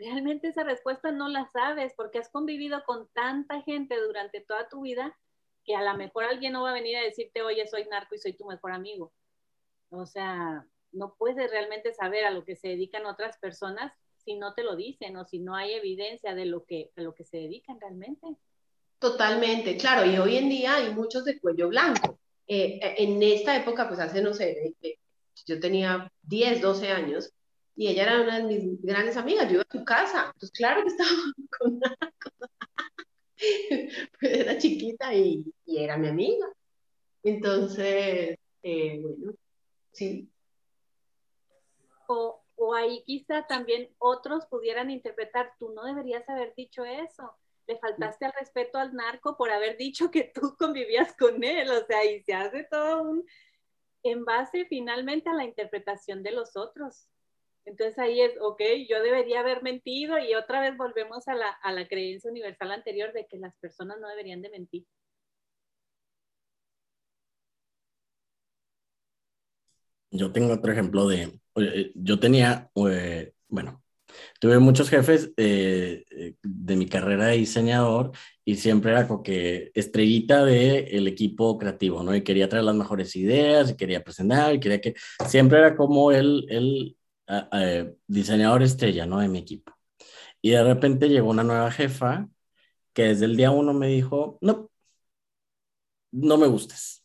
realmente 0.00 0.48
esa 0.48 0.64
respuesta 0.64 1.12
no 1.12 1.28
la 1.28 1.46
sabes 1.52 1.92
porque 1.96 2.18
has 2.18 2.30
convivido 2.30 2.82
con 2.84 3.08
tanta 3.12 3.62
gente 3.62 3.96
durante 4.00 4.40
toda 4.40 4.68
tu 4.68 4.82
vida 4.82 5.16
que 5.64 5.76
a 5.76 5.82
lo 5.82 5.96
mejor 5.96 6.24
alguien 6.24 6.54
no 6.54 6.62
va 6.62 6.70
a 6.70 6.74
venir 6.74 6.96
a 6.96 7.02
decirte, 7.02 7.42
oye, 7.42 7.66
soy 7.66 7.84
narco 7.84 8.14
y 8.14 8.18
soy 8.18 8.32
tu 8.32 8.46
mejor 8.46 8.72
amigo. 8.72 9.12
O 9.90 10.06
sea, 10.06 10.66
no 10.92 11.14
puedes 11.18 11.50
realmente 11.50 11.92
saber 11.92 12.24
a 12.24 12.30
lo 12.30 12.44
que 12.44 12.56
se 12.56 12.68
dedican 12.68 13.06
otras 13.06 13.38
personas 13.38 13.92
si 14.16 14.36
no 14.36 14.54
te 14.54 14.62
lo 14.62 14.76
dicen 14.76 15.16
o 15.16 15.24
si 15.24 15.38
no 15.38 15.54
hay 15.54 15.74
evidencia 15.74 16.34
de 16.34 16.46
lo 16.46 16.64
que, 16.64 16.90
lo 16.96 17.14
que 17.14 17.24
se 17.24 17.38
dedican 17.38 17.78
realmente. 17.80 18.26
Totalmente, 18.98 19.76
claro, 19.76 20.10
y 20.10 20.18
hoy 20.18 20.36
en 20.36 20.48
día 20.48 20.76
hay 20.76 20.92
muchos 20.94 21.24
de 21.24 21.38
cuello 21.38 21.68
blanco. 21.68 22.18
Eh, 22.46 22.80
en 22.98 23.22
esta 23.22 23.56
época, 23.56 23.86
pues 23.88 24.00
hace, 24.00 24.20
no 24.22 24.34
sé, 24.34 24.74
yo 25.46 25.60
tenía 25.60 26.12
10, 26.22 26.60
12 26.60 26.88
años 26.88 27.32
y 27.80 27.88
ella 27.88 28.02
era 28.02 28.20
una 28.20 28.36
de 28.36 28.44
mis 28.44 28.82
grandes 28.82 29.16
amigas, 29.16 29.46
yo 29.46 29.54
iba 29.54 29.62
a 29.62 29.78
su 29.78 29.82
casa, 29.86 30.34
pues 30.38 30.52
claro 30.52 30.82
que 30.82 30.88
estaba 30.88 31.08
con 31.58 31.76
una 31.76 31.96
pues 33.38 33.38
era 34.20 34.58
chiquita 34.58 35.14
y, 35.14 35.42
y, 35.64 35.78
era 35.78 35.96
mi 35.96 36.08
amiga. 36.08 36.46
Entonces, 37.22 38.36
eh, 38.62 39.00
bueno, 39.00 39.32
Sí. 39.92 40.30
O, 42.06 42.44
o 42.56 42.74
ahí 42.74 43.02
quizá 43.06 43.46
también 43.46 43.88
otros 43.96 44.44
pudieran 44.44 44.90
interpretar, 44.90 45.54
tú 45.58 45.72
no 45.72 45.84
deberías 45.84 46.28
haber 46.28 46.54
dicho 46.54 46.84
eso, 46.84 47.34
le 47.66 47.78
faltaste 47.78 48.26
al 48.26 48.34
respeto 48.38 48.76
al 48.76 48.94
narco 48.94 49.38
por 49.38 49.50
haber 49.50 49.78
dicho 49.78 50.10
que 50.10 50.24
tú 50.34 50.54
convivías 50.58 51.16
con 51.16 51.42
él, 51.42 51.70
o 51.70 51.86
sea, 51.86 52.04
y 52.04 52.20
se 52.24 52.34
hace 52.34 52.64
todo 52.64 53.04
un, 53.04 53.26
en 54.02 54.26
base 54.26 54.66
finalmente 54.66 55.30
a 55.30 55.34
la 55.34 55.44
interpretación 55.44 56.22
de 56.22 56.32
los 56.32 56.58
otros. 56.58 57.08
Entonces 57.64 57.98
ahí 57.98 58.20
es, 58.20 58.32
ok, 58.40 58.62
yo 58.88 59.02
debería 59.02 59.40
haber 59.40 59.62
mentido 59.62 60.18
y 60.18 60.34
otra 60.34 60.60
vez 60.60 60.76
volvemos 60.76 61.28
a 61.28 61.34
la, 61.34 61.50
a 61.62 61.72
la 61.72 61.86
creencia 61.86 62.30
universal 62.30 62.70
anterior 62.72 63.12
de 63.12 63.26
que 63.26 63.38
las 63.38 63.54
personas 63.58 63.98
no 64.00 64.08
deberían 64.08 64.42
de 64.42 64.50
mentir. 64.50 64.86
Yo 70.10 70.32
tengo 70.32 70.54
otro 70.54 70.72
ejemplo 70.72 71.06
de, 71.06 71.40
eh, 71.56 71.92
yo 71.94 72.18
tenía, 72.18 72.70
eh, 72.90 73.32
bueno, 73.48 73.82
tuve 74.40 74.58
muchos 74.58 74.90
jefes 74.90 75.32
eh, 75.36 76.04
de 76.42 76.76
mi 76.76 76.86
carrera 76.88 77.26
de 77.26 77.36
diseñador 77.36 78.10
y 78.44 78.56
siempre 78.56 78.90
era 78.90 79.06
como 79.06 79.22
que 79.22 79.70
estrellita 79.74 80.44
del 80.44 80.88
el 80.88 81.06
equipo 81.06 81.56
creativo, 81.58 82.02
¿no? 82.02 82.14
Y 82.16 82.22
quería 82.24 82.48
traer 82.48 82.64
las 82.64 82.74
mejores 82.74 83.14
ideas 83.14 83.70
y 83.70 83.76
quería 83.76 84.02
presentar 84.02 84.54
y 84.54 84.60
quería 84.60 84.80
que, 84.80 84.94
siempre 85.28 85.58
era 85.58 85.76
como 85.76 86.10
el, 86.10 86.46
el 86.48 86.96
diseñador 88.06 88.62
estrella, 88.62 89.06
¿no? 89.06 89.18
De 89.20 89.28
mi 89.28 89.38
equipo. 89.38 89.72
Y 90.42 90.50
de 90.50 90.64
repente 90.64 91.08
llegó 91.08 91.30
una 91.30 91.44
nueva 91.44 91.70
jefa 91.70 92.28
que 92.92 93.04
desde 93.04 93.26
el 93.26 93.36
día 93.36 93.50
uno 93.50 93.74
me 93.74 93.88
dijo, 93.88 94.38
no, 94.40 94.70
no 96.12 96.38
me 96.38 96.46
gustes, 96.46 97.04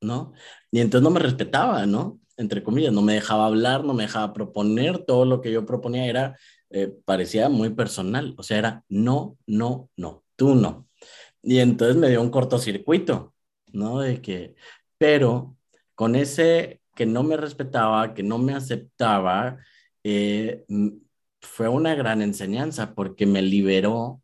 ¿no? 0.00 0.32
Y 0.70 0.80
entonces 0.80 1.02
no 1.04 1.10
me 1.10 1.20
respetaba, 1.20 1.86
¿no? 1.86 2.20
entre 2.38 2.62
comillas, 2.62 2.92
no 2.92 3.02
me 3.02 3.14
dejaba 3.14 3.46
hablar, 3.46 3.84
no 3.84 3.94
me 3.94 4.04
dejaba 4.04 4.32
proponer, 4.32 5.04
todo 5.04 5.24
lo 5.26 5.40
que 5.42 5.52
yo 5.52 5.66
proponía 5.66 6.06
era, 6.06 6.38
eh, 6.70 6.94
parecía 7.04 7.48
muy 7.48 7.70
personal, 7.70 8.34
o 8.38 8.42
sea, 8.42 8.58
era 8.58 8.84
no, 8.88 9.36
no, 9.46 9.90
no, 9.96 10.24
tú 10.36 10.54
no. 10.54 10.88
Y 11.42 11.58
entonces 11.58 11.96
me 11.96 12.08
dio 12.08 12.22
un 12.22 12.30
cortocircuito, 12.30 13.34
¿no? 13.72 14.00
De 14.00 14.22
que, 14.22 14.54
pero 14.98 15.56
con 15.94 16.14
ese 16.16 16.80
que 16.98 17.06
no 17.06 17.22
me 17.22 17.36
respetaba, 17.36 18.12
que 18.12 18.24
no 18.24 18.38
me 18.38 18.54
aceptaba, 18.54 19.58
eh, 20.02 20.64
fue 21.40 21.68
una 21.68 21.94
gran 21.94 22.22
enseñanza 22.22 22.92
porque 22.96 23.24
me 23.24 23.40
liberó 23.40 24.20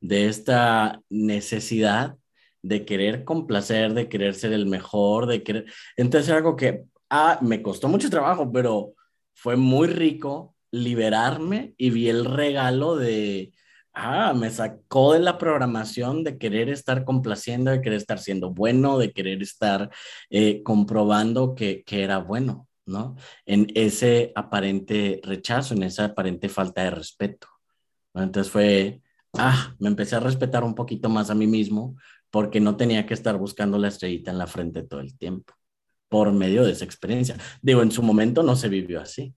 de 0.00 0.28
esta 0.28 1.02
necesidad 1.10 2.16
de 2.62 2.84
querer 2.84 3.24
complacer, 3.24 3.92
de 3.92 4.08
querer 4.08 4.34
ser 4.36 4.52
el 4.52 4.66
mejor, 4.66 5.26
de 5.26 5.42
querer... 5.42 5.64
Entonces 5.96 6.30
algo 6.30 6.54
que 6.54 6.84
ah, 7.10 7.40
me 7.42 7.60
costó 7.60 7.88
mucho 7.88 8.08
trabajo, 8.08 8.52
pero 8.52 8.94
fue 9.34 9.56
muy 9.56 9.88
rico 9.88 10.54
liberarme 10.70 11.74
y 11.76 11.90
vi 11.90 12.08
el 12.08 12.24
regalo 12.24 12.94
de, 12.94 13.52
ah, 13.94 14.32
me 14.34 14.50
sacó 14.50 15.14
de 15.14 15.20
la 15.20 15.38
programación 15.38 16.24
de 16.24 16.38
querer 16.38 16.68
estar 16.68 17.04
complaciendo, 17.04 17.70
de 17.70 17.80
querer 17.80 17.98
estar 17.98 18.18
siendo 18.18 18.50
bueno, 18.50 18.98
de 18.98 19.12
querer 19.12 19.42
estar 19.42 19.90
eh, 20.30 20.62
comprobando 20.62 21.54
que, 21.54 21.82
que 21.84 22.02
era 22.02 22.18
bueno, 22.18 22.68
¿no? 22.86 23.16
En 23.46 23.68
ese 23.74 24.32
aparente 24.34 25.20
rechazo, 25.22 25.74
en 25.74 25.84
esa 25.84 26.06
aparente 26.06 26.48
falta 26.48 26.82
de 26.84 26.90
respeto. 26.90 27.48
Entonces 28.14 28.52
fue, 28.52 29.02
ah, 29.34 29.74
me 29.78 29.88
empecé 29.88 30.16
a 30.16 30.20
respetar 30.20 30.64
un 30.64 30.74
poquito 30.74 31.08
más 31.08 31.30
a 31.30 31.34
mí 31.34 31.46
mismo 31.46 31.96
porque 32.30 32.60
no 32.60 32.76
tenía 32.76 33.06
que 33.06 33.14
estar 33.14 33.36
buscando 33.38 33.78
la 33.78 33.88
estrellita 33.88 34.30
en 34.30 34.38
la 34.38 34.46
frente 34.46 34.82
todo 34.82 35.00
el 35.00 35.16
tiempo 35.18 35.54
por 36.08 36.32
medio 36.32 36.64
de 36.64 36.72
esa 36.72 36.84
experiencia. 36.84 37.36
Digo, 37.62 37.82
en 37.82 37.90
su 37.90 38.02
momento 38.02 38.42
no 38.42 38.54
se 38.54 38.68
vivió 38.68 39.00
así, 39.00 39.34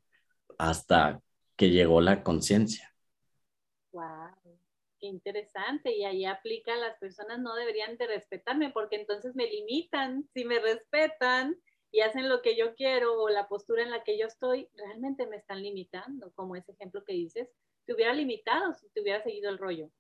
hasta 0.58 1.22
que 1.56 1.70
llegó 1.70 2.02
la 2.02 2.22
conciencia. 2.22 2.95
Qué 5.06 5.10
interesante. 5.10 5.96
Y 5.96 6.04
ahí 6.04 6.26
aplica, 6.26 6.76
las 6.76 6.98
personas 6.98 7.40
no 7.40 7.54
deberían 7.54 7.96
de 7.98 8.08
respetarme 8.08 8.72
porque 8.72 8.96
entonces 8.96 9.36
me 9.36 9.46
limitan. 9.46 10.28
Si 10.34 10.46
me 10.46 10.58
respetan 10.58 11.56
y 11.92 12.02
hacen 12.02 12.28
lo 12.28 12.42
que 12.42 12.58
yo 12.58 12.74
quiero 12.74 13.22
o 13.22 13.30
la 13.30 13.48
postura 13.48 13.84
en 13.84 13.92
la 13.92 14.04
que 14.04 14.18
yo 14.18 14.26
estoy, 14.26 14.68
realmente 14.74 15.28
me 15.28 15.36
están 15.36 15.62
limitando, 15.62 16.32
como 16.34 16.56
ese 16.56 16.72
ejemplo 16.72 17.04
que 17.04 17.14
dices. 17.14 17.48
Te 17.86 17.94
hubiera 17.94 18.16
limitado 18.16 18.74
si 18.74 18.90
te 18.90 19.02
hubiera 19.02 19.22
seguido 19.22 19.52
el 19.52 19.60
rollo. 19.60 19.92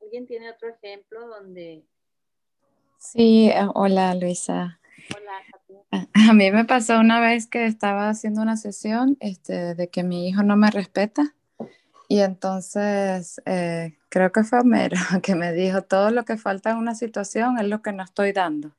¿Alguien 0.00 0.26
tiene 0.26 0.50
otro 0.50 0.70
ejemplo 0.70 1.28
donde... 1.28 1.84
Sí, 2.96 3.50
eh, 3.50 3.68
hola 3.74 4.14
Luisa. 4.14 4.80
A 5.90 6.32
mí 6.32 6.50
me 6.50 6.64
pasó 6.64 6.98
una 6.98 7.20
vez 7.20 7.46
que 7.46 7.66
estaba 7.66 8.08
haciendo 8.08 8.42
una 8.42 8.56
sesión 8.56 9.16
este, 9.20 9.74
de 9.74 9.88
que 9.88 10.02
mi 10.02 10.28
hijo 10.28 10.42
no 10.42 10.56
me 10.56 10.70
respeta 10.70 11.34
y 12.08 12.20
entonces 12.20 13.40
eh, 13.46 13.96
creo 14.08 14.32
que 14.32 14.44
fue 14.44 14.60
Homero 14.60 14.96
que 15.22 15.34
me 15.34 15.52
dijo 15.52 15.82
todo 15.82 16.10
lo 16.10 16.24
que 16.24 16.36
falta 16.36 16.70
en 16.70 16.76
una 16.76 16.94
situación 16.94 17.58
es 17.58 17.66
lo 17.66 17.82
que 17.82 17.92
no 17.92 18.02
estoy 18.02 18.32
dando. 18.32 18.72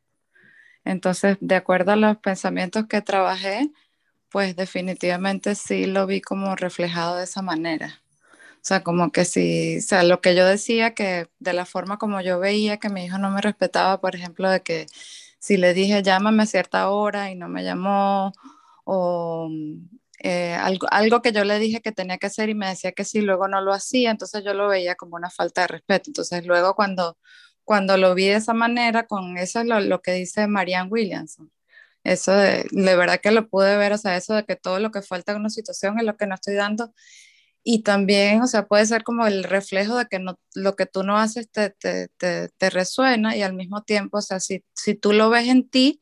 Entonces, 0.83 1.37
de 1.41 1.55
acuerdo 1.55 1.93
a 1.93 1.95
los 1.95 2.17
pensamientos 2.17 2.85
que 2.87 3.01
trabajé, 3.01 3.71
pues 4.29 4.55
definitivamente 4.55 5.55
sí 5.55 5.85
lo 5.85 6.05
vi 6.07 6.21
como 6.21 6.55
reflejado 6.55 7.17
de 7.17 7.23
esa 7.23 7.41
manera. 7.41 8.01
O 8.07 8.65
O 8.65 8.67
sea, 8.67 8.83
como 8.83 9.11
que 9.11 9.25
si, 9.25 9.77
o 9.79 9.81
sea, 9.81 10.03
lo 10.03 10.21
que 10.21 10.35
yo 10.35 10.45
decía 10.45 10.93
que 10.93 11.27
de 11.39 11.53
la 11.53 11.65
forma 11.65 11.97
como 11.97 12.21
yo 12.21 12.39
veía 12.39 12.77
que 12.77 12.89
mi 12.89 13.05
hijo 13.05 13.17
no 13.17 13.31
me 13.31 13.41
respetaba, 13.41 14.01
por 14.01 14.15
ejemplo, 14.15 14.49
de 14.49 14.61
que 14.61 14.87
si 15.45 15.57
le 15.57 15.75
dije 15.75 16.01
llámame 16.01 16.43
a 16.43 16.45
cierta 16.47 16.89
hora 16.89 17.29
y 17.31 17.35
no 17.35 17.47
me 17.47 17.63
llamó, 17.63 18.33
o 18.85 19.49
eh, 20.19 20.55
algo, 20.55 20.87
algo 20.91 21.21
que 21.21 21.31
yo 21.31 21.43
le 21.43 21.59
dije 21.59 21.81
que 21.81 21.91
tenía 21.91 22.17
que 22.17 22.27
hacer 22.27 22.49
y 22.49 22.55
me 22.55 22.67
decía 22.67 22.93
que 22.93 23.05
sí, 23.05 23.21
luego 23.21 23.47
no 23.47 23.61
lo 23.61 23.73
hacía, 23.73 24.09
entonces 24.11 24.43
yo 24.43 24.55
lo 24.55 24.67
veía 24.67 24.95
como 24.95 25.15
una 25.17 25.29
falta 25.29 25.61
de 25.61 25.67
respeto. 25.67 26.09
Entonces 26.09 26.45
luego 26.47 26.73
cuando, 26.75 27.17
cuando 27.63 27.97
lo 27.97 28.15
vi 28.15 28.25
de 28.27 28.35
esa 28.35 28.53
manera, 28.53 29.05
con 29.07 29.37
eso 29.37 29.59
es 29.61 29.67
lo, 29.67 29.79
lo 29.81 30.01
que 30.01 30.13
dice 30.13 30.47
Marianne 30.47 30.89
Williamson. 30.89 31.51
Eso 32.03 32.31
de, 32.33 32.65
de 32.71 32.95
verdad 32.95 33.19
que 33.21 33.31
lo 33.31 33.47
pude 33.49 33.77
ver, 33.77 33.93
o 33.93 33.97
sea, 33.99 34.17
eso 34.17 34.33
de 34.35 34.45
que 34.45 34.55
todo 34.55 34.79
lo 34.79 34.91
que 34.91 35.01
falta 35.03 35.33
en 35.33 35.39
una 35.41 35.49
situación 35.51 35.99
es 35.99 36.05
lo 36.05 36.17
que 36.17 36.27
no 36.27 36.35
estoy 36.35 36.55
dando. 36.55 36.93
Y 37.67 37.81
también, 37.81 38.43
o 38.43 38.47
sea, 38.47 38.67
puede 38.67 38.85
ser 38.85 39.03
como 39.03 39.25
el 39.25 39.43
reflejo 39.43 39.97
de 39.97 40.05
que 40.05 40.19
no, 40.19 40.39
lo 40.53 40.75
que 40.75 40.85
tú 40.85 41.01
no 41.01 41.17
haces 41.17 41.49
te, 41.49 41.71
te, 41.71 42.09
te, 42.19 42.69
resuena 42.69 43.35
y 43.35 43.41
al 43.41 43.55
mismo 43.55 43.81
tiempo, 43.81 44.19
o 44.19 44.21
sea, 44.21 44.39
si, 44.39 44.63
si 44.75 44.93
tú 44.93 45.13
lo 45.13 45.31
ves 45.31 45.47
en 45.47 45.67
ti, 45.67 45.99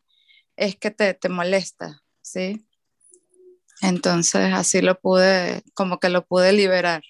es 0.57 0.75
que 0.75 0.91
te, 0.91 1.13
te 1.13 1.29
molesta, 1.29 2.01
¿sí? 2.21 2.67
Entonces 3.81 4.51
así 4.53 4.81
lo 4.81 4.99
pude, 4.99 5.63
como 5.73 5.99
que 5.99 6.09
lo 6.09 6.25
pude 6.25 6.51
liberar. 6.51 7.01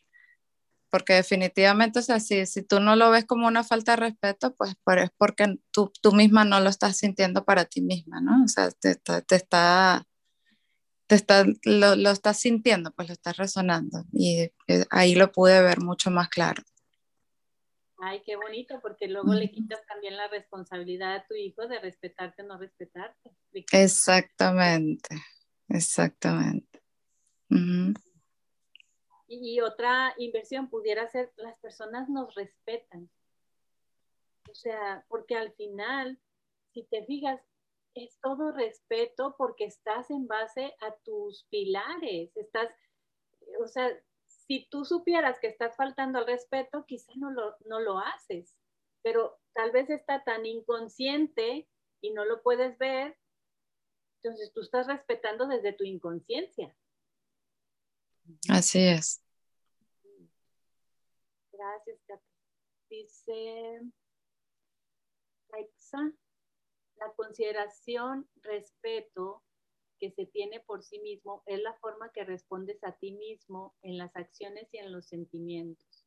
Porque 0.92 1.14
definitivamente, 1.14 1.98
o 1.98 2.04
sea, 2.04 2.20
si, 2.20 2.46
si 2.46 2.62
tú 2.62 2.80
no 2.80 2.96
lo 2.96 3.10
ves 3.10 3.26
como 3.26 3.48
una 3.48 3.64
falta 3.64 3.94
de 3.94 3.98
respeto, 3.98 4.54
pues, 4.56 4.76
es 4.98 5.10
porque 5.18 5.56
tú, 5.72 5.92
tú 6.00 6.12
misma 6.12 6.46
no 6.46 6.60
lo 6.60 6.70
estás 6.70 6.98
sintiendo 6.98 7.44
para 7.44 7.66
ti 7.66 7.82
misma, 7.82 8.22
¿no? 8.22 8.44
O 8.44 8.48
sea, 8.48 8.70
te, 8.70 8.98
te 8.98 9.36
está, 9.36 10.06
te 11.08 11.16
está 11.16 11.46
lo, 11.64 11.96
lo, 11.96 12.10
estás 12.10 12.40
sintiendo, 12.40 12.92
pues 12.92 13.08
lo 13.10 13.14
estás 13.14 13.38
resonando. 13.38 14.04
Y 14.12 14.52
eh, 14.68 14.86
ahí 14.90 15.16
lo 15.16 15.32
pude 15.32 15.62
ver 15.62 15.80
mucho 15.80 16.12
más 16.12 16.30
claro. 16.30 16.64
Ay, 18.06 18.22
qué 18.26 18.36
bonito, 18.36 18.80
porque 18.82 19.08
luego 19.08 19.34
le 19.34 19.50
quitas 19.50 19.80
también 19.88 20.18
la 20.18 20.28
responsabilidad 20.28 21.16
a 21.16 21.26
tu 21.26 21.36
hijo 21.36 21.68
de 21.68 21.80
respetarte 21.80 22.42
o 22.42 22.46
no 22.46 22.58
respetarte. 22.58 23.32
Exactamente. 23.72 25.16
Exactamente. 25.70 26.82
y, 29.28 29.62
otra 29.62 30.14
inversión 30.18 30.70
pudiera 30.70 31.08
ser, 31.08 31.32
las 31.38 31.58
personas 31.60 32.10
nos 32.10 32.36
respetan. 32.36 33.10
O 34.52 34.54
sea, 34.54 35.06
porque 35.08 35.36
al 35.36 35.54
final, 35.54 36.20
si 36.74 36.84
te 36.84 37.06
fijas, 37.06 37.40
es 37.96 38.20
todo 38.22 38.52
respeto 38.52 39.36
porque 39.38 39.66
estás 39.66 40.10
en 40.10 40.28
base 40.28 40.76
a 40.82 40.96
tus 41.04 41.46
pilares. 41.50 42.36
Estás, 42.36 42.70
o 43.60 43.68
sea, 43.68 43.90
si 44.28 44.68
tú 44.70 44.86
supieras 44.86 45.40
que 45.40 45.48
estás 45.48 45.76
faltando 45.76 46.20
al 46.20 46.28
respeto, 46.28 46.86
quizá 46.86 47.12
no 47.16 47.32
lo, 47.32 47.56
no 47.66 47.80
lo 47.80 48.00
haces, 48.00 48.56
pero 49.02 49.40
tal 49.54 49.72
vez 49.72 49.90
está 49.90 50.24
tan 50.24 50.46
inconsciente 50.46 51.68
y 52.02 52.12
no 52.12 52.26
lo 52.26 52.42
puedes 52.42 52.78
ver 52.78 53.18
entonces 54.24 54.54
tú 54.54 54.62
estás 54.62 54.88
respetando 54.88 55.48
desde 55.48 55.74
tu 55.74 55.84
inconsciencia. 55.84 56.74
Así 58.50 58.80
es. 58.80 59.22
Gracias. 61.52 62.00
Dice 62.90 63.82
la 67.04 67.14
consideración, 67.14 68.30
respeto 68.42 69.44
que 70.00 70.12
se 70.12 70.26
tiene 70.26 70.60
por 70.62 70.84
sí 70.84 71.00
mismo 71.00 71.44
es 71.46 71.62
la 71.62 71.74
forma 71.76 72.12
que 72.12 72.24
respondes 72.24 72.84
a 72.84 72.94
ti 72.94 73.14
mismo 73.14 73.76
en 73.82 73.98
las 73.98 74.16
acciones 74.16 74.68
y 74.74 74.78
en 74.78 74.92
los 74.92 75.08
sentimientos. 75.08 76.06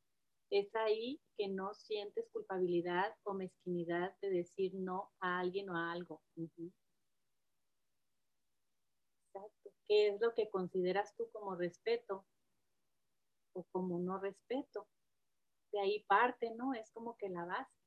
Es 0.50 0.74
ahí 0.76 1.20
que 1.36 1.48
no 1.48 1.74
sientes 1.74 2.28
culpabilidad 2.30 3.14
o 3.24 3.34
mezquinidad 3.34 4.16
de 4.20 4.30
decir 4.30 4.72
no 4.74 5.10
a 5.20 5.40
alguien 5.40 5.70
o 5.70 5.76
a 5.76 5.92
algo. 5.92 6.22
¿Qué 9.88 10.08
es 10.08 10.20
lo 10.20 10.34
que 10.34 10.50
consideras 10.50 11.14
tú 11.16 11.28
como 11.32 11.56
respeto 11.56 12.26
o 13.54 13.64
como 13.72 13.98
no 13.98 14.18
respeto? 14.18 14.88
De 15.72 15.80
ahí 15.80 16.04
parte, 16.04 16.54
¿no? 16.54 16.74
Es 16.74 16.90
como 16.92 17.16
que 17.16 17.28
la 17.28 17.44
base. 17.44 17.85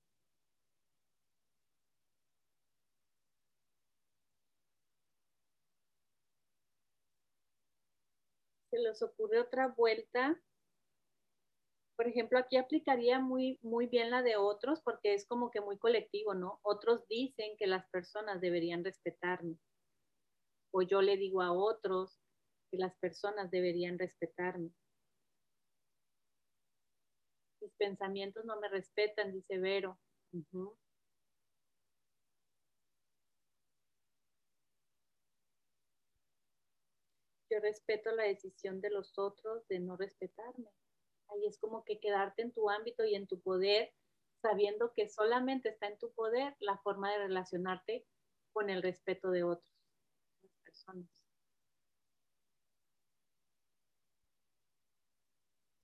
Les 8.83 9.01
ocurre 9.01 9.39
otra 9.39 9.67
vuelta. 9.67 10.41
Por 11.95 12.07
ejemplo, 12.07 12.39
aquí 12.39 12.57
aplicaría 12.57 13.19
muy, 13.19 13.59
muy 13.61 13.87
bien 13.87 14.09
la 14.09 14.21
de 14.21 14.37
otros 14.37 14.81
porque 14.81 15.13
es 15.13 15.27
como 15.27 15.51
que 15.51 15.61
muy 15.61 15.77
colectivo, 15.77 16.33
¿no? 16.33 16.59
Otros 16.63 17.05
dicen 17.07 17.57
que 17.57 17.67
las 17.67 17.87
personas 17.89 18.39
deberían 18.39 18.83
respetarme 18.83 19.57
o 20.71 20.81
yo 20.81 21.01
le 21.01 21.17
digo 21.17 21.41
a 21.41 21.51
otros 21.51 22.17
que 22.71 22.77
las 22.77 22.95
personas 22.97 23.49
deberían 23.51 23.97
respetarme. 23.97 24.71
Mis 27.61 27.73
pensamientos 27.75 28.45
no 28.45 28.59
me 28.59 28.69
respetan, 28.69 29.33
dice 29.33 29.57
Vero. 29.57 29.99
Yo 37.49 37.59
respeto 37.59 38.11
la 38.11 38.23
decisión 38.23 38.79
de 38.79 38.91
los 38.91 39.17
otros 39.17 39.67
de 39.67 39.79
no 39.79 39.97
respetarme. 39.97 40.69
Ahí 41.29 41.45
es 41.47 41.57
como 41.57 41.83
que 41.83 41.99
quedarte 41.99 42.43
en 42.43 42.51
tu 42.51 42.69
ámbito 42.69 43.05
y 43.05 43.15
en 43.15 43.27
tu 43.27 43.41
poder, 43.41 43.93
sabiendo 44.41 44.93
que 44.93 45.09
solamente 45.09 45.69
está 45.69 45.87
en 45.87 45.97
tu 45.97 46.11
poder 46.13 46.55
la 46.59 46.77
forma 46.77 47.11
de 47.11 47.19
relacionarte 47.19 48.05
con 48.53 48.69
el 48.69 48.81
respeto 48.81 49.31
de 49.31 49.43
otros. 49.43 49.73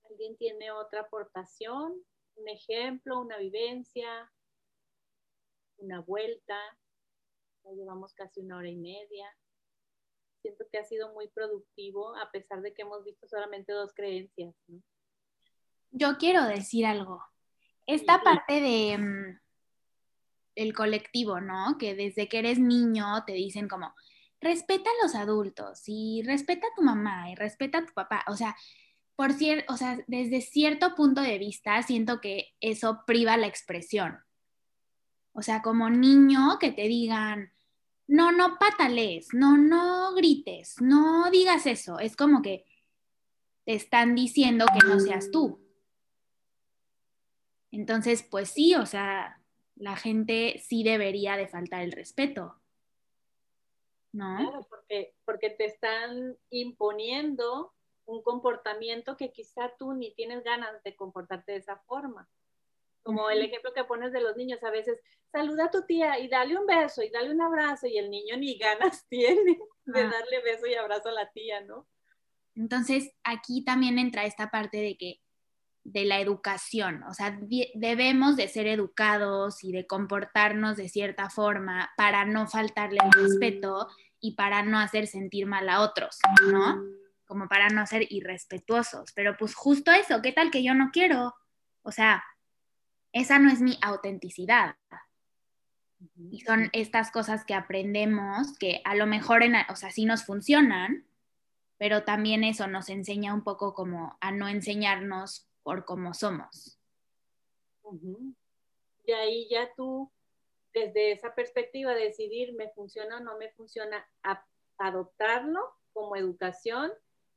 ¿Alguien 0.04 0.36
tiene 0.36 0.70
otra 0.70 1.02
aportación? 1.02 2.04
¿Un 2.36 2.48
ejemplo, 2.48 3.20
una 3.20 3.38
vivencia, 3.38 4.32
una 5.78 6.00
vuelta? 6.00 6.58
Llevamos 7.74 8.14
casi 8.14 8.40
una 8.40 8.58
hora 8.58 8.68
y 8.68 8.76
media. 8.76 9.36
Siento 10.46 10.64
que 10.70 10.78
ha 10.78 10.84
sido 10.84 11.12
muy 11.12 11.26
productivo 11.26 12.14
a 12.14 12.30
pesar 12.30 12.62
de 12.62 12.72
que 12.72 12.82
hemos 12.82 13.02
visto 13.02 13.26
solamente 13.26 13.72
dos 13.72 13.92
creencias. 13.92 14.54
Yo 15.90 16.18
quiero 16.18 16.44
decir 16.44 16.86
algo. 16.86 17.20
Esta 17.84 18.22
parte 18.22 18.60
de 18.60 18.96
mm, 18.96 19.40
el 20.54 20.72
colectivo, 20.72 21.40
¿no? 21.40 21.76
Que 21.78 21.96
desde 21.96 22.28
que 22.28 22.38
eres 22.38 22.60
niño 22.60 23.24
te 23.26 23.32
dicen 23.32 23.66
como, 23.66 23.92
respeta 24.40 24.88
a 24.88 25.04
los 25.04 25.16
adultos 25.16 25.82
y 25.86 26.22
respeta 26.24 26.68
a 26.68 26.74
tu 26.76 26.82
mamá 26.82 27.28
y 27.28 27.34
respeta 27.34 27.78
a 27.78 27.86
tu 27.86 27.92
papá. 27.92 28.22
O 28.28 28.36
sea, 28.36 28.54
por 29.16 29.32
cierto, 29.32 29.74
o 29.74 29.76
sea, 29.76 29.98
desde 30.06 30.42
cierto 30.42 30.94
punto 30.94 31.22
de 31.22 31.38
vista 31.38 31.82
siento 31.82 32.20
que 32.20 32.54
eso 32.60 33.02
priva 33.04 33.36
la 33.36 33.48
expresión. 33.48 34.20
O 35.32 35.42
sea, 35.42 35.60
como 35.60 35.90
niño 35.90 36.60
que 36.60 36.70
te 36.70 36.82
digan, 36.82 37.52
no, 38.06 38.32
no 38.32 38.58
patales, 38.58 39.28
no, 39.32 39.56
no 39.56 40.14
grites, 40.14 40.80
no 40.80 41.30
digas 41.30 41.66
eso. 41.66 41.98
Es 41.98 42.16
como 42.16 42.42
que 42.42 42.64
te 43.64 43.74
están 43.74 44.14
diciendo 44.14 44.66
que 44.72 44.86
no 44.86 45.00
seas 45.00 45.30
tú. 45.30 45.60
Entonces, 47.70 48.22
pues 48.22 48.50
sí, 48.50 48.74
o 48.74 48.86
sea, 48.86 49.42
la 49.74 49.96
gente 49.96 50.58
sí 50.64 50.82
debería 50.82 51.36
de 51.36 51.48
faltar 51.48 51.82
el 51.82 51.92
respeto. 51.92 52.60
¿no? 54.12 54.66
porque, 54.70 55.14
porque 55.24 55.50
te 55.50 55.66
están 55.66 56.36
imponiendo 56.50 57.74
un 58.06 58.22
comportamiento 58.22 59.16
que 59.16 59.32
quizá 59.32 59.72
tú 59.78 59.92
ni 59.92 60.14
tienes 60.14 60.42
ganas 60.42 60.82
de 60.84 60.96
comportarte 60.96 61.52
de 61.52 61.58
esa 61.58 61.76
forma. 61.76 62.28
Como 63.06 63.30
el 63.30 63.40
ejemplo 63.40 63.72
que 63.72 63.84
pones 63.84 64.12
de 64.12 64.20
los 64.20 64.36
niños, 64.36 64.60
a 64.64 64.70
veces 64.70 65.00
saluda 65.30 65.66
a 65.66 65.70
tu 65.70 65.86
tía 65.86 66.18
y 66.18 66.26
dale 66.26 66.58
un 66.58 66.66
beso 66.66 67.04
y 67.04 67.10
dale 67.10 67.30
un 67.30 67.40
abrazo 67.40 67.86
y 67.86 67.98
el 67.98 68.10
niño 68.10 68.36
ni 68.36 68.58
ganas 68.58 69.06
tiene 69.08 69.58
de 69.84 70.02
darle 70.02 70.42
beso 70.42 70.66
y 70.66 70.74
abrazo 70.74 71.10
a 71.10 71.12
la 71.12 71.30
tía, 71.30 71.60
¿no? 71.60 71.86
Entonces, 72.56 73.12
aquí 73.22 73.64
también 73.64 74.00
entra 74.00 74.24
esta 74.24 74.50
parte 74.50 74.78
de 74.78 74.96
que 74.96 75.20
de 75.84 76.04
la 76.04 76.18
educación, 76.18 77.04
o 77.04 77.14
sea, 77.14 77.38
debemos 77.74 78.34
de 78.34 78.48
ser 78.48 78.66
educados 78.66 79.62
y 79.62 79.70
de 79.70 79.86
comportarnos 79.86 80.76
de 80.76 80.88
cierta 80.88 81.30
forma 81.30 81.92
para 81.96 82.24
no 82.24 82.48
faltarle 82.48 82.98
el 83.04 83.12
respeto 83.12 83.86
y 84.18 84.34
para 84.34 84.64
no 84.64 84.80
hacer 84.80 85.06
sentir 85.06 85.46
mal 85.46 85.68
a 85.68 85.82
otros, 85.82 86.18
¿no? 86.50 86.82
Como 87.24 87.46
para 87.46 87.68
no 87.68 87.86
ser 87.86 88.04
irrespetuosos. 88.10 89.12
Pero 89.14 89.36
pues 89.36 89.54
justo 89.54 89.92
eso, 89.92 90.20
¿qué 90.22 90.32
tal 90.32 90.50
que 90.50 90.64
yo 90.64 90.74
no 90.74 90.90
quiero? 90.92 91.36
O 91.82 91.92
sea, 91.92 92.24
esa 93.16 93.38
no 93.38 93.50
es 93.50 93.62
mi 93.62 93.78
autenticidad. 93.80 94.76
Y 96.30 96.40
son 96.40 96.68
estas 96.74 97.10
cosas 97.10 97.46
que 97.46 97.54
aprendemos 97.54 98.56
que 98.58 98.82
a 98.84 98.94
lo 98.94 99.06
mejor, 99.06 99.42
en, 99.42 99.54
o 99.70 99.76
sea, 99.76 99.90
sí 99.90 100.04
nos 100.04 100.24
funcionan, 100.24 101.06
pero 101.78 102.04
también 102.04 102.44
eso 102.44 102.66
nos 102.66 102.90
enseña 102.90 103.32
un 103.32 103.42
poco 103.42 103.72
como 103.72 104.18
a 104.20 104.32
no 104.32 104.48
enseñarnos 104.48 105.48
por 105.62 105.86
cómo 105.86 106.12
somos. 106.12 106.78
Y 109.06 109.12
ahí 109.12 109.48
ya 109.48 109.72
tú, 109.74 110.12
desde 110.74 111.12
esa 111.12 111.34
perspectiva, 111.34 111.94
decidir 111.94 112.52
me 112.52 112.68
funciona 112.68 113.16
o 113.16 113.20
no 113.20 113.38
me 113.38 113.50
funciona, 113.52 114.06
adoptarlo 114.76 115.60
como 115.94 116.16
educación 116.16 116.92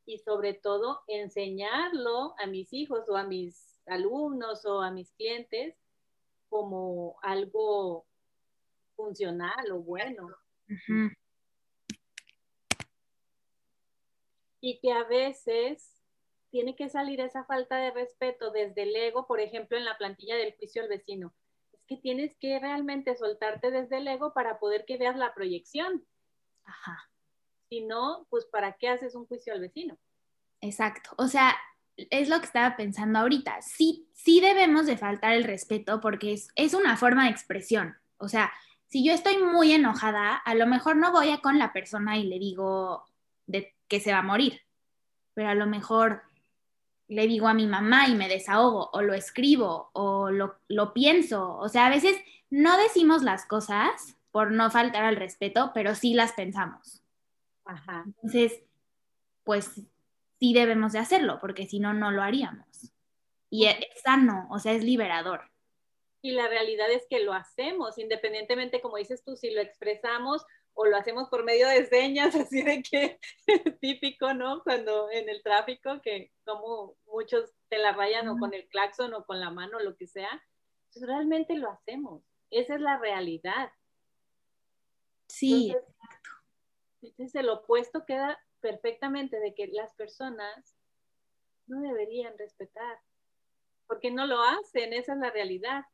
y 0.05 0.17
sobre 0.17 0.55
todo 0.55 1.03
enseñarlo 1.07 2.35
a 2.37 2.47
mis 2.47 2.73
hijos 2.73 3.07
o 3.07 3.15
a 3.15 3.23
mis 3.23 3.78
alumnos 3.89 4.65
o 4.65 4.81
a 4.81 4.91
mis 4.91 5.11
clientes 5.13 5.75
como 6.49 7.19
algo 7.21 8.05
funcional 8.95 9.71
o 9.71 9.79
bueno. 9.79 10.29
Y 14.61 14.79
que 14.79 14.91
a 14.91 15.03
veces 15.03 16.03
tiene 16.49 16.75
que 16.75 16.89
salir 16.89 17.21
esa 17.21 17.45
falta 17.45 17.77
de 17.77 17.91
respeto 17.91 18.51
desde 18.51 18.83
el 18.83 18.95
ego, 18.95 19.27
por 19.27 19.39
ejemplo, 19.39 19.77
en 19.77 19.85
la 19.85 19.97
plantilla 19.97 20.35
del 20.35 20.55
juicio 20.55 20.81
al 20.81 20.89
vecino. 20.89 21.33
Es 21.71 21.85
que 21.85 21.97
tienes 21.97 22.35
que 22.37 22.59
realmente 22.59 23.15
soltarte 23.15 23.71
desde 23.71 23.97
el 23.97 24.07
ego 24.07 24.33
para 24.33 24.59
poder 24.59 24.85
que 24.85 24.97
veas 24.97 25.15
la 25.15 25.33
proyección. 25.33 26.05
Ajá. 26.65 27.09
Si 27.69 27.81
no, 27.81 28.25
pues 28.29 28.45
¿para 28.47 28.77
qué 28.77 28.89
haces 28.89 29.15
un 29.15 29.27
juicio 29.27 29.53
al 29.53 29.61
vecino? 29.61 29.97
Exacto. 30.61 31.11
O 31.17 31.27
sea, 31.27 31.55
es 32.09 32.29
lo 32.29 32.39
que 32.39 32.45
estaba 32.45 32.75
pensando 32.75 33.19
ahorita. 33.19 33.61
Sí, 33.61 34.07
sí 34.13 34.39
debemos 34.41 34.85
de 34.85 34.97
faltar 34.97 35.33
el 35.33 35.43
respeto 35.43 35.99
porque 36.01 36.33
es, 36.33 36.49
es 36.55 36.73
una 36.73 36.97
forma 36.97 37.25
de 37.25 37.31
expresión. 37.31 37.95
O 38.17 38.27
sea, 38.27 38.51
si 38.87 39.05
yo 39.05 39.13
estoy 39.13 39.37
muy 39.37 39.71
enojada, 39.71 40.35
a 40.35 40.55
lo 40.55 40.65
mejor 40.67 40.95
no 40.95 41.11
voy 41.11 41.29
a 41.29 41.39
con 41.39 41.59
la 41.59 41.73
persona 41.73 42.17
y 42.17 42.23
le 42.23 42.39
digo 42.39 43.05
de 43.47 43.75
que 43.87 43.99
se 43.99 44.11
va 44.11 44.19
a 44.19 44.23
morir, 44.23 44.61
pero 45.33 45.49
a 45.49 45.55
lo 45.55 45.67
mejor 45.67 46.23
le 47.07 47.27
digo 47.27 47.47
a 47.47 47.53
mi 47.53 47.65
mamá 47.65 48.07
y 48.07 48.15
me 48.15 48.27
desahogo, 48.27 48.89
o 48.93 49.01
lo 49.01 49.13
escribo, 49.13 49.89
o 49.93 50.29
lo, 50.29 50.59
lo 50.67 50.93
pienso. 50.93 51.57
O 51.57 51.69
sea, 51.69 51.87
a 51.87 51.89
veces 51.89 52.15
no 52.49 52.77
decimos 52.77 53.23
las 53.23 53.45
cosas 53.45 54.15
por 54.31 54.51
no 54.51 54.69
faltar 54.69 55.03
al 55.03 55.15
respeto, 55.15 55.71
pero 55.73 55.95
sí 55.95 56.13
las 56.13 56.33
pensamos. 56.33 57.03
Ajá. 57.65 58.03
Entonces, 58.05 58.61
pues 59.43 59.81
sí 60.39 60.53
debemos 60.53 60.93
de 60.93 60.99
hacerlo, 60.99 61.39
porque 61.41 61.67
si 61.67 61.79
no, 61.79 61.93
no 61.93 62.11
lo 62.11 62.21
haríamos. 62.21 62.93
Y 63.49 63.65
es 63.65 63.77
sano, 64.03 64.47
o 64.49 64.59
sea, 64.59 64.73
es 64.73 64.83
liberador. 64.83 65.41
Y 66.21 66.31
la 66.31 66.47
realidad 66.47 66.91
es 66.91 67.05
que 67.09 67.21
lo 67.21 67.33
hacemos, 67.33 67.97
independientemente, 67.97 68.81
como 68.81 68.97
dices 68.97 69.23
tú, 69.23 69.35
si 69.35 69.51
lo 69.51 69.61
expresamos 69.61 70.45
o 70.73 70.85
lo 70.85 70.97
hacemos 70.97 71.29
por 71.29 71.43
medio 71.43 71.67
de 71.67 71.85
señas, 71.85 72.35
así 72.35 72.61
de 72.61 72.81
que 72.83 73.19
típico, 73.81 74.33
¿no? 74.33 74.63
Cuando 74.63 75.09
en 75.11 75.29
el 75.29 75.41
tráfico, 75.43 76.01
que 76.01 76.31
como 76.45 76.95
muchos 77.05 77.51
te 77.69 77.77
la 77.77 77.93
rayan 77.93 78.27
o 78.29 78.37
con 78.37 78.53
el 78.53 78.67
claxon 78.69 79.13
o 79.13 79.25
con 79.25 79.39
la 79.39 79.51
mano, 79.51 79.79
lo 79.79 79.95
que 79.95 80.07
sea, 80.07 80.29
pues 80.93 81.05
realmente 81.05 81.55
lo 81.55 81.69
hacemos. 81.69 82.23
Esa 82.49 82.75
es 82.75 82.81
la 82.81 82.97
realidad. 82.97 83.71
Sí, 85.27 85.71
exacto. 85.71 86.29
Entonces 87.01 87.35
el 87.35 87.49
opuesto 87.49 88.05
queda 88.05 88.39
perfectamente 88.61 89.39
de 89.39 89.53
que 89.53 89.67
las 89.67 89.93
personas 89.95 90.77
no 91.67 91.81
deberían 91.81 92.37
respetar, 92.37 92.99
porque 93.87 94.11
no 94.11 94.25
lo 94.25 94.41
hacen, 94.41 94.93
esa 94.93 95.13
es 95.13 95.19
la 95.19 95.31
realidad. 95.31 95.85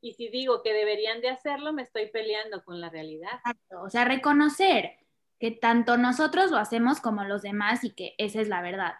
Y 0.00 0.14
si 0.14 0.28
digo 0.28 0.62
que 0.62 0.72
deberían 0.72 1.20
de 1.20 1.28
hacerlo, 1.28 1.72
me 1.72 1.82
estoy 1.82 2.10
peleando 2.10 2.64
con 2.64 2.80
la 2.80 2.90
realidad. 2.90 3.40
O 3.82 3.88
sea, 3.88 4.04
reconocer 4.04 4.98
que 5.38 5.50
tanto 5.50 5.96
nosotros 5.96 6.50
lo 6.50 6.58
hacemos 6.58 7.00
como 7.00 7.24
los 7.24 7.42
demás 7.42 7.84
y 7.84 7.90
que 7.90 8.14
esa 8.18 8.40
es 8.40 8.48
la 8.48 8.62
verdad. 8.62 8.94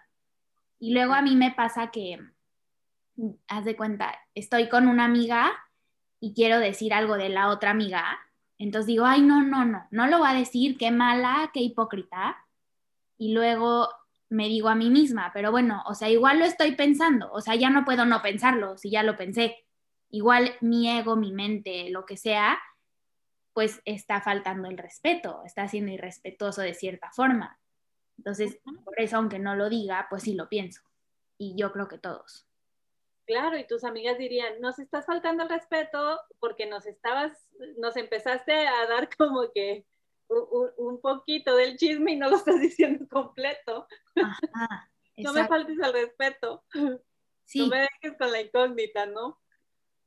Y 0.79 0.93
luego 0.93 1.15
a 1.15 1.23
mí 1.23 1.37
me 1.37 1.53
pasa 1.53 1.91
que, 1.91 2.19
haz 3.47 3.65
de 3.65 3.77
cuenta, 3.77 4.19
estoy 4.35 4.69
con 4.69 4.89
una 4.89 5.05
amiga 5.05 5.53
y 6.19 6.35
quiero 6.35 6.59
decir 6.59 6.95
algo 6.95 7.17
de 7.17 7.29
la 7.29 7.49
otra 7.49 7.71
amiga. 7.71 8.19
Entonces 8.59 8.87
digo, 8.87 9.05
ay, 9.05 9.23
no, 9.23 9.43
no, 9.43 9.65
no, 9.65 9.87
no 9.91 10.07
lo 10.07 10.19
voy 10.19 10.29
a 10.29 10.35
decir, 10.35 10.77
qué 10.79 10.91
mala, 10.91 11.51
qué 11.53 11.61
hipócrita. 11.61 12.37
Y 13.19 13.33
luego 13.33 13.89
me 14.29 14.49
digo 14.49 14.69
a 14.69 14.75
mí 14.75 14.91
misma, 14.91 15.31
pero 15.35 15.51
bueno, 15.51 15.83
o 15.87 15.95
sea, 15.95 16.09
igual 16.09 16.39
lo 16.39 16.45
estoy 16.45 16.75
pensando, 16.75 17.31
o 17.33 17.41
sea, 17.41 17.55
ya 17.55 17.69
no 17.69 17.85
puedo 17.85 18.07
no 18.07 18.23
pensarlo, 18.23 18.79
si 18.79 18.91
ya 18.91 19.03
lo 19.03 19.17
pensé 19.17 19.63
igual 20.13 20.55
mi 20.61 20.89
ego, 20.89 21.17
mi 21.17 21.33
mente, 21.33 21.91
lo 21.91 22.07
que 22.07 22.17
sea, 22.17 22.61
pues 23.53 23.83
está 23.85 24.21
faltando 24.21 24.69
el 24.69 24.79
respeto, 24.79 25.43
está 25.45 25.67
siendo 25.67 25.91
irrespetuoso 25.91 26.61
de 26.61 26.75
cierta 26.75 27.11
forma. 27.11 27.59
Entonces, 28.19 28.61
por 28.85 29.01
eso, 29.01 29.17
aunque 29.17 29.39
no 29.39 29.57
lo 29.57 29.69
diga, 29.69 30.07
pues 30.09 30.23
sí 30.23 30.35
lo 30.35 30.49
pienso. 30.49 30.83
Y 31.39 31.57
yo 31.57 31.73
creo 31.73 31.89
que 31.89 31.99
todos. 31.99 32.47
Claro, 33.33 33.57
y 33.57 33.67
tus 33.67 33.83
amigas 33.83 34.19
dirían, 34.19 34.61
nos 34.61 34.79
estás 34.79 35.07
faltando 35.07 35.45
el 35.45 35.49
respeto 35.49 36.21
porque 36.39 36.67
nos 36.67 36.85
estabas, 36.85 37.33
nos 37.79 37.97
empezaste 37.97 38.67
a 38.67 38.87
dar 38.87 39.09
como 39.19 39.51
que 39.55 39.87
un, 40.29 41.01
poquito 41.01 41.57
del 41.57 41.79
chisme 41.79 42.13
y 42.13 42.17
no 42.17 42.29
lo 42.29 42.37
estás 42.37 42.61
diciendo 42.61 43.07
completo. 43.11 43.87
no 45.17 45.33
me 45.33 45.49
faltes 45.49 45.79
el 45.79 45.93
respeto. 45.93 46.65
No 47.55 47.67
me 47.67 47.81
dejes 47.81 48.17
con 48.17 48.33
la 48.33 48.41
incógnita, 48.41 49.05
¿no? 49.05 49.39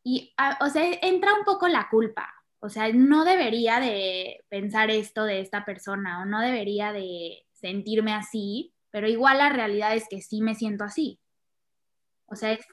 Y, 0.03 0.33
ah, 0.35 0.57
o 0.61 0.69
sea, 0.69 0.83
entra 1.03 1.35
un 1.35 1.43
poco 1.43 1.67
la 1.67 1.89
culpa. 1.91 2.27
O 2.59 2.69
sea, 2.69 2.91
no 2.91 3.23
debería 3.23 3.79
de 3.79 4.43
pensar 4.49 4.89
esto 4.89 5.25
de 5.25 5.41
esta 5.41 5.63
persona 5.63 6.21
o 6.21 6.25
no 6.25 6.39
debería 6.39 6.91
de 6.91 7.45
sentirme 7.51 8.13
así, 8.13 8.73
pero 8.89 9.07
igual 9.07 9.37
la 9.37 9.49
realidad 9.49 9.95
es 9.95 10.07
que 10.09 10.21
sí 10.21 10.41
me 10.41 10.55
siento 10.55 10.85
así. 10.85 11.19
O 12.25 12.35
sea, 12.35 12.53
es 12.53 12.65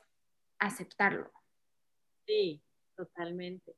aceptarlo. 0.67 1.31
Sí, 2.27 2.63
totalmente. 2.97 3.75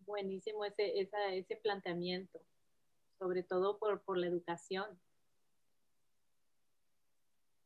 Buenísimo 0.00 0.64
ese, 0.64 1.00
ese 1.00 1.56
planteamiento, 1.56 2.40
sobre 3.18 3.42
todo 3.42 3.78
por, 3.78 4.02
por 4.02 4.18
la 4.18 4.26
educación. 4.26 5.00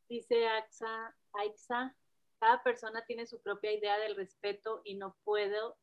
Dice 0.08 0.46
Axa, 0.46 1.16
Aixa, 1.32 1.96
cada 2.38 2.62
persona 2.62 3.04
tiene 3.06 3.26
su 3.26 3.40
propia 3.40 3.72
idea 3.72 3.98
del 3.98 4.14
respeto 4.14 4.82
y 4.84 4.96
no 4.96 5.16
puedo, 5.24 5.76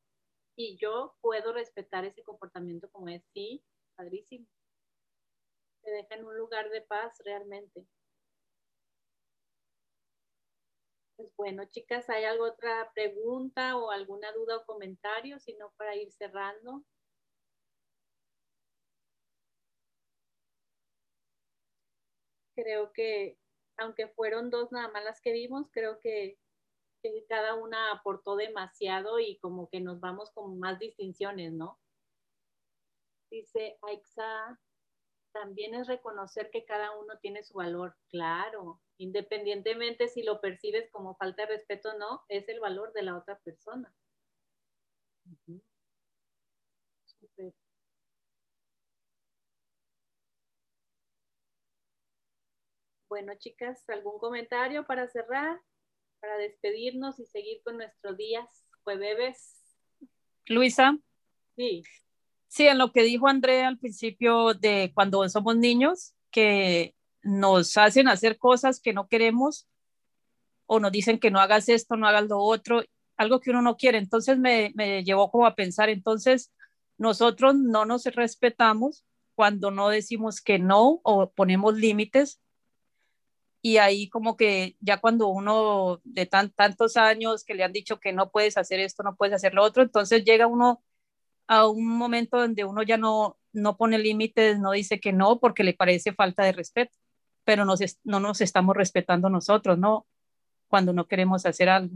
y 0.55 0.77
yo 0.77 1.15
puedo 1.21 1.51
respetar 1.53 2.05
ese 2.05 2.23
comportamiento 2.23 2.89
como 2.91 3.09
es, 3.09 3.23
sí, 3.33 3.63
padrísimo. 3.95 4.45
Te 5.81 5.91
deja 5.91 6.15
en 6.15 6.25
un 6.25 6.37
lugar 6.37 6.69
de 6.69 6.81
paz 6.81 7.19
realmente. 7.25 7.85
Pues 11.21 11.35
bueno, 11.37 11.65
chicas, 11.69 12.09
¿hay 12.09 12.23
alguna 12.23 12.51
otra 12.53 12.91
pregunta 12.95 13.77
o 13.77 13.91
alguna 13.91 14.31
duda 14.31 14.57
o 14.57 14.65
comentario? 14.65 15.37
Si 15.39 15.53
no, 15.53 15.71
para 15.77 15.95
ir 15.95 16.11
cerrando. 16.11 16.83
Creo 22.55 22.91
que, 22.91 23.37
aunque 23.77 24.07
fueron 24.07 24.49
dos 24.49 24.71
nada 24.71 24.87
más 24.89 25.03
las 25.03 25.21
que 25.21 25.31
vimos, 25.31 25.67
creo 25.71 25.99
que 25.99 26.39
que 27.03 27.25
cada 27.27 27.55
una 27.55 27.91
aportó 27.91 28.35
demasiado 28.35 29.19
y 29.19 29.37
como 29.39 29.69
que 29.69 29.79
nos 29.79 29.99
vamos 29.99 30.31
con 30.31 30.59
más 30.59 30.79
distinciones, 30.79 31.51
¿no? 31.53 31.79
Dice 33.31 33.77
Aixa, 33.81 34.59
también 35.33 35.75
es 35.75 35.87
reconocer 35.87 36.51
que 36.51 36.65
cada 36.65 36.97
uno 36.99 37.17
tiene 37.19 37.43
su 37.43 37.55
valor, 37.55 37.97
claro, 38.09 38.81
independientemente 39.01 40.07
si 40.07 40.23
lo 40.23 40.39
percibes 40.41 40.89
como 40.91 41.15
falta 41.15 41.43
de 41.43 41.53
respeto 41.53 41.89
o 41.89 41.97
no, 41.97 42.23
es 42.29 42.47
el 42.49 42.59
valor 42.59 42.93
de 42.93 43.03
la 43.03 43.17
otra 43.17 43.39
persona. 43.39 43.93
Bueno, 53.09 53.33
chicas, 53.37 53.83
¿algún 53.89 54.19
comentario 54.19 54.85
para 54.85 55.07
cerrar? 55.07 55.59
para 56.21 56.37
despedirnos 56.37 57.19
y 57.19 57.25
seguir 57.25 57.61
con 57.63 57.77
nuestros 57.77 58.15
días 58.15 58.63
jueves. 58.83 59.59
Luisa. 60.45 60.97
Sí. 61.55 61.83
Sí, 62.47 62.67
en 62.67 62.77
lo 62.77 62.91
que 62.91 63.03
dijo 63.03 63.27
Andrea 63.27 63.67
al 63.67 63.79
principio 63.79 64.53
de 64.53 64.91
cuando 64.93 65.27
somos 65.29 65.57
niños, 65.57 66.13
que 66.29 66.93
nos 67.23 67.77
hacen 67.77 68.07
hacer 68.07 68.37
cosas 68.37 68.79
que 68.79 68.93
no 68.93 69.07
queremos 69.07 69.67
o 70.65 70.79
nos 70.79 70.91
dicen 70.91 71.19
que 71.19 71.31
no 71.31 71.39
hagas 71.39 71.69
esto, 71.69 71.95
no 71.97 72.07
hagas 72.07 72.27
lo 72.27 72.39
otro, 72.39 72.83
algo 73.17 73.39
que 73.39 73.49
uno 73.49 73.61
no 73.61 73.77
quiere. 73.77 73.97
Entonces 73.97 74.37
me, 74.37 74.71
me 74.75 75.03
llevó 75.03 75.29
como 75.31 75.45
a 75.45 75.55
pensar, 75.55 75.89
entonces 75.89 76.51
nosotros 76.97 77.55
no 77.55 77.85
nos 77.85 78.05
respetamos 78.05 79.05
cuando 79.35 79.71
no 79.71 79.89
decimos 79.89 80.41
que 80.41 80.59
no 80.59 81.01
o 81.03 81.31
ponemos 81.31 81.75
límites 81.75 82.41
y 83.61 83.77
ahí 83.77 84.09
como 84.09 84.37
que 84.37 84.75
ya 84.79 84.99
cuando 84.99 85.27
uno 85.27 86.01
de 86.03 86.25
tan, 86.25 86.51
tantos 86.51 86.97
años 86.97 87.43
que 87.43 87.53
le 87.53 87.63
han 87.63 87.71
dicho 87.71 87.99
que 87.99 88.11
no 88.11 88.31
puedes 88.31 88.57
hacer 88.57 88.79
esto, 88.79 89.03
no 89.03 89.15
puedes 89.15 89.35
hacer 89.35 89.53
lo 89.53 89.63
otro, 89.63 89.83
entonces 89.83 90.23
llega 90.23 90.47
uno 90.47 90.83
a 91.47 91.67
un 91.67 91.85
momento 91.85 92.39
donde 92.39 92.65
uno 92.65 92.81
ya 92.83 92.97
no, 92.97 93.37
no 93.53 93.77
pone 93.77 93.99
límites, 93.99 94.59
no 94.59 94.71
dice 94.71 94.99
que 94.99 95.13
no 95.13 95.39
porque 95.39 95.63
le 95.63 95.73
parece 95.73 96.13
falta 96.13 96.43
de 96.43 96.53
respeto. 96.53 96.97
Pero 97.43 97.65
nos 97.65 97.79
no 98.03 98.19
nos 98.19 98.41
estamos 98.41 98.75
respetando 98.75 99.29
nosotros, 99.29 99.77
¿no? 99.77 100.05
Cuando 100.67 100.93
no 100.93 101.07
queremos 101.07 101.45
hacer 101.45 101.69
algo. 101.69 101.95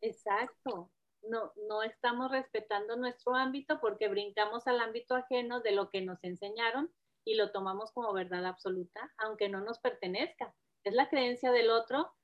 Exacto. 0.00 0.90
No, 1.28 1.52
no 1.68 1.82
estamos 1.82 2.30
respetando 2.30 2.96
nuestro 2.96 3.34
ámbito 3.34 3.80
porque 3.80 4.08
brincamos 4.08 4.66
al 4.66 4.80
ámbito 4.80 5.16
ajeno 5.16 5.60
de 5.60 5.72
lo 5.72 5.90
que 5.90 6.00
nos 6.00 6.22
enseñaron 6.22 6.90
y 7.24 7.34
lo 7.34 7.50
tomamos 7.50 7.90
como 7.92 8.12
verdad 8.12 8.46
absoluta, 8.46 9.12
aunque 9.18 9.48
no 9.48 9.60
nos 9.60 9.80
pertenezca. 9.80 10.54
Es 10.84 10.94
la 10.94 11.08
creencia 11.08 11.50
del 11.50 11.70
otro, 11.70 12.14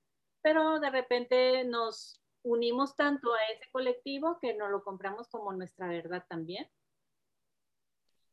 pero 0.40 0.78
de 0.78 0.90
repente 0.90 1.64
nos 1.64 2.22
unimos 2.44 2.94
tanto 2.94 3.32
a 3.34 3.42
ese 3.52 3.68
colectivo 3.72 4.38
que 4.40 4.54
nos 4.54 4.70
lo 4.70 4.84
compramos 4.84 5.28
como 5.28 5.52
nuestra 5.52 5.88
verdad 5.88 6.24
también. 6.28 6.68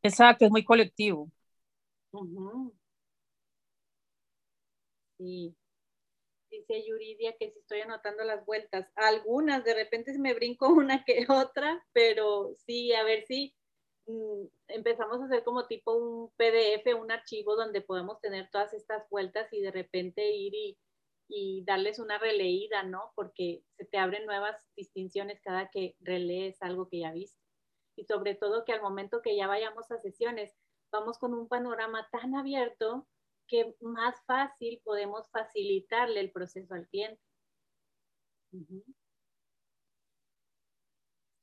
Exacto, 0.04 0.46
es 0.46 0.52
muy 0.52 0.64
colectivo. 0.64 1.32
Sí. 5.20 5.54
Dice 6.50 6.84
Yuridia 6.88 7.36
que 7.38 7.52
si 7.52 7.60
estoy 7.60 7.82
anotando 7.82 8.24
las 8.24 8.46
vueltas. 8.46 8.90
Algunas, 8.96 9.64
de 9.66 9.74
repente 9.76 10.18
me 10.18 10.34
brinco 10.34 10.68
una 10.74 11.04
que 11.06 11.26
otra, 11.30 11.86
pero 11.94 12.56
sí, 12.66 12.94
a 12.94 13.04
ver 13.04 13.26
si 13.28 13.56
mm, 14.08 14.46
empezamos 14.70 15.22
a 15.22 15.26
hacer 15.26 15.44
como 15.44 15.68
tipo 15.68 15.94
un 15.94 16.32
PDF, 16.38 16.94
un 16.96 17.12
archivo 17.12 17.56
donde 17.56 17.82
podemos 17.82 18.20
tener 18.22 18.50
todas 18.52 18.74
estas 18.74 19.08
vueltas 19.10 19.52
y 19.54 19.62
de 19.62 19.72
repente 19.72 20.32
ir 20.32 20.56
y, 20.56 20.78
y 21.28 21.64
darles 21.66 22.00
una 22.00 22.18
releída, 22.18 22.84
¿no? 22.84 23.12
Porque 23.16 23.64
se 23.78 23.86
te 23.86 23.98
abren 23.98 24.26
nuevas 24.26 24.56
distinciones 24.76 25.42
cada 25.42 25.70
que 25.70 25.96
relees 26.00 26.62
algo 26.62 26.88
que 26.90 27.00
ya 27.00 27.12
viste. 27.12 27.40
Y 27.98 28.06
sobre 28.06 28.36
todo 28.36 28.64
que 28.66 28.72
al 28.74 28.82
momento 28.82 29.22
que 29.22 29.36
ya 29.36 29.48
vayamos 29.48 29.92
a 29.92 30.00
sesiones, 30.00 30.56
vamos 30.92 31.20
con 31.20 31.34
un 31.34 31.50
panorama 31.50 32.08
tan 32.12 32.36
abierto 32.36 33.08
que 33.50 33.76
más 33.82 34.16
fácil 34.26 34.82
podemos 34.86 35.30
facilitarle 35.32 36.22
el 36.22 36.32
proceso 36.32 36.74
al 36.74 36.88
cliente. 36.88 37.22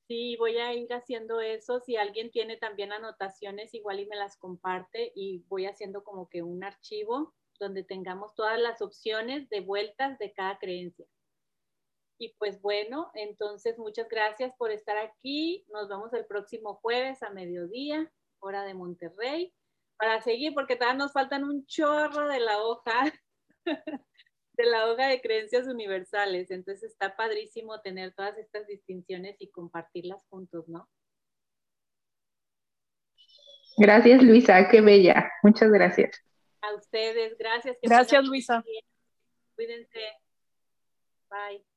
Sí, 0.08 0.36
voy 0.36 0.56
a 0.58 0.72
ir 0.72 0.92
haciendo 0.94 1.40
eso. 1.40 1.80
Si 1.80 1.96
alguien 1.96 2.30
tiene 2.30 2.56
también 2.56 2.92
anotaciones, 2.92 3.74
igual 3.74 4.00
y 4.00 4.06
me 4.06 4.16
las 4.16 4.36
comparte 4.36 5.12
y 5.16 5.44
voy 5.48 5.66
haciendo 5.66 6.04
como 6.04 6.28
que 6.28 6.42
un 6.42 6.62
archivo 6.62 7.34
donde 7.58 7.82
tengamos 7.82 8.34
todas 8.34 8.60
las 8.60 8.80
opciones 8.82 9.48
de 9.48 9.60
vueltas 9.60 10.18
de 10.18 10.32
cada 10.32 10.58
creencia. 10.58 11.06
Y 12.18 12.34
pues 12.38 12.62
bueno, 12.62 13.10
entonces 13.14 13.78
muchas 13.78 14.08
gracias 14.08 14.54
por 14.56 14.70
estar 14.70 14.96
aquí. 14.96 15.66
Nos 15.72 15.88
vemos 15.88 16.12
el 16.12 16.24
próximo 16.24 16.76
jueves 16.76 17.22
a 17.22 17.30
mediodía, 17.30 18.10
hora 18.38 18.62
de 18.62 18.74
Monterrey 18.74 19.55
para 19.96 20.20
seguir, 20.22 20.54
porque 20.54 20.76
todavía 20.76 20.98
nos 20.98 21.12
faltan 21.12 21.44
un 21.44 21.66
chorro 21.66 22.28
de 22.28 22.40
la 22.40 22.58
hoja, 22.62 23.12
de 24.52 24.66
la 24.66 24.86
hoja 24.90 25.08
de 25.08 25.20
creencias 25.20 25.66
universales. 25.66 26.50
Entonces 26.50 26.92
está 26.92 27.16
padrísimo 27.16 27.80
tener 27.80 28.14
todas 28.14 28.36
estas 28.38 28.66
distinciones 28.66 29.36
y 29.40 29.50
compartirlas 29.50 30.24
juntos, 30.28 30.68
¿no? 30.68 30.88
Gracias, 33.78 34.22
Luisa, 34.22 34.68
qué 34.70 34.80
bella. 34.80 35.30
Muchas 35.42 35.70
gracias. 35.70 36.22
A 36.62 36.74
ustedes, 36.74 37.36
gracias. 37.38 37.76
Gracias, 37.82 38.24
Luisa. 38.24 38.64
Cuídense. 39.54 40.00
Bye. 41.30 41.75